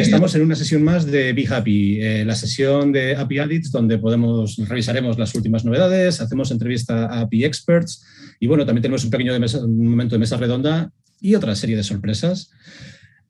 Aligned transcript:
Estamos 0.00 0.34
en 0.34 0.42
una 0.42 0.54
sesión 0.54 0.82
más 0.82 1.06
de 1.06 1.32
Be 1.32 1.46
Happy, 1.48 2.00
eh, 2.00 2.24
la 2.24 2.34
sesión 2.34 2.92
de 2.92 3.16
API 3.16 3.38
Audits, 3.38 3.72
donde 3.72 3.98
podemos, 3.98 4.56
revisaremos 4.68 5.18
las 5.18 5.34
últimas 5.34 5.64
novedades, 5.64 6.20
hacemos 6.20 6.50
entrevista 6.50 7.06
a 7.06 7.20
API 7.22 7.44
Experts 7.44 8.04
y 8.38 8.46
bueno, 8.46 8.64
también 8.64 8.82
tenemos 8.82 9.04
un 9.04 9.10
pequeño 9.10 9.32
momento 9.66 10.14
de 10.14 10.18
mesa 10.18 10.36
redonda 10.36 10.92
y 11.20 11.34
otra 11.34 11.54
serie 11.56 11.76
de 11.76 11.82
sorpresas. 11.82 12.50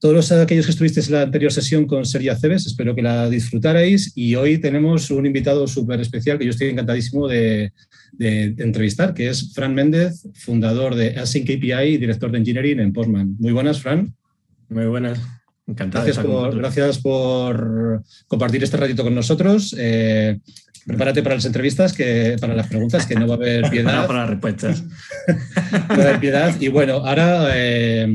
Todos 0.00 0.30
aquellos 0.30 0.66
que 0.66 0.70
estuvisteis 0.70 1.08
en 1.08 1.14
la 1.14 1.22
anterior 1.22 1.50
sesión 1.50 1.86
con 1.86 2.04
Seria 2.04 2.36
Cebes, 2.36 2.66
espero 2.66 2.94
que 2.94 3.02
la 3.02 3.28
disfrutarais 3.28 4.12
y 4.14 4.36
hoy 4.36 4.58
tenemos 4.58 5.10
un 5.10 5.26
invitado 5.26 5.66
súper 5.66 6.00
especial 6.00 6.38
que 6.38 6.44
yo 6.44 6.50
estoy 6.50 6.68
encantadísimo 6.68 7.26
de, 7.26 7.72
entrevistar, 8.18 9.12
que 9.14 9.28
es 9.28 9.52
Fran 9.54 9.74
Méndez, 9.74 10.22
fundador 10.34 10.94
de 10.94 11.16
Async 11.18 11.50
API 11.50 11.94
y 11.94 11.96
director 11.96 12.30
de 12.30 12.38
Engineering 12.38 12.78
en 12.78 12.92
Postman. 12.92 13.34
Muy 13.38 13.52
buenas, 13.52 13.80
Fran. 13.80 14.14
Muy 14.68 14.86
buenas. 14.86 15.18
Encantado. 15.68 16.04
Gracias, 16.04 16.24
por, 16.24 16.56
gracias 16.56 16.98
por 16.98 18.02
compartir 18.26 18.64
este 18.64 18.78
ratito 18.78 19.04
con 19.04 19.14
nosotros. 19.14 19.76
Eh, 19.78 20.38
prepárate 20.86 21.22
para 21.22 21.34
las 21.34 21.44
entrevistas, 21.44 21.92
que, 21.92 22.36
para 22.40 22.54
las 22.54 22.68
preguntas, 22.68 23.04
que 23.04 23.14
no 23.14 23.26
va 23.26 23.34
a 23.34 23.36
haber 23.36 23.70
piedad. 23.70 24.06
para 24.06 24.20
las 24.20 24.30
respuestas. 24.30 24.82
no 25.26 25.96
va 25.96 26.04
a 26.04 26.08
haber 26.08 26.20
piedad. 26.20 26.58
Y 26.58 26.68
bueno, 26.68 26.94
ahora 27.04 27.50
eh, 27.54 28.08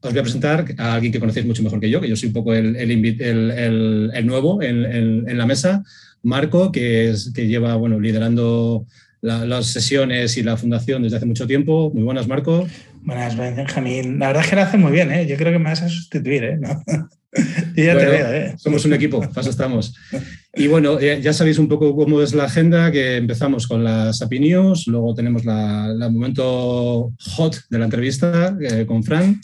os 0.00 0.10
voy 0.10 0.18
a 0.18 0.22
presentar 0.22 0.64
a 0.78 0.94
alguien 0.94 1.12
que 1.12 1.20
conocéis 1.20 1.44
mucho 1.44 1.62
mejor 1.62 1.78
que 1.78 1.90
yo, 1.90 2.00
que 2.00 2.08
yo 2.08 2.16
soy 2.16 2.28
un 2.28 2.32
poco 2.32 2.54
el, 2.54 2.74
el, 2.76 4.26
nuevo 4.26 4.62
en, 4.62 5.38
la 5.38 5.46
mesa. 5.46 5.84
Marco, 6.22 6.72
que, 6.72 7.10
es, 7.10 7.32
que 7.34 7.46
lleva 7.46 7.76
bueno, 7.76 8.00
liderando 8.00 8.86
las 9.24 9.66
sesiones 9.66 10.36
y 10.36 10.42
la 10.42 10.56
fundación 10.56 11.02
desde 11.02 11.16
hace 11.16 11.26
mucho 11.26 11.46
tiempo. 11.46 11.90
Muy 11.94 12.02
buenas, 12.02 12.28
Marco. 12.28 12.68
Buenas, 13.02 13.36
Benjamín. 13.36 14.18
La 14.18 14.28
verdad 14.28 14.44
es 14.44 14.50
que 14.50 14.56
lo 14.56 14.62
hace 14.62 14.76
muy 14.76 14.92
bien, 14.92 15.10
¿eh? 15.10 15.26
Yo 15.26 15.36
creo 15.36 15.50
que 15.50 15.58
me 15.58 15.70
vas 15.70 15.82
a 15.82 15.88
sustituir, 15.88 16.44
¿eh? 16.44 16.58
ya 17.74 17.98
te 17.98 18.04
veo, 18.04 18.32
¿eh? 18.32 18.54
Somos 18.58 18.84
un 18.84 18.92
equipo, 18.92 19.22
paso 19.32 19.48
estamos. 19.48 19.94
Y 20.54 20.66
bueno, 20.66 21.00
ya 21.00 21.32
sabéis 21.32 21.58
un 21.58 21.68
poco 21.68 21.96
cómo 21.96 22.20
es 22.20 22.34
la 22.34 22.44
agenda, 22.44 22.92
que 22.92 23.16
empezamos 23.16 23.66
con 23.66 23.82
las 23.82 24.20
API 24.20 24.40
News, 24.40 24.86
luego 24.88 25.14
tenemos 25.14 25.42
el 25.42 26.10
momento 26.12 27.12
hot 27.18 27.56
de 27.70 27.78
la 27.78 27.86
entrevista 27.86 28.56
eh, 28.60 28.84
con 28.86 29.02
Fran, 29.02 29.40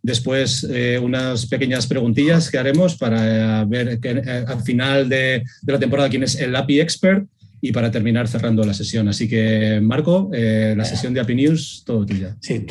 después 0.00 0.66
eh, 0.70 0.98
unas 1.02 1.46
pequeñas 1.46 1.86
preguntillas 1.86 2.50
que 2.50 2.58
haremos 2.58 2.96
para 2.96 3.64
ver 3.64 3.98
que, 3.98 4.10
al 4.46 4.62
final 4.62 5.08
de, 5.08 5.42
de, 5.62 5.72
la 5.72 5.78
temporada 5.78 6.08
quién 6.08 6.22
es 6.22 6.36
el 6.36 6.54
API 6.54 6.80
expert 6.80 7.26
y 7.64 7.72
para 7.72 7.90
terminar 7.90 8.28
cerrando 8.28 8.62
la 8.62 8.74
sesión. 8.74 9.08
Así 9.08 9.26
que, 9.26 9.80
Marco, 9.82 10.30
eh, 10.34 10.74
la 10.76 10.84
sesión 10.84 11.14
de 11.14 11.20
API 11.20 11.34
News, 11.34 11.82
todo 11.86 12.04
tuya. 12.04 12.36
Sí, 12.40 12.66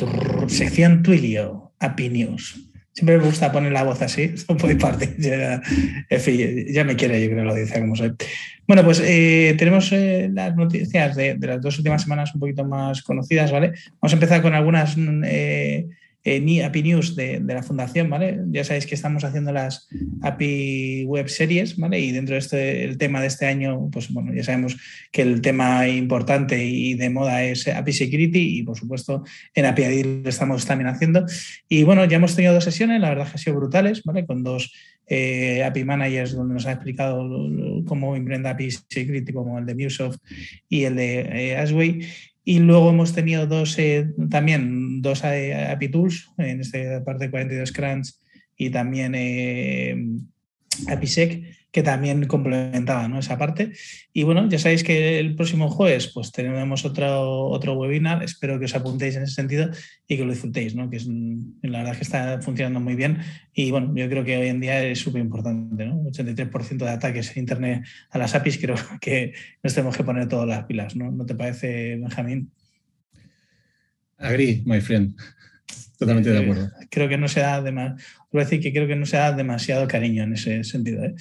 sección 0.46 1.02
Twilio, 1.02 1.72
API 1.80 2.10
News. 2.10 2.70
Siempre 2.92 3.18
me 3.18 3.24
gusta 3.24 3.50
poner 3.50 3.72
la 3.72 3.82
voz 3.82 4.00
así, 4.02 4.32
no 4.48 4.56
puede 4.56 4.76
partir. 4.76 5.16
Ya, 5.18 5.60
en 6.08 6.20
fin, 6.20 6.66
ya 6.72 6.84
me 6.84 6.94
quiere, 6.94 7.20
yo 7.20 7.28
creo, 7.28 7.42
lo 7.44 7.56
dice 7.56 7.80
como 7.80 7.96
soy. 7.96 8.12
Bueno, 8.68 8.84
pues 8.84 9.02
eh, 9.04 9.56
tenemos 9.58 9.90
eh, 9.90 10.30
las 10.32 10.54
noticias 10.54 11.16
de, 11.16 11.36
las 11.40 11.60
dos 11.60 11.76
últimas 11.76 12.02
semanas 12.02 12.32
un 12.32 12.40
poquito 12.40 12.64
más 12.64 13.02
conocidas, 13.02 13.50
¿vale? 13.50 13.72
Vamos 14.00 14.12
a 14.12 14.14
empezar 14.14 14.42
con 14.42 14.54
algunas 14.54 14.94
eh, 15.24 15.88
API 16.24 16.82
News 16.82 17.14
de, 17.16 17.40
la 17.40 17.62
fundación, 17.62 18.08
¿vale? 18.08 18.40
Ya 18.48 18.64
sabéis 18.64 18.86
que 18.86 18.94
estamos 18.94 19.24
haciendo 19.24 19.52
las 19.52 19.86
API 20.22 21.04
web 21.04 21.28
series, 21.28 21.76
¿vale? 21.76 22.00
Y 22.00 22.12
dentro 22.12 22.34
de 22.34 22.38
este, 22.38 22.84
el 22.84 22.96
tema 22.96 23.20
de 23.20 23.26
este 23.26 23.46
año, 23.46 23.90
pues 23.92 24.10
bueno, 24.10 24.32
ya 24.34 24.42
sabemos 24.42 24.76
que 25.12 25.22
el 25.22 25.42
tema 25.42 25.86
importante 25.86 26.64
y 26.64 26.94
de 26.94 27.10
moda 27.10 27.44
es 27.44 27.68
API 27.68 27.92
Security 27.92 28.58
y 28.58 28.62
por 28.62 28.76
supuesto 28.76 29.22
en 29.54 29.66
API 29.66 30.22
lo 30.22 30.28
estamos 30.30 30.64
también 30.64 30.88
haciendo. 30.88 31.26
Y 31.68 31.82
bueno, 31.82 32.04
ya 32.06 32.16
hemos 32.16 32.34
tenido 32.34 32.54
dos 32.54 32.64
sesiones, 32.64 33.00
la 33.02 33.10
verdad 33.10 33.26
que 33.26 33.32
han 33.32 33.38
sido 33.38 33.56
brutales, 33.56 34.02
¿vale? 34.04 34.24
Con 34.24 34.42
dos 34.42 34.72
eh, 35.06 35.62
API 35.62 35.84
Managers 35.84 36.34
donde 36.34 36.54
nos 36.54 36.66
ha 36.66 36.72
explicado 36.72 37.28
cómo 37.84 38.16
implementa 38.16 38.50
API 38.50 38.70
Security 38.70 39.30
como 39.32 39.58
el 39.58 39.66
de 39.66 39.74
MuseSoft 39.74 40.18
y 40.70 40.84
el 40.84 40.96
de 40.96 41.20
eh, 41.20 41.56
Asway 41.58 42.00
y 42.46 42.58
luego 42.58 42.90
hemos 42.90 43.14
tenido 43.14 43.46
dos, 43.46 43.78
eh, 43.78 44.12
también 44.28 44.93
dos 45.04 45.22
API 45.22 45.88
Tools, 45.88 46.28
en 46.38 46.60
esta 46.60 47.04
parte 47.04 47.30
42 47.30 47.70
Crunch 47.70 48.14
y 48.56 48.70
también 48.70 49.14
eh, 49.14 49.96
APISEC, 50.88 51.64
que 51.74 51.82
también 51.82 52.24
complementaban 52.26 53.16
esa 53.16 53.36
parte. 53.36 53.72
Y 54.12 54.22
bueno, 54.22 54.48
ya 54.48 54.60
sabéis 54.60 54.84
que 54.84 55.18
el 55.18 55.34
próximo 55.34 55.68
jueves 55.68 56.06
pues 56.14 56.30
tenemos 56.30 56.84
otro, 56.84 57.48
otro 57.48 57.72
webinar, 57.72 58.22
espero 58.22 58.60
que 58.60 58.66
os 58.66 58.76
apuntéis 58.76 59.16
en 59.16 59.24
ese 59.24 59.34
sentido 59.34 59.70
y 60.06 60.16
que 60.16 60.24
lo 60.24 60.30
disfrutéis, 60.30 60.76
¿no? 60.76 60.88
que 60.88 60.98
es, 60.98 61.08
la 61.62 61.78
verdad 61.78 61.96
que 61.96 62.04
está 62.04 62.40
funcionando 62.40 62.78
muy 62.78 62.94
bien 62.94 63.18
y 63.52 63.72
bueno, 63.72 63.92
yo 63.96 64.08
creo 64.08 64.22
que 64.22 64.36
hoy 64.36 64.48
en 64.48 64.60
día 64.60 64.84
es 64.84 65.00
súper 65.00 65.20
importante, 65.20 65.84
¿no? 65.84 66.04
83% 66.04 66.76
de 66.76 66.90
ataques 66.90 67.32
en 67.32 67.40
Internet 67.40 67.84
a 68.10 68.18
las 68.18 68.36
APIs, 68.36 68.58
creo 68.58 68.76
que 69.00 69.32
nos 69.60 69.74
tenemos 69.74 69.96
que 69.96 70.04
poner 70.04 70.28
todas 70.28 70.46
las 70.46 70.64
pilas, 70.66 70.94
¿no? 70.94 71.10
¿No 71.10 71.26
te 71.26 71.34
parece, 71.34 71.96
Benjamín? 71.96 72.52
Agree, 74.18 74.62
my 74.64 74.80
friend. 74.80 75.16
Totalmente 75.98 76.30
de 76.30 76.38
acuerdo. 76.38 76.70
Creo 76.90 77.08
que 77.08 77.18
no 77.18 77.28
se 77.28 77.40
da 77.40 77.62
demasiado, 77.62 77.96
voy 78.32 78.42
a 78.42 78.44
decir 78.44 78.60
que 78.60 78.72
creo 78.72 78.86
que 78.86 78.96
no 78.96 79.06
se 79.06 79.16
da 79.16 79.32
demasiado 79.32 79.86
cariño 79.86 80.24
en 80.24 80.34
ese 80.34 80.64
sentido. 80.64 81.04
¿eh? 81.04 81.14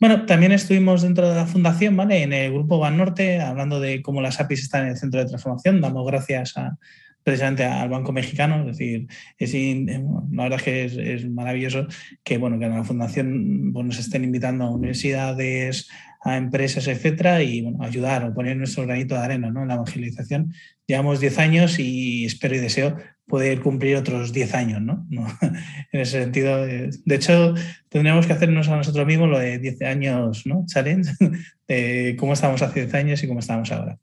Bueno, 0.00 0.26
también 0.26 0.52
estuvimos 0.52 1.02
dentro 1.02 1.28
de 1.28 1.34
la 1.34 1.46
fundación, 1.46 1.96
¿vale? 1.96 2.22
En 2.22 2.32
el 2.32 2.52
grupo 2.52 2.78
Ban 2.78 2.96
Norte, 2.96 3.40
hablando 3.40 3.80
de 3.80 4.02
cómo 4.02 4.20
las 4.20 4.40
APIs 4.40 4.62
están 4.62 4.84
en 4.84 4.90
el 4.90 4.96
centro 4.96 5.20
de 5.20 5.26
transformación. 5.26 5.80
Damos 5.80 6.06
gracias 6.06 6.56
a, 6.56 6.76
precisamente 7.24 7.64
al 7.64 7.88
Banco 7.88 8.12
Mexicano, 8.12 8.60
es 8.60 8.76
decir, 8.76 9.08
es, 9.38 9.54
la 9.54 10.42
verdad 10.42 10.58
es 10.58 10.62
que 10.62 11.14
es, 11.14 11.30
maravilloso 11.30 11.86
que, 12.22 12.36
bueno, 12.36 12.58
que 12.58 12.66
en 12.66 12.74
la 12.74 12.84
fundación 12.84 13.70
pues, 13.72 13.86
nos 13.86 13.98
estén 13.98 14.24
invitando 14.24 14.64
a 14.64 14.70
universidades, 14.70 15.88
a 16.24 16.36
empresas, 16.38 16.88
etcétera, 16.88 17.42
y 17.42 17.64
ayudar 17.80 18.24
o 18.24 18.34
poner 18.34 18.56
nuestro 18.56 18.84
granito 18.84 19.14
de 19.14 19.20
arena 19.20 19.50
¿no? 19.50 19.62
en 19.62 19.68
la 19.68 19.74
evangelización. 19.74 20.54
Llevamos 20.86 21.20
10 21.20 21.38
años 21.38 21.78
y 21.78 22.24
espero 22.24 22.56
y 22.56 22.58
deseo 22.58 22.96
poder 23.26 23.60
cumplir 23.60 23.96
otros 23.96 24.32
10 24.32 24.54
años, 24.54 24.82
¿no? 24.82 25.06
en 25.92 26.00
ese 26.00 26.22
sentido, 26.22 26.66
eh, 26.66 26.90
de 27.04 27.14
hecho, 27.14 27.54
tendríamos 27.88 28.26
que 28.26 28.32
hacernos 28.32 28.68
a 28.68 28.76
nosotros 28.76 29.06
mismos 29.06 29.28
lo 29.28 29.38
de 29.38 29.58
10 29.58 29.82
años, 29.82 30.46
¿no? 30.46 30.64
Challenge, 30.66 31.10
de 31.68 32.16
cómo 32.18 32.32
estábamos 32.32 32.62
hace 32.62 32.82
10 32.82 32.94
años 32.94 33.22
y 33.22 33.28
cómo 33.28 33.40
estamos 33.40 33.70
ahora. 33.72 33.98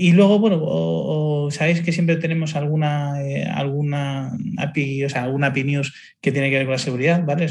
Y 0.00 0.12
luego, 0.12 0.38
bueno, 0.38 1.50
sabéis 1.50 1.80
que 1.80 1.90
siempre 1.90 2.16
tenemos 2.16 2.54
alguna, 2.54 3.20
eh, 3.20 3.44
alguna 3.44 4.30
API, 4.56 5.04
o 5.04 5.08
sea, 5.10 5.24
alguna 5.24 5.48
API 5.48 5.64
News 5.64 5.92
que 6.20 6.30
tiene 6.30 6.50
que 6.50 6.56
ver 6.56 6.66
con 6.66 6.72
la 6.72 6.78
seguridad, 6.78 7.24
¿vale? 7.24 7.48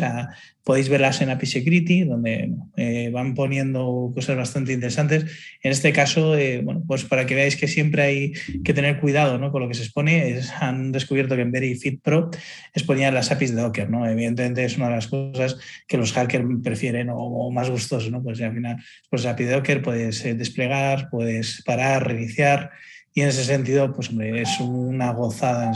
Podéis 0.68 0.90
verlas 0.90 1.22
en 1.22 1.30
API 1.30 1.46
Security, 1.46 2.04
donde 2.04 2.52
eh, 2.76 3.10
van 3.10 3.36
poniendo 3.36 4.12
cosas 4.14 4.36
bastante 4.36 4.74
interesantes. 4.74 5.24
En 5.64 5.72
este 5.72 5.94
caso, 5.94 6.38
eh, 6.38 6.60
bueno, 6.62 6.84
pues 6.86 7.06
para 7.06 7.26
que 7.26 7.36
veáis 7.36 7.56
que 7.56 7.70
siempre 7.70 8.02
hay 8.02 8.34
que 8.66 8.74
tener 8.74 9.00
cuidado 9.00 9.38
¿no? 9.38 9.50
con 9.50 9.62
lo 9.62 9.70
que 9.70 9.76
se 9.76 9.84
expone, 9.84 10.42
han 10.60 10.92
descubierto 10.92 11.38
que 11.38 11.44
en 11.44 11.54
Verifit 11.54 12.02
Pro 12.02 12.30
exponían 12.74 13.14
las 13.14 13.32
APIs 13.32 13.56
de 13.56 13.62
Docker, 13.62 13.90
¿no? 13.90 14.06
Evidentemente 14.06 14.66
es 14.66 14.76
una 14.76 14.90
de 14.90 14.96
las 14.96 15.08
cosas 15.08 15.58
que 15.88 15.96
los 15.96 16.12
hackers 16.12 16.44
prefieren 16.62 17.08
o, 17.14 17.50
más 17.50 17.70
gustosos, 17.70 18.12
¿no? 18.12 18.22
Pues 18.22 18.42
al 18.42 18.54
final, 18.54 18.76
pues 19.10 19.26
API 19.26 19.46
de 19.46 19.52
Docker 19.54 19.82
puedes 19.82 20.22
desplegar, 20.38 21.08
puedes 21.10 21.64
parar, 21.66 22.06
reiniciar 22.06 22.72
y 23.14 23.22
en 23.22 23.30
ese 23.30 23.46
sentido, 23.46 23.94
pues 23.94 24.10
hombre, 24.10 24.42
es 24.42 24.60
una 24.60 25.12
gozada 25.12 25.72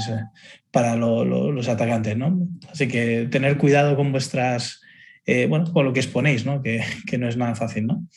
para 0.69 0.96
los 0.96 1.68
atacantes, 1.68 2.18
¿no? 2.18 2.47
Así 2.72 2.88
que 2.88 3.28
tener 3.31 3.57
cuidado 3.57 3.96
con 3.96 4.12
vuestras, 4.12 4.81
eh, 5.25 5.45
bueno, 5.47 5.71
con 5.71 5.85
lo 5.85 5.93
que 5.93 5.99
exponéis, 5.99 6.45
¿no? 6.45 6.61
Que, 7.05 7.17
no 7.17 7.27
es 7.27 7.37
nada 7.37 7.55
fácil, 7.55 7.87
¿no? 7.87 8.07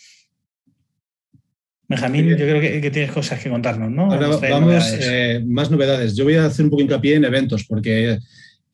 Benjamín, 1.86 2.28
yo 2.28 2.36
creo 2.36 2.60
que, 2.60 2.90
tienes 2.90 3.12
cosas 3.12 3.42
que 3.42 3.50
contarnos, 3.50 3.90
¿no? 3.90 4.10
Ahora 4.10 4.28
vamos, 4.28 4.84
eh, 5.00 5.42
más 5.46 5.70
novedades. 5.70 6.16
Yo 6.16 6.24
voy 6.24 6.34
a 6.34 6.46
hacer 6.46 6.64
un 6.64 6.70
poco 6.70 6.82
hincapié 6.82 7.16
en 7.16 7.24
eventos, 7.24 7.64
porque 7.64 8.18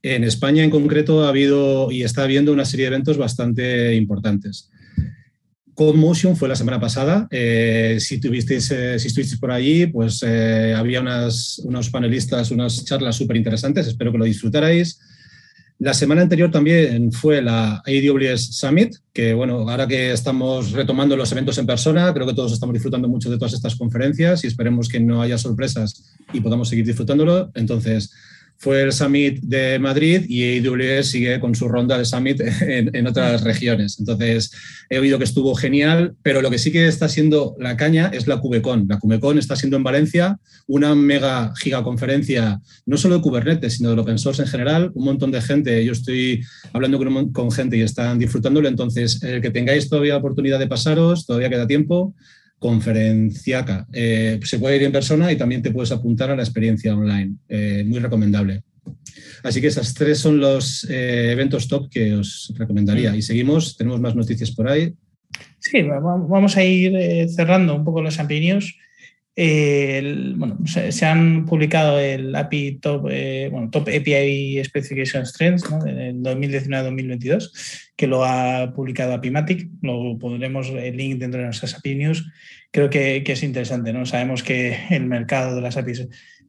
en 0.02 0.24
España 0.24 0.62
en 0.62 0.70
concreto 0.70 1.24
ha 1.24 1.28
habido 1.28 1.90
y 1.90 2.04
está 2.04 2.22
habiendo 2.22 2.52
una 2.52 2.64
serie 2.64 2.84
de 2.84 2.94
eventos 2.94 3.18
bastante 3.18 3.94
importantes. 3.96 4.70
Motion 5.76 6.36
fue 6.36 6.48
la 6.48 6.56
semana 6.56 6.78
pasada. 6.78 7.26
Eh, 7.30 7.96
si, 8.00 8.20
tuvisteis, 8.20 8.70
eh, 8.70 8.98
si 8.98 9.08
estuvisteis 9.08 9.40
por 9.40 9.50
allí, 9.50 9.86
pues 9.86 10.22
había 10.22 11.00
unas, 11.00 11.58
unos 11.64 11.88
panelistas, 11.90 12.50
unas 12.50 12.84
charlas 12.84 13.16
súper 13.16 13.36
interesantes. 13.36 13.88
Espero 13.88 14.12
que 14.12 14.18
lo 14.18 14.24
disfrutarais. 14.24 15.00
La 15.80 15.94
semana 15.94 16.20
anterior 16.20 16.50
también 16.50 17.10
fue 17.10 17.40
la 17.40 17.82
AWS 17.86 18.54
Summit, 18.54 18.96
que 19.14 19.32
bueno, 19.32 19.66
ahora 19.66 19.88
que 19.88 20.12
estamos 20.12 20.72
retomando 20.72 21.16
los 21.16 21.32
eventos 21.32 21.56
en 21.56 21.64
persona, 21.64 22.12
creo 22.12 22.26
que 22.26 22.34
todos 22.34 22.52
estamos 22.52 22.74
disfrutando 22.74 23.08
mucho 23.08 23.30
de 23.30 23.38
todas 23.38 23.54
estas 23.54 23.76
conferencias 23.76 24.44
y 24.44 24.46
esperemos 24.46 24.90
que 24.90 25.00
no 25.00 25.22
haya 25.22 25.38
sorpresas 25.38 26.14
y 26.34 26.42
podamos 26.42 26.68
seguir 26.68 26.84
disfrutándolo. 26.84 27.50
Entonces, 27.54 28.12
fue 28.60 28.82
el 28.82 28.92
Summit 28.92 29.40
de 29.40 29.78
Madrid 29.78 30.26
y 30.28 30.58
AWS 30.58 31.06
sigue 31.06 31.40
con 31.40 31.54
su 31.54 31.66
ronda 31.66 31.96
de 31.96 32.04
Summit 32.04 32.40
en, 32.60 33.06
otras 33.06 33.42
regiones. 33.42 33.98
Entonces, 33.98 34.52
he 34.90 34.98
oído 34.98 35.16
que 35.16 35.24
estuvo 35.24 35.54
genial, 35.54 36.14
pero 36.22 36.42
lo 36.42 36.50
que 36.50 36.58
sí 36.58 36.70
que 36.70 36.86
está 36.86 37.08
siendo 37.08 37.56
la 37.58 37.78
caña 37.78 38.10
es 38.12 38.26
la 38.26 38.38
KubeCon. 38.38 38.86
La 38.86 38.98
KubeCon 38.98 39.38
está 39.38 39.56
siendo 39.56 39.78
en 39.78 39.82
Valencia 39.82 40.38
una 40.66 40.94
mega 40.94 41.54
gigaconferencia, 41.56 42.60
no 42.84 42.98
solo 42.98 43.16
de 43.16 43.22
Kubernetes, 43.22 43.78
sino 43.78 43.94
de 43.94 44.00
open 44.00 44.18
source 44.18 44.42
en 44.42 44.48
general. 44.48 44.90
Un 44.92 45.06
montón 45.06 45.30
de 45.30 45.40
gente, 45.40 45.82
yo 45.82 45.92
estoy 45.92 46.44
hablando 46.74 46.98
con, 46.98 47.32
con 47.32 47.50
gente 47.50 47.78
y 47.78 47.80
están 47.80 48.18
disfrutándolo. 48.18 48.68
Entonces, 48.68 49.22
el 49.22 49.40
que 49.40 49.50
tengáis 49.50 49.88
todavía 49.88 50.18
oportunidad 50.18 50.58
de 50.58 50.66
pasaros, 50.66 51.24
todavía 51.24 51.48
queda 51.48 51.66
tiempo 51.66 52.14
conferenciaca. 52.60 53.86
Eh, 53.92 54.38
se 54.44 54.58
puede 54.58 54.76
ir 54.76 54.82
en 54.84 54.92
persona 54.92 55.32
y 55.32 55.36
también 55.36 55.62
te 55.62 55.72
puedes 55.72 55.90
apuntar 55.90 56.30
a 56.30 56.36
la 56.36 56.42
experiencia 56.42 56.94
online. 56.94 57.34
Eh, 57.48 57.82
muy 57.86 57.98
recomendable. 57.98 58.62
Así 59.42 59.60
que 59.60 59.66
esas 59.66 59.94
tres 59.94 60.18
son 60.18 60.38
los 60.38 60.86
eh, 60.88 61.32
eventos 61.32 61.66
top 61.66 61.90
que 61.90 62.14
os 62.14 62.52
recomendaría. 62.56 63.16
Y 63.16 63.22
seguimos, 63.22 63.76
tenemos 63.76 63.98
más 64.00 64.14
noticias 64.14 64.50
por 64.50 64.68
ahí. 64.68 64.92
Sí, 65.58 65.82
vamos 65.82 66.56
a 66.56 66.64
ir 66.64 67.28
cerrando 67.30 67.74
un 67.74 67.84
poco 67.84 68.02
los 68.02 68.18
opiniones. 69.36 70.38
bueno, 70.38 70.58
se, 70.66 71.06
han 71.06 71.44
publicado 71.46 71.98
el 71.98 72.34
API 72.34 72.78
Top, 72.80 73.02
bueno, 73.02 73.70
Top 73.70 73.88
API 73.88 74.62
Specification 74.64 75.26
Strengths 75.26 75.70
¿no? 75.70 75.82
del 75.82 76.22
2019-2022, 76.22 77.92
que 77.96 78.06
lo 78.06 78.24
ha 78.24 78.72
publicado 78.74 79.14
Apimatic. 79.14 79.68
Lo 79.82 80.18
pondremos 80.18 80.68
el 80.70 80.96
link 80.96 81.18
dentro 81.18 81.40
de 81.40 81.46
nuestras 81.46 81.74
API 81.74 81.94
News 81.94 82.26
creo 82.70 82.90
que, 82.90 83.22
es 83.26 83.42
interesante, 83.42 83.92
¿no? 83.92 84.06
Sabemos 84.06 84.42
que 84.42 84.76
el 84.90 85.06
mercado 85.06 85.56
de 85.56 85.60
las 85.60 85.76
APIs, 85.76 86.08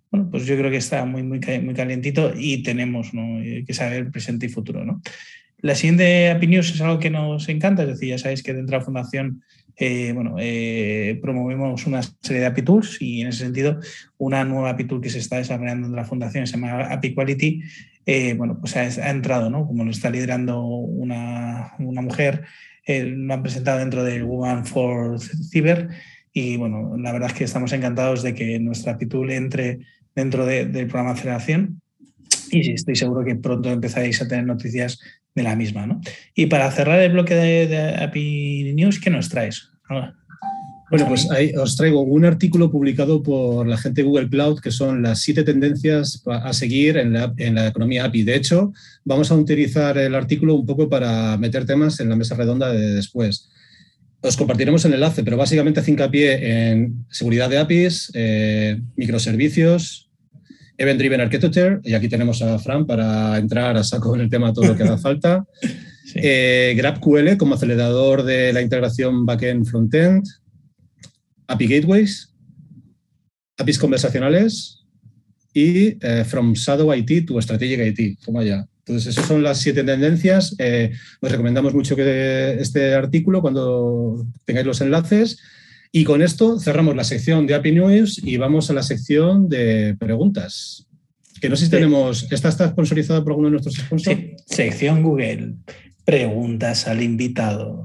bueno, 0.09 0.29
pues 0.29 0.45
yo 0.45 0.57
creo 0.57 0.69
que 0.69 0.77
está 0.77 1.05
muy, 1.05 1.23
muy, 1.23 1.39
muy 1.39 1.73
calientito 1.73 2.33
y 2.35 2.63
tenemos 2.63 3.11
que 3.65 3.73
saber 3.73 4.11
presente 4.11 4.45
y 4.45 4.49
futuro, 4.49 4.85
¿no? 4.85 5.01
La 5.59 5.75
siguiente 5.75 6.31
API 6.31 6.47
News 6.47 6.71
es 6.71 6.81
algo 6.81 6.99
que 6.99 7.11
nos 7.11 7.47
encanta, 7.47 7.83
es 7.83 7.89
decir, 7.89 8.09
ya 8.09 8.17
sabéis 8.17 8.41
que 8.41 8.53
dentro 8.53 8.73
de 8.73 8.79
la 8.79 8.85
fundación 8.85 9.43
eh, 9.75 10.11
bueno, 10.13 10.35
eh, 10.39 11.19
promovemos 11.21 11.85
una 11.87 12.01
serie 12.03 12.41
de 12.41 12.45
API 12.45 12.61
Tools 12.61 13.01
y 13.01 13.21
en 13.21 13.27
ese 13.27 13.45
sentido 13.45 13.79
una 14.17 14.43
nueva 14.43 14.71
API 14.71 14.85
Tool 14.85 15.01
que 15.01 15.09
se 15.09 15.19
está 15.19 15.37
desarrollando 15.37 15.87
en 15.87 15.95
la 15.95 16.05
fundación 16.05 16.47
se 16.47 16.53
llama 16.53 16.85
API 16.91 17.13
Quality, 17.13 17.61
eh, 18.05 18.33
bueno, 18.33 18.59
pues 18.59 18.75
ha, 18.75 18.81
ha, 18.81 19.09
entrado, 19.09 19.49
¿no? 19.49 19.65
Como 19.65 19.83
lo 19.83 19.91
está 19.91 20.09
liderando 20.09 20.61
una, 20.61 21.73
una 21.79 22.01
mujer, 22.01 22.43
lo 22.87 23.33
han 23.33 23.43
presentado 23.43 23.79
dentro 23.79 24.03
de 24.03 24.23
Woman 24.23 24.65
for 24.65 25.19
Cyber 25.19 25.89
y 26.33 26.57
bueno, 26.57 26.97
la 26.97 27.11
verdad 27.11 27.29
es 27.29 27.37
que 27.37 27.43
estamos 27.43 27.71
encantados 27.73 28.23
de 28.23 28.33
que 28.33 28.59
nuestra 28.59 28.97
Pitul 28.97 29.31
entre 29.31 29.79
dentro 30.15 30.45
del 30.45 30.87
programa 30.87 31.13
de 31.13 31.19
aceleración 31.19 31.81
y 32.51 32.73
estoy 32.73 32.95
seguro 32.95 33.23
que 33.23 33.35
pronto 33.35 33.69
empezaréis 33.69 34.21
a 34.21 34.27
tener 34.27 34.45
noticias 34.45 34.99
de 35.35 35.43
la 35.43 35.55
misma. 35.55 35.85
¿no? 35.87 36.01
Y 36.35 36.47
para 36.47 36.71
cerrar 36.71 36.99
el 36.99 37.13
bloque 37.13 37.35
de, 37.35 37.95
API 38.03 38.73
News, 38.75 38.99
¿qué 38.99 39.09
nos 39.09 39.29
traes? 39.29 39.69
Bueno, 40.89 41.07
pues 41.07 41.27
os 41.57 41.77
traigo 41.77 42.01
un 42.01 42.25
artículo 42.25 42.69
publicado 42.69 43.23
por 43.23 43.65
la 43.65 43.77
gente 43.77 44.01
de 44.01 44.07
Google 44.07 44.29
Cloud 44.29 44.59
que 44.59 44.71
son 44.71 45.01
las 45.01 45.21
siete 45.21 45.43
tendencias 45.43 46.21
a 46.25 46.51
seguir 46.51 46.97
en 46.97 47.13
la, 47.13 47.33
en 47.37 47.55
la, 47.55 47.67
economía 47.67 48.05
API. 48.05 48.23
De 48.23 48.35
hecho, 48.35 48.73
vamos 49.05 49.31
a 49.31 49.35
utilizar 49.35 49.97
el 49.97 50.15
artículo 50.15 50.53
un 50.53 50.65
poco 50.65 50.89
para 50.89 51.37
meter 51.37 51.65
temas 51.65 51.99
en 52.01 52.09
la 52.09 52.17
mesa 52.17 52.35
redonda 52.35 52.71
de 52.71 52.93
después. 52.93 53.49
Os 54.21 54.37
compartiremos 54.37 54.85
el 54.85 54.93
enlace, 54.93 55.23
pero 55.23 55.37
básicamente 55.37 55.79
hace 55.79 55.91
hincapié 55.91 56.71
en 56.71 57.05
seguridad 57.09 57.49
de 57.49 57.57
APIs, 57.57 58.11
eh, 58.13 58.79
microservicios, 58.95 60.10
Event 60.81 60.99
Driven 60.99 61.21
Architecture, 61.21 61.79
y 61.83 61.93
aquí 61.93 62.09
tenemos 62.09 62.41
a 62.41 62.57
Fran 62.57 62.87
para 62.87 63.37
entrar 63.37 63.77
a 63.77 63.83
saco 63.83 64.15
en 64.15 64.21
el 64.21 64.29
tema 64.31 64.51
todo 64.51 64.65
lo 64.65 64.75
que 64.75 64.81
haga 64.81 64.97
falta. 65.09 65.45
Eh, 66.15 66.73
GrabQL 66.75 67.37
como 67.37 67.53
acelerador 67.53 68.23
de 68.23 68.51
la 68.51 68.61
integración 68.61 69.23
backend 69.25 69.67
frontend, 69.67 70.25
API 71.45 71.67
Gateways, 71.67 72.33
APIs 73.57 73.77
conversacionales 73.77 74.83
y 75.53 75.97
eh, 76.01 76.23
From 76.25 76.53
Shadow 76.53 76.93
IT 76.95 77.27
to 77.27 77.39
Strategic 77.39 77.99
IT. 77.99 78.19
Toma 78.25 78.43
ya. 78.43 78.65
Entonces, 78.79 79.15
esas 79.15 79.27
son 79.27 79.43
las 79.43 79.59
siete 79.59 79.83
tendencias. 79.83 80.55
Eh, 80.57 80.91
os 81.21 81.31
recomendamos 81.31 81.75
mucho 81.75 81.95
que 81.95 82.57
este 82.59 82.95
artículo 82.95 83.41
cuando 83.41 84.25
tengáis 84.45 84.65
los 84.65 84.81
enlaces. 84.81 85.39
Y 85.91 86.05
con 86.05 86.21
esto 86.21 86.57
cerramos 86.59 86.95
la 86.95 87.03
sección 87.03 87.45
de 87.47 87.55
API 87.55 87.73
News 87.73 88.21
y 88.23 88.37
vamos 88.37 88.69
a 88.69 88.73
la 88.73 88.83
sección 88.83 89.49
de 89.49 89.95
preguntas. 89.99 90.87
Que 91.41 91.49
no 91.49 91.55
sé 91.55 91.65
si 91.65 91.71
tenemos. 91.71 92.31
¿Esta 92.31 92.49
está 92.49 92.69
sponsorizada 92.69 93.23
por 93.23 93.33
alguno 93.33 93.47
de 93.47 93.51
nuestros 93.53 93.75
sponsors? 93.75 94.17
Sí, 94.17 94.35
sección 94.45 95.03
Google. 95.03 95.55
Preguntas 96.05 96.87
al 96.87 97.03
invitado. 97.03 97.83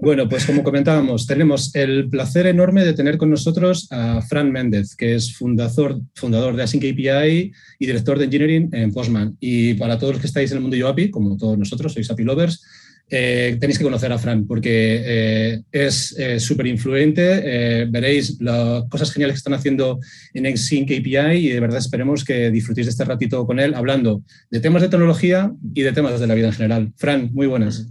Bueno, 0.00 0.28
pues 0.28 0.44
como 0.44 0.62
comentábamos, 0.62 1.26
tenemos 1.26 1.74
el 1.74 2.08
placer 2.08 2.46
enorme 2.46 2.84
de 2.84 2.92
tener 2.92 3.16
con 3.18 3.30
nosotros 3.30 3.88
a 3.90 4.22
Fran 4.22 4.52
Méndez, 4.52 4.94
que 4.94 5.16
es 5.16 5.34
fundador, 5.34 6.00
fundador 6.14 6.54
de 6.54 6.62
Async 6.62 6.84
API 6.84 7.52
y 7.80 7.86
director 7.86 8.16
de 8.18 8.26
Engineering 8.26 8.68
en 8.72 8.92
Postman. 8.92 9.36
Y 9.40 9.74
para 9.74 9.98
todos 9.98 10.14
los 10.14 10.20
que 10.20 10.28
estáis 10.28 10.52
en 10.52 10.58
el 10.58 10.62
mundo 10.62 10.76
de 10.76 10.86
API, 10.86 11.10
como 11.10 11.36
todos 11.36 11.58
nosotros, 11.58 11.92
sois 11.92 12.08
API 12.10 12.22
lovers, 12.22 12.62
eh, 13.10 13.56
tenéis 13.58 13.78
que 13.78 13.84
conocer 13.84 14.12
a 14.12 14.18
Fran 14.18 14.46
porque 14.46 15.02
eh, 15.04 15.62
es 15.72 16.14
eh, 16.18 16.38
súper 16.38 16.66
influente. 16.66 17.86
veréis 17.90 18.40
las 18.40 18.84
cosas 18.88 19.10
geniales 19.12 19.34
que 19.34 19.38
están 19.38 19.54
haciendo 19.54 19.98
en 20.34 20.46
Async 20.46 20.90
API 20.90 21.38
y 21.38 21.48
de 21.48 21.60
verdad 21.60 21.78
esperemos 21.78 22.24
que 22.24 22.50
disfrutéis 22.50 22.86
de 22.86 22.90
este 22.90 23.04
ratito 23.04 23.46
con 23.46 23.60
él 23.60 23.74
hablando 23.74 24.22
de 24.50 24.60
temas 24.60 24.82
de 24.82 24.88
tecnología 24.88 25.52
y 25.74 25.82
de 25.82 25.92
temas 25.92 26.20
de 26.20 26.26
la 26.26 26.34
vida 26.34 26.48
en 26.48 26.52
general. 26.52 26.92
Fran, 26.96 27.30
muy 27.32 27.46
buenas. 27.46 27.88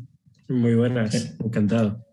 Muy 0.47 0.75
buenas, 0.75 1.35
encantado. 1.43 2.05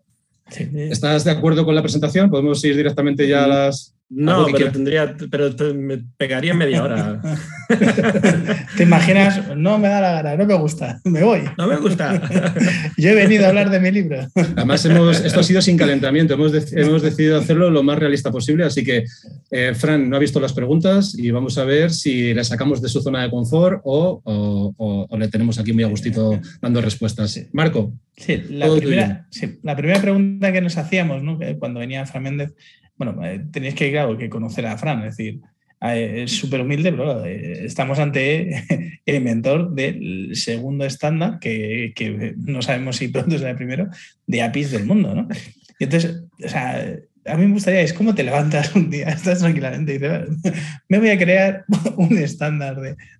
¿Estás 0.47 1.23
de 1.23 1.31
acuerdo 1.31 1.65
con 1.65 1.73
la 1.73 1.81
presentación? 1.81 2.29
¿Podemos 2.29 2.63
ir 2.63 2.75
directamente 2.75 3.27
ya 3.27 3.45
a 3.45 3.47
las, 3.47 3.95
no, 4.15 4.47
pero 4.49 4.71
tendría, 4.71 5.13
pero 5.29 5.51
me 5.73 5.97
pegaría 6.15 6.53
media 6.53 6.83
hora. 6.83 7.21
¿Te 8.77 8.83
imaginas? 8.83 9.57
No 9.57 9.77
me 9.77 9.89
da 9.89 9.99
la 9.99 10.11
gana, 10.13 10.37
no 10.37 10.45
me 10.45 10.53
gusta, 10.53 11.01
me 11.03 11.21
voy. 11.21 11.41
No 11.57 11.67
me 11.67 11.75
gusta. 11.75 12.21
Yo 12.97 13.09
he 13.09 13.13
venido 13.13 13.45
a 13.45 13.49
hablar 13.49 13.69
de 13.69 13.81
mi 13.81 13.91
libro. 13.91 14.25
Además, 14.55 14.85
esto 14.85 15.39
ha 15.41 15.43
sido 15.43 15.61
sin 15.61 15.75
calentamiento, 15.75 16.35
hemos, 16.35 16.53
hemos 16.71 17.01
decidido 17.01 17.37
hacerlo 17.37 17.69
lo 17.69 17.83
más 17.83 17.99
realista 17.99 18.31
posible, 18.31 18.63
así 18.63 18.85
que 18.85 19.03
eh, 19.51 19.73
Fran 19.75 20.09
no 20.09 20.15
ha 20.15 20.19
visto 20.19 20.39
las 20.39 20.53
preguntas 20.53 21.13
y 21.17 21.31
vamos 21.31 21.57
a 21.57 21.65
ver 21.65 21.91
si 21.91 22.33
le 22.33 22.43
sacamos 22.45 22.81
de 22.81 22.87
su 22.87 23.01
zona 23.01 23.23
de 23.23 23.29
confort 23.29 23.81
o, 23.83 25.05
le 25.17 25.27
tenemos 25.27 25.59
aquí 25.59 25.73
muy 25.73 25.83
a 25.83 25.87
gustito 25.87 26.39
dando 26.61 26.79
respuestas. 26.79 27.47
Marco. 27.51 27.93
Sí 28.15 28.41
la, 28.49 28.73
primera, 28.73 29.27
sí, 29.29 29.59
la 29.61 29.75
primera 29.75 30.01
pregunta 30.01 30.53
que 30.53 30.61
nos 30.61 30.77
hacíamos 30.77 31.21
¿no? 31.21 31.37
cuando 31.59 31.81
venía 31.81 32.05
Fran 32.05 32.23
Méndez 32.23 32.53
bueno, 32.97 33.23
eh, 33.25 33.45
tenéis 33.51 33.75
que, 33.75 33.91
claro, 33.91 34.17
que 34.17 34.29
conocer 34.29 34.65
a 34.65 34.77
Fran, 34.77 34.99
es 34.99 35.17
decir, 35.17 35.41
eh, 35.81 36.23
es 36.23 36.31
súper 36.31 36.61
humilde, 36.61 36.91
pero 36.91 37.25
eh, 37.25 37.65
estamos 37.65 37.99
ante 37.99 38.63
el 39.05 39.15
inventor 39.15 39.73
del 39.73 40.35
segundo 40.35 40.85
estándar, 40.85 41.39
que, 41.39 42.33
no 42.37 42.61
sabemos 42.61 42.97
si 42.97 43.09
pronto 43.09 43.37
será 43.37 43.51
el 43.51 43.57
primero, 43.57 43.87
de 44.25 44.41
APIs 44.41 44.71
del 44.71 44.85
mundo, 44.85 45.13
¿no? 45.13 45.27
Y 45.77 45.83
entonces, 45.83 46.23
o 46.43 46.47
sea, 46.47 46.95
a 47.25 47.37
mí 47.37 47.45
me 47.45 47.53
gustaría, 47.53 47.81
es 47.81 47.93
cómo 47.93 48.15
te 48.15 48.23
levantas 48.23 48.75
un 48.75 48.89
día, 48.89 49.07
estás 49.09 49.39
tranquilamente 49.39 49.95
y 49.95 49.97
dices, 49.97 50.29
me 50.87 50.99
voy 50.99 51.09
a 51.09 51.17
crear 51.17 51.65
un 51.97 52.17
estándar 52.17 52.77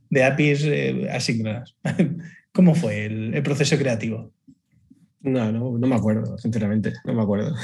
de, 0.10 0.24
APIs 0.24 0.66
asíncronas. 1.12 1.76
¿Cómo 2.54 2.74
fue 2.74 3.06
el 3.08 3.44
proceso 3.44 3.78
creativo? 3.78 4.32
No, 5.26 5.52
no, 5.52 5.76
no 5.80 5.88
me 5.88 5.96
acuerdo, 5.96 6.38
sinceramente, 6.38 6.94
no 7.04 7.16
me 7.16 7.24
acuerdo. 7.24 7.56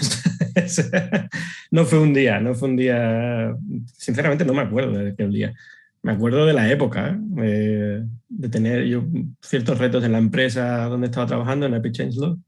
no 1.72 1.86
fue 1.86 2.00
un 2.00 2.12
día, 2.12 2.40
no 2.40 2.56
fue 2.56 2.70
un 2.70 2.76
día, 2.76 3.56
sinceramente 3.94 4.44
no 4.44 4.54
me 4.54 4.64
acuerdo 4.64 4.98
de 4.98 5.12
aquel 5.12 5.32
día. 5.32 5.54
Me 6.02 6.14
acuerdo 6.14 6.48
de 6.48 6.54
la 6.54 6.72
época, 6.72 7.20
eh, 7.38 8.04
de 8.30 8.50
tener 8.50 8.86
yo 8.86 9.06
ciertos 9.42 9.78
retos 9.78 10.04
en 10.04 10.14
la 10.14 10.18
empresa 10.18 10.86
donde 10.86 11.06
estaba 11.06 11.28
trabajando, 11.28 11.68
en 11.68 11.76
Epic 11.76 11.94
Changelog, 11.94 12.40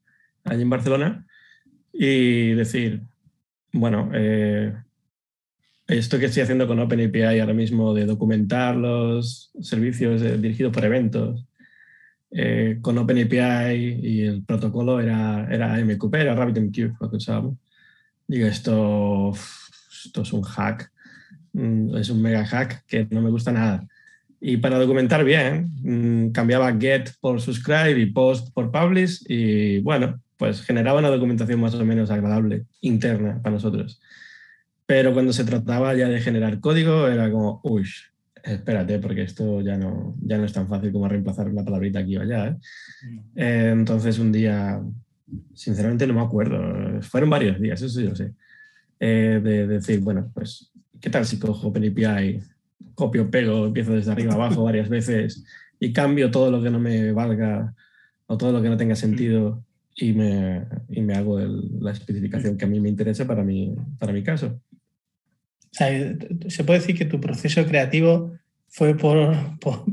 allí 0.46 0.64
en 0.64 0.70
Barcelona, 0.72 1.28
y 1.94 2.56
decir, 2.56 3.04
bueno, 3.72 4.10
eh, 4.16 4.74
esto 5.86 6.18
que 6.18 6.26
estoy 6.26 6.42
haciendo 6.42 6.66
con 6.66 6.80
OpenAPI 6.80 7.40
ahora 7.40 7.54
mismo 7.54 7.94
de 7.94 8.06
documentar 8.08 8.76
los 8.76 9.52
servicios 9.62 10.24
eh, 10.24 10.40
dirigidos 10.40 10.74
por 10.74 10.86
eventos, 10.86 11.46
eh, 12.36 12.80
con 12.82 12.98
OpenAPI 12.98 14.00
y 14.02 14.22
el 14.22 14.44
protocolo 14.44 15.00
era, 15.00 15.48
era 15.52 15.78
MQP, 15.78 16.16
era 16.16 16.34
RabbitMQ, 16.34 17.00
lo 17.00 17.10
que 17.10 17.18
usábamos. 17.18 17.58
Digo, 18.28 18.48
esto, 18.48 19.34
esto 20.06 20.22
es 20.24 20.34
un 20.34 20.42
hack, 20.42 20.92
mm, 21.54 21.96
es 21.98 22.10
un 22.10 22.22
mega 22.22 22.46
hack 22.46 22.86
que 22.88 23.08
no 23.12 23.22
me 23.22 23.30
gusta 23.30 23.52
nada. 23.52 23.88
Y 24.42 24.58
para 24.58 24.80
documentar 24.80 25.24
bien, 25.24 25.72
mm, 25.84 26.32
cambiaba 26.32 26.76
get 26.78 27.12
por 27.22 27.40
subscribe 27.40 28.00
y 28.00 28.08
post 28.08 28.52
por 28.54 28.72
publish 28.72 29.24
y 29.28 29.80
bueno, 29.82 30.20
pues 30.38 30.64
generaba 30.64 31.00
una 31.00 31.10
documentación 31.10 31.62
más 31.62 31.76
o 31.76 31.86
menos 31.86 32.10
agradable, 32.10 32.66
interna 32.82 33.40
para 33.44 33.54
nosotros. 33.54 34.02
Pero 34.86 35.14
cuando 35.14 35.34
se 35.34 35.46
trataba 35.46 35.94
ya 35.94 36.10
de 36.10 36.20
generar 36.20 36.60
código, 36.60 37.08
era 37.08 37.32
como, 37.32 37.62
uy, 37.64 37.86
espérate, 38.44 39.00
porque 39.00 39.24
esto 39.24 39.62
ya 39.62 39.78
no, 39.78 40.16
ya 40.22 40.38
no 40.38 40.46
es 40.46 40.54
tan 40.54 40.68
fácil 40.68 40.92
como 40.92 41.08
reemplazar 41.08 41.48
una 41.48 41.64
palabrita 41.64 42.00
aquí 42.00 42.18
o 42.18 42.22
allá. 42.22 42.50
¿eh? 42.50 42.58
Eh, 43.36 43.70
entonces 43.72 44.20
un 44.20 44.32
día, 44.32 44.82
sinceramente 45.54 46.06
no 46.06 46.14
me 46.14 46.22
acuerdo, 46.22 47.02
fueron 47.02 47.30
varios 47.30 47.60
días, 47.60 47.82
eso 47.82 48.02
yo 48.02 48.10
lo 48.10 48.16
sé, 48.16 48.34
eh, 49.00 49.40
de, 49.42 49.68
decir, 49.68 50.02
bueno, 50.02 50.30
pues, 50.34 50.72
¿qué 51.00 51.10
tal 51.10 51.26
si 51.26 51.40
cojo 51.40 51.72
PNPI, 51.72 52.42
copio, 52.96 53.32
pego, 53.32 53.68
empiezo 53.68 53.94
desde 53.94 54.12
arriba 54.12 54.34
abajo 54.34 54.64
varias 54.64 54.90
veces 54.90 55.46
y 55.80 55.94
cambio 55.94 56.30
todo 56.30 56.52
lo 56.52 56.62
que 56.62 56.70
no 56.70 56.80
me 56.80 57.12
valga 57.12 57.74
o 58.28 58.38
todo 58.38 58.52
lo 58.52 58.62
que 58.62 58.70
no 58.70 58.78
tenga 58.78 58.96
sentido 58.96 59.64
y 59.96 60.14
me, 60.14 60.66
y 60.90 61.02
me 61.02 61.14
hago 61.14 61.40
la 61.40 61.92
especificación 61.92 62.58
que 62.58 62.66
a 62.66 62.68
mí 62.68 62.80
me 62.80 62.90
interesa 62.90 63.26
para 63.26 63.44
mi, 63.44 63.74
para 64.00 64.14
mi 64.14 64.24
caso. 64.24 64.60
Se 65.74 66.64
puede 66.64 66.80
decir 66.80 66.98
que 66.98 67.06
tu 67.06 67.20
proceso 67.20 67.66
creativo 67.66 68.32
fue 68.70 68.96
por, 68.96 69.36
por, 69.60 69.84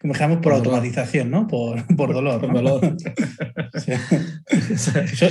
como 0.00 0.12
dijamos, 0.14 0.38
por, 0.38 0.54
automatización, 0.54 1.30
¿no? 1.30 1.46
Por, 1.46 1.84
por 1.96 2.14
dolor. 2.14 2.40
Por 2.40 2.52
dolor. 2.52 2.96
sí. 3.74 3.92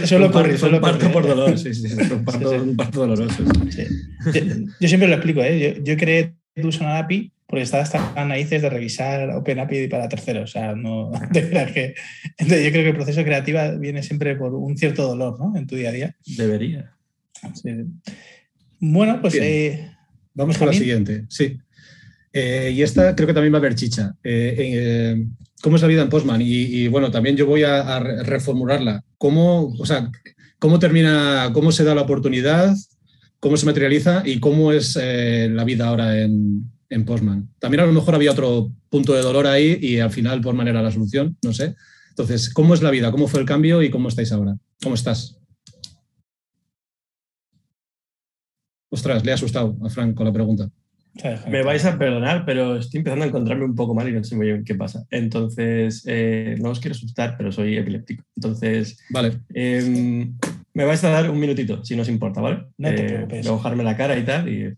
Solo 0.06 0.32
por, 0.32 0.58
solo 0.58 0.80
parto 0.80 1.12
por 1.12 1.28
dolor, 1.28 1.58
sí, 1.58 1.74
sí, 1.74 1.88
un 2.12 2.24
parto, 2.24 2.52
un 2.52 2.76
parto 2.76 3.00
doloroso. 3.00 3.44
Yo, 4.34 4.42
yo, 4.80 4.88
siempre 4.88 5.08
lo 5.08 5.16
explico, 5.16 5.42
¿eh? 5.42 5.76
Yo, 5.78 5.84
yo 5.84 5.98
creé 5.98 6.36
Tucson 6.54 6.88
API 6.88 7.32
porque 7.48 7.64
estaba 7.64 7.84
hasta 7.84 8.26
narices 8.26 8.62
de 8.62 8.70
revisar 8.70 9.30
OpenAPI 9.30 9.88
para 9.88 10.10
terceros. 10.10 10.50
O 10.50 10.54
sea, 10.54 10.76
no 10.76 11.12
te 11.34 11.48
creas 11.48 11.72
que. 11.72 11.96
Entonces, 12.38 12.66
yo 12.66 12.72
creo 12.72 12.84
que 12.84 12.90
el 12.90 12.96
proceso 12.96 13.24
creativo 13.24 13.60
viene 13.80 14.04
siempre 14.04 14.36
por 14.36 14.54
un 14.54 14.78
cierto 14.78 15.08
dolor, 15.08 15.40
¿no? 15.40 15.58
En 15.58 15.68
tu 15.68 15.76
día 15.76 15.90
a 15.90 15.94
día. 15.94 16.16
Debería. 16.38 16.92
Sí. 17.54 17.70
Bueno, 18.92 19.20
pues. 19.22 19.36
Eh, 19.36 19.92
Vamos 20.34 20.58
con 20.58 20.68
la 20.68 20.74
siguiente. 20.74 21.26
Sí. 21.30 21.58
Eh, 22.34 22.74
y 22.76 22.82
esta 22.82 23.16
creo 23.16 23.28
que 23.28 23.34
también 23.34 23.54
va 23.54 23.58
a 23.58 23.60
haber 23.60 23.76
chicha. 23.76 24.14
Eh, 24.24 25.26
¿Cómo 25.62 25.78
es 25.78 25.82
la 25.82 25.88
vida 25.88 26.02
en 26.02 26.10
Postman? 26.10 26.42
Y, 26.42 26.46
y 26.46 26.88
bueno, 26.90 27.10
también 27.10 27.38
yo 27.38 27.46
voy 27.46 27.64
a, 27.64 27.96
a, 27.96 28.00
reformularla. 28.00 29.04
¿Cómo, 29.18 29.74
o 29.80 29.86
sea, 29.86 30.12
¿Cómo 30.60 30.80
termina, 30.80 31.52
cómo 31.54 31.72
se 31.72 31.84
da 31.84 31.96
la 31.96 32.02
oportunidad? 32.02 32.76
¿Cómo 33.40 33.56
se 33.56 33.66
materializa? 33.66 34.24
¿Y 34.26 34.40
cómo 34.40 34.72
es 34.74 34.96
la 34.96 35.64
vida 35.64 35.88
ahora 35.88 36.22
en, 36.22 36.70
en 36.90 37.06
Postman. 37.06 37.50
También 37.60 37.82
a 37.82 37.86
lo 37.86 37.94
mejor 37.94 38.16
había 38.16 38.32
otro 38.32 38.72
punto 38.90 39.14
de 39.14 39.22
dolor 39.22 39.48
ahí 39.48 39.78
y 39.82 40.00
al 40.00 40.12
final 40.12 40.42
Postman 40.42 40.68
era 40.68 40.82
la 40.82 40.92
solución, 40.92 41.38
no 41.44 41.54
sé. 41.54 41.76
Entonces, 42.10 42.54
¿cómo 42.54 42.74
es 42.74 42.82
la 42.82 42.92
vida? 42.92 43.12
¿Cómo 43.12 43.28
fue 43.28 43.42
el 43.42 43.46
cambio 43.46 43.82
y 43.82 43.90
cómo 43.90 44.08
estáis 44.08 44.32
ahora? 44.32 44.58
¿Cómo 44.82 44.96
estás? 44.96 45.38
Ostras, 48.96 49.26
le 49.26 49.32
he 49.32 49.34
asustado 49.34 49.76
a 49.84 49.90
Frank 49.90 50.16
con 50.16 50.26
la 50.26 50.32
pregunta. 50.32 50.70
Me 51.50 51.64
vais 51.64 51.84
a 51.84 51.98
perdonar, 51.98 52.46
pero 52.46 52.78
estoy 52.78 53.00
empezando 53.00 53.26
a 53.26 53.28
encontrarme 53.28 53.66
un 53.66 53.76
poco 53.76 53.94
mal 53.94 54.08
y 54.08 54.14
no 54.14 54.24
sé 54.24 54.38
muy 54.38 54.48
bien 54.48 54.64
qué 54.64 54.74
pasa. 54.76 55.06
Entonces, 55.12 56.04
eh, 56.08 56.56
no 56.62 56.70
os 56.70 56.80
quiero 56.80 56.96
asustar, 56.96 57.36
pero 57.38 57.52
soy 57.52 57.76
epiléptico. 57.76 58.24
Entonces, 58.38 58.98
vale. 59.10 59.34
Eh, 59.54 60.30
me 60.74 60.86
vais 60.86 61.04
a 61.04 61.10
dar 61.10 61.30
un 61.30 61.40
minutito, 61.40 61.84
si 61.84 61.94
no 61.98 62.04
os 62.04 62.10
importa, 62.10 62.40
¿vale? 62.40 62.68
No 62.78 62.90
te 62.96 63.04
preocupes. 63.04 63.46
Eh, 63.46 63.50
mojarme 63.50 63.84
la 63.84 63.98
cara 63.98 64.18
y 64.18 64.24
tal, 64.24 64.48
y 64.48 64.74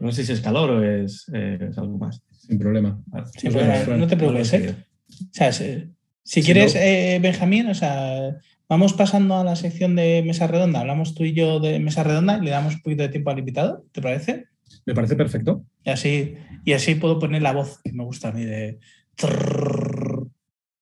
no 0.00 0.12
sé 0.12 0.24
si 0.24 0.32
es 0.32 0.40
calor 0.40 0.70
o 0.70 0.82
es, 0.82 1.30
eh, 1.34 1.58
es 1.70 1.76
algo 1.76 1.98
más. 1.98 2.22
Sin 2.38 2.58
problema. 2.58 2.98
Sin 3.34 3.52
problema. 3.52 3.96
No 3.98 4.06
te 4.06 4.16
preocupes. 4.16 4.52
¿eh? 4.54 4.74
O 5.08 5.14
sea, 5.32 5.52
si, 5.52 5.84
si 6.22 6.42
quieres, 6.42 6.74
no... 6.74 6.80
eh, 6.80 7.18
Benjamín, 7.20 7.66
o 7.68 7.74
sea, 7.74 8.34
vamos 8.68 8.92
pasando 8.92 9.36
a 9.36 9.44
la 9.44 9.56
sección 9.56 9.96
de 9.96 10.22
mesa 10.26 10.46
redonda. 10.46 10.80
Hablamos 10.80 11.14
tú 11.14 11.24
y 11.24 11.32
yo 11.32 11.60
de 11.60 11.78
mesa 11.80 12.04
redonda 12.04 12.38
y 12.38 12.44
le 12.44 12.50
damos 12.50 12.74
un 12.74 12.82
poquito 12.82 13.02
de 13.02 13.08
tiempo 13.08 13.30
al 13.30 13.38
invitado. 13.38 13.84
¿Te 13.92 14.02
parece? 14.02 14.46
Me 14.86 14.94
parece 14.94 15.16
perfecto. 15.16 15.64
Y 15.84 15.90
así, 15.90 16.34
y 16.64 16.72
así 16.72 16.94
puedo 16.94 17.18
poner 17.18 17.42
la 17.42 17.52
voz 17.52 17.80
que 17.82 17.92
me 17.92 18.04
gusta 18.04 18.28
a 18.28 18.32
mí 18.32 18.44
de 18.44 18.78
trrr, 19.14 20.28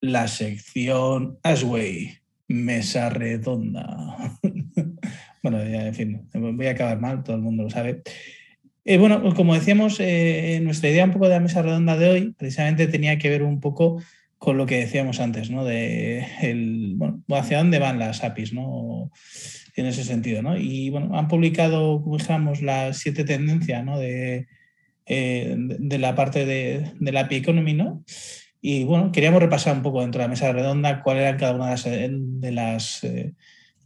la 0.01 0.29
sección 0.29 1.39
Asway, 1.43 2.19
mesa 2.49 3.09
redonda. 3.11 4.39
bueno, 5.43 5.59
ya, 5.59 5.87
en 5.87 5.95
fin, 5.95 6.29
voy 6.35 6.67
a 6.67 6.73
acabar 6.73 7.01
mal, 7.01 7.23
todo 7.23 7.37
el 7.37 7.43
mundo 7.43 7.65
lo 7.65 7.71
sabe. 7.71 8.03
Eh, 8.85 8.99
bueno, 8.99 9.21
pues 9.21 9.35
como 9.35 9.55
decíamos, 9.55 9.99
eh, 9.99 10.61
nuestra 10.63 10.91
idea 10.91 11.05
un 11.05 11.13
poco 11.13 11.27
de 11.27 11.35
la 11.35 11.41
mesa 11.41 11.63
redonda 11.63 11.97
de 11.97 12.09
hoy 12.09 12.35
precisamente 12.39 12.87
tenía 12.87 13.19
que 13.19 13.31
ver 13.31 13.43
un 13.43 13.61
poco 13.61 14.01
con 14.47 14.59
lo 14.59 14.67
que 14.67 14.79
decíamos 14.79 15.19
antes, 15.19 15.51
¿no? 15.51 15.65
De 15.65 16.25
el, 16.41 16.93
bueno, 16.95 17.21
hacia 17.31 17.59
dónde 17.59 17.81
van 17.81 17.99
las 17.99 18.23
APIs, 18.23 18.53
¿no? 18.53 19.11
En 19.75 19.87
ese 19.87 20.05
sentido, 20.05 20.41
¿no? 20.41 20.57
Y 20.57 20.89
bueno, 20.91 21.19
han 21.19 21.27
publicado, 21.27 22.01
como 22.01 22.17
dijéramos, 22.17 22.63
las 22.63 22.99
siete 22.99 23.25
tendencias, 23.25 23.85
¿no? 23.85 23.99
De, 23.99 24.47
eh, 25.05 25.57
de 25.59 25.99
la 25.99 26.15
parte 26.15 26.47
de, 26.47 26.93
de, 27.01 27.11
la 27.11 27.23
API 27.23 27.39
Economy, 27.39 27.75
¿no? 27.75 28.05
Y 28.61 28.85
bueno, 28.85 29.11
queríamos 29.11 29.43
repasar 29.43 29.75
un 29.77 29.83
poco 29.83 30.01
dentro 30.01 30.21
de 30.21 30.27
la 30.27 30.31
mesa 30.31 30.53
redonda 30.53 31.03
cuáles 31.03 31.23
eran 31.23 31.39
cada 31.39 31.57
una 31.57 31.75
de 31.75 31.75
las, 31.75 31.85
de 31.85 32.53
las, 32.53 33.01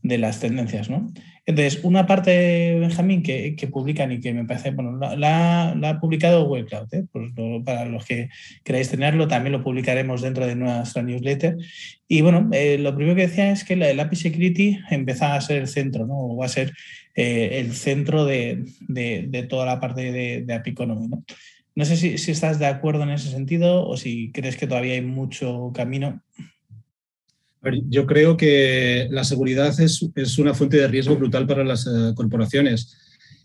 de 0.02 0.18
las 0.18 0.40
tendencias, 0.40 0.90
¿no? 0.90 1.06
Entonces, 1.46 1.82
una 1.82 2.06
parte, 2.06 2.78
Benjamín, 2.78 3.22
que, 3.22 3.56
que, 3.56 3.66
publican 3.66 4.12
y 4.12 4.20
que 4.20 4.32
me 4.32 4.44
parece, 4.44 4.70
bueno, 4.70 4.96
la, 4.96 5.74
la 5.74 5.88
ha 5.88 6.00
publicado 6.00 6.46
Google 6.46 6.66
Cloud, 6.66 6.92
¿eh? 6.92 7.04
pues 7.10 7.32
lo, 7.36 7.64
para 7.64 7.86
los 7.86 8.04
que 8.04 8.28
queráis 8.62 8.88
tenerlo, 8.88 9.26
también 9.26 9.52
lo 9.52 9.64
publicaremos 9.64 10.22
dentro 10.22 10.46
de 10.46 10.54
nuestra 10.54 11.02
newsletter. 11.02 11.56
Y 12.06 12.20
bueno, 12.20 12.48
eh, 12.52 12.78
lo 12.78 12.94
primero 12.94 13.16
que 13.16 13.28
decía 13.28 13.50
es 13.50 13.64
que 13.64 13.76
la, 13.76 13.90
el 13.90 14.00
API 14.00 14.16
Security 14.16 14.78
empezaba 14.90 15.34
a 15.34 15.40
ser 15.40 15.58
el 15.58 15.68
centro, 15.68 16.06
¿no? 16.06 16.14
O 16.18 16.36
va 16.36 16.46
a 16.46 16.48
ser 16.48 16.72
eh, 17.14 17.60
el 17.60 17.72
centro 17.72 18.24
de, 18.24 18.64
de, 18.80 19.26
de, 19.28 19.42
toda 19.44 19.66
la 19.66 19.80
parte 19.80 20.12
de, 20.12 20.42
de 20.42 20.54
API 20.54 20.70
Economy, 20.70 21.08
¿no? 21.08 21.24
No 21.74 21.84
sé 21.84 21.96
si, 21.96 22.18
si 22.18 22.32
estás 22.32 22.58
de 22.58 22.66
acuerdo 22.66 23.04
en 23.04 23.10
ese 23.10 23.30
sentido 23.30 23.86
o 23.86 23.96
si 23.96 24.32
crees 24.32 24.56
que 24.56 24.66
todavía 24.66 24.94
hay 24.94 25.02
mucho 25.02 25.72
camino. 25.74 26.22
Yo 27.88 28.06
creo 28.06 28.36
que 28.36 29.08
la 29.10 29.24
seguridad 29.24 29.78
es, 29.80 30.06
es, 30.14 30.38
una 30.38 30.54
fuente 30.54 30.78
de 30.78 30.88
riesgo 30.88 31.16
brutal 31.16 31.46
para 31.46 31.62
las 31.62 31.86
uh, 31.86 32.14
corporaciones 32.14 32.96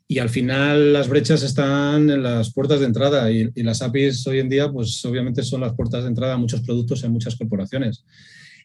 y 0.07 0.19
al 0.19 0.29
final 0.29 0.93
las 0.93 1.09
brechas 1.09 1.43
están 1.43 2.09
en 2.09 2.23
las 2.23 2.53
puertas 2.53 2.79
de 2.79 2.85
entrada 2.85 3.29
y, 3.29 3.49
y, 3.53 3.63
las 3.63 3.81
APIs 3.81 4.25
hoy 4.27 4.39
en 4.39 4.47
día 4.47 4.71
pues 4.71 5.03
obviamente 5.03 5.43
son 5.43 5.61
las 5.61 5.73
puertas 5.73 6.03
de 6.03 6.09
entrada 6.09 6.35
a 6.35 6.37
muchos 6.37 6.61
productos 6.61 7.03
en 7.03 7.11
muchas 7.11 7.35
corporaciones. 7.35 8.05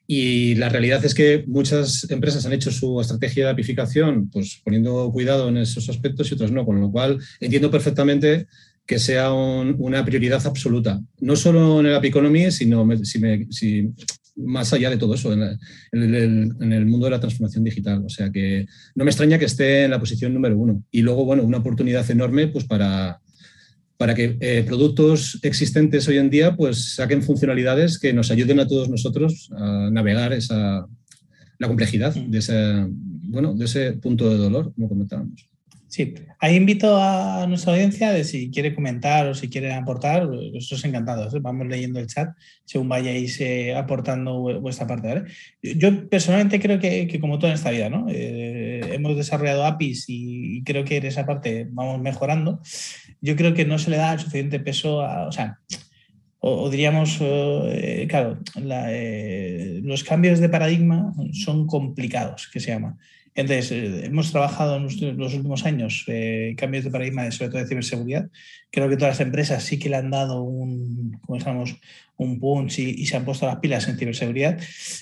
Y 0.06 0.56
la 0.56 0.68
realidad 0.68 1.04
es 1.04 1.14
que 1.14 1.44
muchas 1.46 2.08
empresas 2.10 2.44
han 2.44 2.52
hecho 2.52 2.70
su 2.72 3.00
estrategia 3.00 3.44
de 3.44 3.52
apificación 3.52 4.28
pues 4.28 4.60
poniendo 4.64 5.10
cuidado 5.12 5.48
en 5.48 5.56
esos 5.58 5.88
aspectos 5.88 6.30
y 6.30 6.34
otros 6.34 6.50
no, 6.52 6.64
con 6.64 6.80
lo 6.80 6.90
cual 6.90 7.18
entiendo 7.40 7.70
perfectamente 7.70 8.46
que 8.86 8.98
sea 8.98 9.32
un, 9.32 9.76
una 9.78 10.04
prioridad 10.04 10.44
absoluta, 10.44 11.00
no 11.20 11.36
solo 11.36 11.78
en 11.78 11.86
el 11.86 11.94
App 11.94 12.04
Economy, 12.04 12.50
sino 12.50 12.84
si, 13.04 13.20
me, 13.20 13.46
si 13.50 13.88
más 14.44 14.72
allá 14.72 14.90
de 14.90 14.96
todo 14.96 15.14
eso, 15.14 15.32
en, 15.32 15.42
en, 15.42 16.14
el, 16.14 16.52
en, 16.60 16.72
el, 16.72 16.86
mundo 16.86 17.06
de 17.06 17.12
la 17.12 17.20
transformación 17.20 17.64
digital. 17.64 18.04
O 18.04 18.08
sea 18.08 18.30
que 18.30 18.66
no 18.94 19.04
me 19.04 19.10
extraña 19.10 19.38
que 19.38 19.44
esté 19.44 19.84
en 19.84 19.90
la 19.90 20.00
posición 20.00 20.34
número 20.34 20.56
uno. 20.56 20.82
Y 20.90 21.02
luego, 21.02 21.24
bueno, 21.24 21.42
una 21.42 21.58
oportunidad 21.58 22.10
enorme 22.10 22.48
pues 22.48 22.64
para, 22.64 23.20
para 23.96 24.14
que 24.14 24.38
eh, 24.40 24.64
productos 24.66 25.38
existentes 25.42 26.08
hoy 26.08 26.18
en 26.18 26.30
día 26.30 26.56
pues 26.56 26.94
saquen 26.94 27.22
funcionalidades 27.22 27.98
que 27.98 28.12
nos 28.12 28.30
ayuden 28.30 28.60
a 28.60 28.66
todos 28.66 28.88
nosotros 28.88 29.50
a 29.54 29.90
navegar 29.90 30.32
esa, 30.32 30.86
la 31.58 31.68
complejidad 31.68 32.14
de 32.14 32.38
ese, 32.38 32.86
bueno, 32.88 33.54
de 33.54 33.66
ese 33.66 33.92
punto 33.92 34.30
de 34.30 34.38
dolor, 34.38 34.72
como 34.74 34.88
comentábamos. 34.88 35.49
Sí, 35.90 36.14
ahí 36.38 36.54
invito 36.54 36.96
a 37.02 37.48
nuestra 37.48 37.72
audiencia 37.72 38.12
de 38.12 38.22
si 38.22 38.48
quiere 38.52 38.76
comentar 38.76 39.26
o 39.26 39.34
si 39.34 39.48
quiere 39.48 39.72
aportar, 39.72 40.28
nosotros 40.28 40.84
encantados, 40.84 41.34
¿eh? 41.34 41.40
vamos 41.40 41.66
leyendo 41.66 41.98
el 41.98 42.06
chat 42.06 42.28
según 42.64 42.88
vayáis 42.88 43.40
eh, 43.40 43.74
aportando 43.74 44.60
vuestra 44.60 44.86
parte. 44.86 45.08
¿vale? 45.08 45.24
Yo 45.60 46.08
personalmente 46.08 46.60
creo 46.60 46.78
que, 46.78 47.08
que, 47.08 47.18
como 47.18 47.40
todo 47.40 47.48
en 47.48 47.56
esta 47.56 47.72
vida, 47.72 47.90
¿no? 47.90 48.06
Eh, 48.08 48.80
hemos 48.92 49.16
desarrollado 49.16 49.64
APIs 49.66 50.08
y, 50.08 50.58
y, 50.58 50.62
creo 50.62 50.84
que 50.84 50.98
en 50.98 51.06
esa 51.06 51.26
parte 51.26 51.66
vamos 51.68 52.00
mejorando. 52.00 52.60
Yo 53.20 53.34
creo 53.34 53.52
que 53.52 53.64
no 53.64 53.76
se 53.80 53.90
le 53.90 53.96
da 53.96 54.12
el 54.12 54.20
suficiente 54.20 54.60
peso 54.60 55.00
a, 55.00 55.26
o 55.26 55.32
sea, 55.32 55.58
o, 56.40 56.62
o 56.62 56.70
diríamos, 56.70 57.18
eh, 57.20 58.06
claro, 58.08 58.38
la, 58.54 58.86
eh, 58.88 59.80
los 59.82 60.04
cambios 60.04 60.40
de 60.40 60.48
paradigma 60.48 61.12
son 61.32 61.66
complicados, 61.66 62.48
que 62.52 62.60
se 62.60 62.70
llama. 62.70 62.96
Entonces, 63.34 63.72
eh, 63.72 64.06
hemos 64.06 64.30
trabajado 64.32 64.76
en 64.76 64.84
los, 64.84 65.00
los 65.00 65.34
últimos 65.34 65.64
años 65.64 66.04
eh, 66.08 66.54
cambios 66.56 66.84
de 66.84 66.90
paradigma, 66.90 67.30
sobre 67.30 67.50
todo 67.50 67.60
de 67.62 67.68
ciberseguridad. 67.68 68.28
Creo 68.70 68.88
que 68.88 68.96
todas 68.96 69.18
las 69.18 69.26
empresas 69.26 69.62
sí 69.62 69.78
que 69.78 69.88
le 69.88 69.96
han 69.96 70.10
dado 70.10 70.42
un, 70.42 71.18
como 71.24 71.36
estamos, 71.38 71.76
un 72.16 72.40
punch 72.40 72.80
y, 72.80 72.90
y, 73.02 73.06
se 73.06 73.16
han 73.16 73.24
puesto 73.24 73.46
las 73.46 73.56
pilas 73.56 73.88
en 73.88 73.98
ciberseguridad. 73.98 74.60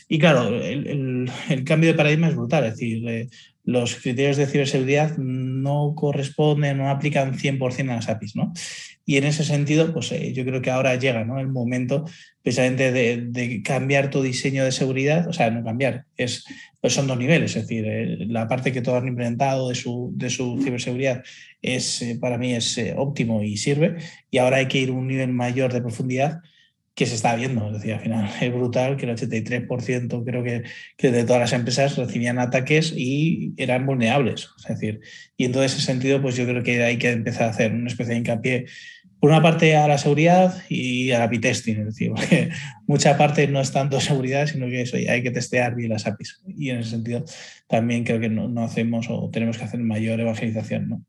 Y 0.08 0.18
claro, 0.18 0.48
el, 0.48 0.86
el, 0.86 1.30
el 1.48 1.64
cambio 1.64 1.90
de 1.90 1.96
paradigma 1.96 2.28
es 2.28 2.36
brutal. 2.36 2.64
Es 2.64 2.74
decir, 2.74 3.08
eh, 3.08 3.28
los 3.64 3.96
criterios 3.96 4.36
de 4.36 4.46
ciberseguridad 4.46 5.16
no 5.18 5.94
corresponden, 5.94 6.78
no 6.78 6.90
aplican 6.90 7.34
100% 7.36 7.90
a 7.90 7.96
las 7.96 8.08
APIs. 8.08 8.36
¿no? 8.36 8.52
Y 9.08 9.16
en 9.16 9.24
ese 9.24 9.42
sentido, 9.42 9.90
pues 9.94 10.12
eh, 10.12 10.34
yo 10.34 10.44
creo 10.44 10.60
que 10.60 10.70
ahora 10.70 10.94
llega 10.96 11.24
¿no? 11.24 11.40
el 11.40 11.48
momento 11.48 12.04
precisamente 12.42 12.92
de, 12.92 13.62
cambiar 13.62 14.10
tu 14.10 14.20
diseño 14.20 14.66
de 14.66 14.70
seguridad, 14.70 15.26
o 15.28 15.32
sea, 15.32 15.50
no 15.50 15.64
cambiar, 15.64 16.04
es, 16.18 16.44
pues 16.78 16.92
son 16.92 17.06
dos 17.06 17.16
niveles, 17.16 17.56
es 17.56 17.62
decir, 17.62 17.86
eh, 17.86 18.26
la 18.26 18.46
parte 18.46 18.70
que 18.70 18.82
todos 18.82 19.00
han 19.00 19.08
implementado 19.08 19.70
de 19.70 19.76
su, 19.76 20.12
de 20.14 20.28
su 20.28 20.60
ciberseguridad 20.62 21.24
es, 21.62 22.02
eh, 22.02 22.18
para 22.20 22.36
mí 22.36 22.52
es 22.52 22.78
óptimo 22.98 23.42
y 23.42 23.56
sirve, 23.56 23.96
y 24.30 24.36
ahora 24.36 24.58
hay 24.58 24.68
que 24.68 24.76
ir 24.76 24.90
a 24.90 24.92
un 24.92 25.06
nivel 25.06 25.32
mayor 25.32 25.72
de 25.72 25.80
profundidad 25.80 26.42
que 26.98 27.06
se 27.06 27.14
está 27.14 27.36
viendo. 27.36 27.68
Es 27.68 27.74
decir, 27.74 27.94
al 27.94 28.00
final 28.00 28.28
es 28.40 28.52
brutal 28.52 28.96
que 28.96 29.06
el 29.06 29.16
83% 29.16 30.24
creo 30.24 30.42
que, 30.42 30.64
que, 30.96 31.12
de 31.12 31.24
todas 31.24 31.40
las 31.40 31.52
empresas 31.52 31.96
recibían 31.96 32.40
ataques 32.40 32.92
y 32.94 33.54
eran 33.56 33.86
vulnerables. 33.86 34.50
Es 34.58 34.66
decir, 34.66 35.00
y 35.36 35.44
en 35.44 35.52
todo 35.52 35.62
ese 35.62 35.80
sentido, 35.80 36.20
pues 36.20 36.36
yo 36.36 36.44
creo 36.44 36.64
que 36.64 36.82
hay 36.82 36.98
que 36.98 37.12
empezar 37.12 37.44
a 37.44 37.50
hacer 37.50 37.72
una 37.72 37.86
especie 37.86 38.14
de 38.14 38.18
hincapié 38.18 38.66
por 39.20 39.30
una 39.30 39.42
parte 39.42 39.76
a 39.76 39.88
la 39.88 39.98
seguridad 39.98 40.62
y 40.68 41.10
a 41.10 41.18
la 41.18 41.30
testing, 41.30 41.76
es 41.76 41.86
decir, 41.86 42.10
porque 42.14 42.50
mucha 42.86 43.16
parte 43.16 43.46
no 43.48 43.60
es 43.60 43.72
tanto 43.72 44.00
seguridad, 44.00 44.46
sino 44.46 44.66
que 44.66 44.82
eso, 44.82 44.96
hay 44.96 45.22
que 45.22 45.30
testear 45.30 45.74
bien 45.74 45.90
las 45.90 46.06
APIs. 46.06 46.42
Y 46.46 46.70
en 46.70 46.78
ese 46.78 46.90
sentido 46.90 47.24
también 47.68 48.04
creo 48.04 48.20
que 48.20 48.28
no, 48.28 48.48
no 48.48 48.62
hacemos 48.62 49.06
o 49.10 49.30
tenemos 49.30 49.58
que 49.58 49.64
hacer 49.64 49.80
mayor 49.80 50.20
evangelización. 50.20 50.88
¿no? 50.88 51.04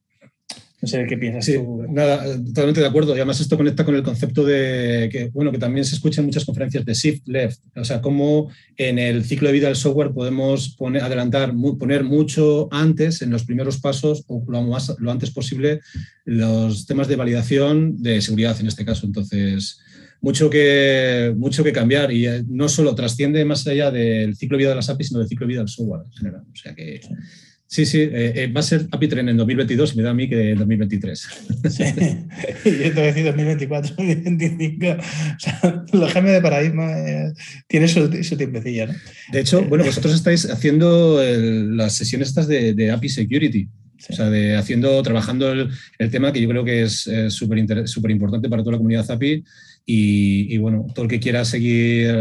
No 0.82 0.88
sé 0.88 1.06
qué 1.08 1.18
piensas 1.18 1.44
sí, 1.44 1.58
Nada, 1.90 2.24
totalmente 2.46 2.80
de 2.80 2.88
acuerdo. 2.88 3.14
Y 3.14 3.18
además 3.18 3.42
esto 3.42 3.58
conecta 3.58 3.84
con 3.84 3.96
el 3.96 4.04
concepto 4.04 4.46
de 4.46 5.10
que, 5.12 5.30
bueno, 5.34 5.52
que 5.52 5.58
también 5.58 5.84
se 5.84 5.96
escucha 5.96 6.22
en 6.22 6.28
muchas 6.28 6.46
conferencias 6.46 6.86
de 6.86 6.94
shift 6.94 7.28
left. 7.28 7.60
O 7.76 7.84
sea, 7.84 8.02
cómo 8.02 8.50
en 8.78 8.98
el 8.98 9.26
ciclo 9.26 9.50
de 9.50 9.54
vida 9.54 9.68
del 9.68 9.76
software 9.76 10.14
podemos 10.14 10.76
poner, 10.78 11.04
adelantar, 11.04 11.54
poner 11.78 12.06
mucho 12.06 12.70
antes, 12.72 13.22
en 13.22 13.30
los 13.30 13.44
primeros 13.44 13.80
pasos, 13.82 14.24
o 14.28 14.42
lo, 14.48 14.62
más, 14.62 14.96
lo 15.00 15.12
antes 15.12 15.32
posible, 15.32 15.82
los 16.24 16.86
temas 16.86 17.10
de 17.10 17.18
validación 17.18 18.02
de 18.02 18.22
seguridad 18.22 18.58
en 18.62 18.68
este 18.68 18.86
caso. 18.86 19.06
Entonces, 19.06 19.80
mucho 20.22 20.50
que, 20.50 21.34
mucho 21.36 21.62
que 21.62 21.74
cambiar 21.74 22.12
y 22.14 22.26
eh, 22.26 22.44
no 22.48 22.70
solo 22.70 22.96
trasciende 22.96 23.44
más 23.44 23.68
allá 23.68 23.92
del 23.92 24.38
ciclo 24.38 24.56
de 24.56 24.64
vida 24.64 24.70
de 24.70 24.76
las 24.76 24.90
APIs, 24.90 25.10
sino 25.10 25.20
del 25.20 25.28
ciclo 25.28 25.46
de 25.46 25.52
vida 25.52 25.60
del 25.60 25.68
software 25.68 26.04
en 26.06 26.12
general. 26.14 26.44
O 26.50 26.56
sea 26.56 26.74
que... 26.74 27.02
Sí, 27.04 27.10
sí, 27.86 28.00
eh, 28.02 28.34
eh, 28.36 28.48
va 28.52 28.62
a 28.62 28.64
ser 28.64 28.88
API-Tren 28.92 29.30
en 29.30 29.38
2022 29.38 29.94
y 29.94 29.98
me 29.98 30.04
da 30.04 30.10
a 30.10 30.14
mí 30.16 30.28
que 30.28 30.52
en 30.52 30.58
2023. 30.58 31.20
Sí, 31.70 31.84
yo 32.66 32.72
te 32.72 32.92
voy 32.92 33.04
a 33.04 33.06
decir 33.06 33.26
2024, 33.26 33.96
2025. 33.96 34.86
O 35.00 35.40
sea, 35.40 35.86
los 35.94 36.12
cambios 36.12 36.36
de 36.36 36.42
paradigma 36.42 36.98
eh, 36.98 37.32
tiene 37.68 37.88
su, 37.88 38.12
su 38.24 38.36
tiempecilla, 38.36 38.88
¿no? 38.88 38.94
De 39.32 39.42
hecho, 39.42 39.64
bueno, 39.66 39.86
vosotros 39.86 40.16
estáis 40.16 40.50
haciendo 40.50 41.22
las 41.22 41.94
sesiones 41.94 42.30
estas 42.30 42.48
de, 42.48 42.92
API 42.92 43.10
Security. 43.10 43.70
O 44.10 44.14
sea, 44.14 44.30
de 44.30 44.56
haciendo, 44.56 45.02
trabajando 45.04 45.52
el, 45.52 45.70
tema 46.10 46.34
que 46.34 46.42
yo 46.42 46.50
creo 46.50 46.66
que 46.66 46.84
es 46.84 47.10
súper 47.30 47.60
importante 47.60 48.50
para 48.50 48.64
toda 48.64 48.74
la 48.74 48.78
comunidad 48.78 49.10
API 49.10 49.44
y, 49.86 50.54
y, 50.56 50.58
bueno, 50.58 50.88
todo 50.96 51.06
el 51.06 51.12
que 51.12 51.20
quiera 51.20 51.46
seguir 51.46 52.16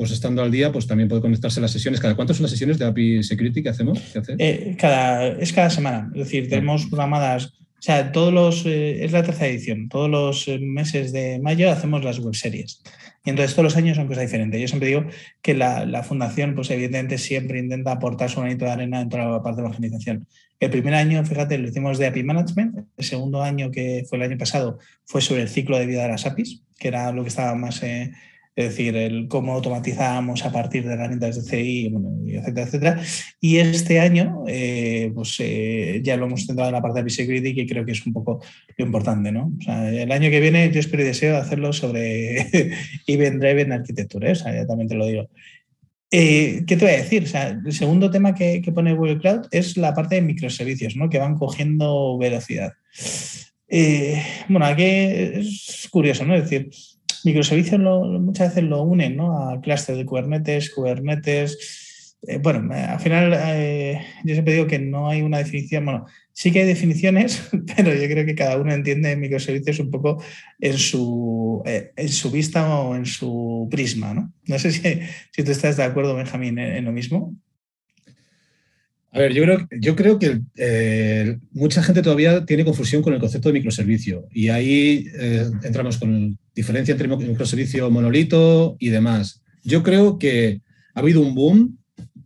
pues 0.00 0.12
estando 0.12 0.42
al 0.42 0.50
día, 0.50 0.72
pues 0.72 0.86
también 0.86 1.10
puede 1.10 1.20
conectarse 1.20 1.60
a 1.60 1.62
las 1.62 1.72
sesiones. 1.72 2.00
¿Cada 2.00 2.16
cuánto 2.16 2.32
son 2.32 2.44
las 2.44 2.52
sesiones 2.52 2.78
de 2.78 2.86
API 2.86 3.22
Security 3.22 3.62
que 3.62 3.68
hacemos? 3.68 4.00
Eh, 4.38 4.74
cada, 4.78 5.26
es 5.26 5.52
cada 5.52 5.68
semana. 5.68 6.10
Es 6.14 6.20
decir, 6.20 6.48
tenemos 6.48 6.86
programadas, 6.86 7.48
o 7.48 7.82
sea, 7.82 8.10
todos 8.10 8.32
los, 8.32 8.64
eh, 8.64 9.04
es 9.04 9.12
la 9.12 9.22
tercera 9.22 9.48
edición, 9.48 9.90
todos 9.90 10.08
los 10.08 10.48
eh, 10.48 10.58
meses 10.58 11.12
de 11.12 11.38
mayo 11.42 11.70
hacemos 11.70 12.02
las 12.02 12.18
web 12.18 12.34
series. 12.34 12.82
Y 13.26 13.28
entonces 13.28 13.54
todos 13.54 13.64
los 13.64 13.76
años 13.76 13.98
son 13.98 14.06
cosas 14.06 14.22
diferentes. 14.22 14.58
Yo 14.58 14.68
siempre 14.68 14.88
digo 14.88 15.04
que 15.42 15.52
la, 15.52 15.84
la 15.84 16.02
fundación, 16.02 16.54
pues 16.54 16.70
evidentemente 16.70 17.18
siempre 17.18 17.58
intenta 17.58 17.92
aportar 17.92 18.30
su 18.30 18.40
granito 18.40 18.64
de 18.64 18.70
arena 18.70 19.02
en 19.02 19.10
toda 19.10 19.26
la 19.26 19.42
parte 19.42 19.60
de 19.60 19.64
la 19.64 19.74
organización. 19.74 20.26
El 20.60 20.70
primer 20.70 20.94
año, 20.94 21.22
fíjate, 21.26 21.58
lo 21.58 21.68
hicimos 21.68 21.98
de 21.98 22.06
API 22.06 22.22
Management. 22.22 22.86
El 22.96 23.04
segundo 23.04 23.42
año, 23.42 23.70
que 23.70 24.06
fue 24.08 24.16
el 24.16 24.24
año 24.24 24.38
pasado, 24.38 24.78
fue 25.04 25.20
sobre 25.20 25.42
el 25.42 25.50
ciclo 25.50 25.78
de 25.78 25.84
vida 25.84 26.04
de 26.04 26.08
las 26.08 26.24
APIs, 26.24 26.62
que 26.78 26.88
era 26.88 27.12
lo 27.12 27.20
que 27.20 27.28
estaba 27.28 27.54
más 27.54 27.82
es 28.56 28.70
decir, 28.70 28.96
el 28.96 29.28
cómo 29.28 29.54
automatizamos 29.54 30.44
a 30.44 30.52
partir 30.52 30.84
de 30.84 30.94
herramientas 30.94 31.36
de 31.36 31.42
CI, 31.42 31.94
etcétera, 32.26 32.66
etcétera. 32.66 33.02
Y 33.40 33.58
este 33.58 34.00
año, 34.00 34.44
eh, 34.48 35.12
pues 35.14 35.36
eh, 35.38 36.00
ya 36.02 36.16
lo 36.16 36.26
hemos 36.26 36.46
centrado 36.46 36.68
en 36.68 36.74
la 36.74 36.82
parte 36.82 37.02
de 37.02 37.10
Security, 37.10 37.54
que 37.54 37.66
creo 37.66 37.84
que 37.84 37.92
es 37.92 38.04
un 38.04 38.12
poco 38.12 38.42
lo 38.76 38.84
importante, 38.84 39.30
¿no? 39.30 39.52
O 39.58 39.62
sea, 39.62 39.88
el 39.90 40.10
año 40.10 40.30
que 40.30 40.40
viene 40.40 40.70
yo 40.72 40.80
espero 40.80 41.04
y 41.04 41.06
deseo 41.06 41.36
hacerlo 41.36 41.72
sobre 41.72 42.48
Event 43.06 43.40
Driven 43.40 43.72
Architecture, 43.72 44.28
¿eh? 44.28 44.32
o 44.32 44.34
sea, 44.34 44.52
ya 44.52 44.66
también 44.66 44.88
te 44.88 44.96
lo 44.96 45.06
digo. 45.06 45.28
¿Qué 46.10 46.64
te 46.66 46.76
voy 46.76 46.90
a 46.90 46.96
decir? 46.98 47.22
O 47.22 47.26
sea, 47.28 47.50
el 47.64 47.72
segundo 47.72 48.10
tema 48.10 48.34
que, 48.34 48.60
que, 48.60 48.72
pone 48.72 48.94
Google 48.94 49.18
Cloud 49.18 49.46
es 49.52 49.76
la 49.76 49.94
parte 49.94 50.16
de 50.16 50.22
microservicios, 50.22 50.96
¿no? 50.96 51.08
Que 51.08 51.18
van 51.18 51.38
cogiendo 51.38 52.18
velocidad. 52.18 52.72
bueno, 54.48 54.66
aquí 54.66 54.82
es 54.82 55.88
curioso, 55.88 56.26
¿no? 56.26 56.34
Es 56.34 56.50
decir, 56.50 56.68
microservicios 57.24 57.80
muchas 57.80 58.48
veces 58.48 58.64
lo 58.64 58.82
unen 58.82 59.16
¿no? 59.16 59.48
a 59.48 59.60
clúster 59.60 59.96
de 59.96 60.04
Kubernetes, 60.04 60.70
Kubernetes. 60.70 62.16
Eh, 62.26 62.38
bueno, 62.38 62.74
eh, 62.74 62.80
al 62.80 63.00
final 63.00 63.32
eh, 63.34 64.00
yo 64.24 64.34
siempre 64.34 64.52
digo 64.54 64.66
que 64.66 64.78
no 64.78 65.08
hay 65.08 65.22
una 65.22 65.38
definición, 65.38 65.86
bueno, 65.86 66.06
sí 66.32 66.52
que 66.52 66.60
hay 66.60 66.66
definiciones, 66.66 67.48
pero 67.76 67.94
yo 67.94 68.06
creo 68.08 68.26
que 68.26 68.34
cada 68.34 68.58
uno 68.58 68.72
entiende 68.72 69.16
microservicios 69.16 69.78
un 69.78 69.90
poco 69.90 70.22
en 70.58 70.76
su, 70.76 71.62
en 71.64 72.08
su 72.08 72.30
vista 72.30 72.78
o 72.78 72.94
en 72.94 73.06
su 73.06 73.68
prisma. 73.70 74.12
No, 74.12 74.32
no 74.46 74.58
sé 74.58 74.70
si, 74.70 74.80
si 75.32 75.42
tú 75.42 75.50
estás 75.50 75.76
de 75.76 75.84
acuerdo, 75.84 76.14
Benjamín, 76.14 76.58
en 76.58 76.84
lo 76.84 76.92
mismo. 76.92 77.34
A 79.12 79.18
ver, 79.18 79.32
yo 79.32 79.42
creo, 79.42 79.68
yo 79.80 79.96
creo 79.96 80.18
que 80.20 81.38
mucha 81.50 81.82
gente 81.82 82.00
todavía 82.00 82.44
tiene 82.44 82.64
confusión 82.64 83.02
con 83.02 83.12
el 83.12 83.18
concepto 83.18 83.48
de 83.48 83.54
microservicio 83.54 84.28
y 84.30 84.50
ahí 84.50 85.06
entramos 85.64 85.98
con 85.98 86.38
diferencia 86.60 86.92
entre 86.92 87.08
microservicio 87.08 87.90
monolito 87.90 88.76
y 88.78 88.90
demás. 88.90 89.42
Yo 89.64 89.82
creo 89.82 90.18
que 90.18 90.60
ha 90.94 91.00
habido 91.00 91.20
un 91.20 91.34
boom, 91.34 91.78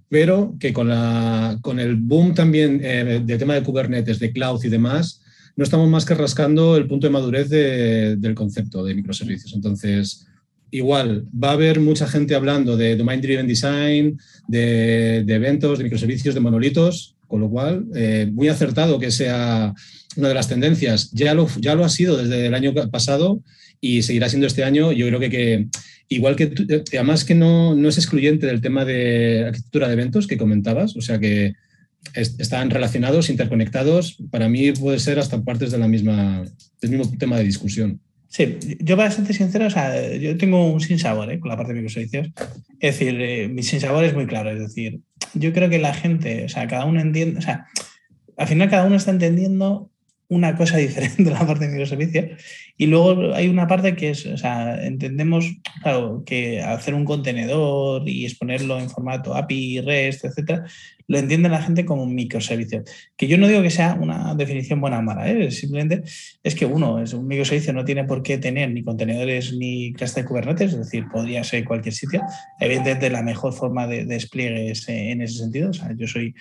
pero 0.08 0.56
que 0.58 0.72
con, 0.72 0.88
la, 0.88 1.58
con 1.62 1.78
el 1.78 1.96
boom 1.96 2.34
también 2.34 2.80
eh, 2.82 3.22
del 3.24 3.38
tema 3.38 3.54
de 3.54 3.62
Kubernetes, 3.62 4.18
de 4.18 4.32
cloud 4.32 4.60
y 4.64 4.68
demás, 4.68 5.22
no 5.56 5.62
estamos 5.62 5.88
más 5.88 6.04
que 6.04 6.14
rascando 6.14 6.76
el 6.76 6.88
punto 6.88 7.06
de 7.06 7.12
madurez 7.12 7.48
del 7.48 8.34
concepto 8.34 8.84
de 8.84 8.94
microservicios. 8.94 9.52
Entonces, 9.54 10.26
igual, 10.72 11.26
va 11.32 11.50
a 11.50 11.52
haber 11.52 11.78
mucha 11.78 12.08
gente 12.08 12.34
hablando 12.34 12.76
de 12.76 12.96
Domain 12.96 13.20
Driven 13.20 13.46
Design, 13.46 14.18
de, 14.48 15.18
eventos, 15.28 15.78
de 15.78 15.84
microservicios, 15.84 16.34
de 16.34 16.40
monolitos, 16.40 17.14
con 17.28 17.40
lo 17.40 17.48
cual, 17.48 17.86
eh, 17.94 18.28
muy 18.32 18.48
acertado 18.48 18.98
que 18.98 19.12
sea 19.12 19.72
una 20.16 20.28
de 20.28 20.34
las 20.34 20.48
tendencias. 20.48 21.10
Ya 21.12 21.34
lo, 21.34 21.46
ya 21.60 21.76
lo 21.76 21.84
ha 21.84 21.88
sido 21.88 22.16
desde 22.16 22.46
el 22.46 22.54
año 22.54 22.72
pasado 22.90 23.40
y 23.84 24.02
seguirá 24.02 24.30
siendo 24.30 24.46
este 24.46 24.64
año. 24.64 24.92
Yo 24.92 25.06
creo 25.08 25.20
que, 25.20 25.68
igual 26.08 26.36
que, 26.36 26.44
eh, 26.44 26.84
además 26.94 27.24
que 27.24 27.34
no, 27.34 27.74
no, 27.74 27.90
es 27.90 27.98
excluyente 27.98 28.46
del 28.46 28.62
tema 28.62 28.86
de 28.86 29.44
arquitectura 29.48 29.88
de 29.88 29.92
eventos 29.92 30.26
que 30.26 30.38
comentabas, 30.38 30.96
o 30.96 31.02
sea 31.02 31.18
que 31.18 31.52
están 32.14 32.70
relacionados, 32.70 33.28
interconectados, 33.28 34.16
para 34.30 34.48
mí 34.48 34.72
puede 34.72 34.98
ser 34.98 35.18
hasta 35.18 35.42
partes 35.42 35.70
de 35.70 35.78
la 35.78 35.88
misma, 35.88 36.44
del 36.80 36.90
mismo 36.90 37.12
tema 37.18 37.36
de 37.36 37.44
discusión. 37.44 38.00
Sí, 38.28 38.58
yo 38.80 38.96
ser 39.10 39.34
sincero, 39.34 39.66
o 39.66 39.70
sea, 39.70 40.16
yo 40.16 40.36
tengo 40.38 40.72
un 40.72 40.80
sinsabor 40.80 41.30
¿eh? 41.30 41.38
con 41.38 41.50
la 41.50 41.56
parte 41.56 41.74
de 41.74 41.80
microservicios. 41.80 42.30
Es 42.80 42.98
decir, 42.98 43.20
eh, 43.20 43.48
mi 43.48 43.62
sinsabor 43.62 44.02
es 44.04 44.14
muy 44.14 44.26
claro. 44.26 44.50
Es 44.50 44.58
decir, 44.58 45.00
yo 45.34 45.52
creo 45.52 45.68
que 45.68 45.78
la 45.78 45.94
gente, 45.94 46.44
o 46.44 46.48
sea, 46.48 46.66
cada 46.66 46.86
uno 46.86 47.00
entiende, 47.00 47.38
o 47.38 47.42
sea, 47.42 47.66
al 48.36 48.48
final 48.48 48.70
cada 48.70 48.86
uno 48.86 48.96
está 48.96 49.12
entendiendo 49.12 49.90
una 50.34 50.56
cosa 50.56 50.76
diferente 50.78 51.22
de 51.22 51.30
la 51.32 51.46
parte 51.46 51.66
de 51.66 51.72
microservicios. 51.72 52.42
Y 52.76 52.86
luego 52.86 53.34
hay 53.34 53.48
una 53.48 53.66
parte 53.66 53.94
que 53.94 54.10
es, 54.10 54.26
o 54.26 54.36
sea, 54.36 54.84
entendemos, 54.84 55.46
claro, 55.82 56.24
que 56.26 56.60
hacer 56.60 56.94
un 56.94 57.04
contenedor 57.04 58.08
y 58.08 58.24
exponerlo 58.24 58.78
en 58.78 58.90
formato 58.90 59.34
API, 59.34 59.80
REST, 59.80 60.24
etcétera, 60.24 60.64
lo 61.06 61.18
entiende 61.18 61.48
la 61.48 61.62
gente 61.62 61.84
como 61.84 62.02
un 62.02 62.14
microservicio. 62.14 62.82
Que 63.16 63.28
yo 63.28 63.38
no 63.38 63.46
digo 63.46 63.62
que 63.62 63.70
sea 63.70 63.94
una 63.94 64.34
definición 64.34 64.80
buena 64.80 64.98
o 64.98 65.02
mala, 65.02 65.30
¿eh? 65.30 65.50
simplemente 65.50 66.02
es 66.42 66.54
que 66.54 66.66
uno, 66.66 67.00
es 67.00 67.12
un 67.12 67.26
microservicio, 67.26 67.72
no 67.72 67.84
tiene 67.84 68.04
por 68.04 68.22
qué 68.22 68.38
tener 68.38 68.70
ni 68.70 68.82
contenedores 68.82 69.52
ni 69.52 69.92
cluster 69.92 70.24
Kubernetes, 70.24 70.72
es 70.72 70.78
decir, 70.78 71.06
podría 71.12 71.44
ser 71.44 71.64
cualquier 71.64 71.94
sitio. 71.94 72.22
Evidentemente, 72.58 73.10
la 73.10 73.22
mejor 73.22 73.52
forma 73.52 73.86
de, 73.86 74.04
despliegue 74.04 74.70
es 74.70 74.88
eh, 74.88 75.10
en 75.10 75.22
ese 75.22 75.38
sentido. 75.38 75.70
O 75.70 75.74
sea, 75.74 75.92
yo 75.94 76.06
soy. 76.06 76.34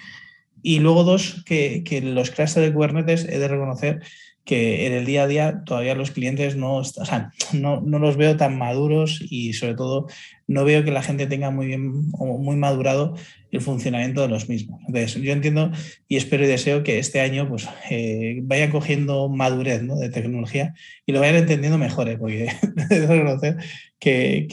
Y 0.63 0.79
luego, 0.79 1.03
dos, 1.03 1.43
que, 1.45 1.83
que 1.83 2.01
los 2.01 2.31
clusters 2.31 2.65
de 2.65 2.73
Kubernetes 2.73 3.25
he 3.25 3.37
de 3.37 3.47
reconocer 3.47 4.01
que 4.45 4.87
en 4.87 4.93
el 4.93 5.05
día 5.05 5.23
a 5.23 5.27
día 5.27 5.63
todavía 5.65 5.95
los 5.95 6.11
clientes 6.11 6.57
no, 6.57 6.75
o 6.77 6.83
sea, 6.83 7.31
no, 7.53 7.81
no, 7.81 7.99
los 7.99 8.17
veo 8.17 8.35
tan 8.35 8.57
maduros 8.57 9.19
y 9.21 9.53
sobre 9.53 9.75
todo 9.75 10.07
no 10.47 10.65
veo 10.65 10.83
que 10.83 10.91
la 10.91 11.01
gente 11.01 11.27
tenga 11.27 11.49
muy 11.49 11.67
bien 11.67 12.07
o 12.13 12.37
muy 12.37 12.57
madurado 12.57 13.15
el 13.51 13.61
funcionamiento 13.61 14.21
de 14.21 14.27
los 14.27 14.49
mismos. 14.49 14.81
Entonces, 14.87 15.21
yo 15.21 15.31
entiendo 15.31 15.71
y 16.07 16.17
espero 16.17 16.43
y 16.43 16.47
deseo 16.47 16.83
que 16.83 16.99
este 16.99 17.21
año 17.21 17.47
pues, 17.47 17.69
eh, 17.89 18.39
vaya 18.43 18.69
cogiendo 18.69 19.29
madurez 19.29 19.81
de 19.87 20.09
tecnología 20.09 20.73
y 21.05 21.13
lo 21.13 21.21
vayan 21.21 21.35
entendiendo 21.35 21.77
mejor, 21.77 22.09
¿eh? 22.09 22.17
porque 22.17 22.51
debo 22.89 23.13
reconocer 23.13 23.57
que, 23.99 24.47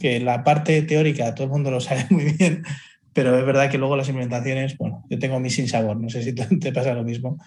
que 0.00 0.20
la 0.20 0.44
parte 0.44 0.80
teórica 0.82 1.34
todo 1.34 1.44
el 1.44 1.52
mundo 1.52 1.70
lo 1.70 1.80
sabe 1.80 2.06
muy 2.08 2.32
bien, 2.32 2.62
pero 3.12 3.38
es 3.38 3.44
verdad 3.44 3.70
que 3.70 3.78
luego 3.78 3.96
las 3.96 4.08
implementaciones, 4.08 4.76
bueno, 4.78 5.04
yo 5.10 5.18
tengo 5.18 5.40
mi 5.40 5.50
sin 5.50 5.68
sabor, 5.68 5.98
no 6.00 6.08
sé 6.08 6.22
si 6.22 6.32
te 6.34 6.72
pasa 6.72 6.94
lo 6.94 7.04
mismo, 7.04 7.38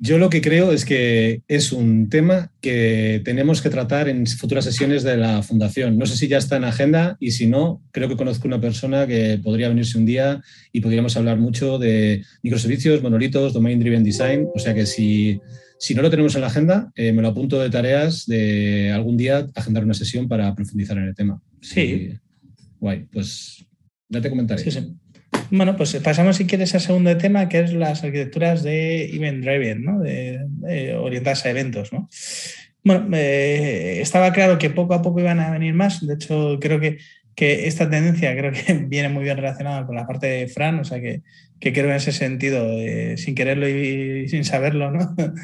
yo, 0.00 0.18
lo 0.18 0.30
que 0.30 0.40
creo 0.40 0.72
es 0.72 0.84
que 0.84 1.42
es 1.48 1.72
un 1.72 2.08
tema 2.08 2.50
que 2.62 3.20
tenemos 3.24 3.60
que 3.60 3.68
tratar 3.68 4.08
en 4.08 4.26
futuras 4.26 4.64
sesiones 4.64 5.02
de 5.02 5.18
la 5.18 5.42
Fundación. 5.42 5.98
No 5.98 6.06
sé 6.06 6.16
si 6.16 6.28
ya 6.28 6.38
está 6.38 6.56
en 6.56 6.64
agenda 6.64 7.16
y 7.20 7.32
si 7.32 7.46
no, 7.46 7.82
creo 7.90 8.08
que 8.08 8.16
conozco 8.16 8.48
una 8.48 8.60
persona 8.60 9.06
que 9.06 9.38
podría 9.42 9.68
venirse 9.68 9.98
un 9.98 10.06
día 10.06 10.42
y 10.72 10.80
podríamos 10.80 11.16
hablar 11.16 11.38
mucho 11.38 11.78
de 11.78 12.24
microservicios, 12.42 13.02
monolitos, 13.02 13.52
domain 13.52 13.78
driven 13.78 14.02
design. 14.02 14.48
O 14.54 14.58
sea 14.58 14.74
que 14.74 14.86
si, 14.86 15.40
si 15.78 15.94
no 15.94 16.00
lo 16.00 16.10
tenemos 16.10 16.34
en 16.34 16.40
la 16.40 16.46
agenda, 16.46 16.90
eh, 16.94 17.12
me 17.12 17.20
lo 17.20 17.28
apunto 17.28 17.60
de 17.60 17.68
tareas 17.68 18.26
de 18.26 18.92
algún 18.92 19.18
día 19.18 19.46
agendar 19.54 19.84
una 19.84 19.94
sesión 19.94 20.26
para 20.26 20.54
profundizar 20.54 20.96
en 20.96 21.04
el 21.04 21.14
tema. 21.14 21.40
Sí. 21.60 22.14
guay, 22.80 23.04
pues 23.12 23.67
ya 24.08 24.20
te 24.20 24.30
comentaré. 24.30 24.62
Sí, 24.62 24.70
sí. 24.70 24.94
Bueno, 25.50 25.76
pues 25.76 25.94
pasamos 25.96 26.36
si 26.36 26.46
quieres 26.46 26.74
al 26.74 26.80
segundo 26.80 27.16
tema, 27.16 27.48
que 27.48 27.60
es 27.60 27.72
las 27.72 28.04
arquitecturas 28.04 28.62
de 28.62 29.06
Event 29.14 29.44
Driven, 29.44 29.82
¿no? 29.82 29.98
de, 30.00 30.94
orientadas 30.98 31.46
a 31.46 31.50
eventos. 31.50 31.92
¿no? 31.92 32.08
Bueno, 32.84 33.08
eh, 33.16 34.00
estaba 34.00 34.32
claro 34.32 34.58
que 34.58 34.70
poco 34.70 34.94
a 34.94 35.02
poco 35.02 35.20
iban 35.20 35.40
a 35.40 35.50
venir 35.50 35.74
más. 35.74 36.06
De 36.06 36.14
hecho, 36.14 36.58
creo 36.60 36.80
que, 36.80 36.98
que, 37.34 37.66
esta 37.66 37.88
tendencia 37.88 38.36
creo 38.36 38.52
que 38.52 38.74
viene 38.88 39.08
muy 39.08 39.24
bien 39.24 39.36
relacionada 39.36 39.86
con 39.86 39.96
la 39.96 40.06
parte 40.06 40.26
de 40.26 40.48
Fran, 40.48 40.80
o 40.80 40.84
sea 40.84 41.00
que, 41.00 41.22
que 41.60 41.72
creo 41.72 41.86
en 41.86 41.96
ese 41.96 42.12
sentido, 42.12 42.66
eh, 42.78 43.16
sin 43.16 43.34
quererlo 43.34 43.68
y, 43.68 44.28
sin 44.28 44.44
saberlo, 44.44 44.90
¿no? 44.90 45.14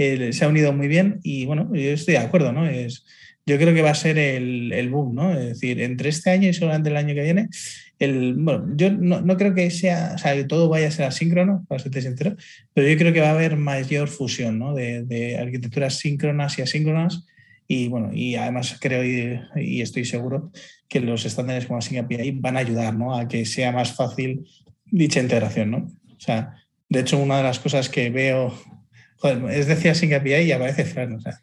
Eh, 0.00 0.32
se 0.32 0.44
ha 0.44 0.48
unido 0.48 0.72
muy 0.72 0.86
bien 0.86 1.18
y 1.24 1.44
bueno, 1.44 1.74
yo 1.74 1.90
estoy 1.90 2.14
de 2.14 2.20
acuerdo, 2.20 2.52
¿no? 2.52 2.68
Es, 2.68 3.04
yo 3.48 3.56
creo 3.56 3.72
que 3.72 3.80
va 3.80 3.90
a 3.90 3.94
ser 3.94 4.18
el, 4.18 4.72
el 4.72 4.90
boom, 4.90 5.14
¿no? 5.14 5.32
Es 5.32 5.46
decir, 5.46 5.80
entre 5.80 6.10
este 6.10 6.30
año 6.30 6.48
y 6.48 6.52
solamente 6.52 6.90
el 6.90 6.96
año 6.98 7.14
que 7.14 7.22
viene, 7.22 7.48
el, 7.98 8.34
bueno, 8.34 8.66
yo 8.76 8.92
no, 8.92 9.22
no, 9.22 9.36
creo 9.38 9.54
que 9.54 9.70
sea, 9.70 10.12
o 10.14 10.18
sea, 10.18 10.34
que 10.34 10.44
todo 10.44 10.68
vaya 10.68 10.88
a 10.88 10.90
ser 10.90 11.06
asíncrono, 11.06 11.64
para 11.66 11.82
ser 11.82 11.92
sincero, 12.02 12.36
pero 12.74 12.86
yo 12.86 12.98
creo 12.98 13.12
que 13.14 13.22
va 13.22 13.28
a 13.28 13.32
haber 13.32 13.56
mayor 13.56 14.08
fusión 14.08 14.58
¿no? 14.58 14.74
de, 14.74 15.02
de, 15.04 15.38
arquitecturas 15.38 15.94
síncronas 15.94 16.58
y 16.58 16.62
asíncronas. 16.62 17.26
Y 17.66 17.88
bueno, 17.88 18.10
y 18.12 18.36
además 18.36 18.78
creo 18.80 19.04
y, 19.04 19.40
y 19.56 19.80
estoy 19.80 20.04
seguro 20.04 20.52
que 20.88 21.00
los 21.00 21.24
estándares 21.24 21.66
como 21.66 21.78
API 21.78 22.30
van 22.32 22.56
a 22.56 22.60
ayudar 22.60 22.94
¿no? 22.94 23.16
a 23.16 23.28
que 23.28 23.44
sea 23.46 23.72
más 23.72 23.94
fácil 23.94 24.46
dicha 24.86 25.20
integración. 25.20 25.70
¿no? 25.70 25.78
O 26.16 26.20
sea, 26.20 26.54
de 26.88 27.00
hecho, 27.00 27.18
una 27.18 27.38
de 27.38 27.42
las 27.42 27.58
cosas 27.58 27.88
que 27.88 28.10
veo, 28.10 28.54
joder, 29.16 29.50
es 29.50 29.66
decir 29.66 30.14
API 30.14 30.34
y 30.34 30.52
aparece 30.52 30.84
Fran. 30.84 31.14
O 31.14 31.20
sea, 31.20 31.40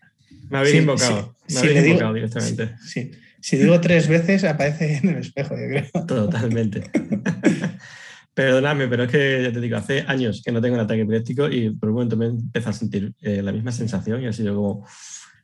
me 0.49 0.57
habéis 0.57 0.75
invocado, 0.75 1.35
me 1.49 1.59
habéis 1.59 1.87
invocado 1.87 2.13
directamente. 2.13 2.75
Sí, 2.85 3.11
si 3.39 3.57
digo 3.57 3.79
tres 3.79 4.07
veces, 4.07 4.43
aparece 4.43 4.97
en 4.97 5.09
el 5.09 5.17
espejo, 5.17 5.55
yo 5.55 5.67
creo. 5.67 6.05
Totalmente. 6.05 6.83
Perdóname, 8.33 8.87
pero 8.87 9.03
es 9.03 9.11
que 9.11 9.43
ya 9.43 9.51
te 9.51 9.61
digo, 9.61 9.77
hace 9.77 10.03
años 10.07 10.41
que 10.43 10.51
no 10.51 10.59
tengo 10.61 10.75
un 10.75 10.81
ataque 10.81 11.01
epiléptico 11.01 11.47
y 11.47 11.69
por 11.69 11.89
un 11.89 11.95
momento 11.95 12.17
me 12.17 12.25
empecé 12.25 12.69
a 12.69 12.73
sentir 12.73 13.13
eh, 13.21 13.41
la 13.41 13.53
misma 13.53 13.71
sensación 13.71 14.21
y 14.21 14.25
ha 14.25 14.33
sido 14.33 14.55
como, 14.55 14.85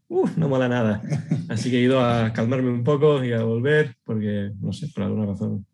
uff, 0.10 0.36
no 0.36 0.50
mola 0.50 0.68
nada. 0.68 1.02
Así 1.48 1.72
que 1.72 1.78
he 1.78 1.82
ido 1.82 2.04
a 2.04 2.34
calmarme 2.34 2.70
un 2.70 2.84
poco 2.84 3.24
y 3.24 3.32
a 3.32 3.44
volver 3.44 3.96
porque, 4.04 4.52
no 4.60 4.74
sé, 4.74 4.88
por 4.88 5.04
alguna 5.04 5.28
razón. 5.28 5.66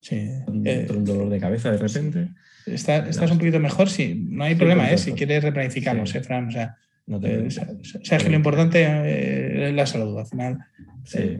Sí. 0.00 0.28
Un, 0.46 0.66
eh, 0.66 0.86
un 0.88 1.04
dolor 1.04 1.28
de 1.28 1.38
cabeza 1.38 1.70
de 1.70 1.78
repente. 1.78 2.28
Está, 2.66 2.98
¿Estás 3.08 3.30
un 3.30 3.38
poquito 3.38 3.58
mejor? 3.60 3.90
Sí, 3.90 4.26
no 4.30 4.44
hay 4.44 4.54
problema, 4.54 4.90
¿eh? 4.90 4.96
Si 4.96 5.12
quieres 5.12 5.42
replanificamos, 5.42 6.10
sí. 6.10 6.18
¿eh, 6.18 6.22
Fran? 6.22 6.48
O 6.48 6.50
sea, 6.50 6.76
no 7.06 7.20
te... 7.20 7.46
eh, 7.46 7.50
sabes 7.50 8.24
que 8.24 8.30
lo 8.30 8.36
importante 8.36 8.82
eh, 8.82 9.68
es 9.68 9.74
la 9.74 9.86
salud, 9.86 10.18
al 10.18 10.26
final. 10.26 10.58
Sí. 11.04 11.38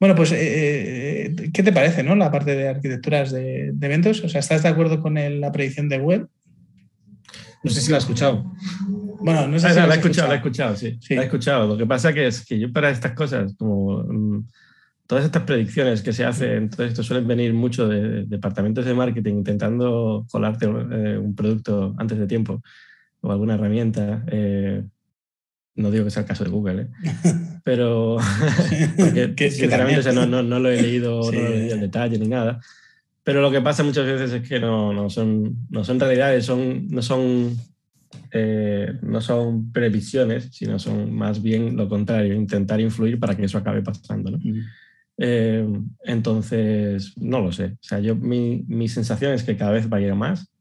Bueno, 0.00 0.14
pues, 0.14 0.32
eh, 0.32 1.34
¿qué 1.52 1.62
te 1.62 1.72
parece, 1.72 2.02
no? 2.02 2.14
La 2.14 2.30
parte 2.30 2.54
de 2.54 2.68
arquitecturas 2.68 3.32
de, 3.32 3.70
de 3.72 3.86
eventos. 3.86 4.22
O 4.24 4.28
sea, 4.28 4.40
¿estás 4.40 4.62
de 4.62 4.68
acuerdo 4.68 5.00
con 5.00 5.18
el, 5.18 5.40
la 5.40 5.52
predicción 5.52 5.88
de 5.88 5.98
web? 5.98 6.28
No 7.62 7.70
sé 7.70 7.80
si 7.80 7.90
la 7.90 7.96
has 7.96 8.04
escuchado. 8.04 8.52
Bueno, 9.20 9.48
no 9.48 9.58
sé 9.58 9.68
ah, 9.68 9.70
si 9.70 9.80
no, 9.80 9.86
la, 9.86 9.94
he 9.94 9.96
escuchado, 9.96 10.28
la 10.28 10.34
he 10.34 10.36
escuchado, 10.36 10.76
sí. 10.76 10.98
Sí. 11.00 11.14
La 11.14 11.22
he 11.22 11.24
escuchado. 11.24 11.66
Lo 11.66 11.76
que 11.78 11.86
pasa 11.86 12.12
que 12.12 12.26
es 12.26 12.44
que 12.44 12.58
yo 12.58 12.72
para 12.72 12.90
estas 12.90 13.12
cosas, 13.12 13.54
como 13.56 14.02
mm, 14.02 14.46
todas 15.06 15.24
estas 15.24 15.44
predicciones 15.44 16.02
que 16.02 16.12
se 16.12 16.24
hacen, 16.24 16.68
todo 16.68 16.84
esto 16.84 17.02
suelen 17.02 17.26
venir 17.26 17.54
mucho 17.54 17.88
de, 17.88 18.02
de 18.02 18.24
departamentos 18.26 18.84
de 18.84 18.94
marketing 18.94 19.34
intentando 19.36 20.26
colarte 20.30 20.66
eh, 20.66 21.18
un 21.18 21.34
producto 21.34 21.94
antes 21.96 22.18
de 22.18 22.26
tiempo 22.26 22.62
o 23.24 23.32
alguna 23.32 23.54
herramienta. 23.54 24.24
Eh, 24.28 24.84
no 25.76 25.90
digo 25.90 26.04
que 26.04 26.10
sea 26.10 26.22
el 26.22 26.28
caso 26.28 26.44
de 26.44 26.50
Google, 26.50 26.82
¿eh? 26.82 26.88
pero 27.64 28.18
porque, 28.96 29.12
Que- 29.14 29.34
que 29.34 29.50
sinceramente 29.50 30.00
o 30.00 30.02
sea, 30.02 30.12
no, 30.12 30.20
también. 30.22 30.48
no, 30.48 30.56
no 30.56 30.60
lo 30.60 30.70
he 30.70 30.80
leído, 30.80 31.22
Sí. 31.24 31.36
no 31.36 31.42
lo 31.42 31.48
he 31.48 31.58
leído 31.58 31.74
en 31.74 31.80
detalle 31.80 32.18
ni 32.18 32.28
nada. 32.28 32.60
Pero 33.24 33.40
lo 33.40 33.50
que 33.50 33.60
pasa 33.62 33.82
muchas 33.82 34.04
veces 34.06 34.32
es 34.32 34.46
que 34.48 34.60
no, 34.60 34.92
no, 34.92 35.08
son, 35.08 35.66
no 35.70 35.82
son 35.82 35.98
realidades, 35.98 36.44
son, 36.44 36.86
no, 36.88 37.00
son, 37.00 37.56
eh, 38.32 38.92
no 39.00 39.20
son 39.22 39.72
previsiones, 39.72 40.50
sino 40.52 40.78
son 40.78 41.10
más 41.14 41.40
bien 41.42 41.74
lo 41.76 41.88
contrario, 41.88 42.34
intentar 42.34 42.80
influir 42.82 43.18
para 43.18 43.34
que 43.34 43.44
eso 43.46 43.56
acabe 43.56 43.80
pasando. 43.82 44.30
¿no? 44.30 44.38
Eh, 45.16 45.66
entonces, 46.04 47.14
no 47.16 47.40
lo 47.40 47.50
sé. 47.50 47.64
O 47.64 47.78
sea, 47.80 47.98
yo, 48.00 48.14
mi, 48.14 48.64
mi 48.68 48.88
sensación 48.88 49.32
es 49.32 49.42
que 49.42 49.56
cada 49.56 49.70
vez 49.72 49.90
va 49.90 49.96
a 49.96 50.00
ir 50.02 50.14
más, 50.14 50.52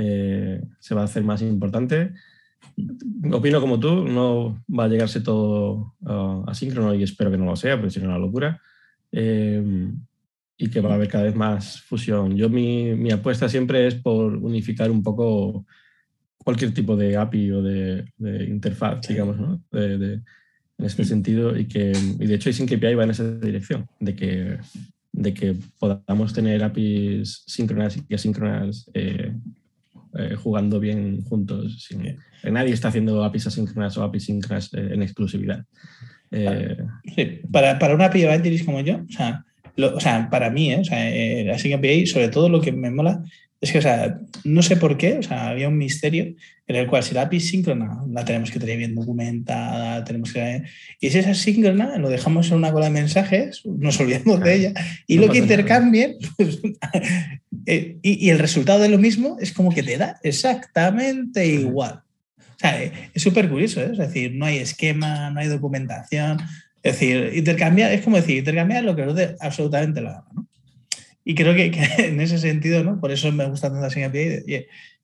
eh, 0.00 0.62
se 0.78 0.94
va 0.94 1.02
a 1.02 1.04
hacer 1.04 1.22
más 1.22 1.42
importante. 1.42 2.12
Opino 3.32 3.60
como 3.60 3.78
tú, 3.78 4.04
no 4.04 4.62
va 4.68 4.84
a 4.84 4.88
llegarse 4.88 5.20
todo 5.20 5.94
uh, 6.00 6.44
asíncrono 6.48 6.94
y 6.94 7.02
espero 7.02 7.30
que 7.30 7.36
no 7.38 7.44
lo 7.44 7.56
sea, 7.56 7.76
porque 7.76 7.90
sería 7.90 8.08
una 8.08 8.18
locura. 8.18 8.60
Eh, 9.12 9.92
y 10.56 10.68
que 10.68 10.80
va 10.80 10.90
a 10.92 10.94
haber 10.94 11.08
cada 11.08 11.24
vez 11.24 11.34
más 11.34 11.80
fusión. 11.80 12.36
Yo 12.36 12.50
mi, 12.50 12.94
mi, 12.94 13.10
apuesta 13.10 13.48
siempre 13.48 13.86
es 13.86 13.94
por 13.94 14.36
unificar 14.36 14.90
un 14.90 15.02
poco 15.02 15.66
cualquier 16.36 16.74
tipo 16.74 16.96
de 16.96 17.16
API 17.16 17.50
o 17.52 17.62
de, 17.62 18.04
de 18.18 18.44
interfaz, 18.44 19.06
Sí. 19.06 19.14
digamos, 19.14 19.38
¿no? 19.38 19.62
De, 19.70 19.98
de, 19.98 20.12
en 20.80 20.86
este 20.86 21.04
sentido 21.04 21.56
y 21.58 21.66
que 21.66 21.92
y 21.92 22.26
de 22.26 22.34
hecho 22.34 22.50
API 22.50 22.94
va 22.94 23.04
en 23.04 23.10
esa 23.10 23.38
dirección 23.38 23.86
de 24.00 24.16
que 24.16 24.58
de 25.12 25.34
que 25.34 25.56
podamos 25.78 26.32
tener 26.32 26.62
APIs 26.62 27.42
síncronas 27.46 27.98
y 28.08 28.14
asíncronas 28.14 28.90
eh, 28.94 29.34
eh, 30.18 30.34
jugando 30.36 30.80
bien 30.80 31.22
juntos 31.24 31.84
sin, 31.86 32.06
eh, 32.06 32.16
nadie 32.50 32.72
está 32.72 32.88
haciendo 32.88 33.22
APIs 33.24 33.46
asíncronas 33.48 33.96
o 33.96 34.02
APIs 34.04 34.24
síncronas 34.24 34.72
eh, 34.74 34.90
en 34.92 35.02
exclusividad. 35.02 35.64
Eh, 36.30 36.76
Sí, 37.16 37.40
para, 37.50 37.78
para 37.78 37.94
una 37.94 38.06
API 38.06 38.22
Evangelist 38.22 38.64
como 38.64 38.80
yo, 38.80 38.96
o 39.08 39.12
sea, 39.12 39.44
lo- 39.76 39.96
o 39.96 40.00
sea 40.00 40.28
para 40.30 40.50
mí, 40.50 40.72
¿eh? 40.72 40.78
o 40.80 40.84
sea, 40.84 40.98
la 41.44 41.76
API, 41.76 42.06
sobre 42.06 42.28
todo 42.28 42.48
lo 42.48 42.60
que 42.60 42.72
me 42.72 42.90
mola 42.90 43.22
es 43.60 43.72
que, 43.72 43.78
o 43.78 43.82
sea, 43.82 44.18
no 44.44 44.62
sé 44.62 44.76
por 44.76 44.96
qué, 44.96 45.18
o 45.18 45.22
sea, 45.22 45.48
había 45.50 45.68
un 45.68 45.76
misterio 45.76 46.34
en 46.66 46.76
el 46.76 46.86
cual 46.86 47.02
si 47.02 47.14
la 47.14 47.22
API 47.22 47.36
es 47.36 47.48
síncrona, 47.48 48.04
la 48.10 48.24
tenemos 48.24 48.50
que 48.50 48.58
tener 48.58 48.78
bien 48.78 48.94
documentada, 48.94 50.02
tenemos 50.02 50.32
que... 50.32 50.62
Y 50.98 51.10
si 51.10 51.18
es 51.18 51.26
asíncrona, 51.26 51.98
lo 51.98 52.08
dejamos 52.08 52.48
en 52.50 52.56
una 52.56 52.72
cola 52.72 52.86
de 52.86 52.92
mensajes, 52.92 53.60
nos 53.66 54.00
olvidamos 54.00 54.40
de 54.40 54.54
ella, 54.54 54.72
y 55.06 55.16
No 55.16 55.26
lo 55.26 55.32
que 55.32 55.38
intercambien, 55.38 56.16
pues, 56.38 56.58
eh, 57.70 57.98
y, 58.02 58.26
y 58.26 58.30
el 58.30 58.40
resultado 58.40 58.80
de 58.80 58.88
lo 58.88 58.98
mismo 58.98 59.36
es 59.38 59.52
como 59.52 59.72
que 59.72 59.84
te 59.84 59.96
da 59.96 60.18
exactamente 60.24 61.46
igual. 61.46 62.02
O 62.36 62.58
sea, 62.58 62.82
eh, 62.82 62.92
es 63.14 63.22
súper 63.22 63.48
curioso, 63.48 63.80
¿eh? 63.80 63.90
es 63.92 63.98
decir, 63.98 64.34
no 64.34 64.44
hay 64.44 64.56
esquema, 64.56 65.30
no 65.30 65.38
hay 65.38 65.46
documentación. 65.46 66.38
Es 66.82 66.94
decir, 66.94 67.30
intercambiar, 67.32 67.92
es 67.92 68.02
como 68.02 68.16
decir, 68.16 68.38
intercambiar 68.38 68.82
lo 68.82 68.96
que 68.96 69.02
os 69.02 69.14
dé 69.14 69.36
absolutamente 69.38 70.00
la 70.00 70.14
gana. 70.14 70.28
¿no? 70.34 70.48
Y 71.24 71.36
creo 71.36 71.54
que, 71.54 71.70
que 71.70 71.80
en 72.08 72.20
ese 72.20 72.38
sentido, 72.38 72.82
¿no? 72.82 72.98
por 72.98 73.12
eso 73.12 73.30
me 73.30 73.46
gusta 73.46 73.70
tanto 73.70 73.86
Async 73.86 74.06
API, 74.06 74.42
y, 74.48 74.54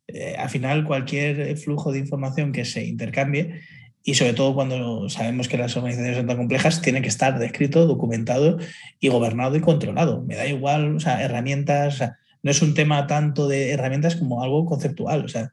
eh, 0.09 0.35
al 0.37 0.51
final 0.51 0.85
cualquier 0.85 1.57
flujo 1.57 1.93
de 1.93 2.01
información 2.01 2.51
que 2.51 2.65
se 2.65 2.85
intercambie, 2.85 3.61
y 4.03 4.15
sobre 4.15 4.33
todo 4.33 4.57
cuando 4.57 5.09
sabemos 5.09 5.47
que 5.49 5.57
las 5.57 5.77
organizaciones 5.77 6.17
son 6.17 6.27
tan 6.27 6.37
complejas, 6.37 6.83
tiene 6.83 7.01
que 7.01 7.09
estar 7.09 7.39
descrito, 7.39 7.87
documentado 7.87 8.59
y 8.99 9.07
gobernado 9.07 9.55
y 9.55 9.61
controlado. 9.61 10.23
Me 10.23 10.35
da 10.35 10.49
igual, 10.49 10.97
o 10.97 11.01
sea, 11.01 11.23
herramientas, 11.23 11.95
o 11.95 11.99
sea, 11.99 12.19
no 12.47 12.53
es 12.53 12.63
un 12.63 12.75
tema 12.75 13.09
tanto 13.09 13.49
de 13.49 13.73
herramientas 13.73 14.15
como 14.15 14.41
algo 14.41 14.67
conceptual. 14.67 15.25
O 15.25 15.29
sea, 15.29 15.51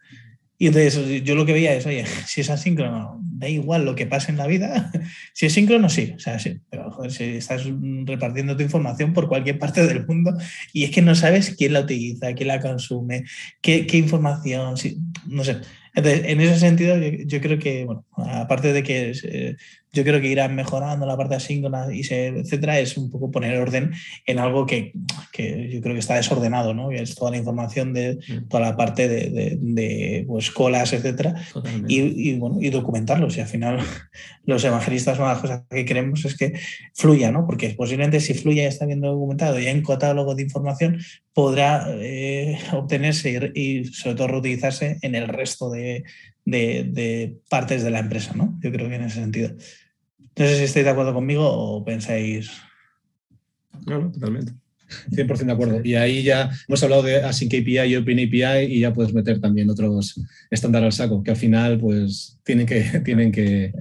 y 0.60 0.68
entonces 0.68 1.24
yo 1.24 1.34
lo 1.34 1.44
que 1.44 1.54
veía 1.54 1.74
es, 1.74 1.88
oye, 1.88 2.06
si 2.28 2.42
es 2.42 2.52
asíncrono, 2.52 3.20
da 3.20 3.50
igual 3.50 3.84
lo 3.84 3.96
que 3.96 4.06
pase 4.06 4.32
en 4.32 4.38
la 4.38 4.46
vida. 4.46 4.92
Si 5.34 5.48
es 5.48 5.54
síncrono, 5.54 5.90
sí. 5.90 6.14
O 6.16 6.20
sea, 6.20 6.38
sí. 6.38 6.60
Pero 6.70 6.92
joder, 6.92 7.12
si 7.12 7.24
estás 7.24 7.64
repartiendo 8.06 8.56
tu 8.56 8.62
información 8.62 9.12
por 9.12 9.28
cualquier 9.28 9.58
parte 9.58 9.88
del 9.88 10.06
mundo 10.06 10.38
y 10.72 10.84
es 10.84 10.92
que 10.92 11.02
no 11.02 11.16
sabes 11.16 11.56
quién 11.58 11.74
la 11.74 11.80
utiliza, 11.80 12.36
quién 12.36 12.50
la 12.50 12.60
consume, 12.60 13.24
qué, 13.60 13.88
información, 13.94 14.76
no 15.26 15.44
sé. 15.44 15.58
Entonces, 15.96 16.26
en 16.26 16.42
ese 16.42 16.60
sentido, 16.60 16.96
yo, 17.00 17.10
yo, 17.26 17.42
creo 17.42 17.58
que, 17.58 17.86
bueno, 17.86 18.06
aparte 18.16 18.72
de 18.72 18.84
que 18.84 19.14
eh, 19.24 19.56
yo 19.94 20.04
creo 20.04 20.20
que 20.20 20.28
irán 20.28 20.56
mejorando 20.56 21.06
la 21.06 21.16
parte 21.16 21.36
asíncrona 21.36 21.94
y 21.94 22.04
se, 22.04 22.28
etcétera, 22.28 22.80
es 22.80 22.98
un 22.98 23.12
poco 23.12 23.30
poner 23.30 23.60
orden 23.60 23.92
en 24.26 24.40
algo 24.40 24.66
que, 24.66 24.92
que, 25.32 25.70
yo 25.72 25.82
creo 25.82 25.94
que 25.94 26.00
está 26.00 26.16
desordenado, 26.16 26.74
¿no? 26.74 26.92
es 26.92 27.14
toda 27.14 27.30
la 27.30 27.38
información 27.38 27.94
de 27.94 28.16
mm. 28.16 28.48
toda 28.50 28.64
la 28.64 28.76
parte 28.76 29.08
de, 29.08 29.30
de, 29.30 29.58
de 29.62 30.26
pues, 30.28 30.50
colas, 30.50 30.94
etcétera, 30.94 31.36
y, 31.88 32.32
y, 32.32 32.38
bueno, 32.40 32.58
y 32.60 32.72
documentarlos. 32.72 33.38
Y 33.38 33.42
al 33.42 33.48
final 33.48 33.80
los 34.46 34.64
evangelistas, 34.64 35.20
una 35.20 35.28
de 35.28 35.34
las 35.34 35.42
cosas 35.42 35.64
que 35.70 35.86
queremos 35.86 36.26
es 36.26 36.36
que 36.36 36.54
fluya, 36.96 37.32
¿no? 37.32 37.46
Porque 37.46 37.70
posiblemente 37.70 38.20
si 38.20 38.34
fluya 38.34 38.64
y 38.64 38.66
está 38.66 38.88
bien 38.88 39.00
documentado 39.02 39.60
y 39.60 39.68
hay 39.68 39.76
un 39.76 39.84
catálogo 39.84 40.34
de 40.34 40.42
información, 40.42 41.00
podrá 41.34 41.86
eh, 41.90 42.58
obtenerse 42.74 43.52
y, 43.54 43.62
y, 43.62 43.86
sobre 43.86 44.16
todo 44.16 44.28
reutilizarse 44.28 44.98
en 45.02 45.14
el 45.14 45.28
resto 45.28 45.70
de, 45.70 46.04
de, 46.46 47.38
partes 47.50 47.84
de 47.84 47.92
la 47.92 48.00
empresa, 48.00 48.34
¿no? 48.36 48.58
Yo 48.62 48.72
creo 48.72 48.90
que 48.90 48.96
en 48.96 49.04
ese 49.04 49.20
sentido. 49.20 49.52
No 50.36 50.46
sé 50.46 50.58
si 50.58 50.64
estáis 50.64 50.86
de 50.86 50.92
acuerdo 50.92 51.14
conmigo 51.14 51.46
o 51.48 51.84
pensáis. 51.86 52.52
No, 53.86 54.00
no, 54.00 54.12
totalmente. 54.12 54.54
100% 55.12 55.46
de 55.46 55.52
acuerdo. 55.52 55.82
Y 55.84 55.96
ahí 55.96 56.24
ya 56.24 56.52
hemos 56.68 56.84
hablado 56.84 57.04
de 57.04 57.18
Async 57.18 57.54
API 57.54 57.80
y 57.80 57.96
Open 57.96 58.20
API 58.20 58.74
y 58.74 58.80
ya 58.80 58.94
puedes 58.94 59.14
meter 59.14 59.40
también 59.40 59.70
otros 59.70 60.20
estándares 60.50 60.86
al 60.86 60.94
saco, 60.94 61.24
que 61.24 61.32
al 61.32 61.38
final 61.38 61.80
pues 61.80 62.40
tienen 62.44 62.66
que, 62.66 62.82
tienen 63.06 63.32
que... 63.32 63.74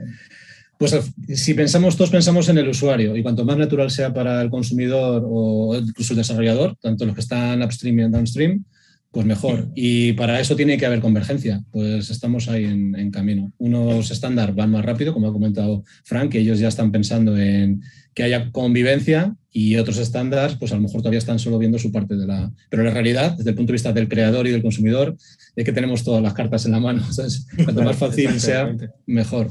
Pues 0.79 0.99
si 1.29 1.55
pensamos, 1.55 1.97
todos 1.97 2.11
pensamos 2.11 2.49
en 2.49 2.59
el 2.59 2.69
usuario 2.69 3.17
y 3.17 3.23
cuanto 3.23 3.45
más 3.45 3.57
natural 3.57 3.91
sea 3.91 4.13
para 4.13 4.43
el 4.43 4.51
consumidor 4.51 5.23
o 5.25 5.77
incluso 5.77 6.13
el 6.13 6.17
desarrollador, 6.17 6.77
tanto 6.81 7.07
los 7.07 7.15
que 7.15 7.21
están 7.21 7.63
upstream 7.63 8.01
y 8.01 8.09
downstream, 8.11 8.65
pues 9.13 9.27
mejor. 9.27 9.69
Y 9.75 10.15
para 10.15 10.41
eso 10.41 10.57
tiene 10.57 10.79
que 10.79 10.87
haber 10.87 11.01
convergencia. 11.01 11.63
Pues 11.71 12.11
estamos 12.11 12.49
ahí 12.49 12.65
en, 12.65 13.11
camino. 13.11 13.53
Unos 13.59 14.11
estándar 14.11 14.55
van 14.55 14.71
más 14.71 14.85
rápido, 14.85 15.13
como 15.13 15.29
ha 15.29 15.33
comentado 15.33 15.85
Frank, 16.05 16.33
que 16.33 16.39
ellos 16.39 16.59
ya 16.59 16.69
están 16.69 16.91
pensando 16.91 17.39
en 17.39 17.83
que 18.15 18.23
haya 18.23 18.51
convivencia 18.51 19.37
y 19.51 19.77
otros 19.77 19.99
estándares, 19.99 20.57
pues 20.57 20.73
a 20.73 20.77
lo 20.77 20.81
mejor 20.81 21.03
todavía 21.03 21.19
están 21.19 21.39
solo 21.39 21.59
viendo 21.59 21.79
su 21.79 21.93
parte 21.93 22.17
de 22.17 22.27
la... 22.27 22.51
Pero 22.71 22.85
la 22.85 22.91
realidad, 22.91 23.37
desde 23.37 23.51
el 23.51 23.57
punto 23.57 23.71
de 23.71 23.75
vista 23.75 23.93
del 23.93 24.09
creador 24.09 24.47
y 24.47 24.51
del 24.51 24.63
consumidor, 24.63 25.15
es 25.55 25.65
que 25.65 25.73
tenemos 25.73 26.03
todas 26.05 26.23
las 26.23 26.33
cartas 26.33 26.65
en 26.65 26.73
la 26.73 26.81
mano. 26.81 27.07
Cuanto 27.65 27.83
más 27.83 27.97
fácil 27.97 28.41
sea, 28.41 28.75
mejor. 29.05 29.51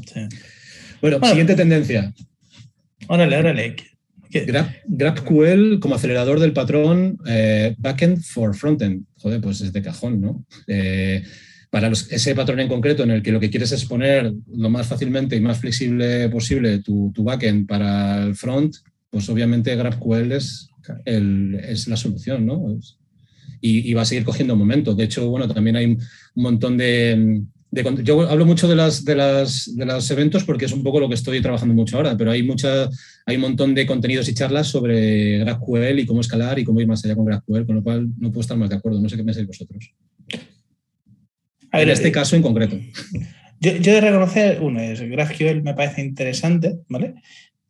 Bueno, 1.01 1.19
siguiente 1.23 1.55
tendencia. 1.55 2.11
Órale, 3.07 3.37
órale. 3.37 3.75
GraphQL 4.87 5.79
como 5.79 5.95
acelerador 5.95 6.39
del 6.39 6.53
patrón 6.53 7.17
eh, 7.27 7.75
backend 7.77 8.23
for 8.23 8.55
frontend. 8.55 9.05
Joder, 9.21 9.41
pues 9.41 9.61
es 9.61 9.71
de 9.71 9.81
cajón, 9.81 10.19
¿no? 10.19 10.45
Eh, 10.67 11.23
para 11.69 11.87
ese 11.87 12.35
patrón 12.35 12.59
en 12.59 12.67
concreto 12.67 13.03
en 13.03 13.11
el 13.11 13.21
que 13.21 13.31
lo 13.31 13.39
que 13.39 13.49
quieres 13.49 13.71
es 13.71 13.85
poner 13.85 14.33
lo 14.53 14.69
más 14.69 14.87
fácilmente 14.87 15.37
y 15.37 15.41
más 15.41 15.59
flexible 15.59 16.27
posible 16.29 16.79
tu, 16.79 17.13
backend 17.17 17.65
para 17.65 18.23
el 18.23 18.35
front, 18.35 18.75
pues 19.09 19.29
obviamente 19.29 19.75
GraphQL 19.75 20.33
es, 20.33 20.69
es 21.05 21.87
la 21.87 21.95
solución, 21.95 22.45
¿no? 22.45 22.77
Y, 23.61 23.89
y, 23.89 23.93
va 23.93 24.01
a 24.01 24.05
seguir 24.05 24.25
cogiendo 24.25 24.55
momento. 24.55 24.95
De 24.95 25.03
hecho, 25.03 25.29
bueno, 25.29 25.47
también 25.47 25.75
hay 25.75 25.85
un 25.85 25.99
montón 26.35 26.77
de, 26.77 27.43
yo 28.03 28.29
hablo 28.29 28.45
mucho 28.45 28.67
de, 28.67 28.75
las, 28.75 29.05
de, 29.05 29.15
las, 29.15 29.75
de 29.75 29.85
los 29.85 30.11
eventos 30.11 30.43
porque 30.43 30.65
es 30.65 30.73
un 30.73 30.83
poco 30.83 30.99
lo 30.99 31.07
que 31.07 31.15
estoy 31.15 31.41
trabajando 31.41 31.73
mucho 31.73 31.97
ahora, 31.97 32.17
pero 32.17 32.31
hay, 32.31 32.43
mucha, 32.43 32.89
hay 33.25 33.35
un 33.35 33.41
montón 33.41 33.73
de 33.73 33.85
contenidos 33.85 34.27
y 34.27 34.33
charlas 34.33 34.67
sobre 34.67 35.39
GraphQL 35.39 35.99
y 35.99 36.05
cómo 36.05 36.21
escalar 36.21 36.59
y 36.59 36.65
cómo 36.65 36.81
ir 36.81 36.87
más 36.87 37.03
allá 37.05 37.15
con 37.15 37.25
GraphQL, 37.25 37.65
con 37.65 37.75
lo 37.75 37.83
cual 37.83 38.09
no 38.17 38.29
puedo 38.29 38.41
estar 38.41 38.57
más 38.57 38.69
de 38.69 38.75
acuerdo. 38.75 39.01
No 39.01 39.07
sé 39.07 39.15
qué 39.15 39.23
pensáis 39.23 39.47
vosotros. 39.47 39.93
en 41.71 41.89
este 41.89 42.09
eh, 42.09 42.11
caso 42.11 42.35
en 42.35 42.41
concreto. 42.41 42.77
Yo, 43.61 43.77
yo 43.77 43.93
de 43.93 44.01
reconocer, 44.01 44.59
uno 44.61 44.79
es 44.81 45.01
GraphQL 45.01 45.61
me 45.61 45.73
parece 45.73 46.01
interesante, 46.01 46.79
¿vale? 46.89 47.15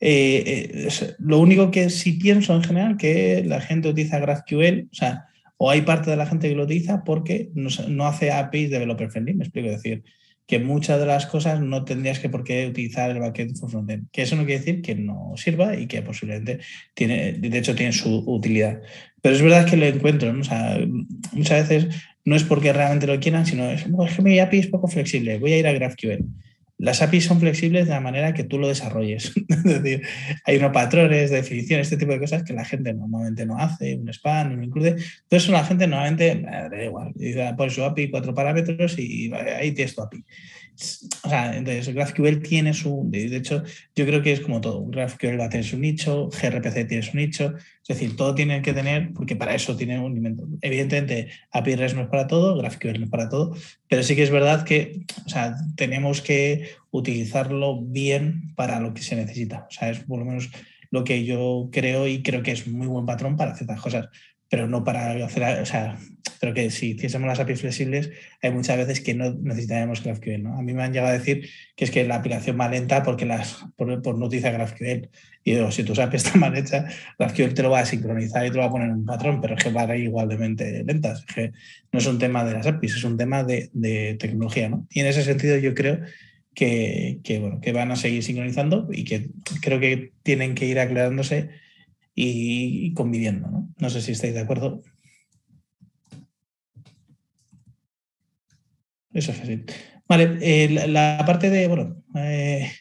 Eh, 0.04 0.72
eh, 0.74 1.14
lo 1.20 1.38
único 1.38 1.70
que 1.70 1.92
sí 1.92 2.14
pienso 2.14 2.56
en 2.56 2.64
general 2.64 2.98
que 2.98 3.44
la 3.46 3.62
gente 3.62 3.90
utiliza 3.90 4.18
GraphQL, 4.18 4.88
o 4.92 4.96
sea, 4.96 5.26
o 5.64 5.70
hay 5.70 5.84
parte 5.84 6.10
de 6.10 6.18
la 6.18 6.26
gente 6.26 6.50
que 6.50 6.56
lo 6.56 6.64
utiliza 6.64 7.04
porque 7.04 7.52
no, 7.54 8.08
hace 8.08 8.32
APIs 8.32 8.72
developer 8.72 9.12
friendly, 9.12 9.36
me 9.36 9.44
explico, 9.44 9.70
decir, 9.70 10.04
que 10.48 10.58
muchas 10.58 11.00
de 11.00 11.06
las 11.06 11.28
cosas 11.28 11.62
no 11.62 11.86
tendrías 11.86 12.18
que 12.18 12.30
por 12.30 12.44
qué 12.44 12.66
utilizar 12.66 13.12
el 13.12 13.20
backend 13.20 13.56
for 13.60 13.70
frontend, 13.70 14.10
que 14.12 14.24
eso 14.24 14.36
no 14.36 14.44
quiere 14.44 14.58
decir 14.58 14.82
que 14.82 14.96
no 14.96 15.34
sirva 15.36 15.78
y 15.78 15.86
que 15.86 16.02
posiblemente 16.02 16.62
tiene, 16.96 17.34
de 17.34 17.58
hecho 17.60 17.76
tiene 17.76 17.94
su 17.94 18.24
utilidad. 18.26 18.82
Pero 19.22 19.36
es 19.36 19.42
verdad 19.44 19.70
que 19.70 19.78
lo 19.78 19.86
encuentro, 19.86 20.34
muchas 20.34 21.70
veces 21.70 21.96
no 22.26 22.36
es 22.36 22.44
porque 22.44 22.74
realmente 22.74 23.06
lo 23.06 23.20
quieran, 23.20 23.46
sino 23.46 23.70
es, 23.70 23.86
es 23.86 24.16
que 24.16 24.22
mi 24.24 24.40
API 24.40 24.58
es 24.58 24.68
poco 24.68 24.88
flexible, 24.88 25.38
voy 25.38 25.54
a 25.54 25.60
ir 25.60 25.68
a 25.68 25.74
GraphQL 25.74 26.26
las 26.82 27.04
APIs 27.04 27.26
son 27.26 27.40
flexibles 27.40 27.86
de 27.86 27.94
la 27.94 28.00
manera 28.00 28.34
que 28.34 28.44
tú 28.44 28.58
lo 28.58 28.68
desarrolles. 28.68 29.32
es 29.48 29.64
decir, 29.64 30.02
hay 30.46 30.58
unos 30.58 30.72
patrones, 30.72 31.30
de 31.30 31.38
definición, 31.38 31.80
este 31.80 31.96
tipo 31.96 32.12
de 32.12 32.20
cosas 32.20 32.44
que 32.44 32.54
la 32.54 32.66
gente 32.66 32.92
normalmente 32.94 33.46
no 33.46 33.58
hace, 33.58 33.96
un 33.96 34.10
span, 34.10 34.52
un 34.52 34.64
include. 34.64 34.96
Eso 35.30 35.52
la 35.52 35.64
gente 35.64 35.86
normalmente 35.86 36.42
da 36.42 36.84
igual. 36.84 37.14
Pone 37.56 37.70
su 37.70 37.84
API, 37.84 38.10
cuatro 38.10 38.34
parámetros 38.34 38.98
y 38.98 39.32
ahí 39.34 39.74
tienes 39.74 39.94
tu 39.94 40.02
API. 40.02 40.26
O 41.24 41.30
sea, 41.30 41.56
entonces 41.56 41.94
GraphQL 41.94 42.42
tiene 42.42 42.74
su. 42.74 43.04
De 43.06 43.36
hecho, 43.36 43.64
yo 43.96 44.06
creo 44.06 44.22
que 44.22 44.32
es 44.32 44.40
como 44.40 44.62
todo. 44.62 44.86
GraphQL 44.88 45.40
va 45.40 45.46
a 45.46 45.50
tener 45.50 45.66
su 45.66 45.78
nicho, 45.78 46.30
gRPC 46.30 46.88
tiene 46.88 47.04
su 47.04 47.18
nicho. 47.18 47.54
Es 47.56 47.88
decir, 48.00 48.16
todo 48.16 48.34
tiene 48.34 48.62
que 48.62 48.74
tener, 48.74 49.14
porque 49.14 49.36
para 49.36 49.54
eso 49.54 49.76
tiene 49.76 50.00
un 50.00 50.16
invento. 50.16 50.48
Evidentemente, 50.62 51.30
API 51.52 51.76
REST 51.76 51.96
no 51.96 52.02
es 52.04 52.08
para 52.08 52.28
todo, 52.28 52.58
GraphQL 52.58 53.00
no 53.00 53.06
es 53.06 53.12
para 53.12 53.30
todo, 53.30 53.56
pero 53.88 54.04
sí 54.04 54.16
que 54.16 54.24
es 54.24 54.32
verdad 54.32 54.64
que 54.64 55.02
o 55.26 55.30
sea, 55.30 55.56
tenemos 55.76 56.22
que 56.22 56.70
utilizarlo 56.92 57.82
bien 57.82 58.54
para 58.56 58.80
lo 58.80 58.94
que 58.94 59.02
se 59.02 59.16
necesita. 59.16 59.68
O 59.70 59.72
sea, 59.72 59.90
es 59.90 60.00
por 60.00 60.20
lo 60.20 60.26
menos 60.26 60.50
lo 60.90 61.04
que 61.04 61.26
yo 61.26 61.70
creo 61.72 62.08
y 62.08 62.22
creo 62.22 62.44
que 62.44 62.52
es 62.52 62.68
muy 62.68 62.88
buen 62.88 63.06
patrón 63.06 63.38
para 63.38 63.56
ciertas 63.56 63.82
cosas 63.82 64.10
pero 64.52 64.68
no 64.68 64.84
para 64.84 65.12
hacer, 65.12 65.62
o 65.62 65.66
sea, 65.66 65.98
pero 66.42 66.54
que 66.54 66.70
si 66.72 66.92
hiciésemos 66.92 67.26
las 67.26 67.40
APIs 67.40 67.62
flexibles, 67.62 68.12
hay 68.42 68.52
muchas 68.52 68.76
veces 68.76 69.00
que 69.00 69.14
no 69.14 69.34
necesitaríamos 69.34 70.04
GraphQL, 70.04 70.44
¿no? 70.44 70.58
A 70.58 70.62
mí 70.62 70.74
me 70.74 70.84
han 70.84 70.92
llegado 70.92 71.08
a 71.08 71.18
decir 71.18 71.48
que 71.74 71.86
es 71.86 71.92
que 71.92 72.04
la 72.04 72.16
aplicación 72.16 72.60
va 72.60 72.68
lenta 72.68 73.02
porque 73.02 73.26
las, 73.26 73.64
por, 73.78 74.02
por 74.02 74.20
no 74.20 74.26
utilizar 74.26 74.52
GraphQL. 74.52 75.08
Y 75.46 75.54
digo, 75.54 75.72
si 75.72 75.86
tu 75.86 75.94
API 76.00 76.18
está 76.18 76.38
mal 76.38 76.58
hecha, 76.58 76.86
GraphQL 77.18 77.54
te 77.54 77.64
lo 77.64 77.70
va 77.70 77.80
a 77.80 77.86
sincronizar 77.86 78.46
y 78.46 78.50
te 78.50 78.56
lo 78.56 78.64
va 78.64 78.68
a 78.68 78.72
poner 78.72 78.90
en 78.90 78.96
un 78.96 79.06
patrón, 79.06 79.40
pero 79.40 79.56
es 79.56 79.64
que 79.64 79.70
van 79.70 79.90
a 79.90 79.96
ir 79.96 80.04
igualmente 80.04 80.84
lentas. 80.84 81.24
Es 81.30 81.34
que 81.34 81.52
no 81.94 82.00
es 82.00 82.08
un 82.08 82.20
tema 82.20 82.44
de 82.44 82.52
las 82.52 82.68
APIs, 82.68 82.98
es 82.98 83.06
un 83.06 83.16
tema 83.16 83.46
de, 83.46 83.70
de 83.72 84.18
tecnología, 84.20 84.68
¿no? 84.68 84.86
Y 84.90 85.00
en 85.00 85.06
ese 85.06 85.24
sentido 85.24 85.58
yo 85.60 85.74
creo 85.74 86.02
que, 86.54 87.20
que, 87.24 87.40
bueno, 87.40 87.62
que 87.62 87.72
van 87.72 87.90
a 87.92 87.96
seguir 87.96 88.22
sincronizando 88.22 88.90
y 88.92 89.06
que 89.06 89.30
creo 89.62 89.80
que 89.80 90.12
tienen 90.24 90.56
que 90.56 90.66
ir 90.66 90.78
aclarándose 90.78 91.52
y, 92.16 92.94
conviviendo. 92.94 93.50
¿no? 93.50 93.70
no 93.78 93.90
sé 93.90 94.02
si 94.02 94.12
estáis 94.12 94.34
de 94.34 94.42
acuerdo. 94.42 94.82
Eso 99.14 99.32
es 99.32 99.42
así. 99.42 99.64
Vale, 100.08 100.38
eh, 100.42 100.88
la, 100.88 101.24
parte 101.26 101.50
de, 101.50 101.68
bueno, 101.68 102.04
eh, 102.16 102.72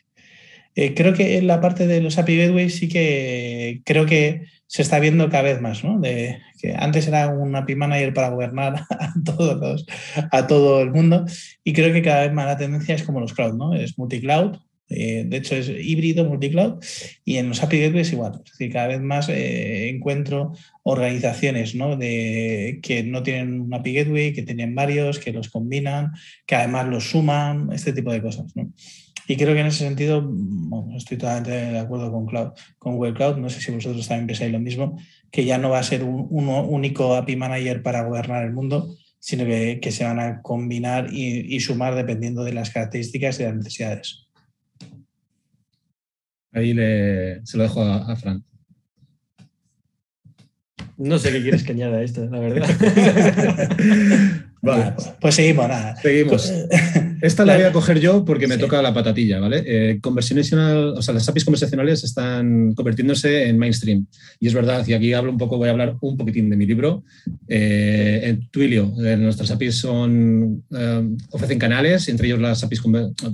eh, 0.75 0.95
creo 0.95 1.15
que 1.15 1.43
la 1.43 1.61
parte 1.61 1.87
de 1.87 2.01
los 2.01 2.19
API 2.19 2.39
Gateways 2.39 2.77
sí 2.77 2.89
que 2.89 3.83
creo 3.85 4.07
que 4.07 4.47
se 4.67 4.83
está 4.83 5.01
viendo 5.01 5.29
cada 5.29 5.43
vez 5.43 5.61
más, 5.61 5.83
¿no? 5.83 5.99
De, 5.99 6.39
que 6.61 6.75
antes 6.77 7.09
era 7.09 7.29
un 7.29 7.57
API 7.57 7.75
Manager 7.75 8.15
para 8.15 8.29
gobernar 8.29 8.85
a, 8.91 9.13
todos 9.25 9.85
a 10.31 10.47
todo 10.47 10.81
el 10.81 10.93
mundo 10.93 11.25
y 11.65 11.73
creo 11.73 11.93
que 11.93 12.03
cada 12.03 12.23
vez 12.23 12.33
más 12.33 12.47
la 12.47 12.57
tendencia 12.57 12.95
es 12.95 13.03
como 13.03 13.21
los 13.21 13.33
cloud, 13.33 13.55
¿no? 13.55 13.75
Es 13.75 13.99
multi-cloud, 13.99 14.59
eh, 14.91 15.25
de 15.25 15.37
hecho, 15.37 15.55
es 15.55 15.69
híbrido, 15.69 16.25
multicloud, 16.25 16.83
y 17.25 17.37
en 17.37 17.49
los 17.49 17.63
API 17.63 17.79
es 17.79 18.13
igual. 18.13 18.43
Es 18.45 18.51
decir, 18.53 18.73
cada 18.73 18.89
vez 18.89 19.01
más 19.01 19.29
eh, 19.29 19.89
encuentro 19.89 20.53
organizaciones 20.83 21.77
¿no? 21.77 21.97
de, 21.97 22.81
que 22.83 23.05
no 23.05 23.23
tienen 23.23 23.61
un 23.61 23.73
API 23.73 23.95
Gateway, 23.95 24.33
que 24.33 24.43
tienen 24.43 24.75
varios, 24.75 25.21
que 25.21 25.33
los 25.33 25.49
combinan, 25.49 26.11
que 26.45 26.57
además 26.57 26.89
los 26.89 27.09
suman, 27.09 27.71
este 27.73 27.93
tipo 27.93 28.13
de 28.13 28.21
cosas. 28.21 28.53
Y 29.29 29.37
creo 29.37 29.55
que 29.55 29.61
en 29.61 29.67
ese 29.67 29.85
sentido 29.85 30.29
estoy 30.97 31.17
totalmente 31.17 31.53
de 31.53 31.79
acuerdo 31.79 32.11
con, 32.11 32.27
cloud, 32.27 32.49
con 32.79 32.97
Google 32.97 33.15
Cloud. 33.15 33.37
No 33.37 33.49
sé 33.49 33.61
si 33.61 33.71
vosotros 33.71 34.09
también 34.09 34.27
pensáis 34.27 34.51
lo 34.51 34.59
mismo, 34.59 34.99
que 35.31 35.45
ya 35.45 35.57
no 35.57 35.71
va 35.71 35.79
a 35.79 35.85
ser 35.85 36.03
un, 36.03 36.49
único 36.49 37.15
API 37.15 37.37
Manager 37.37 37.81
para 37.81 38.03
gobernar 38.03 38.45
el 38.45 38.53
mundo, 38.53 38.93
sino 39.21 39.45
que, 39.45 39.93
se 39.93 40.03
van 40.03 40.19
a 40.19 40.43
combinar 40.43 41.13
y 41.13 41.61
sumar 41.61 41.95
dependiendo 41.95 42.43
de 42.43 42.55
las 42.55 42.71
características 42.71 43.39
y 43.39 43.45
las 43.45 43.55
necesidades. 43.55 44.30
Ahí 46.53 46.75
le, 46.75 47.45
se 47.47 47.57
lo 47.57 47.63
dejo 47.63 47.83
a, 47.83 48.13
a 48.13 48.17
Fran. 48.17 48.45
No 51.01 51.19
sé 51.19 51.33
qué 51.33 51.41
quieres 51.41 51.63
que 51.63 51.73
añada 51.73 52.03
esto, 52.03 52.27
la 52.27 52.39
verdad. 52.39 52.69
vale. 54.61 54.93
pues, 55.19 55.35
seguimos, 55.35 55.67
nada. 55.67 55.97
Seguimos. 55.97 56.53
Esta 57.23 57.47
la 57.47 57.55
voy 57.55 57.65
a 57.65 57.73
coger 57.73 58.01
yo 58.01 58.23
porque 58.23 58.47
me 58.47 58.59
toca 58.59 58.83
la 58.83 58.93
patatilla, 58.93 59.41
¿vale? 59.41 59.63
Eh, 59.65 59.99
conversational, 60.03 60.89
o 60.99 61.01
sea, 61.01 61.15
las 61.15 61.27
APIs 61.27 61.47
conversacionales 61.47 62.05
están 62.05 62.75
convirtiéndose 62.75 63.49
en 63.49 63.57
mainstream. 63.57 64.07
Y 64.39 64.49
es 64.49 64.53
verdad, 64.53 64.87
y 64.87 64.93
aquí 64.93 65.15
hablo 65.15 65.33
un 65.33 65.39
poco, 65.39 65.57
voy 65.57 65.69
a 65.69 65.71
hablar 65.71 65.97
un 66.03 66.19
poquitín 66.19 66.51
de 66.51 66.57
mi 66.59 66.67
libro. 66.67 67.03
Eh, 67.49 68.21
en 68.25 68.51
Twilio, 68.51 68.93
eh, 69.03 69.17
nuestras 69.17 69.51
APIs 69.51 69.77
son, 69.77 70.65
ofrecen 71.31 71.59
canales, 71.59 72.07
entre 72.11 72.27
ellos 72.27 72.41
las 72.41 72.63
APIs 72.63 72.83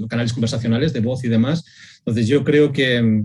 canales 0.08 0.32
conversacionales 0.32 0.92
de 0.92 1.00
voz 1.00 1.24
y 1.24 1.28
demás, 1.28 1.64
Entonces 2.06 2.28
yo 2.28 2.44
creo 2.44 2.72
que, 2.72 3.24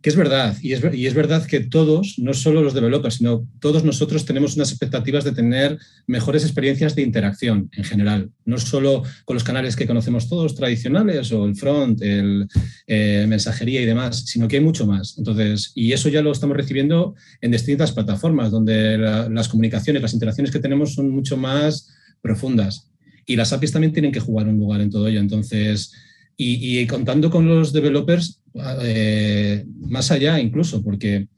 que 0.00 0.08
es 0.08 0.16
verdad, 0.16 0.56
y 0.62 0.72
es, 0.72 0.82
y 0.94 1.06
es, 1.06 1.12
verdad 1.12 1.44
que 1.44 1.60
todos, 1.60 2.14
no 2.16 2.32
solo 2.32 2.62
los 2.62 2.72
developers, 2.72 3.16
sino 3.16 3.46
todos 3.60 3.84
nosotros 3.84 4.24
tenemos 4.24 4.56
unas 4.56 4.70
expectativas 4.70 5.22
de 5.24 5.32
tener 5.32 5.78
mejores 6.06 6.42
experiencias 6.42 6.94
de 6.94 7.02
interacción 7.02 7.68
en 7.76 7.84
general, 7.84 8.30
no 8.46 8.56
solo 8.56 9.02
con 9.26 9.34
los 9.34 9.44
canales 9.44 9.76
que 9.76 9.86
conocemos 9.86 10.30
todos 10.30 10.54
tradicionales 10.54 11.30
o 11.30 11.44
el 11.44 11.56
front, 11.56 12.00
el 12.00 12.48
eh, 12.86 13.26
mensajería 13.28 13.82
y 13.82 13.84
demás, 13.84 14.24
sino 14.24 14.48
que 14.48 14.56
hay 14.56 14.62
mucho 14.62 14.86
más. 14.86 15.18
Entonces, 15.18 15.72
y 15.74 15.92
eso 15.92 16.08
ya 16.08 16.22
lo 16.22 16.32
estamos 16.32 16.56
recibiendo 16.56 17.14
en 17.42 17.50
distintas 17.50 17.92
plataformas, 17.92 18.50
donde 18.50 18.96
las 18.96 19.48
comunicaciones, 19.48 20.00
las 20.00 20.14
interacciones 20.14 20.50
que 20.50 20.60
tenemos 20.60 20.94
son 20.94 21.10
mucho 21.10 21.36
más 21.36 21.90
profundas. 22.22 22.90
Y 23.26 23.36
las 23.36 23.52
APIs 23.52 23.72
también 23.72 23.92
tienen 23.92 24.12
que 24.12 24.20
jugar 24.20 24.46
un 24.46 24.56
lugar 24.56 24.80
en 24.80 24.88
todo 24.88 25.08
ello. 25.08 25.18
Entonces, 25.18 25.92
y, 26.36 26.86
contando 26.86 27.30
con 27.30 27.48
los 27.48 27.72
developers, 27.72 28.40
eh, 28.82 29.64
más 29.88 30.10
allá 30.10 30.38
incluso, 30.38 30.82
porque 30.82 31.28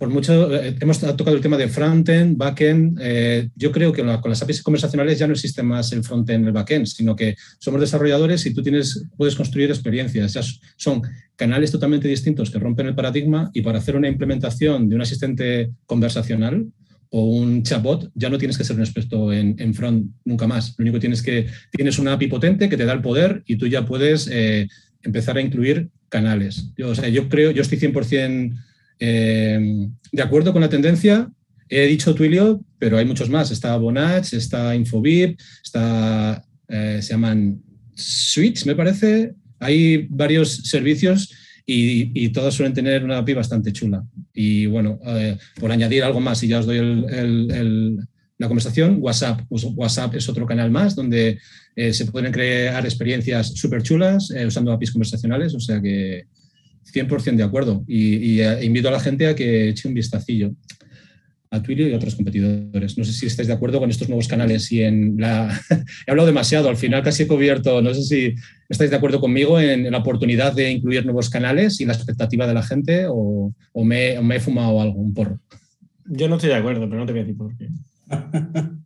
por 0.00 0.08
mucho 0.08 0.52
eh, 0.54 0.74
hemos 0.80 0.98
tocado 0.98 1.36
el 1.36 1.42
tema 1.42 1.58
de 1.58 1.68
frontend, 1.68 2.38
backend. 2.38 2.98
Eh, 3.02 3.50
yo 3.54 3.70
creo 3.70 3.92
que 3.92 4.02
con 4.02 4.30
las 4.30 4.42
APIs 4.42 4.62
conversacionales 4.62 5.18
ya 5.18 5.26
no 5.26 5.34
existe 5.34 5.62
más 5.62 5.92
el 5.92 6.02
frontend, 6.02 6.46
el 6.46 6.52
backend, 6.52 6.86
sino 6.86 7.14
que 7.14 7.36
somos 7.58 7.82
desarrolladores 7.82 8.46
y 8.46 8.54
tú 8.54 8.62
tienes, 8.62 9.04
puedes 9.18 9.36
construir 9.36 9.68
experiencias. 9.68 10.32
Ya 10.32 10.40
son 10.76 11.02
canales 11.36 11.70
totalmente 11.70 12.08
distintos 12.08 12.50
que 12.50 12.58
rompen 12.58 12.86
el 12.86 12.94
paradigma 12.94 13.50
y 13.52 13.60
para 13.60 13.78
hacer 13.78 13.94
una 13.94 14.08
implementación 14.08 14.88
de 14.88 14.96
un 14.96 15.02
asistente 15.02 15.70
conversacional 15.84 16.66
o 17.10 17.24
un 17.24 17.62
chatbot, 17.62 18.10
ya 18.14 18.30
no 18.30 18.38
tienes 18.38 18.56
que 18.56 18.64
ser 18.64 18.76
un 18.76 18.82
experto 18.82 19.32
en, 19.32 19.74
front 19.74 20.12
nunca 20.24 20.46
más. 20.46 20.74
Lo 20.78 20.82
único 20.84 20.94
que 20.94 21.00
tienes 21.00 21.22
que 21.22 21.46
tienes 21.72 21.98
una 21.98 22.12
API 22.12 22.28
potente 22.28 22.68
que 22.68 22.76
te 22.76 22.84
da 22.84 22.92
el 22.92 23.02
poder 23.02 23.42
y 23.46 23.56
tú 23.56 23.66
ya 23.66 23.84
puedes 23.84 24.28
eh, 24.30 24.68
empezar 25.02 25.36
a 25.36 25.40
incluir 25.40 25.90
canales. 26.08 26.70
Yo, 26.76 26.90
o 26.90 26.94
sea, 26.94 27.08
yo 27.08 27.28
creo, 27.28 27.50
yo 27.50 27.62
estoy 27.62 27.78
100% 27.78 28.56
eh, 29.00 29.88
de 30.12 30.22
acuerdo 30.22 30.52
con 30.52 30.62
la 30.62 30.68
tendencia. 30.68 31.30
He 31.68 31.86
dicho 31.86 32.14
Twilio, 32.14 32.64
pero 32.78 32.96
hay 32.96 33.04
muchos 33.04 33.28
más. 33.28 33.50
Está 33.50 33.76
Bonach, 33.76 34.32
está 34.32 34.74
Infobip, 34.76 35.38
está, 35.64 36.44
eh, 36.68 37.00
se 37.02 37.10
llaman 37.10 37.60
Switch, 37.94 38.64
me 38.66 38.76
parece. 38.76 39.34
Hay 39.58 40.06
varios 40.10 40.68
servicios 40.68 41.32
y, 41.72 42.28
todos 42.30 42.54
suelen 42.54 42.74
tener 42.74 43.04
una 43.04 43.18
API 43.18 43.34
bastante 43.34 43.72
chula. 43.72 44.04
Y 44.34 44.66
bueno, 44.66 44.98
eh, 45.06 45.36
por 45.58 45.70
añadir 45.70 46.02
algo 46.02 46.20
más, 46.20 46.42
y 46.42 46.48
ya 46.48 46.58
os 46.58 46.66
doy 46.66 46.78
la 48.38 48.48
conversación, 48.48 48.96
WhatsApp. 49.00 49.42
WhatsApp 49.50 50.14
es 50.14 50.28
otro 50.28 50.46
canal 50.46 50.70
más 50.70 50.96
donde 50.96 51.38
eh, 51.76 51.92
se 51.92 52.06
pueden 52.06 52.32
crear 52.32 52.84
experiencias 52.84 53.54
súper 53.54 53.82
chulas 53.82 54.30
eh, 54.30 54.46
usando 54.46 54.72
APIs 54.72 54.92
conversacionales, 54.92 55.54
o 55.54 55.60
sea 55.60 55.80
que 55.80 56.24
100% 56.92 57.36
de 57.36 57.42
acuerdo. 57.42 57.84
Y, 57.86 58.42
invito 58.62 58.88
a 58.88 58.92
la 58.92 59.00
gente 59.00 59.26
a 59.26 59.34
que 59.34 59.68
eche 59.68 59.86
un 59.86 59.94
vistacillo 59.94 60.52
a 61.50 61.62
Twilio 61.62 61.88
y 61.88 61.92
a 61.92 61.96
otros 61.96 62.14
competidores. 62.14 62.96
No 62.96 63.04
sé 63.04 63.12
si 63.12 63.26
estáis 63.26 63.48
de 63.48 63.54
acuerdo 63.54 63.80
con 63.80 63.90
estos 63.90 64.08
nuevos 64.08 64.28
canales 64.28 64.70
y 64.70 64.82
en 64.82 65.16
la... 65.18 65.60
he 66.06 66.10
hablado 66.10 66.28
demasiado, 66.28 66.68
al 66.68 66.76
final 66.76 67.02
casi 67.02 67.24
he 67.24 67.26
cubierto, 67.26 67.82
no 67.82 67.92
sé 67.92 68.02
si 68.02 68.34
estáis 68.68 68.90
de 68.90 68.96
acuerdo 68.96 69.20
conmigo 69.20 69.58
en, 69.58 69.90
la 69.90 69.98
oportunidad 69.98 70.52
de 70.52 70.70
incluir 70.70 71.04
nuevos 71.04 71.28
canales 71.28 71.80
y 71.80 71.86
la 71.86 71.92
expectativa 71.92 72.46
de 72.46 72.54
la 72.54 72.62
gente 72.62 73.06
o, 73.08 73.52
me, 73.74 74.14
he 74.14 74.40
fumado 74.40 74.80
algo, 74.80 75.00
un 75.00 75.12
porro. 75.12 75.40
Yo 76.06 76.28
no 76.28 76.36
estoy 76.36 76.50
de 76.50 76.56
acuerdo, 76.56 76.88
pero 76.88 77.00
no 77.00 77.06
te 77.06 77.12
voy 77.12 77.20
a 77.20 77.24
decir 77.24 77.36
por 77.36 77.56
qué. 77.56 77.68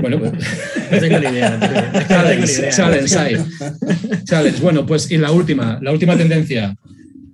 Bueno, 0.00 0.18
pues... 0.18 0.32
no 0.92 0.98
tengo 0.98 1.18
ni 1.18 1.26
idea. 1.26 2.06
challenge, 2.08 2.70
challenge, 2.70 3.44
challenge. 4.24 4.60
Bueno, 4.60 4.84
pues 4.84 5.10
y 5.10 5.16
la 5.16 5.30
última, 5.30 5.78
la 5.80 5.92
última 5.92 6.16
tendencia 6.16 6.76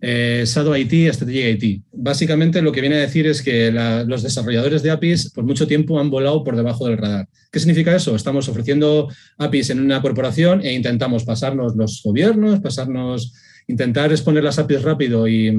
eh, 0.01 0.45
Shadow 0.47 0.77
IT, 0.77 1.13
Strategic 1.13 1.63
IT. 1.63 1.83
Básicamente 1.93 2.63
lo 2.63 2.73
que 2.73 2.81
viene 2.81 2.97
a 2.97 3.01
decir 3.01 3.27
es 3.27 3.43
que 3.43 3.71
los 4.07 4.23
desarrolladores 4.23 4.83
de 4.83 4.91
APIs 4.91 5.31
por 5.31 5.45
mucho 5.45 5.67
tiempo 5.67 5.99
han 5.99 6.11
volado 6.11 6.45
por 6.45 6.57
debajo 6.57 6.87
del 6.87 6.99
radar. 6.99 7.29
¿Qué 7.51 7.59
significa 7.59 7.95
eso? 7.95 8.15
Estamos 8.15 8.49
ofreciendo 8.49 9.09
APIs 9.39 9.71
en 9.71 9.81
una 9.81 10.01
corporación 10.01 10.61
e 10.63 10.73
intentamos 10.73 11.25
pasarnos 11.25 11.77
los 11.77 12.01
gobiernos, 12.05 12.61
pasarnos, 12.61 13.33
intentar 13.67 14.11
exponer 14.13 14.45
las 14.45 14.59
APIs 14.59 14.83
rápido 14.83 15.27
y, 15.27 15.53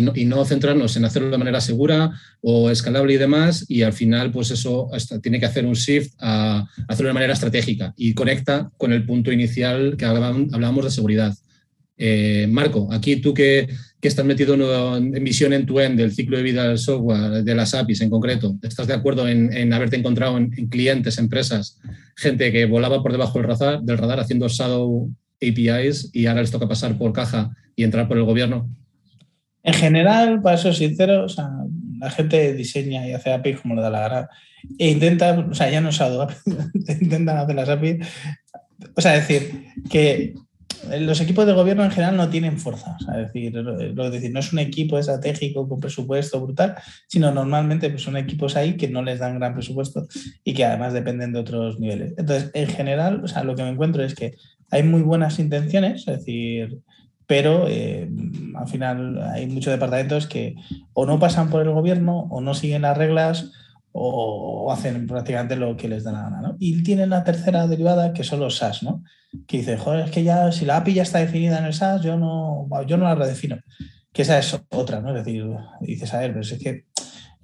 no, 0.00 0.44
centrarnos 0.44 0.96
en 0.96 1.04
hacerlo 1.04 1.30
de 1.30 1.38
manera 1.38 1.60
segura 1.60 2.12
o 2.40 2.70
escalable 2.70 3.14
y 3.14 3.18
demás, 3.18 3.64
y 3.68 3.82
al 3.82 3.92
final, 3.92 4.30
pues 4.30 4.50
eso 4.50 4.88
tiene 5.22 5.40
que 5.40 5.46
hacer 5.46 5.66
un 5.66 5.74
shift 5.74 6.14
a 6.20 6.66
hacerlo 6.88 7.08
de 7.08 7.14
manera 7.14 7.32
estratégica 7.32 7.94
y 7.96 8.14
conecta 8.14 8.70
con 8.76 8.92
el 8.92 9.04
punto 9.04 9.32
inicial 9.32 9.96
que 9.96 10.04
hablábamos 10.04 10.84
de 10.84 10.90
seguridad. 10.90 11.34
Eh, 11.96 12.46
Marco, 12.50 12.88
aquí 12.92 13.16
tú 13.16 13.34
que, 13.34 13.68
estás 14.00 14.24
metido 14.24 14.54
en, 14.96 15.12
visión 15.24 15.52
en 15.52 15.64
tu 15.64 15.78
end 15.78 15.96
del 15.96 16.12
ciclo 16.12 16.36
de 16.36 16.42
vida 16.42 16.66
del 16.66 16.78
software, 16.78 17.44
de 17.44 17.54
las 17.54 17.72
APIs 17.72 18.00
en 18.00 18.10
concreto, 18.10 18.56
¿estás 18.62 18.88
de 18.88 18.94
acuerdo 18.94 19.28
en, 19.28 19.72
haberte 19.72 19.96
encontrado 19.96 20.36
en, 20.38 20.50
clientes, 20.68 21.18
empresas, 21.18 21.78
gente 22.16 22.50
que 22.50 22.66
volaba 22.66 23.02
por 23.02 23.12
debajo 23.12 23.38
del 23.38 23.98
radar, 23.98 24.18
haciendo 24.18 24.48
shadow 24.48 25.08
APIs 25.36 26.10
y 26.12 26.26
ahora 26.26 26.40
les 26.40 26.50
toca 26.50 26.68
pasar 26.68 26.98
por 26.98 27.12
caja 27.12 27.50
y 27.76 27.84
entrar 27.84 28.08
por 28.08 28.18
el 28.18 28.24
gobierno? 28.24 28.68
En 29.62 29.74
general, 29.74 30.42
para 30.42 30.56
ser 30.56 30.74
sincero, 30.74 31.26
la 32.00 32.10
gente 32.10 32.54
diseña 32.54 33.06
y 33.06 33.12
hace 33.12 33.32
APIs 33.32 33.60
como 33.60 33.76
le 33.76 33.82
da 33.82 33.90
la 33.90 34.00
gana 34.00 34.28
e 34.78 34.90
intenta, 34.90 35.38
o 35.38 35.54
sea, 35.54 35.70
ya 35.70 35.80
no 35.80 35.90
shadow, 35.90 36.26
intentan 37.00 37.38
hacer 37.38 37.54
las 37.54 37.68
APIs. 37.68 38.06
O 38.96 39.00
sea, 39.00 39.12
decir 39.12 39.66
que 39.88 40.34
los 40.98 41.20
equipos 41.20 41.46
de 41.46 41.52
gobierno 41.52 41.84
en 41.84 41.90
general 41.90 42.16
no 42.16 42.28
tienen 42.28 42.58
fuerza. 42.58 42.96
es 43.16 43.32
decir, 43.32 44.32
no 44.32 44.40
es 44.40 44.52
un 44.52 44.58
equipo 44.58 44.98
estratégico 44.98 45.68
con 45.68 45.80
presupuesto 45.80 46.40
brutal, 46.40 46.74
sino 47.06 47.30
normalmente 47.30 47.90
pues, 47.90 48.02
son 48.02 48.16
equipos 48.16 48.56
ahí 48.56 48.76
que 48.76 48.88
no 48.88 49.02
les 49.02 49.18
dan 49.18 49.38
gran 49.38 49.54
presupuesto 49.54 50.06
y 50.44 50.54
que 50.54 50.64
además 50.64 50.92
dependen 50.92 51.32
de 51.32 51.40
otros 51.40 51.78
niveles. 51.78 52.14
Entonces, 52.16 52.50
en 52.54 52.68
general, 52.68 53.22
lo 53.44 53.54
que 53.54 53.62
me 53.62 53.70
encuentro 53.70 54.02
es 54.02 54.14
que 54.14 54.36
hay 54.70 54.82
muy 54.82 55.02
buenas 55.02 55.38
intenciones, 55.38 56.08
es 56.08 56.18
decir, 56.18 56.78
pero 57.26 57.66
eh, 57.68 58.10
al 58.56 58.68
final 58.68 59.22
hay 59.22 59.46
muchos 59.46 59.72
departamentos 59.72 60.26
que 60.26 60.56
o 60.92 61.06
no 61.06 61.18
pasan 61.18 61.50
por 61.50 61.62
el 61.62 61.70
gobierno 61.70 62.26
o 62.30 62.40
no 62.40 62.54
siguen 62.54 62.82
las 62.82 62.96
reglas 62.96 63.52
o, 63.92 64.72
hacen 64.72 65.06
prácticamente 65.06 65.56
lo 65.56 65.76
que 65.76 65.88
les 65.88 66.04
da 66.04 66.12
la 66.12 66.22
gana. 66.22 66.40
¿no? 66.40 66.56
Y 66.58 66.82
tienen 66.82 67.10
la 67.10 67.24
tercera 67.24 67.66
derivada 67.66 68.12
que 68.12 68.24
son 68.24 68.40
los 68.40 68.56
SAS, 68.56 68.82
¿no? 68.82 69.02
que 69.46 69.58
dice, 69.58 69.76
joder, 69.76 70.06
es 70.06 70.10
que 70.10 70.24
ya 70.24 70.52
si 70.52 70.64
la 70.64 70.78
API 70.78 70.94
ya 70.94 71.02
está 71.02 71.18
definida 71.18 71.58
en 71.58 71.64
el 71.64 71.74
SAS, 71.74 72.02
yo 72.02 72.18
no, 72.18 72.68
yo 72.86 72.96
no 72.96 73.04
la 73.04 73.14
redefino. 73.14 73.58
Que 74.12 74.22
esa 74.22 74.38
es 74.38 74.60
otra, 74.70 75.00
¿no? 75.00 75.16
Es 75.16 75.24
decir, 75.24 75.46
dices, 75.80 76.12
a 76.12 76.18
ver, 76.18 76.32
pero 76.32 76.42
es 76.42 76.58
que 76.58 76.84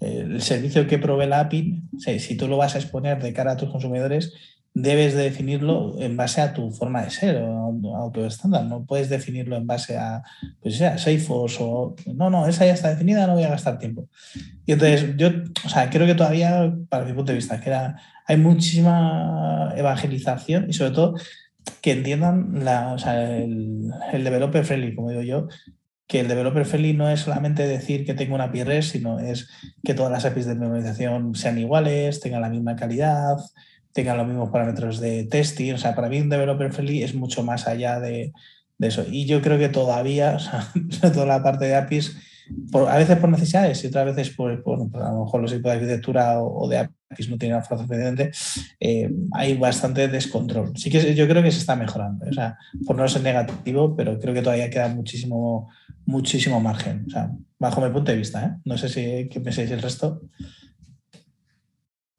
eh, 0.01 0.27
el 0.31 0.43
servicio 0.43 0.87
que 0.87 0.99
provee 0.99 1.27
la 1.27 1.41
API, 1.41 1.83
si 2.19 2.37
tú 2.37 2.47
lo 2.47 2.59
vas 2.59 2.75
a 2.75 2.79
exponer 2.79 3.23
de 3.23 3.33
cara 3.33 3.53
a 3.53 3.57
tus 3.57 3.71
consumidores, 3.71 4.35
debes 4.83 5.15
de 5.15 5.25
definirlo 5.25 5.97
en 5.99 6.17
base 6.17 6.41
a 6.41 6.53
tu 6.53 6.71
forma 6.71 7.03
de 7.03 7.11
ser 7.11 7.37
a 7.37 8.11
tu 8.13 8.25
estándar. 8.25 8.65
No 8.65 8.85
puedes 8.85 9.09
definirlo 9.09 9.57
en 9.57 9.67
base 9.67 9.97
a, 9.97 10.23
pues 10.61 10.77
sea, 10.77 10.99
Salesforce 10.99 11.59
o 11.61 11.95
no, 12.15 12.31
no, 12.31 12.47
esa 12.47 12.67
ya 12.67 12.75
está 12.75 12.91
definida, 12.91 13.27
no 13.27 13.35
voy 13.35 13.45
a 13.45 13.51
gastar 13.51 13.79
tiempo. 13.79 14.09
Y 14.67 14.73
entonces 14.73 15.17
yo, 15.17 15.29
o 15.65 15.69
sea, 15.69 15.91
creo 15.91 16.07
que 16.07 16.15
todavía, 16.15 16.73
para 16.89 17.05
mi 17.05 17.13
punto 17.13 17.33
de 17.33 17.37
vista, 17.37 17.61
que 17.61 17.75
hay 18.27 18.37
muchísima 18.37 19.73
evangelización 19.77 20.67
y 20.69 20.73
sobre 20.73 20.93
todo 20.93 21.15
que 21.81 21.93
entiendan 21.93 22.55
el, 22.57 23.91
el, 24.13 24.25
developer 24.25 24.65
friendly, 24.65 24.95
como 24.95 25.11
digo 25.11 25.23
yo, 25.23 25.49
que 26.07 26.21
el 26.21 26.29
developer 26.29 26.65
friendly 26.65 26.95
no 26.95 27.11
es 27.11 27.21
solamente 27.21 27.67
decir 27.67 28.07
que 28.07 28.15
tengo 28.15 28.35
una 28.35 28.45
API 28.45 28.65
REST, 28.65 28.93
sino 28.93 29.19
es 29.19 29.49
que 29.85 29.95
todas 29.95 30.11
las 30.11 30.25
APIs 30.25 30.47
de 30.47 30.55
memorización 30.55 31.35
sean 31.35 31.59
iguales, 31.59 32.21
tengan 32.21 32.41
la 32.41 32.49
misma 32.49 32.77
calidad, 32.77 33.37
tengan 33.93 34.19
los 34.19 34.27
mismos 34.27 34.51
parámetros 34.51 35.01
de 35.01 35.25
testing. 35.25 35.75
O 35.75 35.79
sea, 35.79 35.95
para 35.95 36.09
mí 36.09 36.21
un 36.21 36.29
developer 36.29 36.73
friendly 36.73 37.03
es 37.03 37.15
mucho 37.15 37.43
más 37.43 37.67
allá 37.67 38.01
de, 38.01 38.33
de 38.79 38.89
eso. 38.89 39.05
Y 39.11 39.27
yo 39.27 39.43
creo 39.43 39.59
que 39.59 39.69
todavía, 39.69 40.37
o 40.37 40.39
sea, 40.39 41.13
toda 41.13 41.27
la 41.27 41.43
parte 41.43 41.67
de 41.67 41.77
APIs, 41.77 42.17
por, 42.73 42.89
a 42.89 42.97
veces 42.97 43.19
por 43.19 43.29
necesidades 43.29 43.83
y 43.85 43.89
otras 43.89 44.07
veces 44.07 44.35
por, 44.35 44.63
por, 44.63 44.81
a 44.81 45.13
lo 45.13 45.25
mejor 45.25 45.43
los 45.43 45.53
equipos 45.53 45.73
de 45.73 45.77
arquitectura 45.77 46.41
o, 46.41 46.67
de 46.69 46.79
APIs 46.79 47.29
no 47.29 47.37
tienen 47.39 47.59
la 47.59 47.63
fuerza 47.63 47.87
suficiente, 47.87 48.31
eh, 48.81 49.11
hay 49.33 49.57
bastante 49.57 50.09
descontrol. 50.09 50.73
Sí 50.77 50.91
que 50.91 51.15
yo 51.15 51.29
creo 51.29 51.43
que 51.43 51.51
se 51.51 51.59
está 51.59 51.77
mejorando, 51.77 52.27
o 52.29 52.33
sea, 52.33 52.57
por 52.87 52.97
no 52.97 53.07
ser 53.09 53.23
negativo, 53.23 53.95
pero 53.97 54.19
creo 54.19 54.33
que 54.33 54.43
todavía 54.43 54.71
queda 54.71 54.89
muchísimo, 54.89 55.69
muchísimo 56.07 56.61
margen, 56.61 57.05
o 57.07 57.11
sea, 57.11 57.31
bajo 57.59 57.81
mi 57.81 57.91
punto 57.91 58.13
de 58.13 58.19
vista. 58.19 58.45
¿eh? 58.45 58.61
No 58.65 58.79
sé 58.79 58.89
si 58.89 59.29
qué 59.29 59.41
pensáis 59.41 59.71
el 59.71 59.83
resto. 59.83 60.23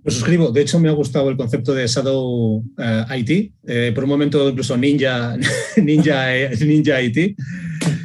Lo 0.02 0.12
suscribo. 0.12 0.52
De 0.52 0.62
hecho, 0.62 0.80
me 0.80 0.88
ha 0.88 0.94
gustado 0.94 1.30
el 1.30 1.36
concepto 1.36 1.74
de 1.74 1.86
Shadow 1.86 2.64
eh, 2.78 3.06
IT. 3.18 3.52
Eh, 3.68 3.92
por 3.94 4.06
un 4.06 4.10
momento, 4.10 4.48
incluso 4.48 4.78
Ninja, 4.78 5.36
Ninja, 5.78 6.36
eh, 6.36 6.56
Ninja 6.66 7.02
IT. 7.02 7.36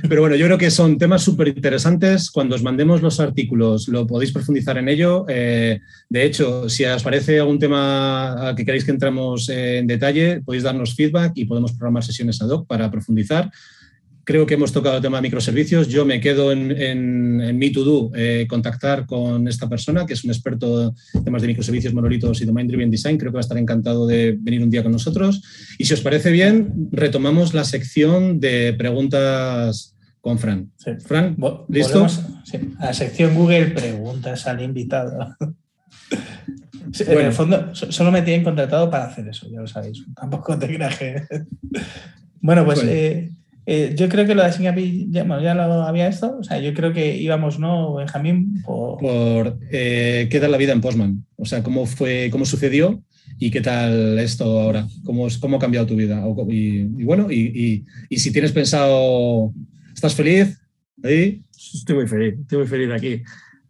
Pero 0.09 0.21
bueno, 0.21 0.35
yo 0.35 0.45
creo 0.47 0.59
que 0.59 0.73
son 0.73 0.99
temas 0.99 1.23
súper 1.23 1.49
interesantes. 1.49 2.31
Cuando 2.31 2.57
os 2.57 2.65
mandemos 2.65 3.01
los 3.01 3.21
artículos, 3.21 3.87
lo 3.87 4.09
podéis 4.09 4.33
profundizar 4.33 4.77
en 4.77 4.89
ello. 4.89 5.25
de 5.27 5.81
hecho, 6.11 6.69
si 6.69 6.85
os 6.85 7.03
parece 7.03 7.39
algún 7.39 7.59
tema 7.59 8.53
que 8.57 8.65
queréis 8.65 8.85
que 8.85 8.91
entremos 8.91 9.49
en 9.49 9.87
detalle, 9.87 10.43
podéis 10.43 10.65
darnos 10.65 10.95
feedback 10.95 11.33
y 11.37 11.47
podemos 11.47 11.73
programar 11.73 12.05
sesiones 12.05 12.43
ad 12.43 12.51
hoc 12.51 12.67
para 12.67 12.91
profundizar. 12.91 13.51
Creo 14.25 14.47
que 14.47 14.55
hemos 14.55 14.73
tocado 14.73 14.97
el 14.97 15.03
tema 15.03 15.19
de 15.19 15.23
microservicios. 15.23 15.89
Yo 15.89 16.05
me 16.05 16.21
quedo 16.21 16.51
en, 16.53 16.71
en, 16.71 17.41
en 17.41 17.59
Me 17.59 17.71
To 17.71 17.85
Do, 17.85 18.11
eh, 18.15 18.47
contactar 18.49 19.07
con 19.07 19.47
esta 19.49 19.69
persona, 19.69 20.07
que 20.07 20.15
es 20.15 20.25
un 20.25 20.31
experto 20.31 20.95
en 21.15 21.25
temas 21.25 21.43
de 21.43 21.49
microservicios, 21.49 21.93
monolitos 21.95 22.41
y 22.41 22.45
domain 22.45 22.67
driven 22.67 22.91
design. 22.91 23.19
Creo 23.19 23.31
que 23.31 23.37
va 23.37 23.41
a 23.41 23.49
estar 23.49 23.59
encantado 23.59 24.07
de 24.07 24.37
venir 24.41 24.63
un 24.63 24.71
día 24.71 24.83
con 24.83 24.93
nosotros. 24.93 25.43
Y 25.79 25.85
si 25.85 25.95
os 25.95 26.01
parece 26.01 26.31
bien, 26.33 26.89
retomamos 26.93 27.55
la 27.55 27.65
sección 27.65 28.41
de 28.41 28.75
preguntas 28.77 29.95
con 30.21 30.39
Fran. 30.39 30.71
Sí. 30.79 30.93
Fran, 31.05 31.37
¿listo? 31.69 32.01
volvemos, 32.01 32.21
sí, 32.45 32.59
a 32.79 32.87
la 32.87 32.95
sección 32.95 33.35
Google 33.35 33.67
Preguntas 33.73 34.47
al 34.47 34.63
invitado. 34.63 35.37
Sí, 36.93 37.03
En 37.03 37.13
Bueno. 37.13 37.29
el 37.29 37.35
fondo, 37.35 37.75
so- 37.75 37.91
solo 37.91 38.13
me 38.13 38.23
tienen 38.23 38.45
contratado 38.45 38.91
para 38.91 39.05
hacer 39.07 39.27
eso, 39.29 39.49
ya 39.51 39.61
lo 39.61 39.67
sabéis. 39.67 40.05
Tampoco 40.15 40.59
te 40.59 40.67
creas 40.67 40.97
que. 40.99 41.23
bueno, 42.41 42.65
pues 42.65 42.79
Bueno. 42.79 42.93
eh, 42.93 43.31
eh, 43.67 43.95
yo 43.97 44.09
creo 44.09 44.27
que 44.27 44.35
lo 44.35 44.43
de 44.45 44.53
Singapi 44.53 45.07
ya, 45.11 45.25
bueno, 45.25 45.43
ya 45.43 45.55
lo 45.55 45.63
había 45.85 46.09
esto. 46.09 46.37
O 46.39 46.45
sea, 46.45 46.61
yo 46.61 46.75
creo 46.75 46.93
que 46.93 47.17
íbamos, 47.17 47.59
¿no, 47.59 47.95
Benjamín? 47.95 48.63
Por, 48.65 48.99
por 48.99 49.59
eh, 49.71 50.29
qué 50.31 50.41
tal 50.41 50.51
la 50.53 50.59
vida 50.59 50.73
en 50.73 50.81
Postman. 50.81 51.25
O 51.37 51.45
sea, 51.45 51.63
cómo 51.63 51.87
fue, 51.87 52.29
cómo 52.31 52.45
sucedió 52.45 53.03
y 53.39 53.51
qué 53.51 53.61
tal 53.61 54.19
esto 54.19 54.61
ahora. 54.61 54.87
¿Cómo, 55.05 55.27
cómo 55.41 55.57
ha 55.57 55.61
cambiado 55.61 55.87
tu 55.87 55.97
vida? 55.97 56.25
O- 56.27 56.47
Y, 56.51 56.81
y 56.99 57.05
bueno, 57.05 57.31
y, 57.31 57.41
y- 57.41 57.85
y 58.11 58.19
si 58.19 58.33
tienes 58.33 58.53
pensado, 58.53 59.53
¿estás 59.95 60.15
feliz? 60.15 60.59
Ahí. 61.03 61.43
Estoy 61.75 61.97
muy 61.97 62.07
feliz, 62.07 62.35
estoy 62.41 62.59
muy 62.59 62.67
feliz 62.67 62.91
aquí. 62.93 63.23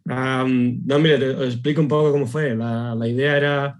Am, 0.07 0.81
no, 0.85 0.99
mire, 0.99 1.17
te 1.17 1.29
os 1.29 1.53
explico 1.53 1.81
un 1.81 1.87
poco 1.87 2.11
cómo 2.11 2.27
fue. 2.27 2.55
La, 2.55 2.93
la 2.95 3.07
idea 3.07 3.37
era, 3.37 3.75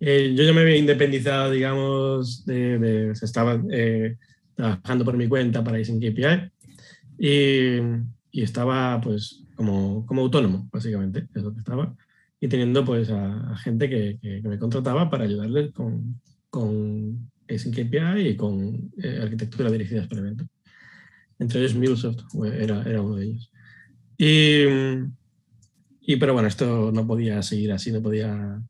eh, 0.00 0.34
yo 0.36 0.42
ya 0.44 0.52
me 0.52 0.62
había 0.62 0.76
independizado, 0.76 1.50
digamos, 1.50 2.44
de, 2.46 2.78
de- 2.78 3.10
estaba 3.12 3.62
eh, 3.70 4.16
trabajando 4.58 5.04
por 5.04 5.16
mi 5.16 5.28
cuenta 5.28 5.62
para 5.62 5.78
Ising 5.78 6.00
KPI 6.00 6.50
y, 7.18 7.78
y 8.32 8.42
estaba 8.42 9.00
pues 9.00 9.44
como, 9.54 10.04
como 10.04 10.22
autónomo, 10.22 10.68
básicamente, 10.72 11.28
es 11.34 11.42
lo 11.42 11.52
que 11.52 11.60
estaba. 11.60 11.94
Y 12.40 12.48
teniendo 12.48 12.84
pues 12.84 13.08
a, 13.10 13.52
a 13.52 13.56
gente 13.58 13.88
que, 13.88 14.18
que- 14.20 14.42
que 14.42 14.48
me 14.48 14.58
contrataba 14.58 15.08
para 15.10 15.24
ayudarles 15.24 15.72
con, 15.72 16.20
con 16.50 17.30
Async 17.48 17.74
KPI 17.74 18.28
y 18.30 18.36
con 18.36 18.90
eh, 19.02 19.20
arquitectura 19.22 19.70
dirigida 19.70 20.06
por 20.08 20.18
eventos. 20.18 20.48
Entre 21.38 21.60
ellos 21.60 21.74
MuleSoft 21.76 22.20
era, 22.52 22.82
era 22.82 23.00
uno 23.00 23.16
de 23.16 23.24
ellos. 23.26 23.50
Y, 24.18 24.64
y 26.00 26.16
pero 26.16 26.32
bueno, 26.32 26.48
esto 26.48 26.90
no 26.92 27.06
podía 27.06 27.42
seguir 27.42 27.72
así, 27.72 27.92
no 27.92 28.02
podía, 28.02 28.60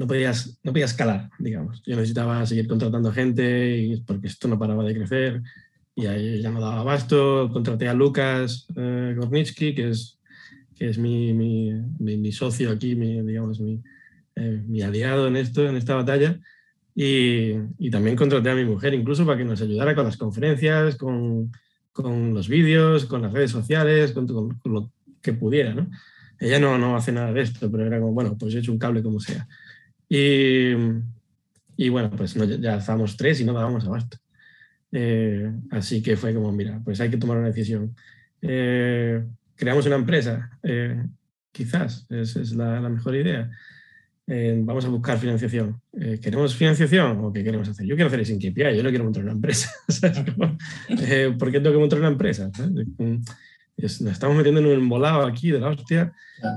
no 0.00 0.06
podía, 0.06 0.32
no 0.64 0.72
podía 0.72 0.86
escalar, 0.86 1.28
digamos. 1.38 1.82
Yo 1.86 1.94
necesitaba 1.94 2.46
seguir 2.46 2.66
contratando 2.66 3.12
gente 3.12 3.76
y, 3.76 4.00
porque 4.00 4.28
esto 4.28 4.48
no 4.48 4.58
paraba 4.58 4.82
de 4.82 4.94
crecer 4.94 5.42
y 5.94 6.06
ahí 6.06 6.40
ya 6.40 6.50
no 6.50 6.58
daba 6.58 6.80
abasto. 6.80 7.50
Contraté 7.52 7.86
a 7.86 7.92
Lucas 7.92 8.66
eh, 8.76 9.14
Gornitsky, 9.14 9.74
que 9.74 9.90
es, 9.90 10.18
que 10.74 10.88
es 10.88 10.96
mi, 10.96 11.34
mi, 11.34 11.72
mi, 11.98 12.16
mi 12.16 12.32
socio 12.32 12.70
aquí, 12.70 12.94
mi, 12.94 13.20
digamos, 13.20 13.60
mi, 13.60 13.82
eh, 14.36 14.62
mi 14.66 14.80
aliado 14.80 15.28
en 15.28 15.36
esto, 15.36 15.68
en 15.68 15.76
esta 15.76 15.94
batalla. 15.96 16.40
Y, 16.94 17.52
y 17.78 17.90
también 17.90 18.16
contraté 18.16 18.48
a 18.50 18.54
mi 18.54 18.64
mujer, 18.64 18.94
incluso 18.94 19.26
para 19.26 19.36
que 19.36 19.44
nos 19.44 19.60
ayudara 19.60 19.94
con 19.94 20.04
las 20.06 20.16
conferencias, 20.16 20.96
con, 20.96 21.52
con 21.92 22.32
los 22.32 22.48
vídeos, 22.48 23.04
con 23.04 23.20
las 23.20 23.32
redes 23.34 23.50
sociales, 23.50 24.12
con- 24.12 24.26
con 24.26 24.58
lo 24.64 24.90
que 25.20 25.34
pudiera, 25.34 25.74
¿no? 25.74 25.90
Ella 26.38 26.58
no, 26.58 26.78
no 26.78 26.96
hace 26.96 27.12
nada 27.12 27.34
de 27.34 27.42
esto, 27.42 27.70
pero 27.70 27.84
era 27.86 28.00
como, 28.00 28.14
bueno, 28.14 28.34
pues 28.38 28.54
he 28.54 28.60
hecho 28.60 28.72
un 28.72 28.78
cable 28.78 29.02
como 29.02 29.20
sea. 29.20 29.46
Y, 30.10 30.72
y 31.76 31.88
bueno, 31.88 32.10
pues 32.10 32.36
no, 32.36 32.44
ya 32.44 32.76
estábamos 32.76 33.16
tres 33.16 33.40
y 33.40 33.44
no 33.44 33.52
dábamos 33.54 33.86
abasto. 33.86 34.18
Eh, 34.92 35.50
así 35.70 36.02
que 36.02 36.16
fue 36.16 36.34
como, 36.34 36.50
mira, 36.52 36.80
pues 36.84 37.00
hay 37.00 37.08
que 37.08 37.16
tomar 37.16 37.38
una 37.38 37.46
decisión. 37.46 37.94
Eh, 38.42 39.24
creamos 39.54 39.86
una 39.86 39.94
empresa, 39.96 40.50
eh, 40.64 41.02
quizás, 41.52 42.06
es, 42.10 42.34
es 42.36 42.52
la, 42.56 42.80
la 42.80 42.88
mejor 42.88 43.14
idea. 43.14 43.50
Vamos 44.26 44.84
a 44.84 44.88
buscar 44.88 45.18
financiación. 45.18 45.80
¿Queremos 46.22 46.54
financiación 46.54 47.18
o 47.24 47.32
qué 47.32 47.42
queremos 47.42 47.68
hacer? 47.68 47.84
Yo 47.84 47.96
quiero 47.96 48.06
hacer 48.06 48.24
sin 48.24 48.38
KPI, 48.38 48.76
yo 48.76 48.82
no 48.84 48.90
quiero 48.90 49.02
montar 49.02 49.24
una 49.24 49.32
empresa. 49.32 49.70
¿Por 51.38 51.50
qué 51.50 51.58
tengo 51.60 51.72
que 51.72 51.78
montar 51.78 51.98
una 51.98 52.08
empresa? 52.08 52.48
Es- 53.76 54.00
nos 54.00 54.12
estamos 54.12 54.36
metiendo 54.36 54.60
en 54.60 54.66
un 54.66 54.72
embolado 54.74 55.26
aquí 55.26 55.50
de 55.50 55.58
la 55.58 55.68
hostia 55.70 56.12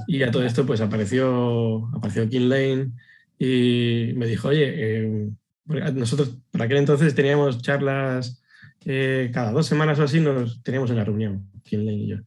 y 0.08 0.22
a 0.22 0.30
todo 0.30 0.44
esto 0.44 0.66
pues 0.68 0.82
apareció, 0.82 1.88
apareció 1.96 2.30
Kim 2.30 2.48
Lane 2.50 2.92
y 3.46 4.14
me 4.16 4.26
dijo, 4.26 4.48
oye, 4.48 4.74
eh, 4.74 5.30
nosotros 5.94 6.38
por 6.50 6.62
aquel 6.62 6.78
entonces 6.78 7.14
teníamos 7.14 7.62
charlas 7.62 8.42
eh, 8.86 9.32
cada 9.34 9.52
dos 9.52 9.66
semanas 9.66 10.00
o 10.00 10.04
así, 10.04 10.22
nos 10.22 10.64
teníamos 10.64 10.92
una 10.92 11.04
reunión, 11.04 11.50
Kim 11.62 11.82
Lane 11.82 11.98
y 11.98 12.08
yo, 12.08 12.18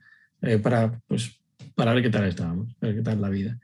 eh, 0.43 0.59
para, 0.59 1.01
pues, 1.07 1.41
para 1.75 1.95
ver 1.95 2.03
qué 2.03 2.11
tal 2.11 2.25
estábamos, 2.25 2.79
ver 2.83 2.97
qué 2.97 3.01
tal 3.01 3.23
la 3.23 3.31
vida. 3.31 3.59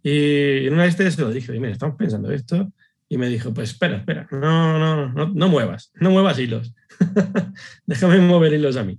Y 0.00 0.68
en 0.68 0.74
una 0.74 0.84
de 0.84 0.90
estas 0.90 1.14
se 1.14 1.22
lo 1.22 1.32
dije, 1.32 1.50
mira, 1.58 1.72
estamos 1.72 1.96
pensando 1.96 2.30
esto. 2.30 2.72
Y 3.08 3.18
me 3.18 3.28
dijo, 3.28 3.52
pues 3.52 3.70
espera, 3.70 3.96
espera, 3.96 4.28
no, 4.30 4.78
no, 4.78 5.08
no, 5.08 5.28
no 5.28 5.48
muevas, 5.48 5.92
no 5.96 6.10
muevas 6.10 6.38
hilos. 6.38 6.72
Déjame 7.86 8.20
mover 8.20 8.52
hilos 8.54 8.76
a 8.76 8.84
mí. 8.84 8.98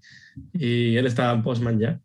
Y 0.54 0.98
él 0.98 1.08
estaba 1.08 1.32
en 1.34 1.42
Postman 1.42 1.80
ya. 1.80 2.02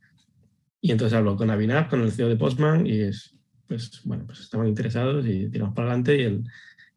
Y 0.80 0.92
entonces 0.92 1.18
habló 1.18 1.36
con 1.36 1.50
Avinab, 1.50 1.88
con 1.90 2.02
el 2.02 2.12
CEO 2.12 2.28
de 2.28 2.36
Postman, 2.36 2.86
y 2.86 3.00
es, 3.00 3.37
pues, 3.68 4.00
bueno, 4.04 4.24
pues 4.26 4.40
estaban 4.40 4.66
interesados 4.66 5.26
y 5.26 5.48
tiramos 5.50 5.74
para 5.74 5.88
adelante. 5.88 6.16
Y 6.16 6.22
el, 6.22 6.44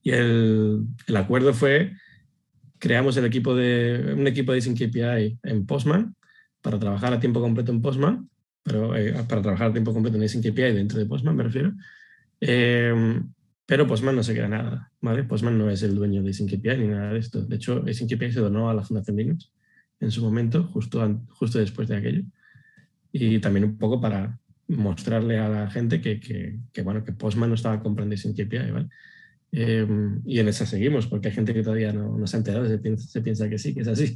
y 0.02 0.12
el, 0.12 0.86
el 1.08 1.18
acuerdo 1.18 1.54
fue, 1.54 1.94
creamos 2.80 3.16
el 3.18 3.26
equipo 3.26 3.56
de, 3.56 4.14
un 4.18 4.26
equipo 4.28 4.54
de 4.54 4.62
Sync 4.62 4.78
KPI 4.78 5.40
en 5.44 5.66
Postman 5.66 6.16
para 6.62 6.80
trabajar 6.80 7.14
a 7.14 7.20
tiempo 7.20 7.42
completo 7.42 7.72
en 7.72 7.82
Postman, 7.82 8.30
pero 8.64 8.96
eh, 8.96 9.14
para 9.28 9.42
trabajar 9.42 9.70
a 9.70 9.74
tiempo 9.74 9.94
completo 9.94 10.18
en 10.18 10.28
Sync 10.30 10.48
KPI 10.48 10.74
dentro 10.74 10.98
de 10.98 11.06
Postman, 11.06 11.36
me 11.36 11.44
refiero. 11.44 11.74
Eh, 12.40 13.22
pero 13.66 13.88
Postman 13.88 14.16
no 14.16 14.24
se 14.24 14.34
queda 14.34 14.48
nada, 14.48 14.92
¿vale? 15.00 15.24
Postman 15.24 15.58
no 15.58 15.70
es 15.70 15.84
el 15.84 15.96
dueño 15.96 16.24
de 16.24 16.34
Sync 16.34 16.52
KPI 16.52 16.78
ni 16.78 16.88
nada 16.88 17.14
de 17.14 17.20
esto. 17.20 17.42
De 17.44 17.56
hecho, 17.56 17.84
Sync 17.94 18.14
KPI 18.14 18.32
se 18.32 18.40
donó 18.40 18.70
a 18.70 18.74
la 18.74 18.84
Fundación 18.84 19.18
Linux 19.18 19.52
en 20.00 20.12
su 20.12 20.24
momento, 20.24 20.64
justo, 20.66 21.22
justo 21.30 21.60
después 21.60 21.88
de 21.88 21.98
aquello. 21.98 22.24
Y 23.12 23.40
también 23.40 23.66
un 23.66 23.78
poco 23.78 24.02
para 24.02 24.40
mostrarle 24.68 25.38
a 25.38 25.50
la 25.50 25.70
gente 25.70 26.02
que, 26.02 26.20
que, 26.20 26.60
que, 26.72 26.82
bueno, 26.82 27.04
que 27.04 27.12
Postman 27.12 27.50
no 27.50 27.56
estaba 27.56 27.82
comprando 27.82 28.16
Sync 28.16 28.36
KPI, 28.36 28.72
¿vale? 28.72 28.88
Eh, 29.54 29.86
y 30.26 30.40
en 30.40 30.48
esa 30.48 30.66
seguimos, 30.66 31.08
porque 31.08 31.28
hay 31.28 31.34
gente 31.34 31.54
que 31.54 31.62
todavía 31.62 31.92
no, 31.92 32.18
no 32.18 32.26
se 32.26 32.38
ha 32.38 32.40
enterado, 32.40 32.68
se 32.68 32.78
piensa, 32.78 33.06
se 33.06 33.22
piensa 33.22 33.50
que 33.50 33.58
sí, 33.58 33.74
que 33.74 33.82
es 33.82 33.88
así. 33.88 34.16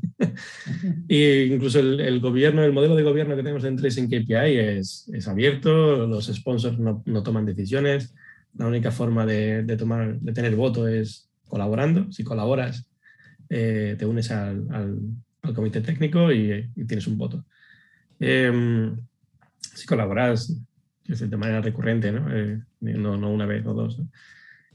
y 1.09 1.53
incluso 1.53 1.79
el, 1.79 1.99
el, 1.99 2.21
gobierno, 2.21 2.63
el 2.63 2.71
modelo 2.71 2.95
de 2.95 3.03
gobierno 3.03 3.35
que 3.35 3.43
tenemos 3.43 3.65
en 3.65 3.75
Tracing 3.75 4.07
KPI 4.07 4.57
es, 4.57 5.09
es 5.13 5.27
abierto, 5.27 6.07
los 6.07 6.27
sponsors 6.27 6.79
no, 6.79 7.03
no, 7.05 7.21
toman 7.21 7.45
decisiones, 7.45 8.15
la 8.57 8.67
única 8.67 8.91
forma 8.91 9.25
de, 9.25 9.63
de, 9.63 9.75
tomar, 9.75 10.19
de 10.19 10.31
tener 10.31 10.55
voto 10.55 10.87
es 10.87 11.29
colaborando. 11.49 12.09
Si 12.13 12.23
colaboras, 12.23 12.87
eh, 13.49 13.95
te 13.99 14.05
unes 14.05 14.31
al, 14.31 14.65
al, 14.71 14.99
al, 15.41 15.53
comité 15.53 15.81
técnico 15.81 16.31
y, 16.31 16.71
y 16.75 16.85
tienes 16.85 17.07
un 17.07 17.17
voto. 17.17 17.43
Eh, 18.21 18.95
si 19.75 19.85
colaboras 19.85 20.59
de 21.07 21.37
manera 21.37 21.61
recurrente, 21.61 22.11
¿no? 22.11 22.35
Eh, 22.35 22.59
no, 22.79 23.17
no 23.17 23.29
una 23.29 23.45
vez 23.45 23.65
o 23.65 23.73
dos. 23.73 23.99
¿no? 23.99 24.09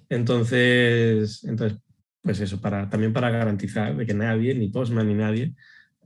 Entonces, 0.08 1.44
entonces, 1.44 1.78
pues 2.22 2.40
eso, 2.40 2.60
para, 2.60 2.88
también 2.88 3.12
para 3.12 3.30
garantizar 3.30 3.96
de 3.96 4.06
que 4.06 4.14
nadie, 4.14 4.54
ni 4.54 4.68
Postman 4.68 5.08
ni 5.08 5.14
nadie, 5.14 5.54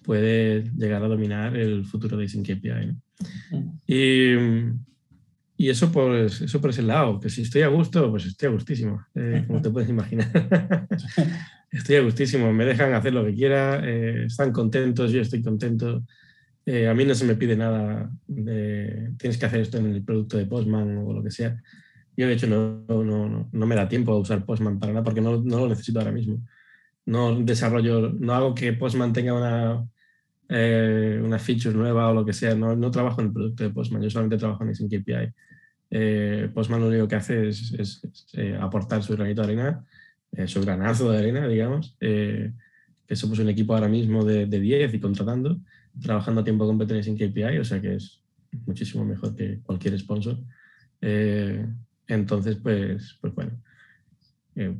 puede 0.02 0.70
llegar 0.76 1.02
a 1.02 1.08
dominar 1.08 1.56
el 1.56 1.84
futuro 1.84 2.16
de 2.16 2.28
Sync 2.28 2.50
API. 2.50 2.86
¿no? 2.86 3.80
Y, 3.86 4.34
y, 5.56 5.68
eso, 5.68 5.90
pues, 5.90 6.40
eso 6.42 6.60
por 6.60 6.70
ese 6.70 6.82
lado, 6.82 7.20
que 7.20 7.30
si 7.30 7.42
estoy 7.42 7.62
a 7.62 7.68
gusto, 7.68 8.10
pues 8.10 8.26
estoy 8.26 8.48
a 8.48 8.52
gustísimo, 8.52 9.04
eh, 9.14 9.44
como 9.46 9.60
te 9.60 9.70
puedes 9.70 9.88
imaginar. 9.88 10.30
estoy 11.70 11.96
a 11.96 12.02
gustísimo, 12.02 12.52
me 12.52 12.64
dejan 12.64 12.92
hacer 12.94 13.12
lo 13.12 13.24
que 13.24 13.34
quiera, 13.34 13.80
eh, 13.82 14.24
están 14.26 14.52
contentos, 14.52 15.12
yo 15.12 15.20
estoy 15.20 15.42
contento. 15.42 16.04
Eh, 16.66 16.88
a 16.88 16.94
mí 16.94 17.04
no 17.04 17.14
se 17.14 17.26
me 17.26 17.34
pide 17.34 17.56
nada 17.56 18.10
de 18.26 19.12
tienes 19.18 19.36
que 19.36 19.44
hacer 19.44 19.60
esto 19.60 19.76
en 19.76 19.86
el 19.86 20.02
producto 20.02 20.38
de 20.38 20.46
Postman 20.46 20.98
o 20.98 21.12
lo 21.12 21.22
que 21.22 21.30
sea. 21.30 21.60
Yo, 22.16 22.26
de 22.26 22.34
hecho, 22.34 22.46
no, 22.46 22.84
no, 22.88 23.04
no, 23.04 23.48
no, 23.52 23.66
me 23.66 23.74
da 23.74 23.88
tiempo 23.88 24.12
a 24.12 24.18
usar 24.18 24.44
Postman 24.44 24.78
para 24.78 24.92
nada 24.92 25.04
porque 25.04 25.20
no, 25.20 25.42
no, 25.42 25.58
lo 25.60 25.68
necesito 25.68 25.98
ahora 25.98 26.12
mismo. 26.12 26.38
No 27.06 27.38
desarrollo, 27.40 28.10
no 28.12 28.34
hago 28.34 28.54
que 28.54 28.72
Postman 28.72 29.12
tenga 29.12 29.34
una, 29.34 29.86
eh, 30.48 31.20
una 31.22 31.38
feature 31.38 31.74
nueva 31.74 32.08
o 32.10 32.14
lo 32.14 32.24
que 32.24 32.32
sea. 32.32 32.54
No, 32.54 32.90
trabajo 32.90 33.20
en 33.20 33.28
el 33.28 33.32
producto 33.32 33.64
de 33.64 33.70
Postman, 33.70 34.02
yo 34.02 34.10
solamente 34.10 34.38
trabajo 34.38 34.64
en 34.64 34.70
API. 34.70 35.34
Eh, 35.90 36.50
Postman 36.54 36.80
lo 36.80 36.88
único 36.88 37.08
que 37.08 37.16
hace 37.16 37.48
es, 37.48 38.02
eh, 38.34 38.56
aportar 38.58 39.02
su 39.02 39.14
granito 39.14 39.42
de 39.42 39.48
arena, 39.48 39.84
su 40.46 40.60
granazo 40.62 41.10
de 41.12 41.18
arena, 41.18 41.46
digamos. 41.46 41.96
Que 41.98 43.16
somos 43.16 43.38
un 43.38 43.48
equipo 43.50 43.74
ahora 43.74 43.88
mismo 43.88 44.24
de, 44.24 44.46
de 44.46 44.60
10 44.60 44.94
y 44.94 45.00
contratando, 45.00 45.60
trabajando 46.00 46.40
a 46.40 46.44
tiempo 46.44 46.66
completo 46.66 47.00
Sync 47.02 47.22
API, 47.22 47.58
o 47.58 47.64
sea 47.64 47.80
que 47.80 47.96
es 47.96 48.22
muchísimo 48.66 49.04
mejor 49.04 49.34
que 49.34 49.60
cualquier 49.62 49.98
sponsor. 49.98 50.38
Eh, 51.00 51.66
entonces, 52.06 52.56
pues, 52.56 53.18
pues 53.20 53.34
bueno, 53.34 53.62
eh, 54.56 54.76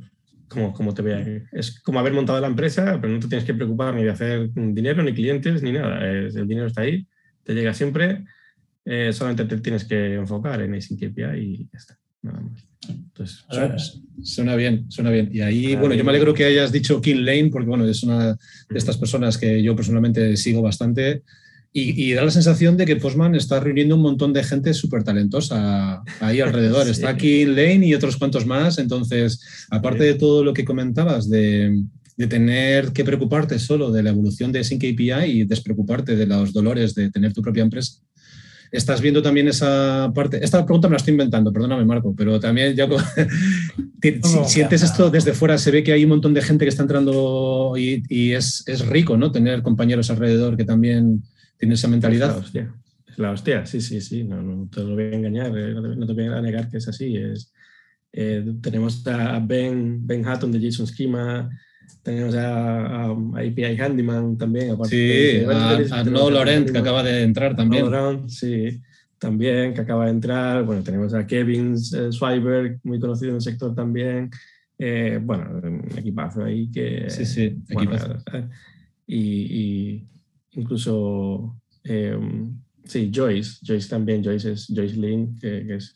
como, 0.47 0.73
como 0.73 0.93
te 0.93 1.01
ve. 1.01 1.45
Es 1.51 1.79
como 1.81 1.99
haber 1.99 2.13
montado 2.13 2.39
la 2.39 2.47
empresa, 2.47 2.99
pero 3.01 3.13
no 3.13 3.19
te 3.19 3.27
tienes 3.27 3.45
que 3.45 3.53
preocupar 3.53 3.93
ni 3.95 4.03
de 4.03 4.11
hacer 4.11 4.51
dinero, 4.53 5.03
ni 5.03 5.13
clientes, 5.13 5.61
ni 5.63 5.71
nada. 5.71 6.05
el 6.07 6.47
dinero 6.47 6.67
está 6.67 6.81
ahí, 6.81 7.07
te 7.43 7.53
llega 7.53 7.73
siempre. 7.73 8.25
Eh, 8.85 9.11
solamente 9.13 9.45
te 9.45 9.57
tienes 9.61 9.83
que 9.85 10.13
enfocar 10.13 10.61
en 10.61 10.75
Async 10.75 11.03
API 11.03 11.39
y 11.39 11.57
ya 11.71 11.77
está. 11.77 11.97
Nada 12.25 12.41
más. 12.41 12.65
Entonces, 12.87 13.45
suena, 14.23 14.55
bien, 14.55 14.85
suena 14.89 15.09
bien. 15.09 15.29
Y 15.31 15.41
ahí, 15.41 15.75
bueno, 15.75 15.95
yo 15.95 16.03
me 16.03 16.11
alegro 16.11 16.33
que 16.33 16.45
hayas 16.45 16.71
dicho 16.71 17.01
King 17.01 17.23
Lane, 17.23 17.49
porque 17.51 17.67
bueno, 17.67 17.85
es 17.87 18.03
una 18.03 18.33
de 18.33 18.77
estas 18.77 18.97
personas 18.97 19.37
que 19.37 19.61
yo 19.63 19.75
personalmente 19.75 20.35
sigo 20.37 20.61
bastante. 20.61 21.23
Y, 21.77 22.13
da 22.13 22.23
la 22.23 22.31
sensación 22.31 22.77
de 22.77 22.85
que 22.85 22.95
Postman 22.95 23.35
está 23.35 23.59
reuniendo 23.59 23.95
un 23.95 24.01
montón 24.01 24.31
de 24.31 24.45
gente 24.45 24.73
súper 24.73 25.03
talentosa 25.03 26.01
ahí 26.21 26.39
alrededor. 26.39 26.87
Está 26.87 27.09
aquí 27.09 27.43
Lane 27.43 27.85
y 27.85 27.93
otros 27.93 28.15
cuantos 28.15 28.45
más. 28.45 28.77
Entonces, 28.77 29.67
aparte 29.69 30.05
de 30.05 30.13
todo 30.13 30.41
lo 30.41 30.53
que 30.53 30.63
comentabas 30.63 31.29
de, 31.29 31.83
de, 32.15 32.27
tener 32.27 32.93
que 32.93 33.03
preocuparte 33.03 33.59
solo 33.59 33.91
de 33.91 34.03
la 34.03 34.11
evolución 34.11 34.53
de 34.53 34.63
Sync 34.63 34.85
API 34.85 35.25
y 35.25 35.43
despreocuparte 35.43 36.15
de 36.15 36.25
los 36.25 36.53
dolores 36.53 36.95
de 36.95 37.11
tener 37.11 37.33
tu 37.33 37.41
propia 37.41 37.63
empresa, 37.63 37.99
estás 38.71 39.01
viendo 39.01 39.21
también 39.21 39.47
esa 39.47 40.11
parte. 40.13 40.43
Esta 40.43 40.65
pregunta 40.65 40.87
me 40.87 40.93
la 40.93 40.97
estoy 40.97 41.11
inventando, 41.11 41.51
perdóname, 41.51 41.85
Marco, 41.85 42.13
pero 42.15 42.39
también 42.39 42.75
ya 42.75 42.87
sientes 44.45 44.83
esto 44.83 45.09
desde 45.09 45.33
fuera, 45.33 45.57
se 45.57 45.71
ve 45.71 45.83
que 45.83 45.93
hay 45.93 46.03
un 46.03 46.09
montón 46.09 46.33
de 46.33 46.41
gente 46.41 46.65
que 46.65 46.69
está 46.69 46.83
entrando 46.83 47.73
y, 47.77 48.33
es, 48.33 48.65
rico, 48.87 49.17
¿no? 49.17 49.31
Tener 49.31 49.61
compañeros 49.61 50.09
alrededor 50.09 50.57
que 50.57 50.65
también 50.65 51.23
tienen 51.57 51.73
esa 51.73 51.87
mentalidad. 51.87 52.29
Es 52.29 52.35
la 52.35 52.41
hostia, 52.41 52.73
es 53.07 53.19
la 53.19 53.31
hostia. 53.31 53.65
sí, 53.65 53.81
sí, 53.81 54.01
sí, 54.01 54.23
no, 54.23 54.69
te 54.71 54.81
lo 54.81 54.95
voy 54.95 55.05
a 55.05 55.15
engañar, 55.15 55.57
eh, 55.57 55.73
no 55.73 56.05
te, 56.05 56.13
voy 56.13 56.25
a 56.25 56.41
negar 56.41 56.69
que 56.69 56.77
es 56.77 56.87
así. 56.87 57.15
Es, 57.15 57.51
eh, 58.11 58.45
tenemos 58.61 59.05
a 59.07 59.39
Ben, 59.39 60.05
ben 60.05 60.25
Hatton 60.25 60.51
de 60.51 60.59
JSON 60.59 60.87
Schema, 60.87 61.49
tenemos 62.05 62.35
a, 62.35 63.09
API 63.09 63.79
Handyman 63.79 64.37
también. 64.37 64.77
sí, 64.85 65.41
a, 65.91 66.03
No 66.03 66.29
Laurent, 66.29 66.69
que 66.69 66.77
acaba 66.77 67.01
de 67.01 67.23
entrar 67.23 67.55
también. 67.55 67.89
No 67.89 68.29
sí, 68.29 68.81
también, 69.17 69.73
que 69.73 69.81
acaba 69.81 70.05
de 70.05 70.11
entrar. 70.11 70.63
Bueno, 70.63 70.83
tenemos 70.83 71.13
a 71.13 71.25
Kevin 71.25 71.75
eh, 71.95 72.77
muy 72.83 72.99
conocido 72.99 73.29
en 73.29 73.35
el 73.35 73.41
sector 73.41 73.73
también. 73.73 74.29
Eh, 74.77 75.19
bueno, 75.21 75.61
un 75.63 75.97
equipazo 75.97 76.43
ahí 76.43 76.69
que... 76.69 77.09
Sí, 77.09 77.25
sí, 77.25 77.57
equipazo. 77.69 78.17
y, 79.07 80.05
incluso, 80.51 81.59
em, 81.83 82.55
sí, 82.83 83.11
Joyce, 83.13 83.59
Joyce 83.65 83.89
también, 83.89 84.23
Joyce 84.23 84.51
es 84.51 84.67
Joyce 84.67 84.95
Lin, 84.95 85.37
que, 85.39 85.75
es 85.75 85.95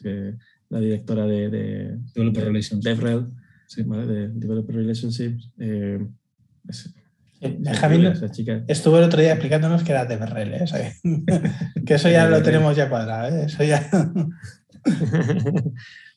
la 0.70 0.80
directora 0.80 1.26
de, 1.28 1.50
de, 1.50 1.98
Developer 2.16 2.46
Relations. 2.46 2.84
DevRel 2.84 3.28
sí, 3.70 3.84
¿vale? 3.84 4.07
de 4.07 4.28
Developer 4.30 4.76
Relationships. 4.76 5.51
Eh, 5.59 5.99
estuvo 8.67 8.97
el 8.97 9.03
otro 9.03 9.22
día 9.22 9.34
explicándonos 9.34 9.84
que 9.84 9.91
era 9.91 10.05
de 10.05 10.17
Berrel, 10.17 10.53
¿eh? 10.55 10.93
que 11.86 11.93
eso 11.93 12.09
ya 12.09 12.28
lo 12.28 12.41
tenemos 12.41 12.76
ya 12.76 12.89
cuadrado, 12.89 13.36
¿eh? 13.36 13.45
eso 13.45 13.63
ya... 13.63 13.89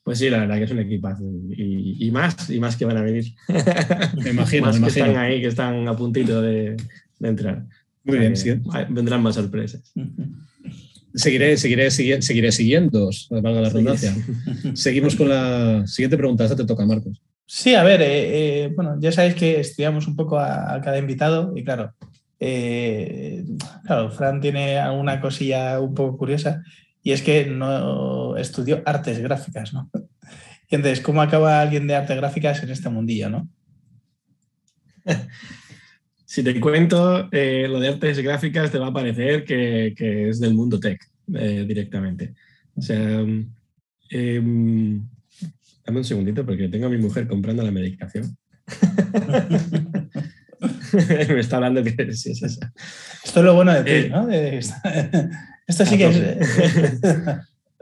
Pues 0.04 0.18
sí, 0.18 0.28
la 0.28 0.38
verdad 0.38 0.56
que 0.56 0.64
es 0.64 0.70
un 0.72 0.80
equipazo 0.80 1.22
y, 1.50 2.08
y, 2.08 2.10
más, 2.10 2.50
y 2.50 2.58
más 2.58 2.76
que 2.76 2.84
van 2.84 2.96
a 2.96 3.02
venir. 3.02 3.24
Me 4.16 4.30
imagino, 4.30 4.66
más 4.66 4.80
que 4.80 4.86
están 4.88 5.16
ahí, 5.16 5.40
que 5.40 5.46
están 5.46 5.86
a 5.86 5.96
puntito 5.96 6.42
de, 6.42 6.76
de 7.20 7.28
entrar. 7.28 7.64
Muy 8.02 8.18
bien, 8.18 8.36
sí. 8.36 8.50
Vendrán 8.88 9.22
más 9.22 9.36
sorpresas. 9.36 9.92
Seguiré, 11.14 11.56
seguiré, 11.56 11.92
seguiré, 11.92 12.50
siguiendo, 12.50 13.10
valga 13.30 13.60
la 13.60 13.68
redundancia. 13.68 14.12
Seguimos 14.74 15.14
con 15.14 15.28
la 15.28 15.86
siguiente 15.86 16.16
pregunta. 16.16 16.42
Esta 16.42 16.56
te 16.56 16.64
toca, 16.64 16.84
Marcos. 16.84 17.22
Sí, 17.46 17.74
a 17.74 17.82
ver, 17.82 18.00
eh, 18.02 18.64
eh, 18.64 18.72
bueno, 18.74 18.96
ya 18.98 19.12
sabéis 19.12 19.34
que 19.34 19.60
estudiamos 19.60 20.06
un 20.06 20.16
poco 20.16 20.38
a, 20.38 20.80
cada 20.82 20.98
invitado 20.98 21.52
y 21.56 21.64
claro, 21.64 21.94
eh, 22.40 23.44
claro, 23.84 24.10
Fran 24.10 24.40
tiene 24.40 24.78
alguna 24.78 25.20
cosilla 25.20 25.78
un 25.80 25.94
poco 25.94 26.16
curiosa 26.16 26.62
y 27.02 27.12
es 27.12 27.22
que 27.22 27.46
no 27.46 28.36
estudió 28.36 28.82
artes 28.86 29.18
gráficas, 29.18 29.74
¿no? 29.74 29.90
Entonces, 30.70 31.02
¿cómo 31.02 31.20
acaba 31.20 31.60
alguien 31.60 31.86
de 31.86 31.94
artes 31.94 32.16
gráficas 32.16 32.62
en 32.62 32.70
este 32.70 32.88
mundillo, 32.88 33.28
no? 33.28 33.48
Si 36.24 36.42
te 36.42 36.58
cuento 36.58 37.28
lo 37.30 37.80
de 37.80 37.88
artes 37.88 38.18
gráficas, 38.20 38.70
te 38.70 38.78
va 38.78 38.86
a 38.86 38.92
parecer 38.94 39.44
que, 39.44 39.94
es 40.30 40.40
del 40.40 40.54
mundo 40.54 40.80
tech 40.80 40.98
directamente. 41.26 42.32
O 42.74 42.80
sea, 42.80 43.22
em, 44.08 45.06
Dame 45.84 45.98
un 45.98 46.04
segundito 46.04 46.44
porque 46.46 46.68
tengo 46.68 46.86
a 46.86 46.90
mi 46.90 46.98
mujer 46.98 47.26
comprando 47.26 47.62
la 47.62 47.70
medicación. 47.70 48.36
Me 50.92 51.40
está 51.40 51.56
hablando 51.56 51.82
que 51.82 52.12
sí 52.12 52.30
es 52.30 52.42
eso. 52.42 52.60
Esto 53.24 53.40
es 53.40 53.46
lo 53.46 53.54
bueno 53.54 53.72
de 53.74 53.82
ti, 53.82 53.90
eh, 53.90 54.08
¿no? 54.10 54.28
Esto 55.66 55.86
sí 55.86 55.98
que 55.98 56.06
es. 56.06 56.48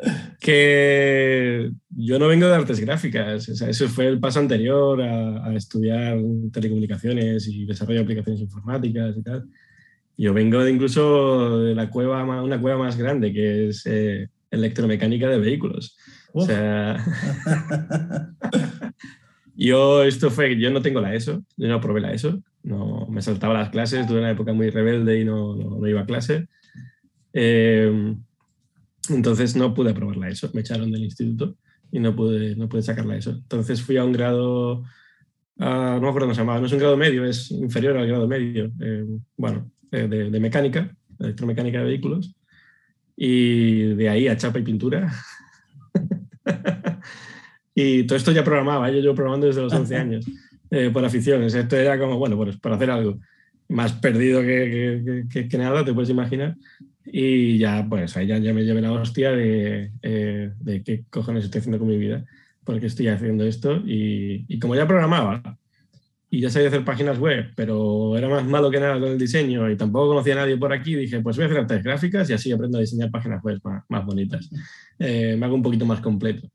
que 0.41 1.71
yo 1.91 2.19
no 2.19 2.29
vengo 2.29 2.47
de 2.47 2.55
artes 2.55 2.81
gráficas. 2.81 3.49
O 3.49 3.55
sea, 3.55 3.69
eso 3.69 3.89
fue 3.89 4.07
el 4.07 4.19
paso 4.19 4.41
anterior 4.41 5.03
a, 5.03 5.55
estudiar 5.55 6.19
telecomunicaciones 6.53 7.47
y 7.49 7.67
desarrollo 7.67 7.99
de 7.99 8.05
aplicaciones 8.05 8.41
informáticas 8.41 9.17
y 9.17 9.23
tal. 9.23 9.49
Yo 10.17 10.35
vengo 10.35 10.63
de 10.63 10.71
incluso 10.71 11.61
de 11.61 11.75
la 11.75 11.91
cueva, 11.91 12.25
una 12.43 12.61
cueva 12.61 12.79
más 12.79 12.97
grande 12.97 13.33
que 13.33 13.69
es 13.69 13.85
eh, 13.87 14.29
electromecánica 14.51 15.29
de 15.29 15.39
vehículos. 15.39 15.97
Yo 19.61 20.05
esto 20.05 20.31
fue, 20.31 20.59
yo 20.59 20.71
no 20.71 20.81
tengo 20.81 21.03
la 21.03 21.15
ESO, 21.15 21.45
yo 21.59 21.69
no 21.69 21.83
probé 21.83 22.01
la 22.01 22.15
ESO, 22.15 22.43
no, 22.63 23.07
me 23.11 23.21
saltaba 23.21 23.53
las 23.53 23.69
clases, 23.69 24.07
tuve 24.07 24.21
una 24.21 24.31
época 24.31 24.55
muy 24.55 24.71
rebelde 24.71 25.21
y 25.21 25.25
no, 25.27 25.55
no, 25.55 25.87
iba 25.87 26.01
a 26.01 26.07
clase. 26.07 26.49
Eh, 27.35 28.15
entonces 29.11 29.57
no 29.57 29.75
pude 29.75 29.93
probar 29.93 30.17
la 30.17 30.31
ESO, 30.31 30.51
me 30.55 30.63
echaron 30.63 30.91
del 30.91 31.05
instituto 31.05 31.57
y 31.93 32.01
no 32.01 32.17
pude, 32.17 32.57
no 32.57 32.71
pude 32.71 32.81
sacar 32.81 33.05
la 33.05 33.17
ESO. 33.17 33.33
Entonces 33.33 33.83
fui 33.83 33.99
a 33.99 34.05
un 34.05 34.13
grado, 34.13 34.83
no 35.57 36.01
me 36.01 36.09
acuerdo 36.09 36.21
cómo 36.21 36.35
se 36.35 36.41
llamaba, 36.41 36.61
no 36.61 36.67
es 36.67 36.73
un 36.73 36.79
grado 36.79 36.97
medio, 36.97 37.27
es 37.27 37.51
inferior 37.51 37.99
al 37.99 38.07
grado 38.07 38.27
medio, 38.27 38.73
eh, 38.81 39.05
bueno, 39.37 39.71
de, 39.91 40.09
de 40.09 40.41
mecánica, 40.41 40.97
electromecánica 41.19 41.81
de 41.81 41.85
vehículos. 41.85 42.35
Y 43.15 43.95
de 43.95 44.09
ahí 44.09 44.27
a 44.27 44.39
chapa 44.39 44.59
y 44.59 44.63
pintura, 44.63 45.13
y 47.75 48.05
todo 48.05 48.17
esto 48.17 48.33
ya 48.33 48.45
programaba, 48.45 48.91
yo 48.91 49.01
llevo 49.01 49.15
programando 49.15 49.47
desde 49.47 49.63
los 49.63 49.73
11 49.73 49.97
años, 49.97 50.27
eh, 50.71 50.91
por 50.93 51.05
aficiones. 51.05 51.55
Esto 51.55 51.77
era 51.77 51.99
como, 51.99 52.19
bueno, 52.19 52.37
pues 52.37 52.57
para 52.57 52.77
hacer 52.77 52.91
algo 52.91 53.19
más 53.69 53.93
perdido 53.93 54.41
que, 54.43 55.25
que, 55.31 55.59
nada, 55.59 55.85
te 55.85 55.95
puedes 55.95 56.11
imaginar. 56.11 56.57
Y 57.05 57.59
ya, 57.59 57.87
pues 57.89 58.17
ahí 58.17 58.27
ya, 58.27 58.39
ya 58.39 58.53
me 58.53 58.65
llevé 58.65 58.81
la 58.81 58.93
hostia 58.93 59.33
de, 59.33 59.91
eh, 60.03 60.53
de 60.59 60.83
qué 60.83 61.05
cojones 61.11 61.45
estoy 61.45 61.61
haciendo 61.61 61.79
con 61.79 61.89
mi 61.89 61.97
vida, 61.97 62.25
porque 62.65 62.87
estoy 62.87 63.09
haciendo 63.09 63.45
esto. 63.45 63.77
Y, 63.87 64.45
y, 64.49 64.59
como 64.59 64.75
ya 64.75 64.87
programaba 64.87 65.59
y 66.31 66.41
ya 66.41 66.49
sabía 66.49 66.69
hacer 66.69 66.85
páginas 66.85 67.19
web, 67.19 67.53
pero 67.57 68.17
era 68.17 68.29
más 68.29 68.45
malo 68.47 68.71
que 68.71 68.79
nada 68.79 69.01
con 69.01 69.11
el 69.11 69.19
diseño 69.19 69.69
y 69.69 69.77
tampoco 69.77 70.09
conocía 70.09 70.35
a 70.35 70.37
nadie 70.37 70.57
por 70.57 70.73
aquí, 70.73 70.95
dije, 70.95 71.21
pues 71.21 71.37
voy 71.37 71.43
a 71.43 71.47
hacer 71.47 71.59
artes 71.59 71.83
gráficas 71.83 72.31
y 72.31 72.33
así 72.33 72.53
aprendo 72.53 72.79
a 72.79 72.81
diseñar 72.81 73.11
páginas 73.11 73.43
web 73.43 73.59
más, 73.65 73.83
más 73.89 74.07
bonitas. 74.07 74.49
Eh, 74.99 75.35
me 75.37 75.47
hago 75.47 75.57
un 75.57 75.63
poquito 75.63 75.85
más 75.85 76.01
completo. 76.01 76.49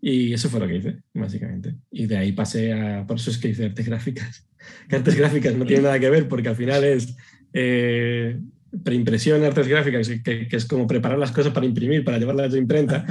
Y 0.00 0.32
eso 0.32 0.48
fue 0.48 0.60
lo 0.60 0.66
que 0.66 0.76
hice, 0.76 0.96
básicamente. 1.14 1.76
Y 1.90 2.06
de 2.06 2.16
ahí 2.16 2.32
pasé 2.32 2.72
a... 2.72 3.06
Por 3.06 3.16
eso 3.16 3.30
es 3.30 3.38
que 3.38 3.48
hice 3.48 3.66
artes 3.66 3.86
gráficas. 3.86 4.46
Que 4.88 4.94
artes 4.94 5.16
gráficas 5.16 5.56
no 5.56 5.66
tiene 5.66 5.82
nada 5.82 5.98
que 5.98 6.08
ver 6.08 6.28
porque 6.28 6.48
al 6.48 6.54
final 6.54 6.84
es 6.84 7.16
eh, 7.52 8.38
preimpresión, 8.84 9.42
artes 9.42 9.66
gráficas, 9.66 10.08
que, 10.22 10.46
es 10.48 10.64
como 10.66 10.86
preparar 10.86 11.18
las 11.18 11.32
cosas 11.32 11.52
para 11.52 11.66
imprimir, 11.66 12.04
para 12.04 12.18
llevarlas 12.18 12.46
a 12.46 12.50
tu 12.50 12.56
imprenta. 12.56 13.04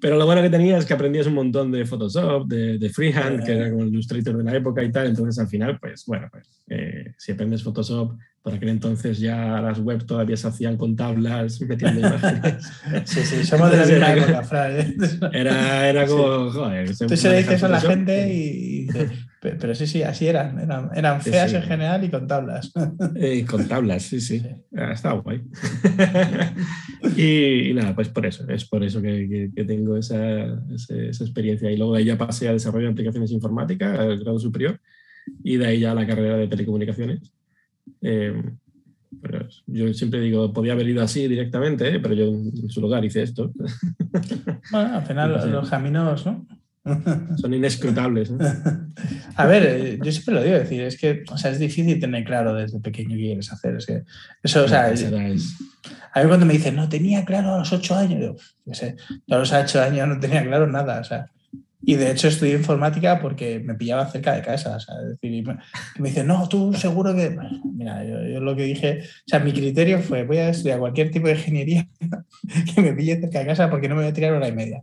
Pero 0.00 0.16
lo 0.16 0.26
bueno 0.26 0.42
que 0.42 0.50
tenía 0.50 0.76
es 0.76 0.84
que 0.84 0.94
aprendías 0.94 1.26
un 1.26 1.34
montón 1.34 1.72
de 1.72 1.86
Photoshop, 1.86 2.46
de, 2.46 2.78
de 2.78 2.90
Freehand, 2.90 3.44
que 3.44 3.52
era 3.52 3.70
como 3.70 3.82
el 3.82 3.88
Illustrator 3.88 4.36
de 4.36 4.44
la 4.44 4.54
época 4.56 4.82
y 4.82 4.92
tal. 4.92 5.06
Entonces, 5.06 5.38
al 5.38 5.48
final, 5.48 5.78
pues 5.80 6.04
bueno, 6.06 6.28
pues, 6.30 6.62
eh, 6.68 7.14
si 7.16 7.32
aprendes 7.32 7.62
Photoshop, 7.62 8.12
por 8.46 8.54
aquel 8.54 8.68
entonces 8.68 9.18
ya 9.18 9.60
las 9.60 9.80
web 9.80 10.06
todavía 10.06 10.36
se 10.36 10.46
hacían 10.46 10.76
con 10.76 10.94
tablas, 10.94 11.60
metiendo 11.62 11.98
imágenes. 12.06 12.64
Sí, 13.04 13.24
sí, 13.24 13.42
somos 13.42 13.72
de 13.72 13.76
la 13.76 13.86
misma 13.86 14.12
época, 14.12 14.42
Fran. 14.44 14.94
Era, 15.32 15.88
era 15.88 16.06
como, 16.06 16.52
joder. 16.52 16.96
Tú 16.96 17.16
se 17.16 17.28
le 17.28 17.38
dices 17.38 17.64
a 17.64 17.68
la 17.68 17.80
gente 17.80 18.32
y, 18.32 18.86
pero 19.40 19.74
sí, 19.74 19.88
sí, 19.88 20.04
así 20.04 20.28
eran. 20.28 20.60
Eran, 20.94 21.20
feas 21.22 21.54
en 21.54 21.62
general 21.62 22.04
y 22.04 22.08
con 22.08 22.28
tablas. 22.28 22.72
Y 23.16 23.42
con 23.42 23.66
tablas, 23.66 24.04
sí, 24.04 24.20
sí. 24.20 24.40
Ah, 24.76 24.92
estaba 24.92 25.20
guay. 25.22 25.42
y, 27.16 27.74
nada, 27.74 27.96
pues 27.96 28.10
por 28.10 28.26
eso. 28.26 28.48
Es 28.48 28.64
por 28.64 28.84
eso 28.84 29.02
que, 29.02 29.50
que, 29.56 29.64
tengo 29.64 29.96
esa, 29.96 30.62
esa, 30.72 31.24
experiencia. 31.24 31.68
Y 31.68 31.76
luego 31.76 31.94
de 31.94 31.98
ahí 31.98 32.04
ya 32.04 32.16
pasé 32.16 32.48
a 32.48 32.52
desarrollo 32.52 32.86
de 32.86 32.92
aplicaciones 32.92 33.32
informáticas, 33.32 33.98
al 33.98 34.20
grado 34.20 34.38
superior. 34.38 34.80
Y 35.42 35.56
de 35.56 35.66
ahí 35.66 35.80
ya 35.80 35.90
a 35.90 35.96
la 35.96 36.06
carrera 36.06 36.36
de 36.36 36.46
telecomunicaciones 36.46 37.32
eh, 38.02 38.42
pero 39.22 39.46
yo 39.66 39.92
siempre 39.94 40.20
digo, 40.20 40.52
podía 40.52 40.72
haber 40.72 40.88
ido 40.88 41.02
así 41.02 41.26
directamente, 41.26 41.88
¿eh? 41.88 42.00
pero 42.00 42.14
yo 42.14 42.24
en 42.26 42.70
su 42.70 42.80
lugar 42.80 43.04
hice 43.04 43.22
esto. 43.22 43.52
Bueno, 44.72 44.96
al 44.96 45.06
final 45.06 45.52
los, 45.52 45.70
caminos 45.70 46.26
¿no? 46.26 46.44
son 47.36 47.54
inescrutables. 47.54 48.32
A 49.36 49.46
ver, 49.46 49.62
eh, 49.64 49.98
yo 50.02 50.10
siempre 50.10 50.34
lo 50.34 50.42
digo, 50.42 50.56
decir, 50.56 50.82
es 50.82 50.98
que 50.98 51.22
o 51.30 51.38
sea, 51.38 51.50
es 51.52 51.58
difícil 51.58 52.00
tener 52.00 52.24
claro 52.24 52.54
desde 52.54 52.80
pequeño 52.80 53.10
qué 53.10 53.22
quieres 53.22 53.52
hacer. 53.52 53.76
Es 53.76 53.86
que 53.86 54.02
eso, 54.42 54.64
o 54.64 54.68
sea, 54.68 54.86
a 54.86 54.88
ver 54.88 56.28
cuando 56.28 56.46
me 56.46 56.54
dicen, 56.54 56.74
no, 56.74 56.88
tenía 56.88 57.24
claro 57.24 57.54
a 57.54 57.58
los 57.58 57.72
ocho 57.72 57.94
años, 57.94 58.20
yo, 58.20 58.36
yo 58.64 58.74
sé, 58.74 58.96
a 59.30 59.36
los 59.36 59.52
ocho 59.52 59.80
años 59.80 60.08
no 60.08 60.18
tenía 60.18 60.42
claro 60.44 60.66
nada, 60.66 61.00
o 61.00 61.04
sea, 61.04 61.30
y 61.88 61.94
de 61.94 62.10
hecho 62.10 62.26
estudié 62.26 62.54
informática 62.54 63.20
porque 63.20 63.60
me 63.60 63.76
pillaba 63.76 64.10
cerca 64.10 64.34
de 64.34 64.42
casa. 64.42 64.74
O 64.74 64.80
sea, 64.80 64.96
decir, 64.96 65.46
me, 65.46 65.56
me 65.98 66.08
dice, 66.08 66.24
no, 66.24 66.48
tú 66.48 66.74
seguro 66.74 67.14
que. 67.14 67.38
mira, 67.62 68.04
yo, 68.04 68.40
lo 68.40 68.56
que 68.56 68.64
dije, 68.64 69.02
o 69.02 69.28
sea, 69.28 69.38
mi 69.38 69.52
criterio 69.52 70.00
fue: 70.00 70.24
voy 70.24 70.38
a 70.38 70.48
estudiar 70.48 70.80
cualquier 70.80 71.12
tipo 71.12 71.28
de 71.28 71.34
ingeniería 71.34 71.88
que 72.74 72.82
me 72.82 72.92
pille 72.92 73.20
cerca 73.20 73.38
de 73.38 73.46
casa 73.46 73.70
porque 73.70 73.88
no 73.88 73.94
me 73.94 74.02
voy 74.02 74.10
a 74.10 74.12
tirar 74.12 74.32
hora 74.32 74.48
y 74.48 74.52
media. 74.52 74.82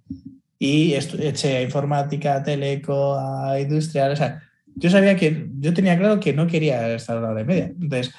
Y 0.58 0.94
eché 0.94 1.58
a 1.58 1.62
informática, 1.62 2.36
a 2.36 2.44
teleco, 2.44 3.20
a 3.20 3.60
industrial. 3.60 4.14
O 4.14 4.16
sea, 4.16 4.42
yo 4.74 4.90
sabía 4.90 5.18
que. 5.18 5.50
Yo 5.60 5.74
tenía 5.74 5.98
claro 5.98 6.22
que 6.22 6.32
no 6.32 6.48
quería 6.48 6.96
estar 6.96 7.18
hora 7.18 7.42
y 7.42 7.46
media. 7.46 7.66
Entonces, 7.66 8.14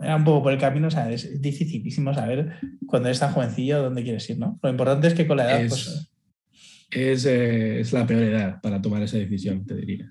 era 0.00 0.16
un 0.16 0.24
poco 0.24 0.44
por 0.44 0.52
el 0.54 0.58
camino, 0.58 0.88
o 0.88 0.90
sea, 0.90 1.10
es 1.12 1.42
dificilísimo 1.42 2.14
saber 2.14 2.54
cuando 2.86 3.08
eres 3.08 3.20
tan 3.20 3.32
jovencillo 3.32 3.82
dónde 3.82 4.02
quieres 4.02 4.28
ir, 4.30 4.38
¿no? 4.38 4.58
Lo 4.62 4.70
importante 4.70 5.08
es 5.08 5.14
que 5.14 5.26
con 5.26 5.36
la 5.36 5.44
edad, 5.44 5.68
pues 5.68 6.09
es, 6.90 7.24
eh, 7.24 7.80
es, 7.80 7.92
la 7.92 8.06
peor 8.06 8.22
edad 8.22 8.60
para 8.60 8.82
tomar 8.82 9.02
esa 9.02 9.16
decisión, 9.16 9.64
te 9.64 9.76
diría. 9.76 10.08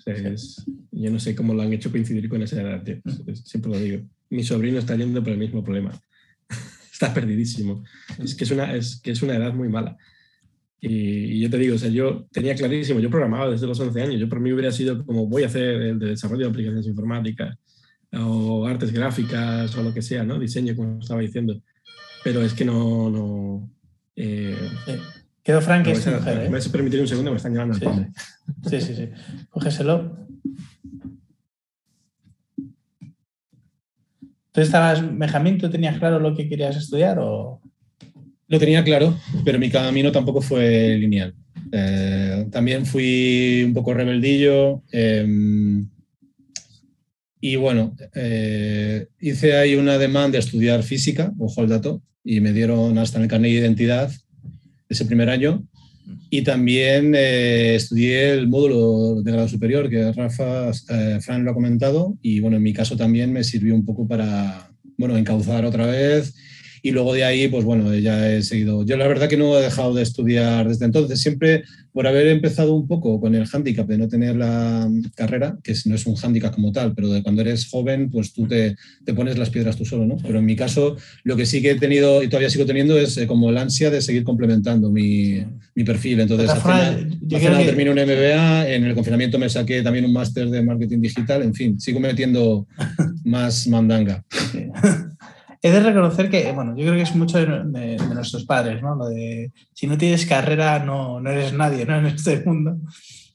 yo 0.92 1.12
no 1.12 1.20
sé 1.20 1.36
cómo 1.36 1.54
lo 1.54 1.62
han 1.62 1.74
hecho 1.74 1.92
coincidir 1.92 2.30
con 2.30 2.42
esa 2.42 2.62
edad, 2.62 2.84
siempre 3.44 3.72
lo 3.72 3.80
digo. 3.80 4.04
Mi 4.30 4.44
sobrino 4.44 4.80
está 4.80 4.96
yendo 4.96 5.22
por 5.22 5.34
el 5.34 5.40
mismo 5.40 5.64
problema. 5.64 5.92
está 6.92 7.14
perdidísimo. 7.14 7.84
Es 8.20 8.36
que 8.36 8.44
es, 8.46 8.52
una, 8.52 8.76
es 8.76 9.02
que 9.02 9.12
es 9.12 9.22
una 9.22 9.36
edad 9.36 9.54
muy 9.54 9.68
mala. 9.68 9.98
Y, 10.80 11.40
yo 11.42 11.50
te 11.50 11.58
digo, 11.58 11.76
o 11.76 11.78
sea, 11.78 11.90
yo 11.90 12.28
tenía 12.32 12.56
clarísimo, 12.56 13.00
yo 13.00 13.10
programaba 13.10 13.50
desde 13.50 13.68
los 13.68 13.80
11 13.80 14.02
años, 14.02 14.20
yo 14.20 14.30
por 14.30 14.40
mí 14.40 14.54
hubiera 14.54 14.72
sido 14.72 15.06
como 15.06 15.28
voy 15.28 15.44
a 15.44 15.48
hacer 15.48 15.82
el 15.82 16.00
de 16.00 16.08
desarrollo 16.08 16.46
de 16.46 16.50
aplicaciones 16.50 16.88
informáticas 16.88 17.58
o 18.14 18.66
artes 18.66 18.94
gráficas 18.94 19.76
o 19.76 19.84
lo 19.84 19.94
que 19.94 20.02
sea, 20.02 20.24
¿no? 20.24 20.40
Diseño, 20.40 20.76
como 20.76 21.00
estaba 21.00 21.20
diciendo. 21.20 21.62
Pero 22.24 22.42
es 22.42 22.54
que 22.54 22.64
no... 22.64 23.10
no 23.10 23.70
eh, 24.16 24.56
Quedó 25.44 25.62
Frank 25.62 25.88
es 25.88 26.06
mujer. 26.06 26.50
¿Me 26.50 26.58
vas 26.58 26.68
a 26.68 26.72
permitir 26.72 27.00
un 27.00 27.08
segundo? 27.08 27.32
Me 27.32 27.38
están 27.38 27.54
llamando 27.54 27.76
sí. 27.76 27.86
Sí, 28.70 28.82
sí, 28.82 28.96
sí. 28.96 29.10
Cógeselo. 29.50 30.18
¿Tú 34.52 34.62
estabas, 34.62 35.02
Benjamín, 35.18 35.58
tú 35.58 35.70
tenías 35.70 35.98
claro 36.00 36.20
lo 36.20 36.36
que 36.36 36.50
querías 36.50 36.76
estudiar 36.76 37.20
o...? 37.20 37.62
Lo 38.48 38.58
tenía 38.58 38.84
claro, 38.84 39.16
pero 39.46 39.60
mi 39.60 39.70
camino 39.70 40.12
tampoco 40.12 40.42
fue 40.42 40.98
lineal. 40.98 41.36
Eh, 41.72 42.48
también 42.52 42.86
fui 42.86 43.64
un 43.64 43.76
poco 43.76 43.94
rebeldillo 43.94 44.82
eh, 44.92 45.24
y 47.40 47.56
bueno, 47.56 47.96
eh, 48.16 49.08
hice 49.20 49.56
ahí 49.56 49.76
una 49.76 49.98
demanda 50.00 50.32
de 50.32 50.40
estudiar 50.40 50.82
física, 50.82 51.32
ojo 51.38 51.62
al 51.62 51.70
dato, 51.70 52.02
y 52.24 52.42
me 52.42 52.52
dieron 52.52 52.98
hasta 52.98 53.18
en 53.18 53.24
el 53.24 53.30
carnet 53.30 53.52
de 53.52 53.60
identidad 53.60 54.12
ese 54.90 55.06
primer 55.06 55.30
año. 55.30 55.64
Y 56.32 56.42
también 56.42 57.14
eh, 57.16 57.76
estudié 57.76 58.32
el 58.32 58.48
módulo 58.48 59.22
de 59.22 59.32
grado 59.32 59.48
superior, 59.48 59.90
que 59.90 60.12
Rafa, 60.12 60.72
eh, 60.90 61.20
Fran 61.22 61.46
lo 61.46 61.52
ha 61.52 61.54
comentado, 61.54 62.18
y 62.22 62.40
bueno, 62.40 62.58
en 62.58 62.64
mi 62.64 62.74
caso 62.74 62.98
también 62.98 63.32
me 63.32 63.44
sirvió 63.44 63.76
un 63.76 63.86
poco 63.86 64.08
para, 64.08 64.72
bueno, 64.98 65.16
encauzar 65.18 65.66
otra 65.66 65.86
vez 65.86 66.34
y 66.82 66.92
luego 66.92 67.14
de 67.14 67.24
ahí, 67.24 67.48
pues 67.48 67.64
bueno, 67.66 67.94
ya 67.96 68.32
he 68.32 68.42
seguido. 68.44 68.86
Yo 68.86 68.98
la 68.98 69.08
verdad 69.08 69.28
que 69.28 69.38
no 69.38 69.58
he 69.58 69.62
dejado 69.62 69.94
de 69.94 70.04
estudiar 70.04 70.68
desde 70.68 70.86
entonces, 70.86 71.22
siempre 71.22 71.64
por 71.92 72.08
haber 72.08 72.28
empezado 72.28 72.76
un 72.76 72.88
poco 72.88 73.20
con 73.20 73.36
el 73.36 73.46
hándicap 73.46 73.88
de 73.88 73.98
no 73.98 74.08
tener 74.08 74.36
la 74.36 74.90
carrera, 75.16 75.58
que 75.64 75.74
no 75.86 75.96
es 75.96 76.06
un 76.06 76.16
hándicap 76.16 76.54
como 76.54 76.72
tal, 76.72 76.94
pero 76.94 77.10
de 77.10 77.24
cuando 77.24 77.42
eres 77.42 77.68
joven, 77.68 78.10
pues 78.10 78.32
tú 78.34 78.48
te, 78.48 78.76
te 79.04 79.14
pones 79.14 79.38
las 79.38 79.50
piedras 79.50 79.76
tú 79.76 79.86
solo, 79.86 80.06
¿no? 80.06 80.18
Pero 80.18 80.40
en 80.40 80.46
mi 80.46 80.56
caso, 80.56 80.96
lo 81.24 81.36
que 81.36 81.46
sí 81.46 81.62
que 81.62 81.72
he 81.72 81.76
tenido 81.76 82.24
y 82.24 82.28
todavía 82.28 82.50
sigo 82.50 82.66
teniendo 82.66 82.98
es 82.98 83.18
eh, 83.18 83.28
como 83.28 83.52
la 83.52 83.62
ansia 83.62 83.90
de 83.90 84.02
seguir 84.02 84.24
complementando 84.24 84.90
mi, 84.92 85.44
mi 85.76 85.84
perfil. 85.84 86.20
Entonces, 86.20 86.50
hace 86.50 87.50
nada 87.50 87.66
terminé 87.66 87.90
un 87.90 87.98
MBA, 87.98 88.70
en 88.70 88.84
el 88.86 88.94
confinamiento 88.94 89.40
me 89.40 89.50
saqué 89.50 89.82
también 89.82 90.06
un 90.06 90.14
máster 90.14 90.50
de 90.50 90.62
marketing 90.62 91.02
digital, 91.02 91.42
en 91.44 91.54
fin, 91.54 91.80
sigo 91.80 92.00
metiendo 92.00 92.68
más 93.24 93.68
mandanga. 93.68 94.24
He 95.62 95.72
de 95.72 95.82
reconocer 95.82 96.30
que, 96.30 96.52
bueno, 96.54 96.74
yo 96.78 96.86
creo 96.86 96.96
que 96.96 97.02
es 97.02 97.16
mucho 97.16 97.38
de, 97.38 97.98
nuestros 97.98 98.46
padres, 98.46 98.82
¿no? 98.82 98.96
Lo 98.96 99.10
de 99.10 99.52
si 99.74 99.88
no 99.88 99.98
tienes 99.98 100.26
carrera, 100.26 100.80
no, 100.80 101.20
no 101.20 101.30
eres 101.30 101.54
nadie, 101.54 101.86
¿no? 101.86 101.98
En 102.00 102.06
este 102.06 102.42
mundo. 102.46 102.78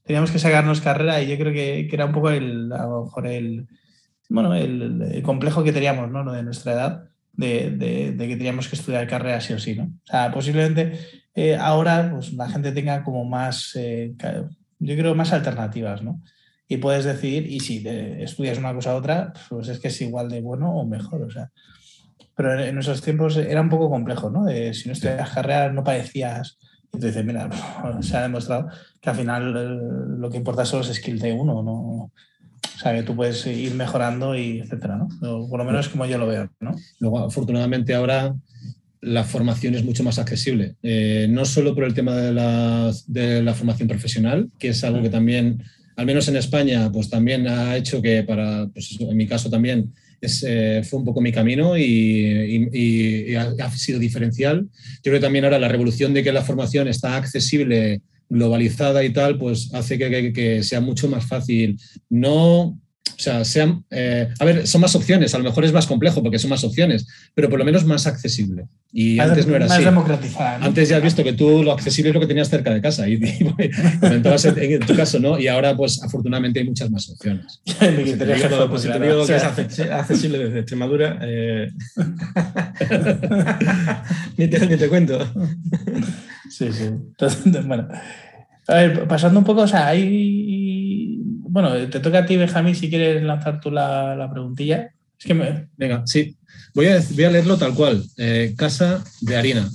Teníamos 0.04 0.30
que 0.30 0.38
sacarnos 0.38 0.80
carrera 0.80 1.22
y 1.22 1.28
yo 1.28 1.36
creo 1.36 1.52
que, 1.52 1.86
que 1.88 1.96
era 1.96 2.06
un 2.06 2.12
poco 2.12 2.30
el, 2.30 2.72
a 2.72 2.86
lo 2.86 3.04
mejor 3.04 3.26
el, 3.26 3.66
bueno, 4.30 4.54
el, 4.54 5.22
complejo 5.22 5.62
que 5.62 5.72
teníamos, 5.72 6.10
¿no? 6.10 6.24
Lo 6.24 6.32
de 6.32 6.42
nuestra 6.42 6.72
edad, 6.72 7.04
de, 7.32 7.70
de, 8.16 8.28
que 8.28 8.36
teníamos 8.36 8.68
que 8.68 8.76
estudiar 8.76 9.06
carrera 9.06 9.40
sí 9.40 9.52
o 9.52 9.58
sí, 9.58 9.74
¿no? 9.74 9.84
O 9.84 10.06
sea, 10.06 10.30
posiblemente 10.32 10.98
eh, 11.34 11.56
ahora 11.56 12.10
pues, 12.10 12.32
la 12.32 12.48
gente 12.48 12.72
tenga 12.72 13.02
como 13.02 13.24
más, 13.26 13.72
eh, 13.76 14.14
yo 14.78 14.96
creo, 14.96 15.14
más 15.14 15.32
alternativas, 15.32 16.02
¿no? 16.02 16.22
Y 16.68 16.78
puedes 16.78 17.04
decidir, 17.04 17.46
y 17.46 17.60
si 17.60 17.86
estudias 17.86 18.56
una 18.56 18.72
cosa 18.72 18.94
u 18.94 18.96
otra, 18.96 19.34
pues 19.50 19.68
es 19.68 19.78
que 19.78 19.88
es 19.88 20.00
igual 20.00 20.30
de 20.30 20.40
bueno 20.40 20.74
o 20.74 20.86
mejor, 20.86 21.22
o 21.22 21.30
sea 21.30 21.50
pero 22.36 22.58
en 22.58 22.74
nuestros 22.74 23.02
tiempos 23.02 23.36
era 23.36 23.60
un 23.60 23.68
poco 23.68 23.90
complejo, 23.90 24.30
¿no? 24.30 24.44
De, 24.44 24.74
si 24.74 24.88
no 24.88 24.92
estudias 24.92 25.30
carrera 25.30 25.72
no 25.72 25.84
parecías... 25.84 26.58
Y 26.92 26.98
tú 26.98 27.06
dices, 27.06 27.24
mira, 27.24 27.48
se 28.00 28.16
ha 28.16 28.22
demostrado 28.22 28.68
que 29.00 29.10
al 29.10 29.16
final 29.16 29.56
eh, 29.56 30.16
lo 30.18 30.30
que 30.30 30.36
importa 30.36 30.64
son 30.64 30.80
los 30.80 30.92
skills 30.92 31.22
de 31.22 31.32
uno, 31.32 31.62
¿no? 31.62 32.10
O 32.74 32.78
sea, 32.78 32.94
que 32.94 33.02
tú 33.02 33.14
puedes 33.14 33.46
ir 33.46 33.74
mejorando 33.74 34.36
y 34.36 34.60
etcétera, 34.60 34.96
¿no? 34.96 35.08
por 35.20 35.58
lo 35.58 35.64
menos 35.64 35.86
es 35.86 35.92
como 35.92 36.06
yo 36.06 36.18
lo 36.18 36.26
veo, 36.26 36.50
¿no? 36.60 36.74
Luego, 36.98 37.20
afortunadamente 37.20 37.94
ahora 37.94 38.34
la 39.00 39.22
formación 39.22 39.74
es 39.74 39.84
mucho 39.84 40.02
más 40.02 40.18
accesible, 40.18 40.76
eh, 40.82 41.26
no 41.28 41.44
solo 41.44 41.74
por 41.74 41.84
el 41.84 41.94
tema 41.94 42.16
de 42.16 42.32
la, 42.32 42.90
de 43.06 43.42
la 43.42 43.54
formación 43.54 43.86
profesional, 43.86 44.48
que 44.58 44.68
es 44.68 44.82
algo 44.82 45.02
que 45.02 45.10
también, 45.10 45.62
al 45.96 46.06
menos 46.06 46.26
en 46.28 46.36
España, 46.36 46.90
pues 46.90 47.10
también 47.10 47.46
ha 47.46 47.76
hecho 47.76 48.00
que 48.00 48.22
para, 48.24 48.66
pues 48.72 48.96
en 48.98 49.16
mi 49.16 49.26
caso 49.26 49.50
también, 49.50 49.92
eh, 50.46 50.82
fue 50.88 50.98
un 50.98 51.04
poco 51.04 51.20
mi 51.20 51.32
camino 51.32 51.76
y, 51.76 53.34
ha, 53.36 53.70
sido 53.70 53.98
diferencial. 53.98 54.62
Yo 54.62 55.02
creo 55.02 55.14
que 55.14 55.20
también 55.20 55.44
ahora 55.44 55.58
la 55.58 55.68
revolución 55.68 56.14
de 56.14 56.22
que 56.22 56.32
la 56.32 56.42
formación 56.42 56.88
está 56.88 57.16
accesible, 57.16 58.00
globalizada 58.28 59.04
y 59.04 59.12
tal, 59.12 59.38
pues 59.38 59.70
hace 59.74 59.98
que, 59.98 60.32
que 60.32 60.62
sea 60.62 60.80
mucho 60.80 61.08
más 61.08 61.26
fácil. 61.26 61.78
No 62.08 62.78
o 63.06 63.22
sea, 63.22 63.44
sean, 63.44 63.84
eh, 63.90 64.28
a 64.38 64.44
ver, 64.44 64.66
son 64.66 64.80
más 64.80 64.94
opciones, 64.94 65.34
a 65.34 65.38
lo 65.38 65.44
mejor 65.44 65.64
es 65.64 65.72
más 65.72 65.86
complejo 65.86 66.22
porque 66.22 66.38
son 66.38 66.50
más 66.50 66.64
opciones, 66.64 67.06
pero 67.34 67.48
por 67.48 67.58
lo 67.58 67.64
menos 67.64 67.84
más 67.84 68.06
accesible. 68.06 68.66
Y 68.92 69.18
antes 69.18 69.46
no 69.46 69.54
era 69.54 69.66
más 69.66 69.76
así. 69.76 69.84
democratizada. 69.84 70.64
Antes 70.64 70.88
ya 70.88 70.96
has 70.96 71.02
visto 71.02 71.22
que 71.22 71.32
tú 71.32 71.62
lo 71.62 71.72
accesible 71.72 72.10
es 72.10 72.14
lo 72.14 72.20
que 72.20 72.26
tenías 72.26 72.48
cerca 72.48 72.72
de 72.72 72.80
casa 72.80 73.08
y, 73.08 73.20
comentabas 74.00 74.44
en, 74.46 74.80
tu 74.80 74.96
caso, 74.96 75.20
¿no? 75.20 75.38
Y 75.38 75.48
ahora, 75.48 75.76
pues 75.76 76.02
afortunadamente 76.02 76.60
hay 76.60 76.66
muchas 76.66 76.90
más 76.90 77.08
opciones. 77.10 77.60
si 77.64 77.74
te 77.74 78.26
digo, 78.26 78.70
pues, 78.70 78.82
te 78.82 78.98
digo 78.98 79.26
que 79.26 79.36
es 79.36 79.44
accesible 79.44 80.38
desde 80.38 80.60
Extremadura, 80.60 81.18
eh... 81.22 81.70
ni, 84.36 84.48
te, 84.48 84.66
ni 84.66 84.76
te 84.76 84.88
cuento. 84.88 85.18
Sí, 86.50 86.72
sí. 86.72 86.84
Entonces, 86.84 87.66
bueno, 87.66 87.88
a 88.66 88.74
ver, 88.74 89.06
pasando 89.06 89.38
un 89.38 89.44
poco, 89.44 89.62
o 89.62 89.68
sea, 89.68 89.88
hay 89.88 91.20
bueno, 91.54 91.88
te 91.88 92.00
toca 92.00 92.18
a 92.18 92.26
ti, 92.26 92.36
Benjamín, 92.36 92.74
si 92.74 92.90
quieres 92.90 93.22
lanzar 93.22 93.60
tú 93.60 93.70
la, 93.70 94.28
preguntilla. 94.28 94.90
Es 95.16 95.24
que 95.24 95.34
me... 95.34 95.68
Venga, 95.76 96.02
sí. 96.04 96.36
Voy 96.74 96.86
a, 96.86 97.00
voy 97.10 97.22
a 97.22 97.30
leerlo 97.30 97.56
tal 97.56 97.76
cual. 97.76 98.04
Eh, 98.16 98.54
casa 98.58 99.04
de 99.20 99.36
harina. 99.36 99.70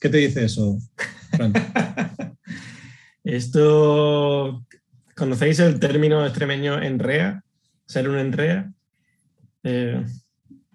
¿Qué 0.00 0.08
te 0.08 0.18
dice 0.18 0.44
eso, 0.44 0.78
Fran? 1.32 1.52
Esto, 3.24 4.64
¿conocéis 5.16 5.58
el 5.58 5.80
término 5.80 6.24
extremeño 6.24 6.80
enrea? 6.80 7.42
¿Ser 7.84 8.08
un 8.08 8.18
enrea? 8.18 8.72
Eh, 9.64 10.06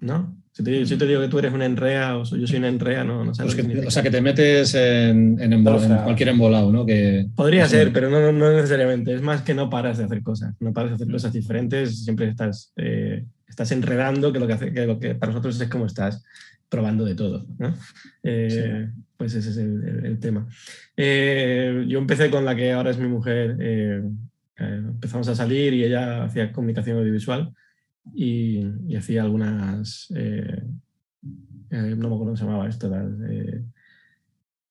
¿No? 0.02 0.39
Si 0.60 0.98
te, 0.98 1.06
digo 1.08 1.22
que 1.22 1.30
tú 1.30 1.40
eres 1.40 1.54
una 1.54 1.66
enrea 1.66 2.18
o 2.18 2.26
yo 2.26 2.46
soy 2.46 2.58
una 2.58 2.68
enrea, 2.68 3.06
no, 3.06 3.24
no 3.24 3.34
sabes. 3.34 3.56
Pues 3.56 3.88
o 3.88 3.92
sea, 3.92 4.04
que 4.04 4.12
te 4.12 4.20
metes 4.20 4.76
en, 4.76 5.38
cualquier 5.64 6.30
embolado, 6.30 6.70
¿no? 6.70 6.86
Que, 6.86 7.28
podría 7.34 7.66
ser, 7.66 7.94
pero 7.94 8.10
no, 8.10 8.34
no, 8.34 8.52
necesariamente. 8.52 9.14
Es 9.14 9.22
más 9.22 9.42
que 9.42 9.54
no 9.54 9.70
paras 9.70 9.98
de 9.98 10.04
hacer 10.04 10.22
cosas. 10.22 10.56
No 10.60 10.74
paras 10.74 10.92
de 10.92 10.96
hacer 10.96 11.08
mm. 11.08 11.12
cosas 11.12 11.32
diferentes, 11.32 12.04
siempre 12.04 12.28
estás, 12.28 12.74
eh, 12.76 13.24
estás 13.48 13.72
enredando, 13.72 14.34
que 14.34 14.40
lo 14.40 14.48
que, 14.48 14.54
hace, 14.54 14.74
que 14.74 14.86
lo 14.86 15.00
que 15.00 15.16
para 15.16 15.32
nosotros 15.32 15.62
es 15.62 15.70
como 15.70 15.86
estás 15.86 16.26
probando 16.68 17.06
de 17.06 17.16
todo. 17.16 17.48
Eh, 18.24 18.90
pues 19.16 19.36
ese 19.36 19.52
es 19.52 19.58
el, 19.58 20.20
tema. 20.20 20.46
Eh, 20.98 21.86
yo 21.88 22.00
empecé 22.00 22.30
con 22.30 22.44
la 22.44 22.54
que 22.54 22.74
ahora 22.74 22.92
es 22.92 22.98
mi 22.98 23.08
mujer. 23.08 23.56
empezamos 24.58 25.30
a 25.30 25.36
salir 25.36 25.74
y 25.74 25.86
ella 25.86 26.26
hacía 26.26 26.52
comunicación 26.52 26.98
audiovisual 26.98 27.54
y, 28.14 28.96
hacía 28.96 29.24
algunas, 29.24 30.12
eh, 30.16 30.64
eh, 31.72 31.96
no 31.96 32.10
me 32.10 32.16
acuerdo 32.16 32.20
cómo 32.20 32.36
se 32.38 32.44
llamaba 32.46 32.68
esto, 32.68 32.92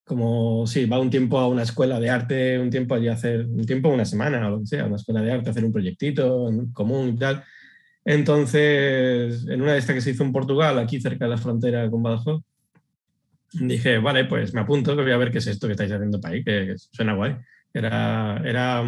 como, 0.05 0.67
sí, 0.67 0.87
va 0.87 0.99
un 0.99 1.11
tiempo 1.11 1.39
a 1.39 1.49
una 1.49 1.63
escuela 1.63 2.01
de 2.01 2.09
arte, 2.09 2.59
un 2.59 2.71
tiempo 2.71 2.95
allí 2.95 3.09
a 3.09 3.13
hacer, 3.13 3.47
un 3.47 3.67
tiempo, 3.67 3.91
una 3.91 4.07
semana 4.07 4.49
o 4.49 4.53
lo 4.53 4.61
que 4.61 4.67
sea, 4.67 4.87
una 4.87 4.97
escuela 4.97 5.21
de 5.21 5.33
arte, 5.33 5.51
hacer 5.51 5.65
un 5.65 5.73
proyectito 5.73 6.49
en 6.49 6.73
común 6.73 7.11
y 7.11 7.17
tal. 7.17 7.45
Entonces, 8.05 9.47
en 9.47 9.61
una 9.61 9.75
de 9.75 9.79
estas 9.79 9.95
que 9.95 10.01
se 10.01 10.13
hizo 10.13 10.25
en 10.25 10.33
Portugal, 10.33 10.79
aquí 10.79 10.99
cerca 10.99 11.27
de 11.27 11.33
la 11.33 11.37
frontera 11.37 11.91
con 11.91 12.03
Badajoz, 12.03 12.43
dije, 13.53 13.99
vale, 13.99 14.25
pues 14.25 14.55
me 14.55 14.63
apunto, 14.63 14.97
que 14.97 15.03
voy 15.03 15.13
a 15.13 15.19
ver 15.19 15.31
qué 15.31 15.39
es 15.39 15.47
esto 15.47 15.67
que 15.67 15.73
estáis 15.73 15.93
haciendo 15.93 16.21
para 16.21 16.35
ahí, 16.35 16.45
que, 16.45 16.75
suena 16.77 17.15
guay. 17.15 17.37
Era, 17.75 18.43
era 18.45 18.83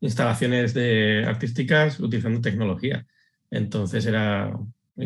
instalaciones 0.00 0.72
de, 0.74 1.24
artísticas 1.26 2.00
utilizando 2.00 2.40
tecnología. 2.40 3.06
Entonces 3.54 4.04
era, 4.06 4.52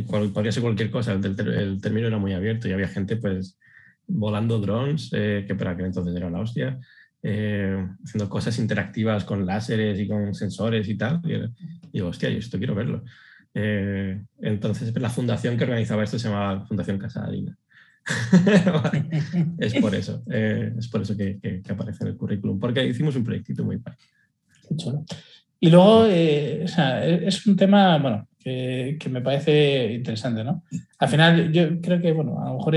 podría 0.08 0.52
ser 0.52 0.62
cualquier 0.62 0.90
cosa, 0.90 1.12
el, 1.12 1.80
término 1.80 2.06
era 2.06 2.18
muy 2.18 2.32
abierto 2.32 2.66
y 2.66 2.72
había 2.72 2.88
gente 2.88 3.16
pues 3.16 3.58
volando 4.06 4.58
drones, 4.58 5.10
eh, 5.12 5.44
que 5.46 5.54
para 5.54 5.72
aquel 5.72 5.86
entonces 5.86 6.16
era 6.16 6.30
la 6.30 6.40
hostia, 6.40 6.80
eh, 7.22 7.86
haciendo 8.02 8.30
cosas 8.30 8.58
interactivas 8.58 9.24
con 9.24 9.44
láseres 9.44 10.00
y 10.00 10.08
con 10.08 10.34
sensores 10.34 10.88
y 10.88 10.96
tal. 10.96 11.20
Y, 11.24 11.92
digo, 11.92 12.08
hostia, 12.08 12.30
yo 12.30 12.38
esto 12.38 12.56
quiero 12.56 12.74
verlo. 12.74 13.04
Eh, 13.52 14.18
entonces, 14.40 14.98
la 14.98 15.10
fundación 15.10 15.58
que 15.58 15.64
organizaba 15.64 16.04
esto 16.04 16.18
se 16.18 16.28
llamaba 16.28 16.64
Fundación 16.66 16.98
Casadina. 16.98 17.54
es 19.58 19.74
por 19.74 19.94
eso, 19.94 20.22
es 20.26 20.88
por 20.88 21.02
eso 21.02 21.14
que, 21.14 21.62
aparece 21.68 22.04
en 22.04 22.10
el 22.10 22.16
currículum, 22.16 22.58
porque 22.58 22.86
hicimos 22.86 23.14
un 23.16 23.24
proyectito 23.24 23.62
muy 23.62 23.76
padre. 23.76 23.98
Y 25.60 25.68
luego, 25.68 26.06
es 26.06 27.46
un 27.46 27.56
tema, 27.56 27.98
bueno, 27.98 28.26
que, 28.98 29.08
me 29.08 29.20
parece 29.20 29.92
interesante, 29.92 30.44
¿no? 30.44 30.64
Al 30.98 31.08
final, 31.08 31.52
yo 31.52 31.80
creo 31.80 32.00
que, 32.00 32.12
bueno, 32.12 32.40
a 32.40 32.48
lo 32.50 32.56
mejor 32.56 32.76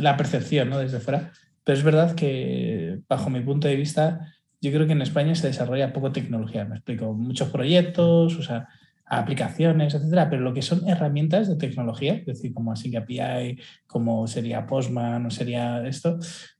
la 0.00 0.16
percepción, 0.16 0.70
¿no? 0.70 0.78
Desde 0.78 1.00
fuera, 1.00 1.32
pero 1.64 1.78
es 1.78 1.84
verdad 1.84 2.14
que, 2.14 3.00
bajo 3.08 3.30
mi 3.30 3.40
punto 3.40 3.68
de 3.68 3.76
vista, 3.76 4.32
yo 4.60 4.72
creo 4.72 4.86
que 4.86 4.92
en 4.92 5.02
España 5.02 5.34
se 5.34 5.48
desarrolla 5.48 5.92
poco 5.92 6.12
tecnología, 6.12 6.64
me 6.64 6.76
explico, 6.76 7.12
muchos 7.12 7.50
proyectos, 7.50 8.36
o 8.36 8.42
sea, 8.42 8.68
aplicaciones, 9.06 9.94
etcétera, 9.94 10.28
pero 10.28 10.42
lo 10.42 10.52
que 10.52 10.62
son 10.62 10.88
herramientas 10.88 11.48
de 11.48 11.56
tecnología, 11.56 12.14
es 12.14 12.26
decir, 12.26 12.52
como 12.52 12.72
así 12.72 12.94
API, 12.94 13.58
como 13.86 14.26
sería 14.26 14.66
Postman 14.66 15.26
o 15.26 15.30
sería 15.30 15.86
esto, 15.86 16.18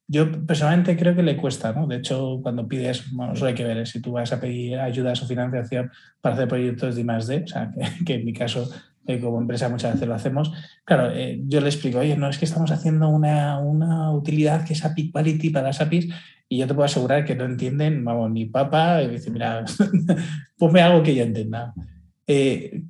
yo 0.09 0.47
personalmente 0.47 0.97
creo 0.97 1.17
que 1.17 1.23
le 1.23 1.37
cuesta, 1.37 1.73
¿no? 1.73 1.87
De 1.87 1.97
hecho, 1.97 2.39
cuando 2.43 2.69
pides, 2.69 3.11
bueno, 3.13 3.33
eso 3.33 3.47
hay 3.47 3.55
que 3.55 3.65
ver, 3.65 3.79
¿eh? 3.79 3.87
si 3.87 4.01
tú 4.01 4.13
vas 4.13 4.33
a 4.33 4.41
pedir 4.41 4.79
ayuda 4.79 5.13
o 5.13 5.27
financiación 5.27 5.91
para 6.21 6.37
hacer 6.37 6.49
proyectos 6.49 6.95
de 6.95 7.01
I+.D., 7.01 7.43
o 7.45 7.47
sea, 7.47 7.73
que, 8.07 8.15
en 8.15 8.25
mi 8.25 8.33
caso 8.33 8.71
eh, 9.07 9.21
como 9.21 9.41
empresa 9.41 9.69
muchas 9.69 9.95
veces 9.95 10.09
lo 10.09 10.15
hacemos, 10.15 10.53
claro, 10.85 11.11
eh, 11.13 11.41
yo 11.47 11.61
le 11.61 11.69
explico, 11.69 11.99
oye, 11.99 12.17
no 12.17 12.29
es 12.29 12.39
que 12.39 12.45
estamos 12.45 12.71
haciendo 12.71 13.09
una, 13.09 13.59
una, 13.59 14.13
utilidad 14.13 14.65
que 14.65 14.75
es 14.75 14.85
API 14.85 15.11
Quality 15.11 15.51
para 15.51 15.69
las 15.69 15.81
APIs 15.81 16.09
y 16.49 16.59
yo 16.59 16.69
te 16.69 16.75
puedo 16.75 16.87
asegurar 16.87 17.25
que 17.25 17.35
no 17.35 17.45
entienden, 17.45 18.05
vamos, 18.05 18.31
mi 18.31 18.45
papá, 18.45 19.03
y 19.03 19.09
dice, 19.09 19.33
mira, 19.33 19.65
ponme 20.57 20.83
algo 20.83 21.03
que 21.03 21.17
yo 21.17 21.25
entienda. 21.25 21.75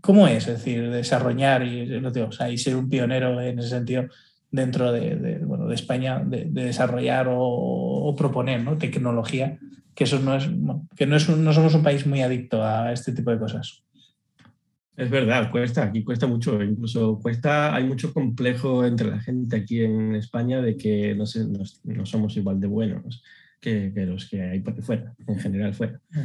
¿Cómo 0.03 0.29
es? 0.29 0.47
Es 0.49 0.59
decir, 0.59 0.91
desarrollar 0.91 1.63
y, 1.63 1.87
lo 1.87 2.11
digo, 2.11 2.29
o 2.29 2.33
sea, 2.33 2.51
y 2.51 2.59
ser 2.59 2.77
un 2.77 2.89
pionero 2.89 3.41
en 3.41 3.59
ese 3.59 3.71
sentido 3.71 4.07
dentro 4.51 4.93
de, 4.93 5.41
bueno, 5.45 5.67
de 5.67 5.75
España 5.75 6.23
de, 6.25 6.45
desarrollar 6.47 7.27
o, 7.31 8.15
proponer 8.17 8.63
¿no? 8.63 8.79
tecnología, 8.79 9.59
que 9.95 10.05
eso 10.05 10.19
no 10.21 10.37
es, 10.37 10.49
que 10.97 11.07
no, 11.07 11.17
es 11.17 11.29
no 11.29 11.53
somos 11.53 11.75
un 11.75 11.83
país 11.83 12.07
muy 12.07 12.23
adicto 12.23 12.65
a 12.65 12.93
este 12.93 13.13
tipo 13.13 13.31
de 13.31 13.39
cosas. 13.39 13.83
Es 14.97 15.11
verdad, 15.11 15.51
cuesta, 15.51 15.85
aquí 15.85 16.03
cuesta 16.03 16.27
mucho, 16.27 16.63
incluso 16.63 17.19
cuesta, 17.21 17.75
hay 17.75 17.85
mucho 17.85 18.15
complejo 18.15 18.87
entre 18.87 19.11
la 19.11 19.21
gente 19.21 19.57
aquí 19.57 19.83
en 19.83 20.15
España 20.15 20.63
de 20.63 20.77
que 20.79 21.15
no, 21.15 21.27
sé, 21.27 21.45
no, 21.85 22.07
somos 22.07 22.35
igual 22.39 22.59
de 22.61 22.67
buenos 22.67 23.23
que, 23.61 23.93
los 23.95 24.27
que 24.27 24.43
hay 24.43 24.61
por 24.61 24.81
fuera, 24.83 25.15
en 25.27 25.39
general 25.39 25.75
fuera. 25.75 26.01
Mm. 26.11 26.19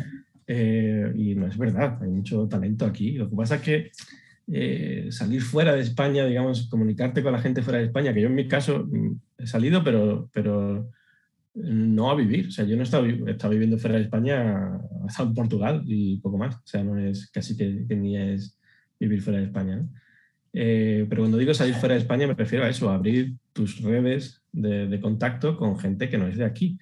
Eh, 0.48 1.14
y 1.16 1.36
no 1.36 1.48
es 1.48 1.58
verdad, 1.58 1.98
hay 2.02 2.10
mucho 2.10 2.48
talento 2.48 2.86
aquí. 2.86 3.12
Lo 3.14 3.30
que 3.30 3.36
pasa 3.36 3.56
es 3.56 3.62
que 3.62 3.92
eh, 4.54 5.08
salir 5.12 5.42
fuera 5.42 5.74
de 5.74 5.82
España, 5.82 6.26
digamos, 6.26 6.68
comunicarte 6.68 7.24
con 7.24 7.32
la 7.32 7.42
gente 7.42 7.62
fuera 7.62 7.80
de 7.80 7.86
España, 7.86 8.14
que 8.14 8.22
yo 8.22 8.28
en 8.28 8.36
mi 8.36 8.50
caso 8.50 8.86
mm, 8.86 9.20
he 9.38 9.48
salido, 9.48 9.82
pero, 9.82 10.30
pero 10.34 10.90
no 11.54 12.12
a 12.12 12.16
vivir. 12.16 12.48
O 12.48 12.52
sea, 12.52 12.66
yo 12.66 12.76
no 12.76 12.82
he 12.82 12.84
estado, 12.84 13.50
viviendo 13.50 13.78
fuera 13.78 13.96
de 13.96 14.04
España, 14.04 14.78
he 15.04 15.08
estado 15.08 15.30
en 15.30 15.36
Portugal 15.36 15.84
y 15.86 16.18
poco 16.18 16.38
más. 16.38 16.56
O 16.56 16.66
sea, 16.66 16.84
no 16.84 16.98
es 17.00 17.32
casi 17.32 17.56
que, 17.56 17.86
ni 17.96 18.18
es 18.18 18.60
vivir 19.00 19.22
fuera 19.22 19.40
de 19.40 19.46
España. 19.46 19.88
Eh, 20.54 21.06
pero 21.10 21.22
cuando 21.22 21.38
digo 21.38 21.54
salir 21.54 21.76
fuera 21.76 21.96
de 21.96 22.02
España 22.02 22.28
me 22.28 22.34
refiero 22.34 22.66
a 22.66 22.70
eso, 22.70 22.90
abrir 22.90 23.36
tus 23.54 23.82
redes 23.82 24.42
de, 24.52 24.88
de 24.88 25.00
contacto 25.00 25.56
con 25.56 25.80
gente 25.80 26.10
que 26.10 26.18
no 26.18 26.28
es 26.28 26.38
de 26.38 26.44
aquí. 26.44 26.78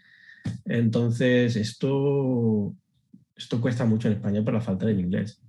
Entonces, 0.66 1.56
esto, 1.56 2.76
esto 3.36 3.62
cuesta 3.62 3.86
mucho 3.86 4.08
en 4.08 4.16
España 4.16 4.44
por 4.44 4.56
la 4.56 4.62
falta 4.62 4.88
del 4.88 5.00
inglés. 5.00 5.40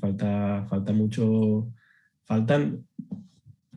Falta, 0.00 0.66
falta 0.68 0.92
mucho, 0.92 1.72
faltan, 2.24 2.86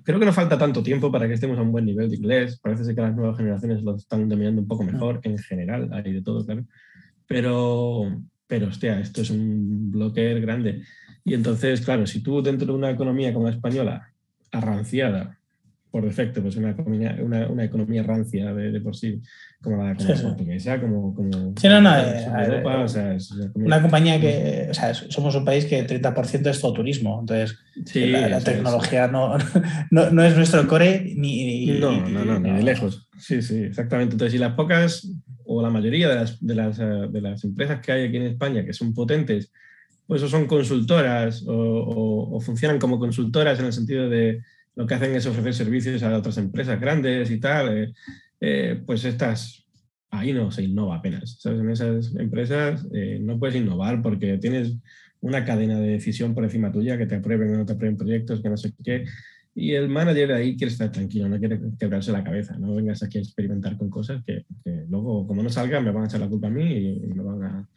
creo 0.03 0.19
que 0.19 0.25
no 0.25 0.33
falta 0.33 0.57
tanto 0.57 0.83
tiempo 0.83 1.11
para 1.11 1.27
que 1.27 1.35
estemos 1.35 1.57
a 1.57 1.61
un 1.61 1.71
buen 1.71 1.85
nivel 1.85 2.09
de 2.09 2.17
inglés. 2.17 2.59
Parece 2.59 2.83
ser 2.83 2.95
que 2.95 3.01
las 3.01 3.15
nuevas 3.15 3.37
generaciones 3.37 3.81
lo 3.81 3.95
están 3.95 4.27
dominando 4.27 4.61
un 4.61 4.67
poco 4.67 4.83
mejor 4.83 5.21
en 5.23 5.37
general, 5.37 5.89
hay 5.93 6.13
de 6.13 6.21
todo, 6.21 6.45
claro. 6.45 6.65
Pero, 7.25 8.21
pero 8.45 8.67
hostia, 8.67 8.99
esto 8.99 9.21
es 9.21 9.29
un 9.29 9.89
bloque 9.89 10.39
grande. 10.41 10.83
Y 11.23 11.33
entonces, 11.33 11.81
claro, 11.81 12.05
si 12.05 12.21
tú 12.21 12.41
dentro 12.41 12.67
de 12.67 12.73
una 12.73 12.91
economía 12.91 13.33
como 13.33 13.47
la 13.47 13.53
española, 13.53 14.13
arranciada, 14.51 15.38
por 15.91 16.05
defecto, 16.05 16.41
pues 16.41 16.55
una 16.55 16.71
economía, 16.71 17.17
una, 17.19 17.47
una 17.47 17.63
economía 17.63 18.03
rancia 18.03 18.53
de, 18.53 18.79
por 18.79 18.95
sí, 18.95 19.21
como 19.61 19.83
la, 19.83 19.95
como 19.95 20.13
portuguesa, 20.21 20.79
como, 20.79 21.15
como 21.15 21.53
sí, 21.59 21.67
no, 21.67 21.81
no, 21.81 21.97
eh, 21.97 22.27
Europa, 22.45 22.81
o 22.81 22.87
sea, 22.87 23.15
es 23.15 23.31
una, 23.55 23.81
compañía 23.81 24.19
que, 24.21 24.67
o 24.69 24.73
sea, 24.73 24.93
somos 24.93 25.33
un 25.35 25.45
país 25.45 25.65
que 25.65 25.85
30% 25.87 26.47
es 26.47 26.61
todo 26.61 26.73
turismo, 26.73 27.19
entonces 27.19 27.57
sí, 27.85 28.05
la, 28.07 28.39
tecnología 28.39 29.07
no, 29.07 29.35
no, 29.91 30.11
no, 30.11 30.23
es 30.23 30.35
nuestro 30.35 30.67
core 30.67 31.11
ni... 31.15 31.65
no, 31.79 32.07
no, 32.07 32.23
no, 32.23 32.39
ni 32.39 32.51
de 32.51 32.63
lejos. 32.63 33.07
Sí, 33.17 33.41
sí, 33.41 33.63
exactamente. 33.63 34.13
Entonces, 34.13 34.35
y 34.35 34.37
las 34.37 34.53
pocas, 34.53 35.11
o 35.43 35.61
la 35.61 35.71
mayoría 35.71 36.07
de 36.07 36.15
las, 36.15 36.45
de 36.45 36.55
las, 36.55 36.79
eh, 36.79 37.07
de 37.09 37.21
las 37.21 37.43
empresas 37.43 37.81
que 37.81 37.91
hay 37.91 38.05
aquí 38.05 38.17
en 38.17 38.27
España 38.27 38.63
que 38.63 38.73
son 38.73 38.93
potentes, 38.93 39.51
pues 40.05 40.21
o 40.21 40.29
son 40.29 40.45
consultoras 40.45 41.43
o, 41.47 42.35
o 42.35 42.39
funcionan 42.41 42.79
como 42.79 42.99
consultoras 42.99 43.59
en 43.59 43.65
el 43.65 43.73
sentido 43.73 44.07
de 44.09 44.41
lo 44.79 44.87
que 44.87 44.93
hacen 44.93 45.13
es 45.13 45.25
ofrecer 45.25 45.53
servicios 45.53 46.01
a 46.03 46.17
otras 46.17 46.37
empresas 46.37 46.79
grandes 46.79 47.29
y 47.31 47.37
tal, 47.37 47.77
eh, 47.77 47.93
eh, 48.39 48.81
pues 48.85 49.03
estas, 49.03 49.67
ahí 50.09 50.31
no 50.31 50.51
se 50.51 50.63
innova 50.63 50.95
apenas. 50.95 51.37
¿sabes? 51.41 51.59
En 51.59 51.69
esas 51.69 52.15
empresas 52.15 52.87
eh, 52.93 53.19
no 53.21 53.37
puedes 53.37 53.57
innovar 53.57 54.01
porque 54.01 54.37
tienes 54.37 54.77
una 55.19 55.43
cadena 55.43 55.77
de 55.81 55.89
decisión 55.89 56.33
por 56.33 56.45
encima 56.45 56.71
tuya, 56.71 56.97
que 56.97 57.07
te 57.07 57.15
aprueben 57.15 57.53
o 57.53 57.57
no 57.57 57.65
te 57.65 57.73
aprueben 57.73 57.97
proyectos, 57.97 58.41
que 58.41 58.47
no 58.47 58.55
sé 58.55 58.71
qué. 58.81 59.03
Y 59.53 59.73
el 59.73 59.89
manager 59.89 60.29
de 60.29 60.35
ahí 60.35 60.55
quiere 60.55 60.71
estar 60.71 60.89
tranquilo, 60.93 61.27
no 61.27 61.39
quiere 61.39 61.59
quebrarse 61.77 62.13
la 62.13 62.23
cabeza, 62.23 62.57
no 62.57 62.73
vengas 62.73 63.03
aquí 63.03 63.17
a 63.17 63.21
experimentar 63.21 63.77
con 63.77 63.89
cosas 63.89 64.23
que, 64.25 64.45
luego, 64.87 65.27
como 65.27 65.43
no 65.43 65.49
salgan, 65.49 65.83
me 65.83 65.91
van 65.91 66.03
a 66.03 66.05
echar 66.05 66.21
la 66.21 66.29
culpa 66.29 66.47
a 66.47 66.51
mí 66.51 67.01
y, 67.03 67.13
me, 67.13 67.21
van 67.21 67.43
a, 67.43 67.69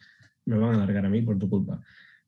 me 0.45 0.57
van 0.57 0.71
a 0.71 0.75
alargar 0.75 1.05
a 1.05 1.09
mí 1.09 1.21
por 1.21 1.37
tu 1.37 1.49
culpa. 1.49 1.81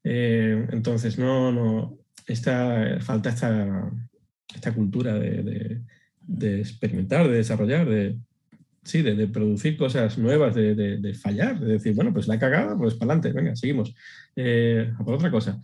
entonces, 0.03 1.17
no, 1.17 1.53
no, 1.53 1.97
esta, 2.27 2.99
falta 2.99 3.29
esta, 3.29 3.89
esta 4.53 4.73
cultura 4.73 5.13
de, 5.15 5.81
experimentar, 6.59 7.27
de 7.27 7.37
desarrollar, 7.37 7.87
de, 7.87 8.17
sí, 8.83 9.01
de, 9.01 9.27
producir 9.27 9.77
cosas 9.77 10.17
nuevas, 10.17 10.55
de, 10.55 11.17
fallar, 11.21 11.59
de 11.59 11.73
decir, 11.73 11.93
bueno, 11.93 12.13
pues 12.13 12.27
la 12.27 12.35
he 12.35 12.39
cagado, 12.39 12.77
pues 12.77 12.95
para 12.95 13.13
adelante, 13.13 13.33
venga, 13.33 13.55
seguimos, 13.55 13.93
eh, 14.35 14.91
a 14.97 15.03
por 15.03 15.15
otra 15.15 15.31
cosa. 15.31 15.59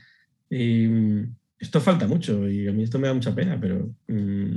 Y 0.50 0.88
mm, 0.88 1.36
esto 1.60 1.80
falta 1.80 2.08
mucho 2.08 2.50
y 2.50 2.68
a 2.68 2.74
mí 2.74 2.84
esto 2.84 3.00
me 3.00 3.08
da 3.08 3.14
mucha 3.14 3.34
pena, 3.34 3.60
pero 3.60 3.94
mm, 4.08 4.56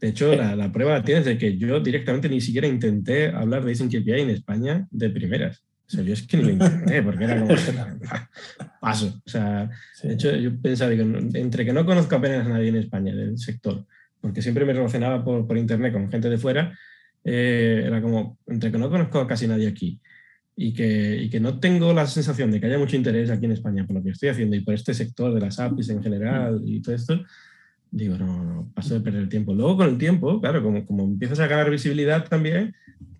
de 0.00 0.08
hecho 0.08 0.34
la, 0.34 0.56
la, 0.56 0.72
prueba 0.72 0.94
la 0.94 1.04
tienes 1.04 1.24
de 1.24 1.38
que 1.38 1.56
yo 1.56 1.80
directamente 1.80 2.28
ni 2.28 2.40
siquiera 2.40 2.66
intenté 2.66 3.28
hablar 3.28 3.64
de 3.64 3.72
Async 3.72 3.94
API 3.94 4.20
en 4.20 4.30
España 4.30 4.86
de 4.90 5.10
primeras. 5.10 5.64
O 5.86 5.90
sea, 5.90 6.02
yo 6.02 6.14
es 6.14 6.22
que 6.26 6.36
ni 6.38 6.44
lo 6.44 6.50
intenté, 6.50 7.02
porque 7.02 7.24
era 7.24 7.40
como, 7.40 7.54
paso. 8.80 9.20
O 9.24 9.28
sea, 9.28 9.68
de 10.02 10.14
hecho, 10.14 10.34
yo 10.36 10.58
pensaba, 10.60 10.90
digo, 10.90 11.04
entre 11.34 11.64
que 11.64 11.72
no 11.72 11.84
conozco 11.84 12.16
apenas 12.16 12.46
a 12.46 12.50
nadie 12.50 12.68
en 12.68 12.76
España 12.76 13.14
del 13.14 13.38
sector, 13.38 13.84
porque 14.20 14.42
siempre 14.42 14.64
me 14.64 14.72
relacionaba 14.72 15.22
por, 15.22 15.46
por 15.46 15.58
internet 15.58 15.92
con 15.92 16.10
gente 16.10 16.30
de 16.30 16.38
fuera, 16.38 16.76
eh, 17.24 17.84
era 17.86 18.00
como, 18.02 18.38
entre 18.46 18.70
que 18.70 18.78
no 18.78 18.90
conozco 18.90 19.18
a 19.18 19.26
casi 19.26 19.46
nadie 19.46 19.68
aquí 19.68 20.00
y 20.56 20.72
que, 20.72 21.22
y 21.22 21.30
que 21.30 21.40
no 21.40 21.58
tengo 21.58 21.92
la 21.92 22.06
sensación 22.06 22.50
de 22.50 22.60
que 22.60 22.66
haya 22.66 22.78
mucho 22.78 22.96
interés 22.96 23.30
aquí 23.30 23.46
en 23.46 23.52
España 23.52 23.86
por 23.86 23.96
lo 23.96 24.02
que 24.02 24.10
estoy 24.10 24.28
haciendo 24.28 24.54
y 24.56 24.60
por 24.60 24.74
este 24.74 24.94
sector 24.94 25.34
de 25.34 25.40
las 25.40 25.58
APIs 25.58 25.88
en 25.88 26.02
general 26.02 26.60
y 26.64 26.80
todo 26.80 26.94
esto, 26.94 27.24
digo, 27.90 28.16
no, 28.16 28.44
no, 28.44 28.72
paso 28.74 28.94
de 28.94 29.00
perder 29.00 29.22
el 29.22 29.28
tiempo. 29.28 29.54
Luego 29.54 29.78
con 29.78 29.88
el 29.88 29.98
tiempo, 29.98 30.40
claro, 30.40 30.62
como, 30.62 30.84
como 30.86 31.04
empiezas 31.04 31.40
a 31.40 31.46
ganar 31.46 31.70
visibilidad 31.70 32.28
también, 32.28 32.74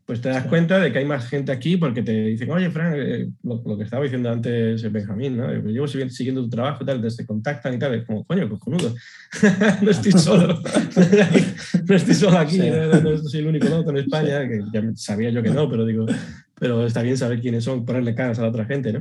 pues 0.06 0.20
te 0.20 0.28
das 0.28 0.46
cuenta 0.46 0.78
de 0.78 0.92
que 0.92 0.98
hay 0.98 1.06
más 1.06 1.26
gente 1.28 1.50
aquí 1.50 1.78
porque 1.78 2.02
te 2.02 2.12
dicen, 2.12 2.50
oye, 2.50 2.70
Frank, 2.70 2.94
eh, 2.98 3.30
lo, 3.42 3.76
que 3.78 3.84
estaba 3.84 4.02
diciendo 4.02 4.30
antes 4.30 4.90
Benjamín, 4.92 5.36
¿no? 5.36 5.50
Yo 5.52 5.86
llevo 5.86 5.86
siguiendo 5.86 6.42
tu 6.42 6.50
trabajo 6.50 6.82
y 6.82 6.86
tal, 6.86 7.16
te 7.16 7.26
contactan 7.26 7.74
y 7.74 7.78
tal, 7.78 7.94
es 7.94 8.04
como, 8.04 8.24
coño, 8.24 8.48
cojonudo, 8.48 8.94
no 9.82 9.90
estoy 9.90 10.12
solo, 10.12 10.60
no 11.88 11.94
estoy 11.94 12.14
solo 12.14 12.38
aquí, 12.38 12.58
no, 12.58 13.16
soy 13.18 13.40
el 13.40 13.46
único 13.46 13.66
loco 13.68 13.90
en 13.90 13.96
España, 13.98 14.46
que 14.46 14.60
ya 14.72 14.82
sabía 14.94 15.30
yo 15.30 15.42
que 15.42 15.50
no, 15.50 15.70
pero 15.70 15.86
digo, 15.86 16.04
pero 16.58 16.84
está 16.84 17.00
bien 17.00 17.16
saber 17.16 17.40
quiénes 17.40 17.64
son, 17.64 17.86
ponerle 17.86 18.14
caras 18.14 18.38
a 18.38 18.42
la 18.42 18.48
otra 18.48 18.66
gente, 18.66 18.92
¿no? 18.92 19.00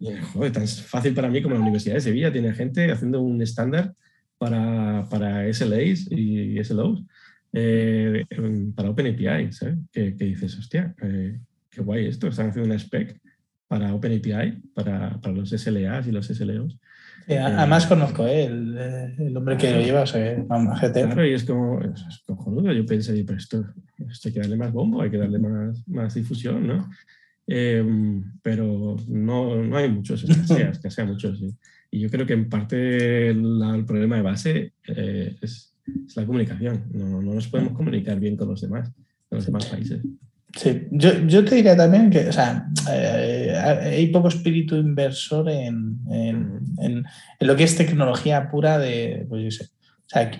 Y, 0.00 0.10
joder, 0.32 0.50
tan 0.50 0.66
fácil 0.66 1.14
para 1.14 1.28
mí 1.28 1.40
como 1.40 1.54
la 1.54 1.60
Universidad 1.60 1.94
de 1.94 2.00
Sevilla 2.00 2.32
tiene 2.32 2.52
gente 2.52 2.90
haciendo 2.90 3.20
un 3.20 3.40
estándar 3.42 3.94
para, 4.38 5.06
para 5.08 5.52
SLAs 5.52 6.10
y 6.10 6.58
SLOs 6.64 7.04
eh, 7.52 8.24
para 8.74 8.90
OpenAPI, 8.90 9.52
¿sabes? 9.52 9.76
Que, 9.92 10.10
dices, 10.12 10.58
hostia, 10.58 10.94
eh, 11.02 11.38
qué 11.70 11.82
guay 11.82 12.06
esto, 12.06 12.28
están 12.28 12.48
haciendo 12.48 12.68
una 12.70 12.78
spec 12.78 13.20
para 13.68 13.94
OpenAPI, 13.94 14.70
para, 14.74 15.20
para 15.20 15.34
los 15.34 15.50
SLAs 15.50 16.06
y 16.06 16.12
los 16.12 16.26
SLOs. 16.26 16.78
además 17.28 17.86
conozco 17.86 18.26
¿eh? 18.26 18.44
el, 18.44 19.36
hombre 19.36 19.56
que 19.56 19.70
lo 19.70 19.80
lleva, 19.80 20.02
o 20.02 20.06
sea, 20.06 20.34
GT. 20.34 20.92
Claro, 20.92 21.26
y 21.26 21.34
es 21.34 21.44
como, 21.44 21.80
es 21.80 22.22
cojonudo. 22.26 22.72
Yo 22.72 22.86
pensé, 22.86 23.22
pero 23.24 23.38
esto, 23.38 23.64
esto 24.10 24.28
hay 24.28 24.34
que 24.34 24.40
darle 24.40 24.56
más 24.56 24.72
bombo, 24.72 25.02
hay 25.02 25.10
que 25.10 25.18
darle 25.18 25.38
más, 25.38 25.86
más 25.88 26.14
difusión, 26.14 26.66
¿no? 26.66 26.88
pero 28.42 28.96
no, 29.08 29.62
no, 29.62 29.76
hay 29.76 29.90
muchos, 29.90 30.24
escaseas, 30.24 30.70
escasea 30.78 31.04
muchos. 31.04 31.38
¿sí? 31.38 31.54
Y 31.90 32.00
yo 32.00 32.08
creo 32.08 32.24
que 32.24 32.32
en 32.32 32.48
parte 32.48 33.28
el 33.28 33.84
problema 33.86 34.16
de 34.16 34.22
base 34.22 34.72
es 34.86 35.71
es 36.06 36.16
la 36.16 36.26
comunicación. 36.26 36.84
No, 36.92 37.22
no, 37.22 37.34
nos 37.34 37.48
podemos 37.48 37.72
comunicar 37.72 38.18
bien 38.18 38.36
con 38.36 38.48
los 38.48 38.60
demás, 38.60 38.90
con 39.28 39.38
los 39.38 39.46
demás 39.46 39.66
países. 39.66 40.00
Sí, 40.54 40.86
yo, 40.90 41.26
yo 41.26 41.44
te 41.44 41.54
diría 41.54 41.74
también 41.74 42.10
que 42.10 42.28
o 42.28 42.32
sea, 42.32 42.66
eh, 42.90 43.54
hay 43.56 44.08
poco 44.08 44.28
espíritu 44.28 44.76
inversor 44.76 45.48
en, 45.48 45.98
en, 46.10 46.60
en, 46.78 47.04
lo 47.40 47.56
que 47.56 47.64
es 47.64 47.74
tecnología 47.74 48.50
pura 48.50 48.78
de, 48.78 49.24
pues 49.30 49.44
yo 49.44 49.50
sé, 49.50 49.64
o 49.64 50.08
sea, 50.08 50.30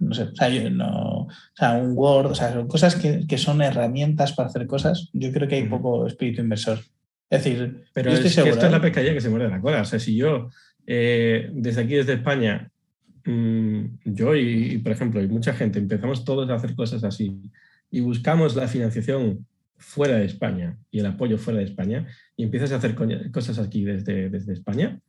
no 0.00 0.14
sé, 0.14 0.24
o 0.24 0.36
sea, 0.36 0.50
yo 0.50 0.68
no, 0.68 1.22
o 1.22 1.28
sea, 1.54 1.72
un 1.74 1.92
Word, 1.96 2.26
o 2.26 2.34
sea, 2.34 2.52
son 2.52 2.68
cosas 2.68 2.94
que, 2.94 3.26
que, 3.26 3.38
son 3.38 3.62
herramientas 3.62 4.34
para 4.34 4.50
hacer 4.50 4.66
cosas. 4.66 5.08
Yo 5.14 5.32
creo 5.32 5.48
que 5.48 5.54
hay 5.54 5.66
poco 5.66 6.06
espíritu 6.06 6.42
inversor. 6.42 6.80
Es 7.30 7.42
decir, 7.42 7.84
pero 7.94 8.12
esto 8.12 8.26
es 8.26 8.70
la 8.70 8.76
¿eh? 8.76 8.80
pescadilla 8.80 9.14
que 9.14 9.22
se 9.22 9.30
muerde 9.30 9.48
la 9.48 9.62
cola. 9.62 9.80
O 9.80 9.84
sea, 9.86 9.98
si 9.98 10.14
yo 10.14 10.50
eh, 10.86 11.48
desde 11.52 11.82
aquí, 11.82 11.94
desde 11.94 12.14
España, 12.14 12.70
Mm, 13.24 13.98
yo 14.04 14.36
y, 14.36 14.78
por 14.78 14.92
ejemplo, 14.92 15.22
y 15.22 15.28
mucha 15.28 15.54
gente, 15.54 15.78
empezamos 15.78 16.24
todos 16.24 16.48
a 16.50 16.54
hacer 16.54 16.74
cosas 16.74 17.04
así 17.04 17.40
y 17.90 18.00
buscamos 18.00 18.54
la 18.54 18.68
financiación 18.68 19.46
fuera 19.76 20.16
de 20.16 20.26
España 20.26 20.78
y 20.90 21.00
el 21.00 21.06
apoyo 21.06 21.38
fuera 21.38 21.58
de 21.58 21.64
España 21.64 22.06
y 22.36 22.44
empiezas 22.44 22.72
a 22.72 22.76
hacer 22.76 22.94
cosas 23.32 23.58
aquí 23.58 23.84
desde, 23.84 24.30
desde 24.30 24.52
España, 24.52 25.00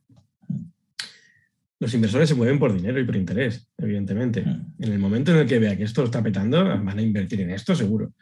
los 1.78 1.92
inversores 1.92 2.28
se 2.28 2.34
mueven 2.34 2.58
por 2.58 2.72
dinero 2.72 2.98
y 2.98 3.04
por 3.04 3.16
interés, 3.16 3.68
evidentemente. 3.76 4.42
Mm. 4.42 4.74
En 4.78 4.92
el 4.92 4.98
momento 4.98 5.32
en 5.32 5.38
el 5.38 5.46
que 5.46 5.58
vea 5.58 5.76
que 5.76 5.84
esto 5.84 6.04
está 6.04 6.22
petando, 6.22 6.64
van 6.64 6.98
a 6.98 7.02
invertir 7.02 7.40
en 7.42 7.50
esto 7.50 7.74
seguro. 7.74 8.12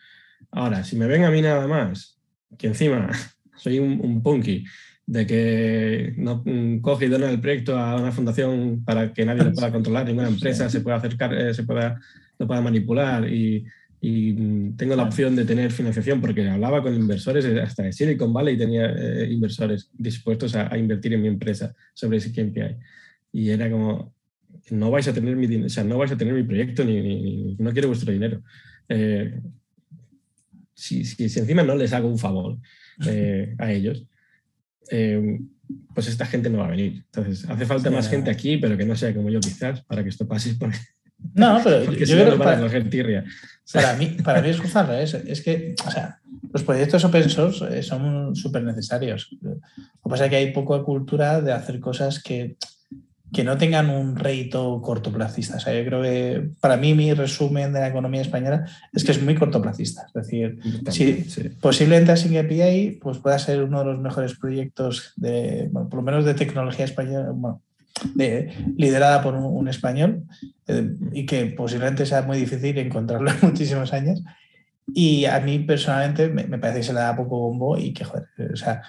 Ahora, 0.50 0.82
si 0.82 0.96
me 0.96 1.06
ven 1.06 1.24
a 1.24 1.30
mí 1.30 1.40
nada 1.40 1.66
más, 1.68 2.18
que 2.58 2.66
encima 2.66 3.10
soy 3.56 3.78
un, 3.78 4.00
un 4.02 4.22
punky 4.22 4.64
de 5.06 5.26
que 5.26 6.14
no 6.16 6.42
mm, 6.44 6.78
coge 6.78 7.06
y 7.06 7.08
dona 7.08 7.30
el 7.30 7.40
proyecto 7.40 7.78
a 7.78 7.96
una 7.96 8.12
fundación 8.12 8.82
para 8.84 9.12
que 9.12 9.24
nadie 9.24 9.44
lo 9.44 9.52
pueda 9.52 9.70
controlar, 9.70 10.06
ninguna 10.06 10.28
empresa 10.28 10.68
se 10.68 10.80
pueda 10.80 10.96
acercar, 10.96 11.34
eh, 11.34 11.52
se 11.52 11.64
pueda, 11.64 12.00
lo 12.38 12.46
pueda 12.46 12.62
manipular 12.62 13.28
y, 13.30 13.64
y, 14.00 14.32
mm, 14.32 14.76
tengo 14.76 14.96
la 14.96 15.02
opción 15.02 15.36
de 15.36 15.44
tener 15.44 15.72
financiación 15.72 16.20
porque 16.20 16.48
hablaba 16.48 16.82
con 16.82 16.94
inversores, 16.94 17.44
eh, 17.44 17.60
hasta 17.60 17.82
de 17.82 17.92
Silicon 17.92 18.32
Valley 18.32 18.56
tenía 18.56 18.86
eh, 18.86 19.28
inversores 19.30 19.90
dispuestos 19.92 20.54
a, 20.56 20.76
invertir 20.78 21.12
en 21.12 21.22
mi 21.22 21.28
empresa 21.28 21.74
sobre 21.92 22.18
ese 22.18 22.32
KPI. 22.32 22.76
Y 23.32 23.50
era 23.50 23.70
como, 23.70 24.14
no 24.70 24.90
vais 24.90 25.06
a 25.08 25.12
tener 25.12 25.36
mi 25.36 25.64
o 25.64 25.68
sea, 25.68 25.84
no 25.84 25.98
vais 25.98 26.12
a 26.12 26.16
tener 26.16 26.32
mi 26.32 26.44
proyecto 26.44 26.82
ni, 26.84 27.56
no 27.58 27.72
quiero 27.72 27.88
vuestro 27.88 28.10
dinero. 28.12 28.42
si, 30.72 31.04
si, 31.04 31.28
si, 31.28 31.38
encima 31.40 31.62
no 31.62 31.74
les 31.74 31.92
hago 31.92 32.08
un 32.08 32.18
favor 32.18 32.58
a 33.58 33.72
ellos, 33.72 34.06
eh, 34.90 35.40
pues 35.94 36.08
esta 36.08 36.26
gente 36.26 36.50
no 36.50 36.58
va 36.58 36.66
a 36.66 36.70
venir. 36.70 37.04
Entonces, 37.06 37.48
hace 37.48 37.66
falta 37.66 37.90
más 37.90 38.08
gente 38.08 38.30
aquí, 38.30 38.56
pero 38.56 38.76
que 38.76 38.84
no 38.84 38.96
sea 38.96 39.14
como 39.14 39.30
yo 39.30 39.40
quizás, 39.40 39.82
para 39.82 40.02
que 40.02 40.10
esto 40.10 40.26
pase. 40.26 40.54
Porque, 40.58 40.76
no, 41.34 41.60
pero 41.62 41.84
yo 41.92 42.06
creo 42.06 42.32
que 42.32 42.38
para, 42.38 42.68
para, 43.72 43.96
mí, 43.96 44.06
para 44.24 44.42
mí 44.42 44.48
es 44.48 44.60
justo 44.60 44.78
al 44.78 44.88
revés. 44.88 45.14
Es 45.14 45.40
que, 45.40 45.74
o 45.86 45.90
sea, 45.90 46.18
los 46.52 46.62
proyectos 46.62 47.04
open 47.04 47.30
source 47.30 47.78
eh, 47.78 47.82
son 47.82 48.34
súper 48.34 48.62
necesarios. 48.64 49.28
Lo 49.40 49.54
que 49.54 50.10
pasa 50.10 50.24
es 50.24 50.30
que 50.30 50.36
hay 50.36 50.52
poca 50.52 50.82
cultura 50.82 51.40
de 51.40 51.52
hacer 51.52 51.80
cosas 51.80 52.22
que 52.22 52.56
que 53.32 53.44
no 53.44 53.56
tengan 53.58 53.90
un 53.90 54.16
rédito 54.16 54.80
cortoplacista. 54.82 55.56
O 55.56 55.60
sea, 55.60 55.74
yo 55.74 55.84
creo 55.84 56.02
que 56.02 56.50
para 56.60 56.76
mí 56.76 56.94
mi 56.94 57.12
resumen 57.14 57.72
de 57.72 57.80
la 57.80 57.88
economía 57.88 58.22
española 58.22 58.66
es 58.92 59.04
que 59.04 59.12
es 59.12 59.22
muy 59.22 59.34
cortoplacista. 59.34 60.06
Es 60.06 60.12
decir, 60.12 60.58
si 60.90 61.24
posiblemente 61.60 62.12
Async 62.12 62.36
API 62.36 62.98
pues 63.02 63.18
pueda 63.18 63.38
ser 63.38 63.62
uno 63.62 63.80
de 63.80 63.86
los 63.86 64.00
mejores 64.00 64.38
proyectos 64.38 65.12
de, 65.16 65.68
bueno, 65.72 65.88
por 65.88 65.98
lo 65.98 66.02
menos 66.02 66.24
de 66.24 66.34
tecnología 66.34 66.84
española, 66.84 67.30
bueno, 67.32 67.62
de, 68.14 68.52
liderada 68.76 69.22
por 69.22 69.34
un, 69.34 69.68
español 69.68 70.24
eh, 70.66 70.94
y 71.12 71.26
que 71.26 71.46
posiblemente 71.46 72.06
sea 72.06 72.22
muy 72.22 72.38
difícil 72.38 72.76
encontrarlo 72.78 73.30
en 73.30 73.38
muchísimos 73.42 73.92
años. 73.92 74.22
Y 74.86 75.24
a 75.24 75.40
mí 75.40 75.60
personalmente 75.60 76.28
me, 76.28 76.44
me, 76.44 76.58
parece 76.58 76.80
que 76.80 76.86
se 76.86 76.92
le 76.92 77.00
da 77.00 77.16
poco 77.16 77.38
bombo 77.38 77.78
y 77.78 77.94
que, 77.94 78.04
joder, 78.04 78.26
o 78.52 78.56
sea, 78.56 78.82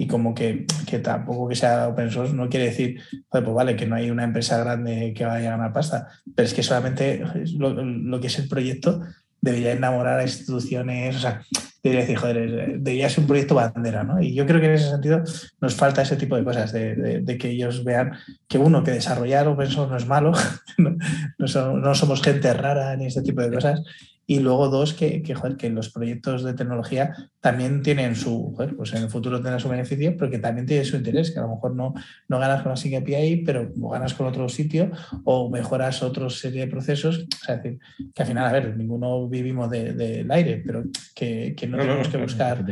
y 0.00 0.06
como 0.06 0.34
que, 0.34 0.64
que, 0.86 0.98
tampoco 0.98 1.46
que 1.46 1.54
sea 1.54 1.88
open 1.88 2.10
source 2.10 2.32
no 2.32 2.48
quiere 2.48 2.70
decir, 2.70 3.02
pues 3.28 3.44
vale, 3.44 3.76
que 3.76 3.84
no 3.84 3.96
hay 3.96 4.10
una 4.10 4.24
empresa 4.24 4.56
grande 4.56 5.12
que 5.14 5.26
vaya 5.26 5.48
a 5.48 5.56
ganar 5.58 5.74
pasta, 5.74 6.08
pero 6.34 6.46
es 6.46 6.54
que 6.54 6.62
solamente 6.62 7.22
lo, 7.58 7.84
lo 7.84 8.18
que 8.18 8.28
es 8.28 8.38
el 8.38 8.48
proyecto 8.48 9.02
debería 9.42 9.72
enamorar 9.72 10.18
a 10.18 10.22
instituciones, 10.22 11.16
o 11.16 11.18
sea, 11.18 11.42
debería 11.82 12.00
decir, 12.00 12.16
joder, 12.16 12.80
debería 12.80 13.10
ser 13.10 13.20
un 13.20 13.26
proyecto 13.26 13.54
bandera, 13.54 14.02
¿no? 14.02 14.22
Y 14.22 14.34
yo 14.34 14.46
creo 14.46 14.58
que 14.58 14.68
en 14.68 14.72
ese 14.72 14.88
sentido 14.88 15.22
nos 15.60 15.74
falta 15.74 16.00
ese 16.00 16.16
tipo 16.16 16.34
de 16.34 16.44
cosas, 16.44 16.72
de, 16.72 17.20
de, 17.20 17.38
que 17.38 17.50
ellos 17.50 17.84
vean 17.84 18.12
que 18.48 18.56
uno, 18.56 18.82
que 18.82 18.92
desarrollar 18.92 19.48
open 19.48 19.68
source 19.68 19.90
no 19.90 19.98
es 19.98 20.06
malo, 20.06 20.32
no, 20.78 20.96
no, 21.38 21.76
no 21.76 21.94
somos 21.94 22.22
gente 22.22 22.54
rara 22.54 22.96
ni 22.96 23.04
este 23.04 23.20
tipo 23.20 23.42
de 23.42 23.52
cosas, 23.52 23.82
y 24.30 24.38
luego 24.38 24.68
dos, 24.68 24.94
que, 24.94 25.22
que, 25.22 25.34
joder, 25.34 25.56
que 25.56 25.68
los 25.70 25.90
proyectos 25.90 26.44
de 26.44 26.54
tecnología 26.54 27.16
también 27.40 27.82
tienen 27.82 28.14
su, 28.14 28.52
joder, 28.54 28.76
pues 28.76 28.92
en 28.92 29.02
el 29.02 29.10
futuro 29.10 29.38
tendrán 29.38 29.58
su 29.58 29.68
beneficio, 29.68 30.14
pero 30.16 30.30
que 30.30 30.38
también 30.38 30.68
tiene 30.68 30.84
su 30.84 30.94
interés, 30.94 31.32
que 31.32 31.40
a 31.40 31.42
lo 31.42 31.48
mejor 31.48 31.74
no, 31.74 31.94
no 32.28 32.38
ganas 32.38 32.62
con 32.62 32.70
la 32.70 32.76
Sync 32.76 32.94
API, 32.94 33.42
pero 33.44 33.72
ganas 33.74 34.14
con 34.14 34.28
otro 34.28 34.48
sitio 34.48 34.92
o 35.24 35.50
mejoras 35.50 36.04
otra 36.04 36.30
serie 36.30 36.60
de 36.60 36.66
procesos. 36.68 37.26
O 37.42 37.44
sea, 37.44 37.56
decir, 37.56 37.80
que 38.14 38.22
al 38.22 38.28
final, 38.28 38.46
a 38.46 38.52
ver, 38.52 38.76
ninguno 38.76 39.28
vivimos 39.28 39.68
del 39.68 39.96
de, 39.96 40.24
aire, 40.30 40.62
pero 40.64 40.84
que, 41.12 41.56
que 41.56 41.66
no, 41.66 41.78
tenemos 41.78 42.06
que 42.06 42.18
buscar 42.18 42.64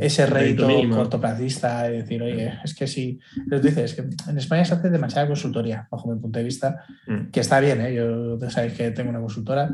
ese 0.00 0.26
rédito 0.26 0.68
cortoplacista 0.90 1.88
y 1.88 1.98
decir, 1.98 2.20
oye, 2.20 2.54
es 2.64 2.74
que 2.74 2.88
si, 2.88 3.20
les 3.46 3.62
dices, 3.62 3.94
que 3.94 4.08
en 4.28 4.38
España 4.38 4.64
se 4.64 4.74
hace 4.74 4.90
demasiada 4.90 5.28
consultoría, 5.28 5.86
bajo 5.88 6.12
mi 6.12 6.18
punto 6.18 6.40
de 6.40 6.44
vista, 6.44 6.84
mm. 7.06 7.30
que 7.30 7.38
está 7.38 7.60
bien, 7.60 7.80
¿eh? 7.80 7.94
yo 7.94 8.40
sabéis 8.50 8.72
que 8.72 8.90
tengo 8.90 9.10
una 9.10 9.20
consultora, 9.20 9.70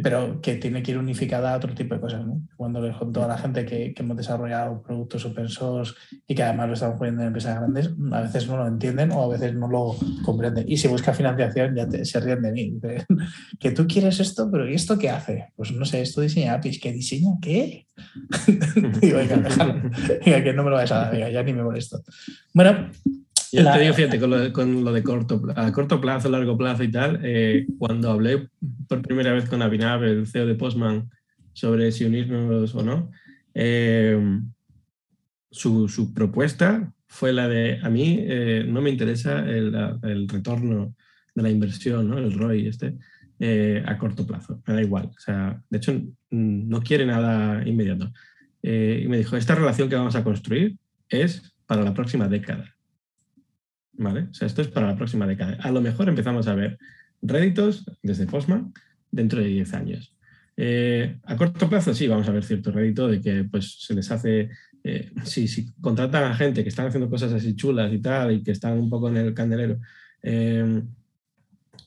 pero 0.00 0.40
que 0.40 0.54
tiene 0.54 0.75
que 0.82 0.92
ir 0.92 0.98
unificada 0.98 1.52
a 1.52 1.56
otro 1.56 1.74
tipo 1.74 1.94
de 1.94 2.00
cosas. 2.00 2.26
¿no? 2.26 2.42
Cuando 2.56 2.80
les 2.80 2.96
con 2.96 3.12
toda 3.12 3.28
la 3.28 3.38
gente 3.38 3.64
que, 3.64 3.92
que, 3.94 4.02
hemos 4.02 4.16
desarrollado 4.16 4.82
productos 4.82 5.24
open 5.24 5.48
source 5.48 5.94
y 6.26 6.34
que 6.34 6.42
además 6.42 6.68
lo 6.68 6.74
estamos 6.74 6.98
poniendo 6.98 7.22
en 7.22 7.28
empresas 7.28 7.56
grandes, 7.56 7.90
a 8.12 8.20
veces 8.22 8.48
no 8.48 8.56
lo 8.56 8.66
entienden 8.66 9.12
o 9.12 9.22
a 9.22 9.28
veces 9.28 9.54
no 9.54 9.68
lo 9.68 9.96
comprenden. 10.24 10.64
Y 10.68 10.76
si 10.76 10.88
busca 10.88 11.12
financiación, 11.12 11.74
ya 11.74 11.86
se 12.04 12.20
ríen 12.20 12.42
de 12.42 12.52
mí. 12.52 12.80
que 13.60 13.70
tú 13.70 13.86
quieres 13.86 14.20
esto, 14.20 14.50
pero 14.50 14.68
¿y 14.68 14.74
esto 14.74 14.98
qué 14.98 15.10
hace? 15.10 15.52
Pues 15.56 15.72
no 15.72 15.84
sé, 15.84 16.02
esto 16.02 16.20
diseña 16.20 16.54
APIs. 16.54 16.80
¿Qué 16.80 16.92
diseña? 16.92 17.30
¿Qué? 17.40 17.86
digo, 19.00 19.18
venga, 20.26 20.44
que 20.44 20.52
no 20.52 20.62
me 20.62 20.70
lo 20.70 20.76
vais 20.76 20.92
a 20.92 20.96
dar, 20.96 21.12
venga, 21.12 21.30
ya 21.30 21.42
ni 21.42 21.52
me 21.52 21.62
molesto. 21.62 22.02
Bueno, 22.52 22.90
yo 23.56 23.72
te 23.72 23.80
digo, 23.80 23.94
fíjate, 23.94 24.18
con 24.18 24.84
lo, 24.84 24.92
de, 24.92 25.02
corto, 25.02 25.42
a 25.54 25.72
corto 25.72 26.00
plazo, 26.00 26.28
largo 26.28 26.56
plazo 26.56 26.82
y 26.82 26.90
tal, 26.90 27.20
eh, 27.22 27.66
cuando 27.78 28.10
hablé 28.10 28.48
por 28.88 29.02
primera 29.02 29.32
vez 29.32 29.48
con 29.48 29.62
Abhinav, 29.62 30.04
el 30.04 30.26
CEO 30.26 30.46
de 30.46 30.54
Postman, 30.54 31.10
sobre 31.52 31.90
si 31.92 32.04
unirnos 32.04 32.74
o 32.74 32.82
no, 32.82 33.10
eh, 33.54 34.18
su, 35.50 36.12
propuesta 36.14 36.92
fue 37.06 37.32
la 37.32 37.48
de, 37.48 37.80
a 37.82 37.88
mí 37.88 38.18
eh, 38.20 38.64
no 38.68 38.82
me 38.82 38.90
interesa 38.90 39.40
el, 39.48 40.28
retorno 40.28 40.94
de 41.34 41.42
la 41.42 41.50
inversión, 41.50 42.08
¿no? 42.08 42.18
el 42.18 42.32
ROI 42.32 42.68
este, 42.68 42.96
a 43.84 43.98
corto 43.98 44.26
plazo, 44.26 44.62
me 44.66 44.74
da 44.74 44.82
igual. 44.82 45.06
O 45.06 45.20
sea, 45.20 45.62
de 45.70 45.78
hecho, 45.78 46.00
no 46.30 46.82
quiere 46.82 47.06
nada 47.06 47.66
inmediato. 47.66 48.12
y 48.62 49.06
me 49.08 49.18
dijo, 49.18 49.36
esta 49.36 49.54
relación 49.54 49.88
que 49.88 49.96
vamos 49.96 50.16
a 50.16 50.24
construir 50.24 50.76
es 51.08 51.54
para 51.66 51.82
la 51.82 51.94
próxima 51.94 52.28
década. 52.28 52.75
¿Vale? 53.98 54.28
O 54.30 54.34
sea, 54.34 54.46
esto 54.46 54.62
es 54.62 54.68
para 54.68 54.88
la 54.88 54.96
próxima 54.96 55.26
década. 55.26 55.58
A 55.62 55.70
lo 55.70 55.80
mejor 55.80 56.08
empezamos 56.08 56.48
a 56.48 56.54
ver 56.54 56.78
réditos 57.22 57.86
desde 58.02 58.26
Postman 58.26 58.72
dentro 59.10 59.40
de 59.40 59.48
10 59.48 59.74
años. 59.74 60.16
Eh, 60.56 61.18
a 61.24 61.36
corto 61.36 61.68
plazo 61.68 61.94
sí, 61.94 62.08
vamos 62.08 62.28
a 62.28 62.32
ver 62.32 62.44
cierto 62.44 62.70
rédito 62.70 63.08
de 63.08 63.20
que 63.20 63.44
pues, 63.44 63.76
se 63.80 63.94
les 63.94 64.10
hace, 64.10 64.50
eh, 64.84 65.10
si, 65.24 65.48
si, 65.48 65.72
contratan 65.80 66.24
a 66.24 66.34
gente 66.34 66.62
que 66.62 66.70
están 66.70 66.86
haciendo 66.86 67.10
cosas 67.10 67.32
así 67.32 67.54
chulas 67.54 67.92
y 67.92 67.98
tal, 68.00 68.32
y 68.32 68.42
que 68.42 68.52
están 68.52 68.78
un 68.78 68.88
poco 68.88 69.08
en 69.08 69.18
el 69.18 69.34
candelero, 69.34 69.78
eh, 70.22 70.82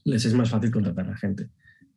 les 0.03 0.25
es 0.25 0.33
más 0.33 0.49
fácil 0.49 0.71
contratar 0.71 1.09
a 1.09 1.17
gente. 1.17 1.49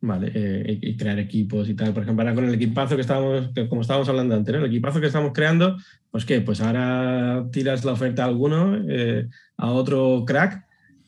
Vale, 0.05 0.77
y 0.81 0.97
crear 0.97 1.17
equipos 1.17 1.69
y 1.69 1.75
tal. 1.75 1.93
Por 1.93 2.03
ejemplo, 2.03 2.23
ahora 2.23 2.35
con 2.35 2.43
el 2.43 2.55
equipazo 2.55 2.95
que 2.95 3.01
estábamos, 3.01 3.51
como 3.69 3.81
estábamos 3.81 4.09
hablando 4.09 4.35
antes, 4.35 4.53
el 4.53 4.65
equipazo 4.65 4.99
que 4.99 5.07
estamos 5.07 5.31
creando, 5.33 5.77
pues 6.11 6.25
qué, 6.25 6.41
pues 6.41 6.59
ahora 6.59 7.47
tiras 7.53 7.85
la 7.85 7.93
oferta 7.93 8.23
a 8.23 8.27
alguno, 8.27 8.81
a 9.55 9.71
otro 9.71 10.25
crack, 10.27 10.65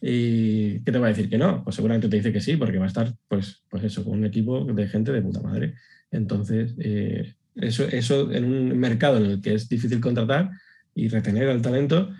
¿Y 0.08 0.82
qué 0.82 0.92
te 0.92 1.00
va 1.00 1.08
a 1.08 1.10
decir 1.10 1.30
que 1.30 1.40
no? 1.40 1.64
Pues 1.64 1.78
seguramente 1.78 2.08
te 2.08 2.18
dice 2.18 2.32
que 2.32 2.40
sí, 2.40 2.58
porque 2.58 2.78
va 2.78 2.86
a 2.86 2.90
estar, 2.90 3.12
pues, 3.28 3.64
pues 3.68 3.84
eso, 3.84 4.04
con 4.04 4.20
un 4.20 4.26
equipo 4.26 4.64
de 4.64 4.88
gente 4.88 5.12
de 5.12 5.24
puta 5.24 5.42
madre. 5.42 5.74
Entonces, 6.12 6.76
eh, 6.78 7.34
eso, 7.56 7.86
eso 7.86 8.32
en 8.32 8.46
un 8.46 8.78
mercado 8.78 9.18
en 9.18 9.26
el 9.26 9.42
que 9.42 9.56
es 9.56 9.68
difícil 9.68 10.00
contratar 10.00 10.52
y 10.94 11.08
retener 11.08 11.50
al 11.50 11.64
talento, 11.64 12.12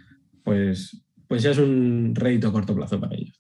pues, 0.44 1.05
pues 1.28 1.44
ya 1.44 1.52
es 1.52 1.58
un 1.58 2.14
rédito 2.16 2.48
a 2.48 2.52
corto 2.52 2.76
plazo 2.76 3.00
para 3.00 3.16
ellos. 3.16 3.40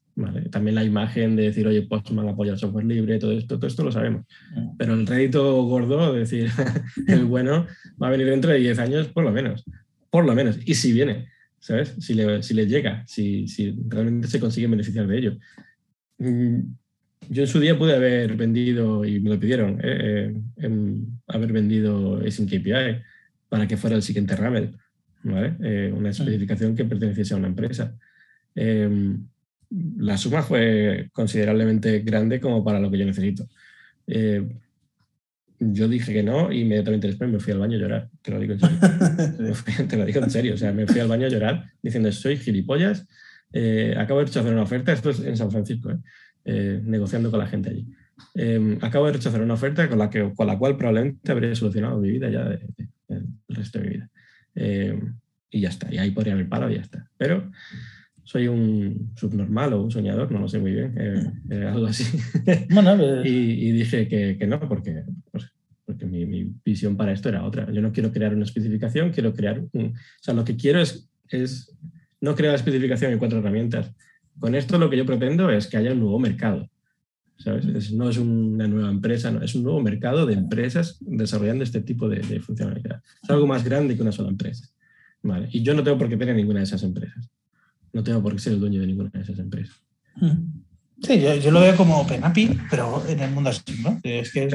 También 0.52 0.76
la 0.76 0.84
imagen 0.84 1.36
de 1.36 1.44
decir, 1.44 1.68
oye, 1.68 1.82
Postman 1.82 2.30
apoya 2.30 2.54
el 2.54 2.58
software 2.58 2.86
libre, 2.86 3.20
todo 3.20 3.34
esto, 3.34 3.58
todo 3.58 3.68
esto 3.68 3.84
lo 3.84 3.92
sabemos. 3.92 4.26
Mm. 4.56 4.78
Pero 4.78 4.94
el 4.94 5.06
rédito 5.06 5.64
gordo, 5.64 6.14
de 6.14 6.20
decir, 6.20 6.50
el 7.08 7.26
bueno, 7.26 7.68
va 8.02 8.08
a 8.08 8.12
venir 8.12 8.28
dentro 8.28 8.52
de 8.52 8.60
10 8.60 8.80
años, 8.80 9.08
por 9.10 9.24
lo 9.24 9.32
menos. 9.32 9.64
Por 10.10 10.26
lo 10.26 10.34
menos. 10.34 10.58
Y 10.66 10.76
si 10.76 10.94
viene. 10.94 11.28
¿sabes? 11.66 11.96
Si, 12.00 12.14
le, 12.14 12.44
si 12.44 12.54
les 12.54 12.70
llega, 12.70 13.04
si, 13.08 13.48
si, 13.48 13.76
realmente 13.88 14.28
se 14.28 14.40
consigue 14.40 14.68
beneficiar 14.68 15.08
de 15.08 15.18
ello. 15.18 15.38
Mm, 16.20 16.60
yo 17.28 17.42
en 17.42 17.48
su 17.48 17.60
día 17.60 17.76
pude 17.76 17.96
haber 17.96 18.36
vendido, 18.38 19.04
y 19.04 19.20
me 19.20 19.32
lo 19.32 19.40
pidieron, 19.40 19.80
eh, 19.84 20.32
eh 20.58 20.72
haber 21.28 21.52
vendido 21.52 22.22
Async 22.24 22.54
API 22.54 23.02
para 23.50 23.68
que 23.68 23.78
fuera 23.78 23.96
el 23.96 24.04
siguiente 24.04 24.36
Ramel, 24.36 24.78
¿vale? 25.26 25.56
Eh, 25.64 25.92
una 25.96 26.10
especificación 26.10 26.76
que 26.76 26.86
perteneciese 26.86 27.34
a 27.34 27.38
una 27.38 27.48
empresa. 27.48 27.96
Em, 28.54 29.28
la 29.98 30.18
suma 30.18 30.44
fue 30.44 31.10
considerablemente 31.12 32.00
grande 32.00 32.40
como 32.40 32.64
para 32.64 32.80
lo 32.80 32.92
que 32.92 33.00
yo 33.00 33.06
necesito. 33.06 33.48
Eh, 34.08 34.48
yo 35.60 35.88
dije 35.88 36.14
que 36.14 36.22
no 36.22 36.52
y 36.52 36.62
inmediatamente 36.62 37.08
después 37.08 37.30
me 37.30 37.40
fui 37.40 37.54
al 37.54 37.60
baño 37.60 37.78
a 37.78 37.82
llorar. 37.82 38.10
Te 38.22 38.32
lo 38.32 38.40
digo 38.40 38.54
en 38.54 38.60
serio. 38.60 38.78
Te 39.90 39.98
lo 39.98 40.06
digo 40.06 40.20
en 40.22 40.30
serio. 40.30 40.54
O 40.54 40.58
sea, 40.58 40.72
me 40.72 40.86
fui 40.86 41.00
al 41.00 41.08
baño 41.08 41.26
a 41.26 41.30
llorar 41.30 41.66
diciendo, 41.82 42.12
soy 42.12 42.38
gilipollas, 42.38 43.08
eh, 43.52 43.96
acabo 43.98 44.20
de 44.20 44.28
rechazar 44.28 44.52
una 44.52 44.64
oferta, 44.64 44.92
esto 44.92 45.10
es 45.10 45.20
en 45.22 45.38
San 45.38 45.50
Francisco, 45.50 45.90
negociando 46.44 47.32
con 47.32 47.40
la 47.40 47.48
gente 47.48 47.70
allí. 47.70 47.88
acabo 48.82 49.08
de 49.08 49.14
rechazar 49.14 49.42
una 49.42 49.56
oferta 49.56 49.90
con 49.90 49.98
la, 49.98 50.10
que, 50.10 50.32
con 50.36 50.46
la 50.46 50.58
cual 50.58 50.78
probablemente 50.78 51.32
habría 51.32 51.56
solucionado 51.56 51.98
mi 52.00 52.12
vida 52.12 52.30
ya 52.30 52.60
el 53.10 53.28
resto 53.48 53.80
de 53.80 53.86
mi 53.86 53.94
vida. 53.96 54.10
Y 54.56 55.62
ya 55.62 55.70
está. 55.70 55.94
Y 55.94 55.98
ahí 55.98 56.12
podría 56.12 56.34
haber 56.34 56.50
parado 56.50 56.72
y 56.72 56.76
ya 56.76 56.82
está. 56.82 57.10
Pero 57.18 57.52
soy 58.24 58.48
un 58.48 59.12
subnormal 59.16 59.74
o 59.74 59.84
un 59.84 59.92
soñador, 59.92 60.32
no 60.32 60.40
lo 60.40 60.48
sé 60.48 60.60
muy 60.60 60.72
bien, 60.72 61.44
algo 61.68 61.88
así. 61.88 62.06
y, 63.26 63.72
dije 63.72 64.08
que, 64.08 64.38
que 64.38 64.48
no, 64.48 64.60
porque 64.68 65.04
pues, 65.32 65.52
porque 65.86 66.06
mi, 66.06 66.52
visión 66.66 66.98
para 66.98 67.14
esto 67.14 67.30
era 67.30 67.46
otra. 67.46 67.72
Yo 67.72 67.82
no 67.82 67.92
quiero 67.92 68.12
crear 68.12 68.34
una 68.34 68.44
especificación, 68.44 69.12
quiero 69.12 69.34
crear 69.34 69.64
un... 69.72 69.86
O 69.86 69.94
sea, 70.24 70.34
lo 70.34 70.44
que 70.44 70.58
quiero 70.58 70.82
es, 70.82 71.08
es 71.30 71.72
no 72.20 72.36
crear 72.36 72.54
la 72.54 72.58
especificación 72.58 73.12
en 73.12 73.20
cuatro 73.20 73.40
herramientas. 73.40 73.94
Con 74.40 74.56
esto 74.56 74.78
lo 74.78 74.90
que 74.90 74.98
yo 74.98 75.06
pretendo 75.06 75.50
es 75.50 75.68
que 75.68 75.78
haya 75.78 75.94
un 75.94 76.00
nuevo 76.00 76.20
mercado. 76.20 76.70
¿Sabes? 77.38 77.92
no 77.92 78.10
es 78.10 78.18
una 78.18 78.68
nueva 78.68 78.90
empresa, 78.90 79.32
no, 79.32 79.42
es 79.42 79.56
un 79.56 79.64
nuevo 79.64 79.82
mercado 79.82 80.26
de 80.26 80.34
empresas 80.34 80.98
desarrollando 81.02 81.64
este 81.64 81.82
tipo 81.82 82.08
de, 82.10 82.20
de 82.20 82.40
funcionalidad. 82.40 83.02
Es 83.22 83.30
algo 83.30 83.48
más 83.48 83.64
grande 83.64 83.96
que 83.96 84.02
una 84.02 84.12
sola 84.12 84.30
empresa. 84.30 84.68
Vale. 85.24 85.50
Y 85.52 85.64
yo 85.64 85.74
no 85.74 85.84
tengo 85.84 85.98
por 85.98 86.08
qué 86.08 86.18
tener 86.18 86.36
ninguna 86.36 86.60
de 86.60 86.66
esas 86.66 86.84
empresas. 86.84 87.30
No 87.94 88.04
tengo 88.04 88.22
por 88.22 88.34
qué 88.34 88.40
ser 88.40 88.54
el 88.54 88.60
dueño 88.60 88.82
de 88.82 88.88
ninguna 88.88 89.10
de 89.10 89.22
esas 89.22 89.40
empresas. 89.40 89.76
Sí, 91.02 91.20
yo, 91.20 91.36
yo 91.36 91.52
lo 91.52 91.62
veo 91.62 91.76
como 91.76 92.00
OpenAPI, 92.02 92.60
pero 92.70 93.04
en 93.08 93.20
el 93.20 93.32
mundo 93.32 93.50
así, 93.50 93.64
¿no? 93.82 94.00
Es 94.04 94.32
que 94.32 94.48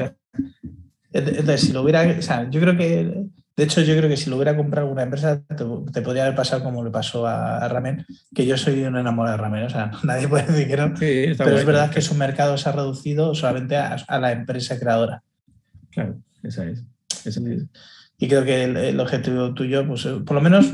entonces, 1.13 1.61
si 1.61 1.73
lo 1.73 1.81
hubiera, 1.81 2.17
o 2.17 2.21
sea, 2.21 2.49
yo 2.49 2.59
creo 2.61 2.77
que, 2.77 3.25
de 3.61 3.65
hecho, 3.65 3.81
yo 3.81 3.95
creo 3.95 4.09
que 4.09 4.17
si 4.17 4.27
lo 4.27 4.37
hubiera 4.37 4.57
comprado 4.57 4.87
alguna 4.87 5.03
empresa, 5.03 5.39
te, 5.45 6.01
podría 6.01 6.23
haber 6.23 6.35
pasado 6.35 6.63
como 6.63 6.83
le 6.83 6.89
pasó 6.89 7.27
a, 7.27 7.67
Ramen, 7.67 8.07
que 8.33 8.43
yo 8.43 8.57
soy 8.57 8.81
un 8.81 8.97
enamorado 8.97 9.37
de 9.37 9.43
Ramen, 9.43 9.63
o 9.65 9.69
sea, 9.69 9.91
nadie 10.03 10.27
puede 10.27 10.47
decir 10.47 10.67
que 10.67 10.77
no. 10.77 10.95
pero 10.97 11.57
es 11.59 11.63
verdad 11.63 11.91
que 11.91 12.01
su 12.01 12.15
mercado 12.15 12.57
se 12.57 12.67
ha 12.67 12.71
reducido 12.71 13.35
solamente 13.35 13.77
a, 13.77 14.19
la 14.19 14.31
empresa 14.31 14.79
creadora. 14.79 15.21
Claro, 15.91 16.17
esa 16.41 16.65
es. 16.65 16.83
Y 18.17 18.27
creo 18.27 18.43
que 18.43 18.63
el, 18.63 18.99
objetivo 18.99 19.53
tuyo, 19.53 19.85
pues 19.85 20.07
por 20.25 20.31
lo 20.31 20.41
menos 20.41 20.71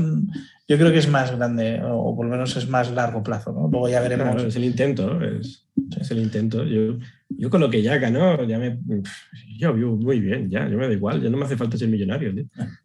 yo 0.69 0.77
creo 0.77 0.93
que 0.93 0.99
es 0.99 1.09
más 1.09 1.35
grande, 1.35 1.81
o, 1.83 2.15
por 2.15 2.25
lo 2.25 2.31
menos 2.31 2.55
es 2.55 2.69
más 2.69 2.89
largo 2.91 3.21
plazo, 3.21 3.51
¿no? 3.51 3.67
Luego 3.67 3.89
ya 3.89 3.99
veremos. 3.99 4.41
es 4.41 4.55
el 4.55 4.63
intento, 4.63 5.21
es, 5.21 5.65
es 5.99 6.09
el 6.11 6.19
intento. 6.19 6.63
Yo, 6.63 6.99
yo 7.29 7.49
con 7.49 7.61
lo 7.61 7.69
que 7.69 7.81
ya 7.81 7.97
ganó, 7.97 8.43
ya 8.45 8.57
me, 8.57 8.79
yo 9.57 9.73
vivo 9.73 9.95
muy 9.95 10.19
bien, 10.19 10.49
ya, 10.49 10.67
yo 10.69 10.77
me 10.77 10.87
da 10.87 10.93
igual, 10.93 11.21
ya 11.21 11.29
no 11.29 11.37
me 11.37 11.45
hace 11.45 11.57
falta 11.57 11.77
ser 11.77 11.89
millonario. 11.89 12.33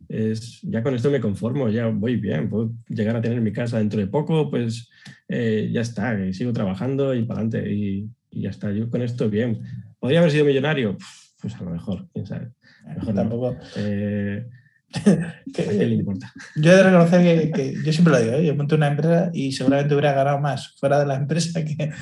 Es, 0.08 0.60
ya 0.62 0.82
con 0.82 0.94
esto 0.94 1.10
me 1.10 1.20
conformo, 1.20 1.68
ya 1.68 1.86
voy 1.86 2.16
bien, 2.16 2.48
puedo 2.48 2.72
llegar 2.88 3.16
a 3.16 3.20
tener 3.20 3.40
mi 3.40 3.52
casa 3.52 3.78
dentro 3.78 4.00
de 4.00 4.06
poco, 4.06 4.50
pues 4.50 4.90
eh, 5.28 5.70
ya 5.72 5.80
está, 5.80 6.32
sigo 6.32 6.52
trabajando 6.52 7.14
y 7.14 7.24
para 7.24 7.40
adelante 7.40 7.72
y, 7.72 8.08
y, 8.30 8.42
ya 8.42 8.50
está, 8.50 8.72
yo 8.72 8.90
con 8.90 9.02
esto 9.02 9.30
bien. 9.30 9.62
¿Podría 9.98 10.18
haber 10.18 10.32
sido 10.32 10.44
millonario? 10.44 10.96
Pues 11.40 11.54
a 11.56 11.64
lo 11.64 11.70
mejor, 11.70 12.08
quién 12.12 12.26
sabe. 12.26 12.50
Mejor 12.96 13.14
tampoco. 13.14 13.56
Eh, 13.76 14.44
que, 15.54 15.72
le 15.72 15.94
importa? 15.94 16.32
Yo 16.56 16.72
he 16.72 16.76
de 16.76 16.82
reconocer 16.82 17.50
que, 17.52 17.74
yo 17.84 17.92
siempre 17.92 18.12
lo 18.12 18.20
digo, 18.20 18.32
¿eh? 18.34 18.46
yo 18.46 18.54
monté 18.54 18.74
una 18.74 18.88
empresa 18.88 19.30
y 19.32 19.52
seguramente 19.52 19.94
hubiera 19.94 20.12
ganado 20.12 20.38
más 20.38 20.74
fuera 20.78 20.98
de 20.98 21.06
la 21.06 21.16
empresa 21.16 21.64
que, 21.64 21.92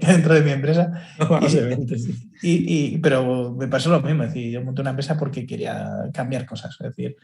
dentro 0.00 0.34
de 0.34 0.42
mi 0.42 0.50
empresa. 0.50 0.92
y, 2.42 2.98
pero 2.98 3.54
me 3.54 3.68
pasó 3.68 3.90
lo 3.90 4.00
mismo, 4.00 4.24
es 4.24 4.34
decir, 4.34 4.52
yo 4.52 4.62
monté 4.62 4.82
una 4.82 4.90
empresa 4.90 5.16
porque 5.16 5.46
quería 5.46 5.90
cambiar 6.12 6.46
cosas, 6.46 6.76
es 6.80 6.88
decir, 6.88 7.16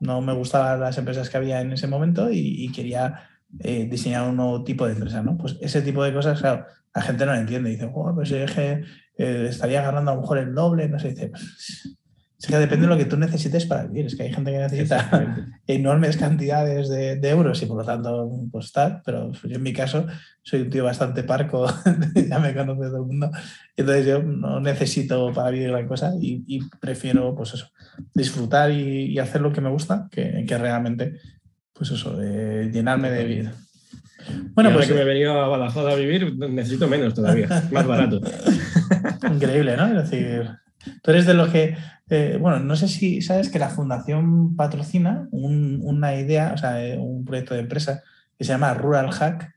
no 0.00 0.20
me 0.20 0.32
gustaban 0.32 0.80
las 0.80 0.98
empresas 0.98 1.28
que 1.30 1.36
había 1.36 1.60
en 1.60 1.72
ese 1.72 1.86
momento 1.86 2.28
y, 2.30 2.70
quería 2.72 3.28
eh, 3.60 3.88
diseñar 3.90 4.28
un 4.28 4.36
nuevo 4.36 4.64
tipo 4.64 4.86
de 4.86 4.92
empresa, 4.92 5.22
¿no? 5.22 5.36
Pues 5.38 5.56
ese 5.60 5.82
tipo 5.82 6.02
de 6.02 6.12
cosas, 6.12 6.40
claro, 6.40 6.66
la 6.94 7.02
gente 7.02 7.24
no 7.24 7.32
lo 7.32 7.38
entiende, 7.38 7.70
dice, 7.70 7.88
pues 7.88 8.30
es 8.30 8.50
que 8.52 8.84
eh, 9.16 9.46
estaría 9.48 9.82
ganando 9.82 10.10
a 10.10 10.14
lo 10.14 10.20
mejor 10.20 10.38
el 10.38 10.54
doble, 10.54 10.88
no 10.88 10.98
sé, 10.98 11.10
dice, 11.10 11.28
pues, 11.28 11.98
es 12.38 12.46
que 12.46 12.56
depende 12.56 12.86
de 12.86 12.92
lo 12.92 12.96
que 12.96 13.04
tú 13.04 13.16
necesites 13.16 13.66
para 13.66 13.86
vivir. 13.86 14.06
Es 14.06 14.14
que 14.14 14.22
hay 14.22 14.32
gente 14.32 14.52
que 14.52 14.58
necesita 14.58 15.50
enormes 15.66 16.16
cantidades 16.16 16.88
de, 16.88 17.18
euros 17.28 17.60
y 17.62 17.66
por 17.66 17.78
lo 17.78 17.84
tanto, 17.84 18.30
pues 18.52 18.70
tal. 18.70 19.02
Pero 19.04 19.32
yo 19.32 19.56
en 19.56 19.62
mi 19.62 19.72
caso 19.72 20.06
soy 20.42 20.62
un 20.62 20.70
tío 20.70 20.84
bastante 20.84 21.24
parco, 21.24 21.66
ya 22.28 22.38
me 22.38 22.54
conoce 22.54 22.86
todo 22.86 22.98
el 22.98 23.06
mundo. 23.06 23.30
Entonces 23.76 24.06
yo 24.06 24.22
no 24.22 24.60
necesito 24.60 25.32
para 25.32 25.50
vivir 25.50 25.70
la 25.70 25.84
cosa 25.86 26.12
y, 26.20 26.60
prefiero, 26.80 27.34
pues 27.34 27.54
eso, 27.54 27.70
disfrutar 28.14 28.70
y, 28.70 29.18
hacer 29.18 29.40
lo 29.40 29.52
que 29.52 29.60
me 29.60 29.70
gusta 29.70 30.08
que, 30.08 30.44
que 30.46 30.58
realmente, 30.58 31.18
pues 31.72 31.90
eso, 31.90 32.20
llenarme 32.20 33.10
de 33.10 33.24
vida. 33.24 33.52
Bueno, 34.54 34.72
pues 34.72 34.86
que 34.86 34.94
me 34.94 35.00
he 35.00 35.04
venido 35.04 35.32
a 35.40 35.48
Badajoz 35.48 35.92
a 35.92 35.96
vivir, 35.96 36.36
necesito 36.36 36.86
menos 36.86 37.14
todavía, 37.14 37.48
más 37.72 37.86
barato. 37.86 38.20
Increíble, 39.32 39.76
¿no? 39.76 39.86
Es 39.86 40.10
decir, 40.10 40.50
tú 41.02 41.10
eres 41.10 41.26
de 41.26 41.34
los 41.34 41.48
que 41.48 41.76
eh, 42.10 42.38
bueno, 42.40 42.58
no 42.60 42.74
sé 42.74 42.88
si 42.88 43.20
sabes 43.20 43.50
que 43.50 43.58
la 43.58 43.68
fundación 43.68 44.56
patrocina 44.56 45.28
una 45.30 46.14
idea, 46.16 46.52
o 46.54 46.56
sea, 46.56 46.82
eh, 46.82 46.96
un 46.96 47.24
proyecto 47.24 47.54
de 47.54 47.60
empresa 47.60 48.02
que 48.36 48.44
se 48.44 48.52
llama 48.52 48.72
Rural 48.74 49.10
Hack, 49.10 49.54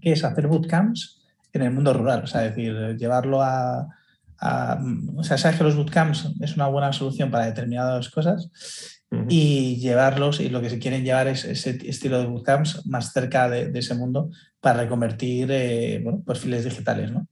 que 0.00 0.12
es 0.12 0.24
hacer 0.24 0.48
bootcamps 0.48 1.22
en 1.52 1.62
el 1.62 1.70
mundo 1.70 1.92
rural, 1.92 2.24
o 2.24 2.26
sea, 2.26 2.44
es 2.44 2.56
decir, 2.56 2.96
llevarlo 2.96 3.42
a, 3.42 3.86
o 5.14 5.22
sea, 5.22 5.38
sabes 5.38 5.58
que 5.58 5.64
los 5.64 5.76
bootcamps 5.76 6.32
es 6.40 6.56
una 6.56 6.66
buena 6.66 6.92
solución 6.92 7.30
para 7.30 7.46
determinadas 7.46 8.08
cosas 8.08 8.50
y 9.28 9.76
llevarlos, 9.76 10.40
y 10.40 10.48
lo 10.48 10.62
que 10.62 10.70
se 10.70 10.78
quieren 10.78 11.04
llevar 11.04 11.28
es 11.28 11.44
ese 11.44 11.78
estilo 11.86 12.18
de 12.18 12.26
bootcamps 12.26 12.86
más 12.86 13.12
cerca 13.12 13.48
de, 13.48 13.70
ese 13.78 13.94
mundo 13.94 14.30
para 14.58 14.80
reconvertir 14.80 15.48
eh, 15.52 16.02
perfiles 16.26 16.64
digitales, 16.64 17.12
¿no? 17.12 17.28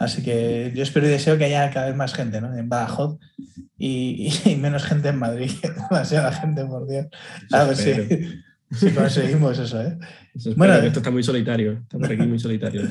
Así 0.00 0.22
que 0.22 0.72
yo 0.74 0.82
espero 0.82 1.06
y 1.06 1.10
deseo 1.10 1.36
que 1.36 1.44
haya 1.44 1.70
cada 1.70 1.88
vez 1.88 1.94
más 1.94 2.14
gente 2.14 2.38
en 2.38 2.70
Badajoz 2.70 3.18
y, 3.76 4.32
menos 4.58 4.84
gente 4.84 5.10
en 5.10 5.18
Madrid. 5.18 5.50
Demasiada 5.90 6.32
gente, 6.32 6.64
por 6.64 6.88
Dios. 6.88 7.06
A 7.52 7.64
ver 7.64 7.76
si, 7.76 8.90
conseguimos 8.94 9.58
eso. 9.58 9.82
¿eh? 9.82 9.98
bueno, 10.56 10.72
esto 10.76 11.00
está 11.00 11.10
muy 11.10 11.22
solitario. 11.22 11.72
Está 11.82 11.98
por 11.98 12.10
aquí 12.10 12.26
muy 12.26 12.38
solitario. 12.38 12.88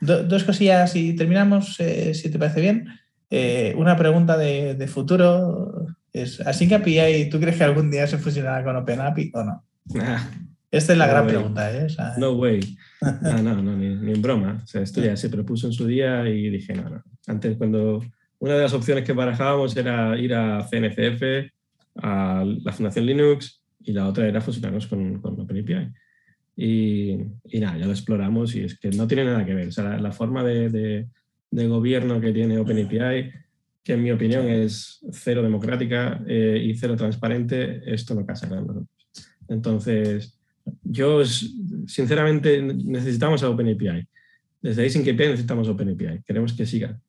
dos 0.00 0.44
cosillas 0.44 0.94
y 0.94 1.16
terminamos, 1.16 1.80
eh, 1.80 2.14
si 2.14 2.30
te 2.30 2.38
parece 2.38 2.60
bien. 2.60 2.86
Eh, 3.28 3.74
una 3.76 3.96
pregunta 3.96 4.36
de, 4.36 4.86
futuro 4.86 5.84
es, 6.12 6.40
¿así 6.42 6.68
que 6.68 6.76
API 6.76 7.28
tú 7.28 7.40
crees 7.40 7.56
que 7.56 7.64
algún 7.64 7.90
día 7.90 8.06
se 8.06 8.18
fusionará 8.18 8.62
con 8.62 8.76
OpenAPI 8.76 9.32
o 9.34 9.42
no? 9.42 9.64
Ah. 10.00 10.30
Esta 10.70 10.92
es 10.92 10.98
la 10.98 11.08
gran 11.08 11.26
pregunta, 11.26 11.76
¿eh? 11.76 11.88
no 12.18 12.32
way. 12.32 12.60
No, 13.22 13.42
no, 13.42 13.62
no 13.62 13.76
ni, 13.76 14.12
en 14.12 14.22
broma. 14.22 14.60
O 14.62 14.66
sea, 14.66 14.82
esto 14.82 15.02
ya 15.02 15.16
se 15.16 15.30
propuso 15.30 15.66
en 15.66 15.72
su 15.72 15.86
día 15.86 16.28
y 16.28 16.50
dije, 16.50 16.74
no, 16.74 16.88
no. 16.88 17.02
Antes, 17.26 17.56
cuando, 17.56 18.04
una 18.38 18.54
de 18.54 18.60
las 18.60 18.74
opciones 18.74 19.04
que 19.04 19.14
barajábamos 19.14 19.74
era 19.74 20.18
ir 20.18 20.34
a 20.34 20.66
CNCF, 20.68 21.50
a 21.96 22.44
la 22.44 22.72
Fundación 22.72 23.06
Linux, 23.06 23.62
y 23.80 23.92
la 23.92 24.06
otra 24.06 24.28
era 24.28 24.40
fusionarnos 24.40 24.86
con, 24.86 25.20
con 25.20 25.40
OpenAPI. 25.40 25.92
Y, 26.56 27.12
y, 27.44 27.60
nada, 27.60 27.78
ya 27.78 27.86
lo 27.86 27.92
exploramos 27.92 28.54
y 28.54 28.64
es 28.64 28.78
que 28.78 28.90
no 28.90 29.06
tiene 29.06 29.24
nada 29.24 29.46
que 29.46 29.54
ver. 29.54 29.68
O 29.68 29.72
sea, 29.72 29.98
la, 29.98 30.12
forma 30.12 30.44
de, 30.44 31.08
de, 31.50 31.66
gobierno 31.68 32.20
que 32.20 32.32
tiene 32.32 32.58
OpenAPI, 32.58 33.30
que 33.82 33.94
en 33.94 34.02
mi 34.02 34.12
opinión 34.12 34.46
es 34.46 35.00
cero 35.10 35.42
democrática 35.42 36.22
eh, 36.26 36.60
y 36.62 36.74
cero 36.74 36.96
transparente, 36.96 37.80
esto 37.86 38.14
no 38.14 38.26
casa 38.26 38.46
con 38.46 38.66
nosotros. 38.66 38.88
Entonces, 39.48 40.39
yo 40.82 41.24
sinceramente 41.86 42.60
necesitamos 42.62 43.42
a 43.42 43.50
OpenAPI. 43.50 44.06
Desde 44.62 45.02
que 45.04 45.12
necesitamos 45.12 45.68
OpenAPI. 45.68 46.22
Queremos 46.24 46.52
que 46.52 46.66
siga, 46.66 47.00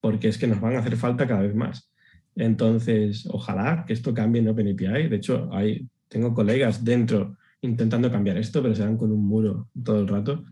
porque 0.00 0.28
es 0.28 0.38
que 0.38 0.46
nos 0.46 0.60
van 0.60 0.76
a 0.76 0.80
hacer 0.80 0.96
falta 0.96 1.26
cada 1.26 1.42
vez 1.42 1.54
más. 1.54 1.90
Entonces, 2.34 3.26
ojalá 3.30 3.84
que 3.86 3.92
esto 3.92 4.14
cambie 4.14 4.40
en 4.40 4.48
OpenAPI. 4.48 5.08
De 5.08 5.16
hecho, 5.16 5.48
hay, 5.52 5.86
tengo 6.08 6.34
colegas 6.34 6.84
dentro 6.84 7.36
intentando 7.62 8.10
cambiar 8.10 8.36
esto, 8.36 8.62
pero 8.62 8.74
se 8.74 8.82
dan 8.82 8.96
con 8.96 9.12
un 9.12 9.24
muro 9.24 9.68
todo 9.84 10.00
el 10.00 10.08
rato, 10.08 10.44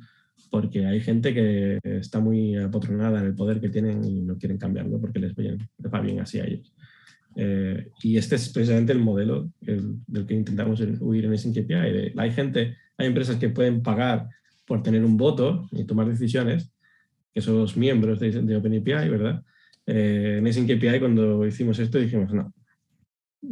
porque 0.51 0.86
hay 0.86 1.01
gente 1.01 1.34
que 1.34 1.78
está 1.82 2.20
muy 2.20 2.57
apotronada 2.57 3.20
en 3.20 3.26
el 3.26 3.34
poder 3.34 3.61
que 3.61 3.68
tienen 3.68 4.05
y 4.05 4.22
no 4.22 4.38
quieren 4.38 4.59
cambiarlo 4.59 5.01
porque 5.01 5.18
les, 5.18 5.32
va 5.34 6.01
bien 6.01 6.20
así 6.20 6.38
a 6.38 6.44
ellos. 6.44 6.72
Eh, 7.36 7.88
y 8.02 8.16
este 8.16 8.36
es 8.36 8.48
precisamente 8.48 8.92
el 8.92 8.98
modelo 8.98 9.50
del 9.60 10.26
que 10.26 10.34
intentamos 10.34 10.80
huir 11.00 11.24
en 11.24 11.38
Sync 11.38 11.58
API. 11.58 12.12
Hay 12.16 12.30
gente, 12.32 12.76
hay 12.96 13.06
empresas 13.06 13.36
que 13.36 13.48
pueden 13.48 13.82
pagar 13.82 14.28
por 14.66 14.82
tener 14.82 15.04
un 15.04 15.16
voto 15.16 15.68
y 15.72 15.84
tomar 15.84 16.08
decisiones, 16.08 16.70
que 17.32 17.40
son 17.40 17.58
los 17.58 17.76
miembros 17.76 18.18
de, 18.20 18.30
de 18.30 18.56
OpenAPI, 18.56 19.08
¿verdad? 19.08 19.42
Eh, 19.92 20.36
en 20.38 20.46
Async 20.46 20.70
API 20.70 21.00
cuando 21.00 21.44
hicimos 21.44 21.78
esto 21.80 21.98
dijimos, 21.98 22.32
no, 22.32 22.52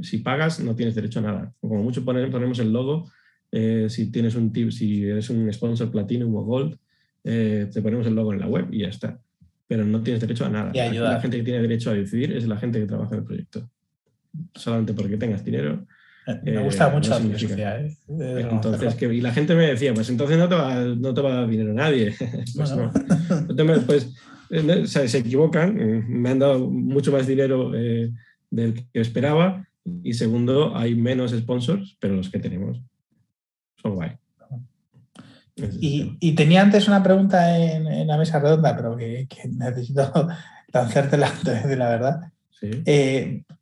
si 0.02 0.18
pagas 0.18 0.60
no 0.60 0.76
tienes 0.76 0.94
derecho 0.94 1.18
a 1.18 1.22
nada. 1.22 1.54
Como 1.60 1.82
mucho 1.82 2.04
ponemos 2.04 2.58
el 2.60 2.72
logo, 2.72 3.10
eh, 3.50 3.86
si 3.88 4.12
tienes 4.12 4.36
un 4.36 4.52
tip, 4.52 4.70
si 4.70 5.04
eres 5.04 5.30
un 5.30 5.52
sponsor 5.52 5.90
Platinum 5.90 6.34
o 6.36 6.44
Gold, 6.44 6.78
eh, 7.24 7.68
te 7.72 7.82
ponemos 7.82 8.06
el 8.06 8.14
logo 8.14 8.32
en 8.32 8.40
la 8.40 8.46
web 8.46 8.68
y 8.70 8.80
ya 8.80 8.88
está. 8.88 9.20
Pero 9.68 9.84
no 9.84 10.02
tienes 10.02 10.20
derecho 10.20 10.46
a 10.46 10.48
nada. 10.48 10.72
La 10.74 11.20
gente 11.20 11.36
que 11.36 11.42
tiene 11.44 11.60
derecho 11.60 11.90
a 11.90 11.94
decidir 11.94 12.32
es 12.32 12.48
la 12.48 12.56
gente 12.56 12.80
que 12.80 12.86
trabaja 12.86 13.14
en 13.14 13.20
el 13.20 13.24
proyecto. 13.24 13.70
Solamente 14.54 14.94
porque 14.94 15.16
tengas 15.16 15.44
dinero. 15.44 15.86
Me 16.42 16.62
gusta 16.62 16.90
mucho 16.90 17.10
la 17.10 17.20
filosofía. 17.20 17.86
Entonces, 18.08 18.94
que, 18.94 19.14
y 19.14 19.20
la 19.20 19.32
gente 19.32 19.54
me 19.54 19.66
decía, 19.66 19.94
pues 19.94 20.10
entonces 20.10 20.38
no 20.38 20.48
te 20.48 20.54
va, 20.54 20.74
no 20.74 21.14
te 21.14 21.20
va 21.20 21.32
a 21.32 21.36
dar 21.36 21.48
dinero 21.48 21.72
nadie. 21.72 22.14
pues, 22.56 22.76
no. 22.76 22.92
pues 23.86 24.14
eh, 24.50 24.86
se 24.86 25.18
equivocan, 25.18 25.80
eh, 25.80 26.04
me 26.06 26.30
han 26.30 26.38
dado 26.38 26.68
mucho 26.68 27.12
más 27.12 27.26
dinero 27.26 27.72
eh, 27.74 28.10
del 28.50 28.74
que 28.74 29.00
esperaba 29.00 29.66
y 30.02 30.14
segundo, 30.14 30.76
hay 30.76 30.94
menos 30.94 31.32
sponsors, 31.32 31.96
pero 32.00 32.14
los 32.14 32.30
que 32.30 32.38
tenemos 32.38 32.80
son 33.76 33.94
guay. 33.94 34.12
Y, 35.80 36.32
tenía 36.34 36.62
antes 36.62 36.88
una 36.88 37.02
pregunta 37.02 37.58
en, 37.58 38.06
la 38.06 38.16
mesa 38.16 38.38
redonda, 38.38 38.76
pero 38.76 38.96
que, 38.96 39.26
necesito 39.50 40.10
lanzártela 40.72 41.32
de 41.66 41.76
la 41.76 41.88
verdad. 41.88 42.20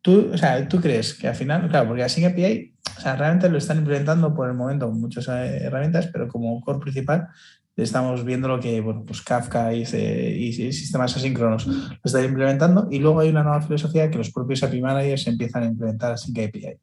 ¿tú, 0.03 0.31
o 0.33 0.39
sea, 0.39 0.67
¿Tú 0.69 0.81
crees 0.81 1.15
que 1.15 1.29
al 1.29 1.35
final, 1.35 1.69
claro, 1.69 1.89
porque 1.89 2.03
así 2.03 2.25
API, 2.25 2.75
o 2.97 3.01
sea, 3.01 3.17
realmente 3.17 3.49
lo 3.49 3.59
están 3.59 3.79
implementando 3.79 4.35
por 4.35 4.49
el 4.49 4.55
momento 4.55 4.91
muchas 4.91 5.29
herramientas, 5.29 6.09
pero 6.13 6.29
como 6.29 6.61
core 6.61 6.81
principal 6.81 7.29
estamos 7.77 8.25
viendo 8.25 8.49
lo 8.49 8.59
que 8.59 8.81
bueno, 8.81 9.05
pues 9.07 9.21
Kafka 9.21 9.73
y, 9.75 9.85
sistemas 9.85 11.17
asíncronos 11.17 11.67
lo 11.67 11.99
están 12.03 12.25
implementando 12.25 12.89
y 12.91 12.99
luego 12.99 13.21
hay 13.21 13.29
una 13.29 13.43
nueva 13.43 13.61
filosofía 13.61 14.11
que 14.11 14.19
los 14.19 14.31
propios 14.31 14.63
API 14.63 14.81
managers 14.81 15.27
empiezan 15.27 15.65
a 15.65 15.67
implementar 15.67 16.19
sin 16.19 16.33
API. 16.41 16.79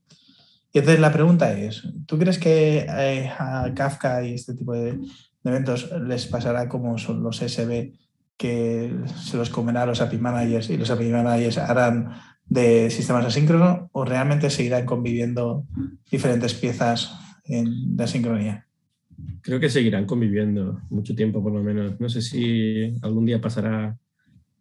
Y 0.74 0.80
entonces 0.80 0.99
la 0.99 1.13
pregunta 1.13 1.57
es, 1.57 1.88
¿tú 2.07 2.17
crees 2.17 2.39
que 2.39 2.80
eh, 2.89 3.32
a 3.38 3.71
Kafka 3.76 4.26
y 4.26 4.34
este 4.34 4.55
tipo 4.55 4.74
de, 4.74 4.99
eventos 5.43 5.91
les 6.05 6.26
pasará 6.26 6.67
como 6.67 6.97
son 6.97 7.21
los 7.21 7.38
SB 7.38 7.93
que 8.36 8.91
se 9.24 9.38
los 9.38 9.49
comerán 9.49 9.88
los 9.88 10.01
API 10.01 10.17
managers 10.17 10.69
y 10.69 10.78
los 10.78 10.89
API 10.89 11.09
managers 11.09 11.59
harán 11.59 12.13
de 12.45 12.89
sistemas 12.89 13.26
asíncronos 13.26 13.89
o 13.91 14.03
realmente 14.03 14.49
seguirán 14.49 14.86
conviviendo 14.86 15.65
diferentes 16.09 16.53
piezas 16.55 17.13
de 17.45 18.03
asincronía? 18.03 18.65
creo 19.41 19.59
que 19.59 19.69
seguirán 19.69 20.05
conviviendo 20.05 20.82
mucho 20.89 21.15
tiempo 21.15 21.43
por 21.43 21.53
lo 21.53 21.61
menos. 21.61 21.99
No 21.99 22.09
sé 22.09 22.21
si 22.21 22.97
algún 23.01 23.26
día 23.26 23.41
pasará 23.41 23.97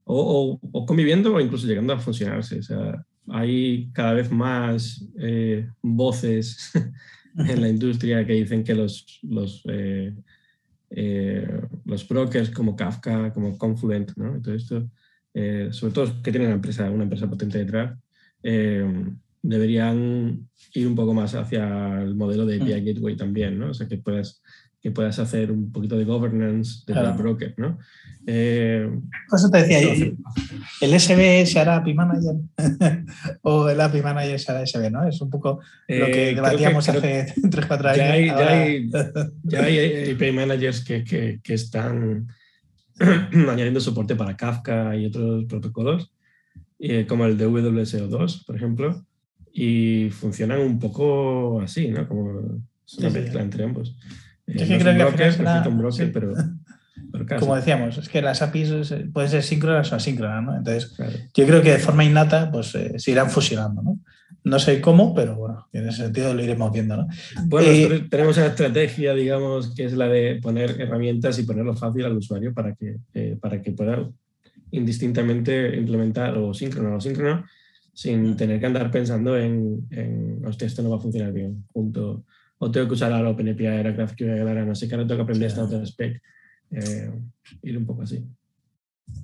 o, 0.04 0.60
conviviendo 0.86 1.34
o 1.34 1.40
incluso 1.40 1.66
llegando 1.66 1.92
a 1.92 1.98
funcionarse. 1.98 2.58
O 2.58 2.62
sea, 2.62 3.04
hay 3.28 3.90
cada 3.92 4.14
vez 4.14 4.30
más 4.30 5.06
eh, 5.18 5.68
voces 5.82 6.72
en 7.36 7.60
la 7.60 7.68
industria 7.68 8.26
que 8.26 8.34
dicen 8.34 8.64
que 8.64 8.74
los, 8.74 9.20
los, 9.22 9.62
eh, 9.68 10.14
eh, 10.90 11.60
los 11.84 12.06
brokers 12.08 12.50
como 12.50 12.76
Kafka, 12.76 13.32
como 13.32 13.56
Confluent, 13.56 14.16
¿no? 14.16 14.40
todo 14.40 14.54
esto, 14.54 14.90
sobre 15.70 15.94
todo 15.94 16.22
que 16.22 16.30
tienen 16.30 16.48
una 16.48 16.56
empresa, 16.56 16.90
una 16.90 17.04
empresa 17.04 17.28
potente 17.28 17.58
detrás, 17.58 17.98
deberían 19.42 20.48
ir 20.74 20.86
un 20.86 20.94
poco 20.94 21.14
más 21.14 21.34
hacia 21.34 22.02
el 22.02 22.14
modelo 22.14 22.44
de 22.44 22.60
API 22.60 22.84
Gateway 22.84 23.16
también, 23.16 23.58
¿no? 23.58 23.70
O 23.70 23.74
sea, 23.74 23.88
que 23.88 23.98
puedas 23.98 24.42
que 24.83 24.91
puedas 24.91 25.18
hacer 25.20 25.53
un 25.53 25.70
poquito 25.70 25.97
de 25.97 26.05
governance 26.05 26.83
desde 26.87 27.01
el 27.03 27.12
broker, 27.12 27.55
¿no? 27.57 27.78
Eh, 28.26 28.91
Por 29.28 29.39
eso 29.39 29.49
te 29.49 29.62
decía, 29.62 29.78
¿el 30.80 31.01
SB 31.01 31.47
se 31.47 31.61
hará 31.61 31.76
API 31.76 31.95
Manager 31.95 32.35
o 33.43 33.68
el 33.68 33.80
API 33.80 34.03
Manager 34.03 34.41
se 34.41 34.51
hará 34.51 34.66
SB, 34.66 34.91
¿no? 34.91 35.07
Es 35.07 35.20
un 35.20 35.30
poco 35.30 35.61
lo 35.87 36.07
que 36.07 36.30
eh, 36.30 36.35
debatíamos 36.35 36.89
hace 36.89 37.33
3-4 37.37 37.85
años. 37.87 37.97
Ya 37.97 38.12
hay, 38.12 38.26
ya 38.26 38.49
hay, 38.49 38.91
ya 39.45 39.62
hay, 39.62 40.11
API 40.12 40.33
Managers 40.33 40.85
que, 40.85 41.05
que, 41.05 41.41
que 41.43 41.55
están 41.55 42.26
añadiendo 42.99 43.80
soporte 43.80 44.16
para 44.16 44.37
Kafka 44.37 44.97
y 44.97 45.07
otros 45.07 45.45
protocolos, 45.45 46.12
eh, 46.80 47.07
como 47.07 47.24
el 47.26 47.39
de 47.39 47.49
WSO2, 47.49 48.45
por 48.45 48.57
ejemplo, 48.57 49.07
y 49.53 50.11
funcionan 50.11 50.61
un 50.61 50.80
poco 50.80 51.61
así, 51.61 51.89
¿no? 51.89 52.09
Como 52.09 52.22
una 52.99 53.11
mezcla 53.11 53.43
entre 53.43 53.62
ambos. 53.62 53.97
Yo 54.55 54.78
creo 54.78 55.12
que 55.12 56.07
pero, 56.07 56.34
Como 57.38 57.57
decíamos, 57.57 57.98
es 57.98 58.09
que 58.09 58.22
las 58.22 58.40
APIs 58.42 58.94
pueden 59.12 59.30
ser 59.30 59.42
síncronas 59.42 59.92
o 59.92 59.96
asíncronas, 59.96 60.42
¿no? 60.42 60.57
Entonces, 60.57 60.94
yo 61.34 61.46
creo 61.46 61.62
que 61.62 61.72
de 61.72 61.78
forma 61.78 62.05
innata 62.05 62.50
pues, 62.50 62.74
eh, 62.74 62.98
se 62.98 63.11
irán 63.11 63.30
fusionando, 63.30 63.82
¿no? 63.82 63.98
No 64.44 64.59
sé 64.59 64.80
cómo, 64.80 65.14
pero 65.14 65.36
bueno, 65.36 65.68
en 65.72 65.88
ese 65.88 66.05
sentido 66.05 66.34
lo 66.34 66.42
iremos 66.42 66.72
viendo, 66.72 66.96
¿no? 66.96 67.07
Bueno, 67.44 67.68
eh, 67.68 68.07
tenemos 68.11 68.36
una 68.38 68.46
estrategia, 68.46 69.14
digamos, 69.14 69.74
que 69.74 69.84
es 69.84 69.92
la 69.92 70.09
de 70.09 70.40
poner 70.42 70.80
herramientas 70.80 71.38
y 71.38 71.44
ponerlo 71.44 71.76
fácil 71.76 72.07
al 72.07 72.16
usuario 72.16 72.53
para 72.53 72.74
que, 72.74 72.96
eh, 73.14 73.36
para 73.40 73.61
que 73.61 73.72
pueda 73.72 74.09
indistintamente 74.70 75.76
implementar 75.76 76.36
o 76.38 76.55
síncrono 76.55 76.96
o 76.96 77.00
síncrono 77.00 77.44
sin 77.92 78.36
tener 78.36 78.59
que 78.59 78.66
andar 78.66 78.90
pensando 78.90 79.36
en, 79.36 79.86
en 79.90 80.44
hostia, 80.46 80.66
esto 80.66 80.82
no 80.82 80.90
va 80.90 80.96
a 80.96 81.00
funcionar 81.00 81.30
bien, 81.30 81.64
junto 81.72 82.24
o 82.62 82.70
tengo 82.70 82.86
que 82.86 82.94
usar 82.94 83.12
ahora 83.12 83.30
OpenAPI, 83.30 83.66
Aircraft, 83.66 84.14
que 84.14 84.38
ahora 84.38 84.64
no 84.64 84.76
sé 84.76 84.86
qué, 84.86 84.94
ahora 84.94 85.04
tengo 85.04 85.18
que 85.18 85.22
aprender 85.22 85.48
esta 85.48 85.64
otra 85.64 85.84
spec. 85.84 86.22
Eh, 86.70 87.10
ir 87.64 87.76
un 87.76 87.84
poco 87.84 88.02
así. 88.02 88.24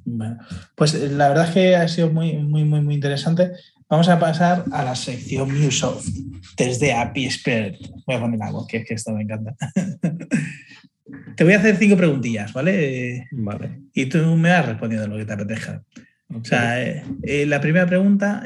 Bueno, 0.05 0.39
pues 0.75 0.95
eh, 0.95 1.09
la 1.11 1.29
verdad 1.29 1.45
es 1.47 1.55
que 1.55 1.77
ha 1.77 1.87
sido 1.87 2.11
muy, 2.11 2.37
muy, 2.39 2.65
muy, 2.65 2.81
muy 2.81 2.97
interesante. 2.97 3.53
Vamos 3.89 4.09
a 4.09 4.19
pasar 4.19 4.65
a 4.73 4.83
la 4.83 4.97
sección 4.97 5.57
MuSoft, 5.57 6.09
desde 6.57 6.93
API 6.93 7.27
Expert. 7.27 7.77
Voy 8.09 8.17
a 8.17 8.21
poner 8.21 8.43
algo, 8.43 8.67
que, 8.67 8.85
que 8.85 8.95
esto 8.95 9.13
me 9.13 9.23
encanta. 9.23 9.55
Te 11.37 11.45
voy 11.45 11.53
a 11.53 11.59
hacer 11.59 11.77
cinco 11.77 11.97
preguntillas, 11.97 12.53
¿vale? 12.53 13.29
Vale. 13.31 13.83
Y 13.95 14.07
tú 14.07 14.19
me 14.35 14.51
vas 14.51 14.67
respondiendo 14.67 15.07
lo 15.07 15.17
que 15.17 15.25
te 15.25 15.33
apetezca. 15.33 15.85
O 16.35 16.45
sea, 16.45 16.83
eh, 16.83 17.47
la 17.47 17.61
primera 17.61 17.87
pregunta, 17.87 18.45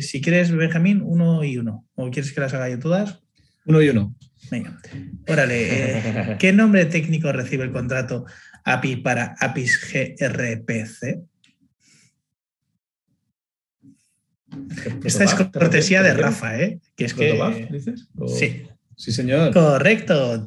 si 0.00 0.20
quieres, 0.20 0.54
Benjamín, 0.54 1.00
uno 1.02 1.42
y 1.42 1.56
uno. 1.56 1.86
¿O 1.94 2.10
quieres 2.10 2.32
que 2.32 2.42
las 2.42 2.52
haga 2.52 2.68
yo 2.68 2.78
todas? 2.78 3.25
Uno 3.66 3.82
y 3.82 3.88
uno. 3.88 4.14
Venga. 4.50 4.80
Órale, 5.28 5.98
eh, 5.98 6.36
¿qué 6.38 6.52
nombre 6.52 6.86
técnico 6.86 7.32
recibe 7.32 7.64
el 7.64 7.72
contrato 7.72 8.24
API 8.64 8.96
para 8.96 9.34
APIs 9.38 9.92
GRPC? 9.92 11.24
Esta 15.04 15.24
es 15.24 15.34
cortesía 15.34 16.02
de 16.02 16.14
Rafa, 16.14 16.58
¿eh? 16.60 16.80
Que 16.94 17.04
es 17.04 17.14
que... 17.14 17.68
dices? 17.70 18.08
Sí. 18.26 18.62
Sí, 18.96 19.12
señor. 19.12 19.52
Correcto. 19.52 20.46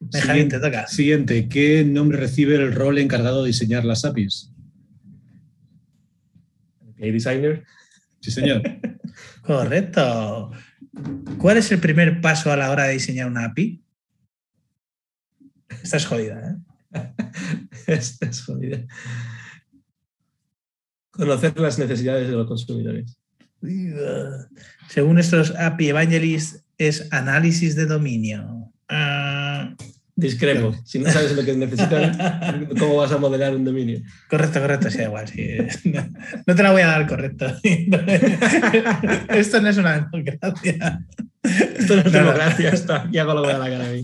Benjamín, 0.00 0.48
te 0.48 0.58
toca. 0.58 0.88
Siguiente, 0.88 1.48
¿qué 1.48 1.84
nombre 1.84 2.18
recibe 2.18 2.56
el 2.56 2.74
rol 2.74 2.98
encargado 2.98 3.42
de 3.42 3.48
diseñar 3.48 3.84
las 3.84 4.04
APIs? 4.04 4.50
API 6.96 7.12
Designer. 7.12 7.64
Sí, 8.20 8.30
señor. 8.30 8.62
Correcto. 9.44 10.50
¿Cuál 11.38 11.58
es 11.58 11.70
el 11.72 11.80
primer 11.80 12.20
paso 12.20 12.50
a 12.50 12.56
la 12.56 12.70
hora 12.70 12.84
de 12.84 12.94
diseñar 12.94 13.26
una 13.26 13.46
API? 13.46 13.82
Esta 15.82 15.96
es 15.96 16.06
jodida, 16.06 16.58
¿eh? 16.92 17.12
Esta 17.86 18.26
es 18.26 18.44
jodida. 18.44 18.86
Conocer 21.10 21.58
las 21.58 21.78
necesidades 21.78 22.28
de 22.28 22.34
los 22.34 22.46
consumidores. 22.46 23.18
Según 24.88 25.18
estos 25.18 25.54
API 25.56 25.88
Evangelist, 25.88 26.64
es 26.78 27.12
análisis 27.12 27.76
de 27.76 27.86
dominio. 27.86 28.72
Ah, 28.88 29.74
Discrepo. 30.16 30.74
Si 30.84 31.00
no 31.00 31.10
sabes 31.10 31.34
lo 31.34 31.44
que 31.44 31.54
necesitan, 31.54 32.68
¿cómo 32.78 32.96
vas 32.96 33.10
a 33.10 33.18
modelar 33.18 33.54
un 33.56 33.64
dominio? 33.64 34.00
Correcto, 34.28 34.60
correcto, 34.60 34.90
sí, 34.90 35.02
igual. 35.02 35.26
Sí. 35.26 35.92
No 36.46 36.54
te 36.54 36.62
la 36.62 36.70
voy 36.70 36.82
a 36.82 36.86
dar 36.86 37.06
correcto. 37.06 37.46
Esto 39.28 39.60
no 39.60 39.68
es 39.68 39.76
una 39.76 40.08
democracia. 40.08 41.04
Esto 41.44 41.96
no 41.96 42.02
es 42.02 42.12
democracia, 42.12 42.70
esto 42.70 42.94
aquí 42.94 43.18
hago 43.18 43.34
lo 43.34 43.42
que 43.42 43.52
da 43.52 43.58
la 43.58 43.68
cara 43.68 43.86
a 43.86 43.92
mí. 43.92 44.02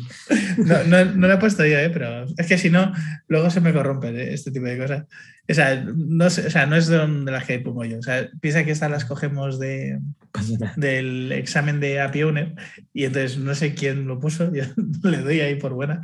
No, 0.59 0.85
no, 0.85 1.05
no, 1.07 1.27
lo 1.27 1.35
he 1.35 1.39
puesto 1.39 1.65
yo, 1.65 1.79
¿eh? 1.79 1.91
pero 1.91 2.27
es 2.37 2.47
que 2.47 2.59
si 2.59 2.69
no, 2.69 2.93
luego 3.29 3.51
se 3.51 3.61
me 3.61 3.73
corrompen 3.73 4.15
¿eh? 4.17 4.35
este 4.35 4.51
tipo 4.51 4.67
de 4.67 4.77
cosas. 4.77 5.05
O 5.51 5.55
sea, 5.55 5.83
no, 5.85 6.27
o 6.27 6.31
sea, 6.31 6.67
no 6.67 6.77
es 6.77 6.87
de, 6.87 7.09
las 7.25 7.45
que 7.45 7.59
pongo 7.59 7.85
yo. 7.85 7.99
O 7.99 8.03
sea, 8.03 8.29
piensa 8.41 8.65
que 8.65 8.71
estas 8.71 8.91
las 8.91 9.05
cogemos 9.05 9.59
de, 9.59 9.99
del 10.77 11.33
examen 11.33 11.81
de 11.81 12.01
API 12.01 12.23
Owner 12.23 12.55
y 12.93 13.05
entonces 13.05 13.39
no 13.39 13.55
sé 13.55 13.75
quién 13.75 14.07
lo 14.07 14.21
puso, 14.21 14.53
yo 14.53 14.65
le 15.03 15.19
doy 15.19 15.41
ahí 15.41 15.57
por 15.57 15.73
buena. 15.73 16.01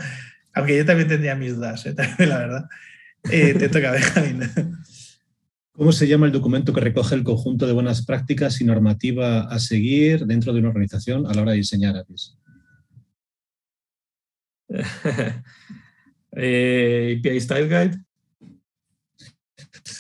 Aunque 0.55 0.77
yo 0.77 0.87
también 0.87 1.09
tendría 1.09 1.35
mis 1.35 1.55
dudas, 1.55 1.85
¿eh? 1.87 1.95
la 2.19 2.39
verdad. 2.39 2.69
Eh, 3.31 3.55
te 3.55 3.69
toca, 3.69 3.91
Benjamín. 3.91 4.41
¿Cómo 5.77 5.93
se 5.93 6.09
llama 6.09 6.25
el 6.25 6.33
documento 6.33 6.73
que 6.73 6.81
recoge 6.81 7.15
el 7.15 7.23
conjunto 7.23 7.67
de 7.67 7.75
buenas 7.75 8.05
prácticas 8.07 8.61
y 8.63 8.65
normativa 8.65 9.43
a 9.43 9.59
seguir 9.59 10.25
dentro 10.25 10.55
de 10.55 10.61
una 10.61 10.71
organización 10.71 11.27
a 11.27 11.35
la 11.35 11.43
hora 11.43 11.51
de 11.51 11.59
diseñar 11.59 11.95
APIs? 11.97 12.39
eh, 16.33 17.17
API 17.19 17.41
Style 17.41 17.69
Guide. 17.69 17.99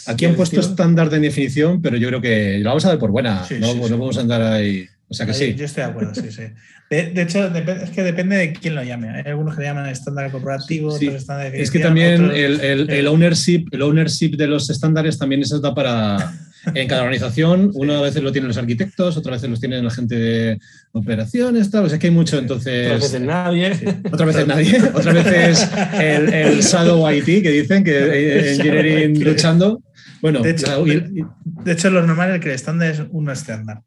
Aquí 0.06 0.24
han 0.24 0.34
puesto 0.34 0.60
estándar 0.60 1.10
de 1.10 1.20
definición, 1.20 1.82
pero 1.82 1.98
yo 1.98 2.08
creo 2.08 2.22
que 2.22 2.58
lo 2.58 2.70
vamos 2.70 2.86
a 2.86 2.88
dar 2.88 2.98
por 2.98 3.10
buena. 3.10 3.44
Sí, 3.44 3.56
no, 3.60 3.72
sí, 3.72 3.78
no 3.78 3.98
vamos 3.98 4.16
a 4.16 4.22
andar 4.22 4.40
ahí. 4.40 4.86
O 5.08 5.14
sea 5.14 5.26
que 5.26 5.34
sí. 5.34 5.54
Yo 5.54 5.66
estoy 5.66 5.84
de 5.84 5.90
acuerdo, 5.90 6.14
sí, 6.14 6.32
sí. 6.32 6.42
De, 6.88 7.10
de, 7.10 7.22
hecho, 7.22 7.46
es 7.46 7.90
que 7.90 8.02
depende 8.04 8.36
de 8.36 8.52
quién 8.52 8.76
lo 8.76 8.82
llame. 8.84 9.10
Hay 9.10 9.24
algunos 9.26 9.56
que 9.56 9.62
le 9.62 9.66
llaman 9.66 9.88
estándar 9.88 10.30
corporativo, 10.30 10.94
otros 10.94 11.14
estándar 11.14 11.50
de 11.50 11.60
Es 11.60 11.70
que 11.70 11.80
también 11.80 12.26
otros, 12.26 12.38
el, 12.38 12.60
el, 12.60 12.90
el, 12.90 13.06
ownership, 13.08 13.66
el 13.72 13.82
ownership 13.82 14.36
de 14.36 14.46
los 14.46 14.70
estándares 14.70 15.18
también 15.18 15.44
se 15.44 15.60
da 15.60 15.74
para. 15.74 16.32
En 16.74 16.88
cada 16.88 17.02
organización, 17.02 17.70
una 17.74 18.00
vez 18.00 18.20
lo 18.20 18.32
tienen 18.32 18.48
los 18.48 18.56
arquitectos, 18.56 19.16
otra 19.16 19.30
vez 19.30 19.42
los 19.44 19.60
tienen 19.60 19.84
la 19.84 19.90
gente 19.92 20.16
de 20.16 20.58
operaciones, 20.90 21.70
tal. 21.70 21.84
O 21.84 21.88
sea 21.88 21.96
que 21.96 22.08
hay 22.08 22.12
mucho, 22.12 22.38
entonces. 22.38 22.88
Otra 22.88 22.98
vez 22.98 23.20
nadie. 23.20 24.00
Otra 24.10 24.26
vez 24.26 24.46
nadie. 24.48 24.82
Otra 24.92 25.12
vez 25.12 25.26
es 25.26 25.68
el, 25.94 26.34
el 26.34 26.60
Shadow 26.62 27.08
IT 27.08 27.24
que 27.24 27.50
dicen 27.52 27.84
que 27.84 28.50
Engineering 28.54 29.22
luchando. 29.22 29.80
Bueno, 30.22 30.40
de 30.40 30.50
hecho, 30.50 30.84
de, 30.84 31.26
de 31.64 31.72
hecho, 31.72 31.90
lo 31.90 32.06
normal 32.06 32.34
es 32.34 32.40
que 32.40 32.48
el 32.48 32.54
estándar 32.54 32.90
es 32.90 33.02
uno 33.10 33.32
estándar. 33.32 33.82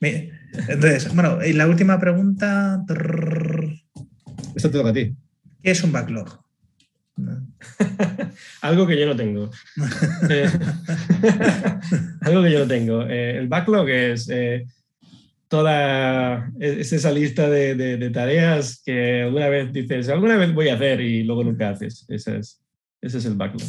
Entonces, 0.00 1.14
bueno, 1.14 1.44
y 1.44 1.52
la 1.52 1.66
última 1.66 1.98
pregunta. 1.98 2.82
Esto 4.54 4.70
te 4.70 4.78
toca 4.78 4.90
a 4.90 4.92
ti. 4.92 5.14
¿Qué 5.62 5.70
es 5.70 5.82
un 5.82 5.92
backlog? 5.92 6.40
Algo 8.62 8.86
que 8.86 8.98
yo 8.98 9.06
no 9.06 9.16
tengo. 9.16 9.50
eh, 10.28 10.48
algo 12.22 12.42
que 12.42 12.52
yo 12.52 12.58
no 12.60 12.66
tengo. 12.66 13.02
Eh, 13.02 13.38
el 13.38 13.48
backlog 13.48 13.88
es 13.88 14.28
eh, 14.30 14.66
toda 15.48 16.50
es 16.58 16.92
esa 16.92 17.12
lista 17.12 17.48
de, 17.48 17.76
de, 17.76 17.96
de, 17.98 18.10
tareas 18.10 18.82
que 18.84 19.22
alguna 19.22 19.48
vez 19.48 19.72
dices, 19.72 20.08
alguna 20.08 20.36
vez 20.36 20.52
voy 20.52 20.68
a 20.70 20.74
hacer 20.74 21.00
y 21.00 21.22
luego 21.22 21.44
nunca 21.44 21.70
haces. 21.70 22.04
Ese 22.08 22.38
es, 22.38 22.60
ese 23.00 23.18
es 23.18 23.24
el 23.26 23.34
backlog. 23.34 23.68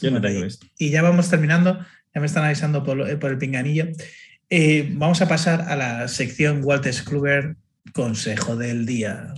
Yo 0.00 0.10
no 0.10 0.20
tengo 0.20 0.44
esto. 0.44 0.66
Y 0.78 0.90
ya 0.90 1.02
vamos 1.02 1.28
terminando. 1.28 1.78
Ya 2.14 2.20
me 2.20 2.26
están 2.26 2.44
avisando 2.44 2.84
por, 2.84 3.18
por 3.18 3.30
el 3.30 3.38
pinganillo. 3.38 3.86
Eh, 4.50 4.90
vamos 4.94 5.20
a 5.20 5.28
pasar 5.28 5.62
a 5.62 5.76
la 5.76 6.08
sección 6.08 6.62
Walter 6.64 6.94
Kluber, 7.04 7.56
consejo 7.92 8.56
del 8.56 8.86
día. 8.86 9.34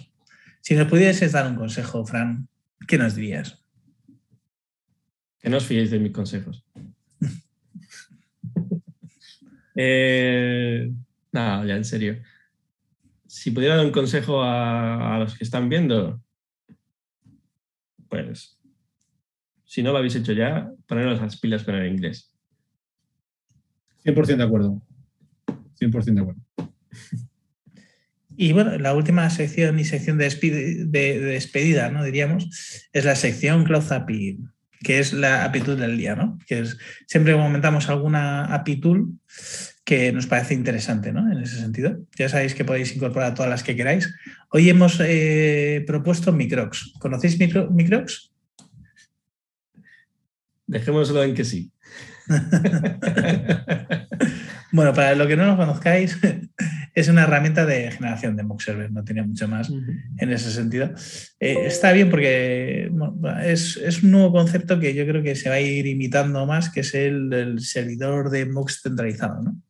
Si 0.60 0.74
nos 0.74 0.86
pudieses 0.86 1.32
dar 1.32 1.48
un 1.48 1.56
consejo, 1.56 2.06
Fran, 2.06 2.48
¿qué 2.86 2.96
nos 2.96 3.16
dirías? 3.16 3.60
Que 5.40 5.48
no 5.48 5.56
os 5.56 5.66
fiéis 5.66 5.90
de 5.90 5.98
mis 5.98 6.12
consejos. 6.12 6.64
eh, 9.74 10.92
no, 11.32 11.66
ya 11.66 11.76
en 11.76 11.84
serio. 11.84 12.22
Si 13.26 13.50
pudiera 13.50 13.76
dar 13.76 13.86
un 13.86 13.92
consejo 13.92 14.42
a, 14.42 15.16
a 15.16 15.18
los 15.18 15.36
que 15.36 15.44
están 15.44 15.68
viendo, 15.68 16.22
pues 18.08 18.59
si 19.70 19.84
no 19.84 19.92
lo 19.92 19.98
habéis 19.98 20.16
hecho 20.16 20.32
ya, 20.32 20.68
poneros 20.88 21.20
las 21.20 21.38
pilas 21.38 21.62
con 21.62 21.76
el 21.76 21.92
inglés. 21.92 22.34
100% 24.04 24.36
de 24.36 24.42
acuerdo. 24.42 24.82
100% 25.78 26.04
de 26.12 26.20
acuerdo. 26.20 26.40
Y 28.36 28.52
bueno, 28.52 28.76
la 28.78 28.94
última 28.94 29.30
sección 29.30 29.78
y 29.78 29.84
sección 29.84 30.18
de, 30.18 30.24
despedida, 30.24 30.84
de, 30.86 31.20
de 31.20 31.32
despedida, 31.34 31.88
¿no? 31.88 32.02
Diríamos, 32.02 32.48
es 32.92 33.04
la 33.04 33.14
sección 33.14 33.62
Cloud 33.62 33.92
API, 33.92 34.40
que 34.82 34.98
es 34.98 35.12
la 35.12 35.44
API 35.44 35.60
Tool 35.60 35.78
del 35.78 35.96
día, 35.96 36.16
¿no? 36.16 36.36
Que 36.48 36.58
es, 36.58 36.76
siempre 37.06 37.34
comentamos 37.34 37.88
alguna 37.88 38.46
API 38.46 38.80
Tool 38.80 39.12
que 39.84 40.10
nos 40.10 40.26
parece 40.26 40.54
interesante, 40.54 41.12
¿no? 41.12 41.30
En 41.30 41.38
ese 41.38 41.60
sentido. 41.60 41.96
Ya 42.18 42.28
sabéis 42.28 42.56
que 42.56 42.64
podéis 42.64 42.96
incorporar 42.96 43.34
todas 43.34 43.50
las 43.50 43.62
que 43.62 43.76
queráis. 43.76 44.12
Hoy 44.50 44.68
hemos 44.68 44.98
eh, 45.00 45.84
propuesto 45.86 46.32
Microx. 46.32 46.94
¿Conocéis 46.98 47.38
micro, 47.38 47.70
Microx? 47.70 48.29
Dejémoslo 50.70 51.24
en 51.24 51.34
que 51.34 51.44
sí. 51.44 51.72
Bueno, 54.72 54.94
para 54.94 55.16
lo 55.16 55.26
que 55.26 55.36
no 55.36 55.46
lo 55.46 55.56
conozcáis, 55.56 56.16
es 56.94 57.08
una 57.08 57.24
herramienta 57.24 57.66
de 57.66 57.90
generación 57.90 58.36
de 58.36 58.44
mock 58.44 58.60
server, 58.60 58.92
no 58.92 59.02
tiene 59.02 59.24
mucho 59.24 59.48
más 59.48 59.68
uh 59.68 59.74
-huh. 59.74 60.02
en 60.18 60.30
ese 60.30 60.50
sentido. 60.50 60.92
Eh, 61.40 61.66
está 61.66 61.92
bien 61.92 62.08
porque 62.08 62.88
bueno, 62.92 63.40
es, 63.40 63.76
es, 63.76 64.04
un 64.04 64.12
nuevo 64.12 64.30
concepto 64.30 64.78
que 64.78 64.94
yo 64.94 65.04
creo 65.06 65.22
que 65.22 65.34
se 65.34 65.48
va 65.48 65.56
a 65.56 65.60
ir 65.60 65.86
imitando 65.86 66.46
más, 66.46 66.70
que 66.70 66.80
es 66.80 66.94
el 66.94 67.30
del 67.30 67.60
servidor 67.60 68.30
de 68.30 68.46
mocks 68.46 68.82
centralizado, 68.82 69.42
¿no? 69.42 69.60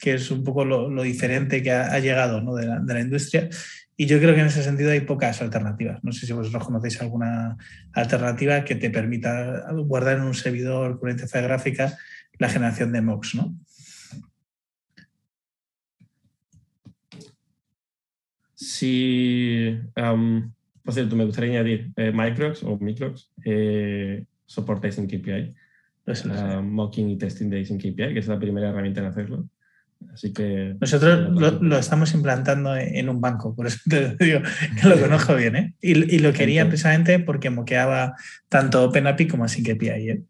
que 0.00 0.14
es 0.14 0.30
un 0.30 0.42
poco 0.42 0.64
lo, 0.64 0.88
lo 0.88 1.02
diferente 1.02 1.62
que 1.62 1.72
ha, 1.72 1.92
ha 1.92 1.98
llegado 1.98 2.40
¿no? 2.40 2.54
de, 2.54 2.66
la, 2.66 2.80
de 2.80 2.94
la 2.94 3.00
industria 3.00 3.48
y 3.96 4.06
yo 4.06 4.18
creo 4.18 4.34
que 4.34 4.40
en 4.40 4.46
ese 4.48 4.62
sentido 4.62 4.90
hay 4.90 5.00
pocas 5.00 5.40
alternativas. 5.40 6.04
No 6.04 6.12
sé 6.12 6.26
si 6.26 6.32
vosotros 6.32 6.64
conocéis 6.64 7.00
alguna 7.00 7.56
alternativa 7.92 8.64
que 8.64 8.74
te 8.74 8.90
permita 8.90 9.72
guardar 9.72 10.18
en 10.18 10.24
un 10.24 10.34
servidor 10.34 11.00
con 11.00 11.10
interfaz 11.10 11.42
gráfica 11.42 11.96
la 12.38 12.50
generación 12.50 12.92
de 12.92 13.00
mocks, 13.00 13.34
¿no? 13.34 13.56
Si, 18.54 19.78
um, 19.96 20.52
por 20.82 20.92
cierto, 20.92 21.16
me 21.16 21.24
gustaría 21.24 21.52
añadir 21.52 21.90
eh, 21.96 22.12
Microx 22.12 22.62
o 22.62 22.78
Microx, 22.78 23.30
eh, 23.44 24.24
soporta 24.44 24.88
Async 24.88 25.10
KPI, 25.10 25.54
pues 26.04 26.24
uh, 26.24 26.62
mocking 26.62 27.10
y 27.10 27.18
testing 27.18 27.48
de 27.48 27.60
Async 27.60 27.80
KPI, 27.80 28.14
que 28.14 28.18
es 28.18 28.28
la 28.28 28.38
primera 28.38 28.70
herramienta 28.70 29.00
en 29.00 29.06
hacerlo. 29.06 29.48
Así 30.12 30.32
que. 30.32 30.76
Nosotros 30.80 31.30
lo, 31.30 31.62
lo, 31.62 31.78
estamos 31.78 32.12
implantando 32.14 32.76
en 32.76 33.08
un 33.08 33.20
banco, 33.20 33.54
por 33.54 33.66
eso 33.66 33.78
te 33.88 34.16
digo 34.16 34.40
que 34.80 34.88
lo 34.88 34.98
conozco 35.00 35.34
bien, 35.34 35.56
¿eh? 35.56 35.74
Y, 35.80 35.92
y 35.92 36.18
lo 36.18 36.32
quería 36.32 36.62
Entonces, 36.62 36.82
precisamente 36.82 37.18
porque 37.18 37.50
moqueaba 37.50 38.14
tanto 38.48 38.84
OpenAPI 38.84 39.28
como 39.28 39.44
Async 39.44 39.70
API, 39.70 39.88
¿eh? 39.88 40.22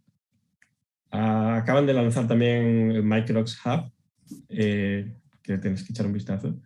Uh, 1.13 1.57
acaban 1.57 1.87
de 1.87 1.95
lanzar 1.95 2.27
también 2.27 2.91
el 2.91 3.03
Microx 3.03 3.59
Hub, 3.65 3.91
eh, 4.49 5.15
que 5.43 5.59
tienes 5.59 5.85
que 5.85 5.93
echar 5.93 6.07
un 6.07 6.13
vistazo. 6.13 6.61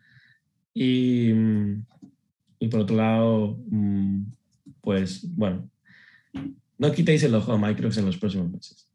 Y, 0.72 1.30
y, 2.58 2.68
por 2.68 2.80
otro 2.80 2.96
lado, 2.96 3.58
mm, 3.68 4.22
pues 4.80 5.24
bueno, 5.36 5.68
no 6.78 6.92
quitéis 6.92 7.22
el 7.22 7.34
ojo 7.34 7.52
a 7.52 7.58
Microx 7.58 7.98
en 7.98 8.06
los 8.06 8.16
próximos 8.16 8.50
meses. 8.50 8.89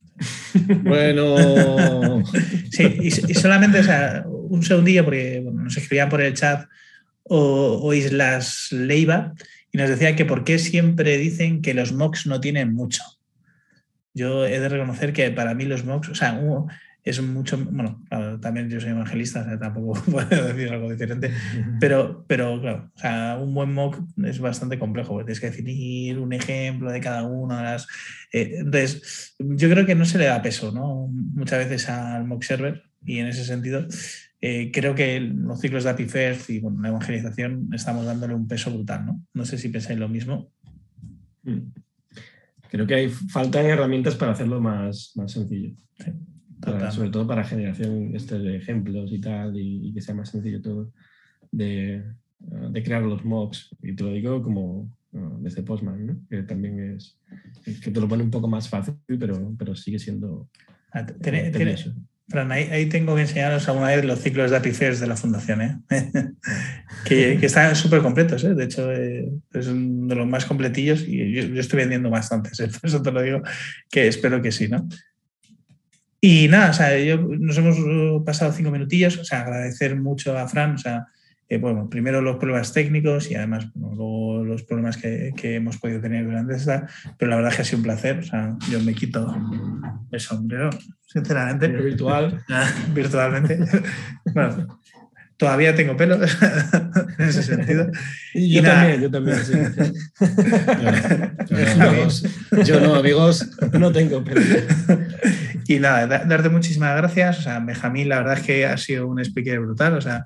Bueno. 0.84 2.24
sí, 2.72 2.98
y, 3.02 3.12
solamente, 3.34 3.82
un 4.26 4.64
segundillo, 4.64 5.04
porque 5.04 5.44
nos 5.54 5.76
escribían 5.78 6.10
por 6.10 6.22
el 6.22 6.34
chat 6.34 6.68
o, 7.24 7.94
Islas 7.94 8.68
Leiva 8.72 9.34
y 9.72 9.78
nos 9.78 9.90
decía 9.90 10.16
que 10.16 10.26
por 10.26 10.44
qué 10.44 10.60
siempre 10.60 11.18
dicen 11.18 11.62
que 11.62 11.74
los 11.74 11.92
mocks 11.92 12.28
no 12.28 12.40
tienen 12.40 12.74
mucho. 12.74 13.04
Yo 14.14 14.46
he 14.46 14.60
de 14.60 14.70
reconocer 14.70 15.12
que 15.12 15.30
para 15.32 15.54
mí 15.54 15.66
los 15.66 15.84
mocks, 15.84 16.10
o 16.10 16.16
sea, 16.16 16.40
es 17.06 17.22
mucho, 17.22 17.56
bueno, 17.58 18.04
claro, 18.10 18.40
también 18.40 18.68
yo 18.68 18.82
soy 18.82 18.90
evangelista, 18.90 19.42
o 19.42 19.44
sea, 19.46 19.60
tampoco 19.60 19.94
puedo 20.12 20.48
decir 20.48 20.70
algo 20.70 20.90
diferente, 20.90 21.32
pero, 21.80 22.26
pero 22.28 22.60
claro, 22.60 22.92
o 22.96 23.00
sea, 23.00 23.38
un 23.40 23.54
buen 23.54 23.72
mock 23.72 24.02
es 24.24 24.40
bastante 24.40 24.80
complejo, 24.80 25.10
porque 25.10 25.26
tienes 25.26 25.40
que 25.40 25.52
definir 25.52 26.18
un 26.18 26.34
ejemplo 26.34 26.92
de 26.92 27.00
cada 27.00 27.24
una 27.24 27.58
de 27.58 27.64
las... 27.64 27.88
Eh, 28.34 28.56
entonces, 28.58 29.36
yo 29.38 29.70
creo 29.70 29.86
que 29.86 29.94
no 29.94 30.06
se 30.06 30.18
le 30.18 30.26
da 30.26 30.42
peso, 30.42 30.72
¿no? 30.72 31.08
Muchas 31.08 31.60
veces 31.60 31.88
al 31.90 32.26
mock 32.26 32.42
server, 32.42 32.82
y 33.06 33.20
en 33.20 33.28
ese 33.28 33.46
sentido, 33.46 33.86
eh, 34.42 34.72
creo 34.74 34.96
que 34.96 35.20
los 35.20 35.60
ciclos 35.62 35.84
de 35.84 35.92
API 35.92 36.06
First 36.06 36.50
y 36.50 36.60
bueno, 36.60 36.82
la 36.82 36.90
evangelización 36.90 37.70
estamos 37.72 38.06
dándole 38.06 38.34
un 38.34 38.48
peso 38.48 38.72
brutal, 38.72 39.06
¿no? 39.06 39.24
No 39.34 39.46
sé 39.46 39.60
si 39.60 39.70
pensáis 39.70 40.00
lo 40.00 40.10
mismo. 40.10 40.52
Mm. 41.44 41.60
creo 42.72 42.88
que 42.88 42.96
hay 42.96 43.10
faltan 43.10 43.68
herramientas 43.68 44.16
para 44.16 44.32
hacerlo 44.32 44.60
más, 44.60 45.12
más 45.16 45.32
sencillo. 45.32 45.76
Sobre 46.92 47.10
todo 47.10 47.28
para 47.28 47.44
generación 47.44 48.16
este 48.16 48.40
de 48.40 48.58
ejemplos 48.58 49.12
y 49.12 49.20
tal, 49.20 49.58
y, 49.60 49.94
que 49.94 50.02
sea 50.02 50.16
más 50.16 50.30
sencillo 50.30 50.62
todo 50.62 50.92
de, 51.52 52.04
de, 52.40 52.84
crear 52.84 53.04
los 53.04 53.24
mocks. 53.24 53.76
Y 53.82 53.96
te 53.96 54.04
lo 54.04 54.12
digo 54.12 54.42
como 54.42 54.90
desde 55.40 55.64
Postman, 55.64 56.06
¿no? 56.06 56.20
que 56.30 56.44
también 56.44 56.96
es 56.96 57.18
que 57.82 57.92
te 57.92 58.00
lo 58.00 58.08
pone 58.08 58.24
un 58.24 58.32
poco 58.32 58.48
más 58.48 58.68
fácil, 58.70 58.96
pero, 59.08 59.56
pero 59.58 59.76
sigue 59.76 60.00
siendo. 60.00 60.50
Ah, 60.92 61.06
Fran, 62.28 62.52
ahí, 62.52 62.88
tengo 62.88 63.14
que 63.14 63.22
enseñaros 63.22 63.70
alguna 63.70 63.90
vez 63.90 64.04
los 64.04 64.20
ciclos 64.20 64.50
de 64.50 64.58
APIFERS 64.58 65.00
de 65.00 65.06
la 65.06 65.16
Fundación, 65.16 65.62
¿eh? 65.62 65.80
que, 67.06 67.38
que, 67.40 67.46
están 67.46 67.76
súper 67.76 68.02
completos. 68.02 68.44
¿eh? 68.44 68.56
De 68.56 68.64
hecho, 68.64 68.92
eh, 68.92 69.32
es 69.54 69.68
uno 69.68 70.08
de 70.08 70.16
los 70.16 70.28
más 70.28 70.46
completillos 70.46 71.04
y 71.08 71.34
yo, 71.34 71.60
estoy 71.60 71.82
vendiendo 71.82 72.10
bastantes, 72.10 72.60
¿eh? 72.60 72.68
por 72.82 72.90
eso 72.90 73.02
te 73.04 73.12
lo 73.12 73.22
digo, 73.22 73.44
que 73.92 74.08
espero 74.08 74.42
que 74.42 74.52
sí. 74.52 74.68
¿no? 74.68 74.88
Y 76.28 76.48
nada, 76.48 76.72
o 76.72 76.74
sea, 76.74 76.98
yo, 76.98 77.18
nos 77.18 77.56
hemos 77.56 77.78
pasado 78.24 78.52
cinco 78.52 78.72
minutillos, 78.72 79.16
o 79.20 79.24
sea, 79.24 79.42
agradecer 79.42 79.96
mucho 79.96 80.36
a 80.36 80.48
Fran, 80.48 80.74
o 80.74 80.78
sea, 80.80 81.06
bueno, 81.62 81.88
primero 81.88 82.20
los 82.20 82.38
problemas 82.38 82.74
técnicos 82.74 83.30
y 83.30 83.36
además 83.36 83.68
luego 83.76 84.44
los 84.44 84.64
problemas 84.64 84.98
que, 84.98 85.32
hemos 85.44 85.78
podido 85.78 86.02
tener 86.02 86.26
durante 86.26 86.56
esta, 86.56 86.88
pero 87.20 87.30
la 87.30 87.36
verdad 87.36 87.52
es 87.52 87.58
que 87.58 87.62
ha 87.62 87.66
sido 87.66 87.78
un 87.78 87.84
placer. 87.84 88.18
O 88.18 88.24
sea, 88.24 88.58
yo 88.72 88.80
me 88.80 88.96
quito 88.96 89.38
el 90.12 90.20
sombrero, 90.20 90.72
sinceramente. 91.06 91.68
virtual. 91.68 92.44
Virtualmente. 92.96 93.60
bueno, 94.34 94.80
todavía 95.38 95.76
tengo 95.76 95.96
pelo 95.96 96.16
en 97.20 97.30
ese 97.30 97.44
sentido. 97.44 97.92
Y 98.34 98.56
yo 98.56 98.64
también, 98.64 99.02
yo 99.02 99.12
también. 99.12 99.38
Sí. 99.46 99.54
yo, 101.52 101.76
no, 101.78 101.86
amigos. 101.86 102.24
yo 102.66 102.80
no, 102.80 102.96
amigos, 102.96 103.48
no 103.74 103.92
tengo 103.92 104.24
pelo. 104.24 104.42
Y 105.68 105.80
nada, 105.80 106.06
darte 106.26 106.50
muchísimas 106.50 106.96
gracias. 106.98 107.40
O 107.40 107.42
sea, 107.42 107.60
Benjamín, 107.60 108.10
la 108.10 108.18
verdad 108.18 108.38
es 108.38 108.44
que 108.44 108.66
ha 108.66 108.78
sido 108.78 109.08
un 109.08 109.20
speaker 109.20 109.60
brutal. 109.60 109.94
O 109.94 110.02
sea, 110.02 110.26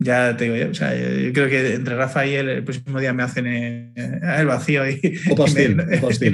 ya 0.00 0.36
te 0.36 0.44
digo 0.44 0.56
yo, 0.56 0.70
o 0.70 0.74
sea, 0.74 0.94
yo 0.94 1.32
creo 1.32 1.48
que 1.48 1.74
entre 1.74 1.96
Rafa 1.96 2.24
y 2.24 2.34
él 2.34 2.48
el 2.48 2.64
próximo 2.64 3.00
día 3.00 3.12
me 3.12 3.24
hacen 3.24 3.46
eh, 3.48 3.92
el 4.38 4.46
vacío 4.46 4.88
y, 4.88 5.00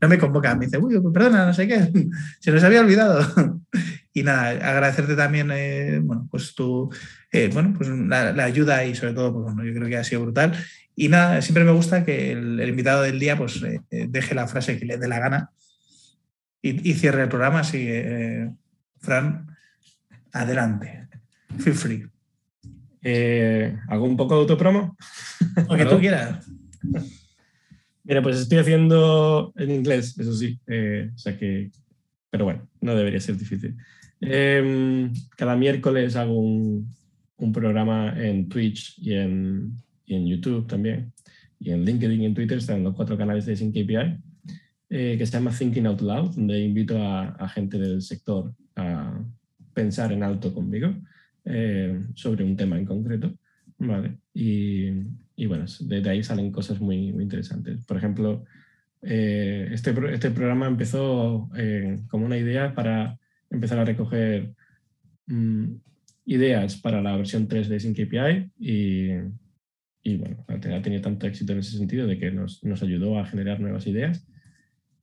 no, 0.00 0.08
me 0.08 0.18
convocan, 0.18 0.58
me 0.58 0.66
dice, 0.66 0.78
uy, 0.78 0.98
perdona, 1.12 1.44
no 1.44 1.52
sé 1.52 1.68
qué, 1.68 1.90
se 2.40 2.50
nos 2.50 2.64
había 2.64 2.80
olvidado. 2.80 3.60
Y 4.16 4.22
nada, 4.22 4.50
agradecerte 4.50 5.16
también, 5.16 5.50
eh, 5.52 5.98
bueno, 6.00 6.28
pues 6.30 6.54
tu, 6.54 6.88
eh, 7.32 7.50
bueno, 7.52 7.74
pues 7.76 7.90
la, 7.90 8.44
ayuda 8.44 8.84
y 8.84 8.94
sobre 8.94 9.12
todo, 9.12 9.32
pues 9.32 9.44
bueno, 9.46 9.64
yo 9.64 9.74
creo 9.74 9.88
que 9.88 9.96
ha 9.96 10.04
sido 10.04 10.22
brutal. 10.22 10.52
Y 10.94 11.08
nada, 11.08 11.42
siempre 11.42 11.64
me 11.64 11.72
gusta 11.72 12.04
que 12.04 12.30
el, 12.30 12.68
invitado 12.68 13.02
del 13.02 13.18
día 13.18 13.36
pues 13.36 13.60
deje 13.90 14.34
la 14.36 14.46
frase 14.46 14.78
que 14.78 14.84
le 14.84 14.98
dé 14.98 15.08
la 15.08 15.18
gana 15.18 15.50
y, 16.68 16.90
y 16.90 16.94
cierre 16.94 17.22
el 17.22 17.28
programa, 17.28 17.60
así 17.60 17.88
Fran, 18.98 19.46
adelante, 20.32 21.08
feel 21.58 21.76
free. 21.76 22.06
Eh, 23.02 23.76
¿Hago 23.88 24.06
un 24.06 24.16
poco 24.16 24.34
de 24.34 24.40
autopromo? 24.40 24.96
Lo 25.68 25.76
que 25.76 25.84
tú 25.84 25.98
quieras. 25.98 26.50
Mira, 28.02 28.22
pues 28.22 28.38
estoy 28.38 28.58
haciendo 28.58 29.52
en 29.56 29.70
inglés, 29.70 30.18
eso 30.18 30.34
sí. 30.34 30.58
Eh, 30.66 31.10
o 31.14 31.18
sea 31.18 31.36
que, 31.36 31.70
pero 32.30 32.44
bueno, 32.44 32.66
no 32.80 32.94
debería 32.94 33.20
ser 33.20 33.36
difícil. 33.36 33.76
Em, 34.20 35.12
cada 35.36 35.54
miércoles 35.54 36.16
hago 36.16 36.38
un, 36.38 36.94
un, 37.36 37.52
programa 37.52 38.14
en 38.16 38.48
Twitch 38.48 38.98
y 38.98 39.14
en, 39.14 39.74
y 40.06 40.14
en, 40.14 40.26
YouTube 40.26 40.66
también. 40.66 41.12
Y 41.60 41.72
en 41.72 41.84
LinkedIn 41.84 42.22
y 42.22 42.26
en 42.26 42.34
Twitter 42.34 42.56
están 42.56 42.82
los 42.82 42.94
cuatro 42.94 43.18
canales 43.18 43.44
de 43.44 43.56
SynKPI, 43.56 44.18
eh, 44.96 45.16
que 45.18 45.26
se 45.26 45.32
llama 45.32 45.50
Thinking 45.50 45.86
Out 45.86 46.00
Loud, 46.02 46.34
donde 46.36 46.60
invito 46.60 47.02
a, 47.02 47.30
a 47.30 47.48
gente 47.48 47.78
del 47.78 48.00
sector 48.00 48.54
a 48.76 49.18
pensar 49.74 50.12
en 50.12 50.22
alto 50.22 50.54
conmigo. 50.54 50.94
Eh, 51.46 52.00
sobre 52.14 52.42
un 52.42 52.56
tema 52.56 52.78
en 52.78 52.86
concreto. 52.86 53.34
¿vale? 53.78 54.18
Y, 54.32 54.88
y 55.36 55.46
bueno, 55.46 55.66
de, 55.80 56.08
ahí 56.08 56.22
salen 56.22 56.50
cosas 56.50 56.80
muy, 56.80 57.12
muy 57.12 57.24
interesantes. 57.24 57.84
Por 57.84 57.98
ejemplo, 57.98 58.44
eh, 59.02 59.68
este, 59.70 59.94
este 60.12 60.30
programa 60.30 60.66
empezó 60.66 61.50
eh, 61.56 62.00
como 62.08 62.24
una 62.24 62.38
idea 62.38 62.74
para 62.74 63.18
empezar 63.50 63.78
a 63.78 63.84
recoger 63.84 64.54
mm, 65.26 65.74
ideas 66.26 66.76
para 66.76 67.02
la 67.02 67.16
versión 67.16 67.46
3 67.46 67.68
de 67.68 67.80
SyncAPI 67.80 68.50
y, 68.58 69.10
y 70.02 70.16
bueno, 70.16 70.44
ha 70.48 70.82
tenido 70.82 71.02
tanto 71.02 71.26
éxito 71.26 71.52
en 71.52 71.58
ese 71.58 71.76
sentido 71.76 72.06
de 72.06 72.18
que 72.18 72.30
nos, 72.30 72.64
nos 72.64 72.82
ayudó 72.82 73.18
a 73.18 73.26
generar 73.26 73.60
nuevas 73.60 73.86
ideas 73.86 74.26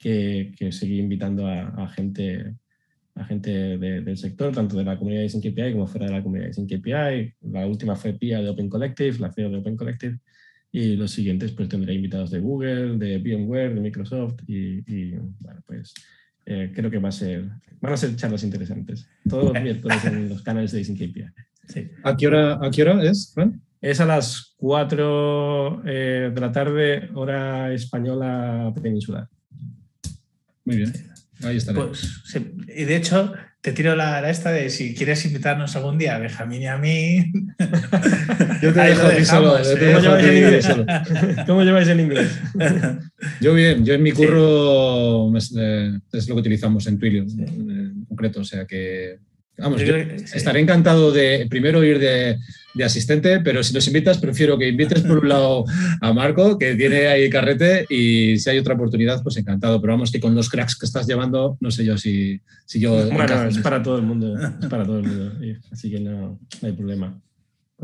que, 0.01 0.51
que 0.57 0.71
seguí 0.71 0.99
invitando 0.99 1.47
a, 1.47 1.67
a 1.83 1.87
gente 1.89 2.55
a 3.15 3.25
gente 3.25 3.77
del 3.77 4.17
sector, 4.17 4.53
tanto 4.53 4.77
de 4.77 4.83
la 4.83 4.97
comunidad 4.97 5.21
de 5.21 5.29
SyncAPI 5.29 5.73
como 5.73 5.87
fuera 5.87 6.07
de 6.07 6.13
la 6.13 6.23
comunidad 6.23 6.47
de 6.47 6.53
SyncAPI. 6.53 7.33
La 7.51 7.67
última 7.67 7.95
fue 7.95 8.13
Pia 8.13 8.41
de 8.41 8.49
Open 8.49 8.69
Collective, 8.69 9.19
la 9.19 9.31
CEO 9.31 9.49
de 9.49 9.57
Open 9.57 9.75
Collective, 9.75 10.19
y 10.71 10.95
los 10.95 11.11
siguientes 11.11 11.51
pues 11.51 11.67
tendré 11.67 11.93
invitados 11.93 12.31
de 12.31 12.39
Google, 12.39 12.97
de 12.97 13.17
VMware, 13.17 13.75
de 13.75 13.81
Microsoft, 13.81 14.41
y, 14.47 15.11
bueno, 15.11 15.61
pues 15.65 15.93
eh, 16.45 16.71
creo 16.73 16.89
que 16.89 16.99
va 16.99 17.09
a 17.09 17.13
ser, 17.13 17.49
van 17.81 17.93
a 17.93 17.97
ser 17.97 18.15
charlas 18.15 18.43
interesantes. 18.43 19.07
Todos 19.29 19.53
los 19.53 19.61
miércoles 19.61 20.03
en 20.05 20.29
los 20.29 20.41
canales 20.41 20.71
de 20.71 20.83
SyncAPI. 20.83 21.25
Sí. 21.67 21.87
¿A, 22.03 22.15
qué 22.15 22.27
hora, 22.27 22.59
¿A 22.65 22.71
qué 22.71 22.81
hora 22.81 23.03
es, 23.03 23.35
Es 23.81 23.99
a 23.99 24.05
las 24.05 24.55
4 24.57 25.83
eh, 25.85 26.31
de 26.33 26.41
la 26.41 26.51
tarde, 26.51 27.09
hora 27.13 27.73
española 27.73 28.73
peninsular. 28.81 29.27
Muy 30.65 30.77
bien. 30.77 30.93
Ahí 31.43 31.57
está. 31.57 31.73
Pues, 31.73 32.21
y 32.67 32.83
de 32.83 32.95
hecho, 32.95 33.33
te 33.61 33.73
tiro 33.73 33.95
la, 33.95 34.27
esta 34.29 34.51
de 34.51 34.69
si 34.69 34.93
quieres 34.95 35.23
invitarnos 35.25 35.75
algún 35.75 35.97
día 35.97 36.15
a 36.15 36.19
Benjamín 36.19 36.61
y 36.61 36.67
a 36.67 36.77
mí. 36.77 37.31
yo 38.61 38.73
te 38.73 38.79
dejo 38.79 39.07
a 39.07 39.15
ti 39.15 39.25
solo. 39.25 39.57
¿Cómo 41.47 41.63
lleváis 41.63 41.87
en 41.87 41.99
inglés? 41.99 42.39
yo 43.39 43.53
bien, 43.53 43.85
yo 43.85 43.93
en 43.93 44.03
mi 44.03 44.11
curro 44.11 45.35
es, 45.35 45.55
eh, 45.57 45.99
es 46.11 46.27
lo 46.27 46.35
que 46.35 46.41
utilizamos 46.41 46.87
en 46.87 46.99
Twilio 46.99 47.23
en 47.23 48.05
concreto, 48.05 48.41
o 48.41 48.45
sea 48.45 48.65
que 48.65 49.19
Vamos, 49.57 49.81
yo 49.81 49.95
estaré 49.95 50.59
encantado 50.59 51.11
de 51.11 51.45
primero 51.49 51.83
ir 51.83 51.99
de, 51.99 52.37
asistente, 52.83 53.41
pero 53.41 53.63
si 53.63 53.73
nos 53.73 53.85
invitas, 53.87 54.17
prefiero 54.17 54.57
que 54.57 54.67
invites 54.67 55.01
por 55.01 55.19
un 55.19 55.29
lado 55.29 55.65
a 55.99 56.13
Marco, 56.13 56.57
que 56.57 56.75
tiene 56.75 57.07
ahí 57.07 57.29
carrete, 57.29 57.85
y 57.89 58.37
si 58.37 58.49
hay 58.49 58.57
otra 58.57 58.75
oportunidad, 58.75 59.21
pues 59.21 59.37
encantado. 59.37 59.79
Pero 59.81 59.93
vamos, 59.93 60.11
que 60.11 60.19
con 60.19 60.33
los 60.33 60.49
cracks 60.49 60.77
que 60.77 60.85
estás 60.85 61.05
llevando, 61.05 61.57
no 61.59 61.69
sé 61.69 61.85
yo 61.85 61.97
si, 61.97 62.39
si 62.65 62.79
yo. 62.79 63.07
Bueno, 63.11 63.43
es 63.43 63.57
para 63.59 63.83
todo 63.83 63.97
el 63.97 64.03
mundo, 64.03 64.35
es 64.37 64.67
para 64.67 64.85
todo 64.85 64.99
el 64.99 65.07
mundo, 65.07 65.33
así 65.71 65.91
que 65.91 65.99
no, 65.99 66.39
hay 66.61 66.71
problema. 66.71 67.21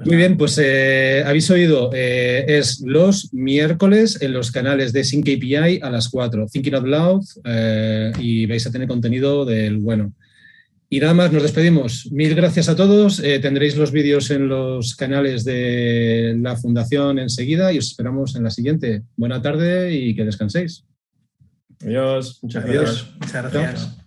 Muy 0.05 0.15
bien, 0.15 0.37
pues 0.37 0.59
eh, 0.61 1.23
habéis 1.25 1.49
oído, 1.49 1.89
eh, 1.93 2.45
es 2.47 2.81
los 2.81 3.33
miércoles 3.33 4.21
en 4.21 4.31
los 4.31 4.51
canales 4.51 4.93
de 4.93 5.03
SyncAPI 5.03 5.79
a 5.81 5.89
las 5.89 6.09
4, 6.09 6.45
Thinking 6.51 6.75
Out 6.75 6.85
Loud, 6.85 7.23
eh, 7.43 8.11
y 8.19 8.45
vais 8.45 8.65
a 8.67 8.71
tener 8.71 8.87
contenido 8.87 9.43
del 9.43 9.77
bueno. 9.77 10.13
Y 10.89 10.99
nada 10.99 11.13
más, 11.13 11.33
nos 11.33 11.43
despedimos. 11.43 12.09
Mil 12.11 12.33
gracias 12.33 12.69
a 12.69 12.75
todos. 12.75 13.19
Eh, 13.19 13.39
tendréis 13.39 13.75
los 13.75 13.91
vídeos 13.91 14.31
en 14.31 14.47
los 14.47 14.95
canales 14.95 15.43
de 15.43 16.35
la 16.39 16.55
Fundación 16.55 17.19
enseguida 17.19 17.73
y 17.73 17.77
os 17.77 17.87
esperamos 17.87 18.35
en 18.35 18.43
la 18.43 18.51
siguiente. 18.51 19.03
Buena 19.17 19.41
tarde 19.41 19.93
y 19.93 20.15
que 20.15 20.23
descanséis. 20.23 20.85
Adiós. 21.81 22.39
Muchas 22.41 22.65
gracias. 22.65 23.07
Muchas 23.19 23.53
gracias. 23.53 24.06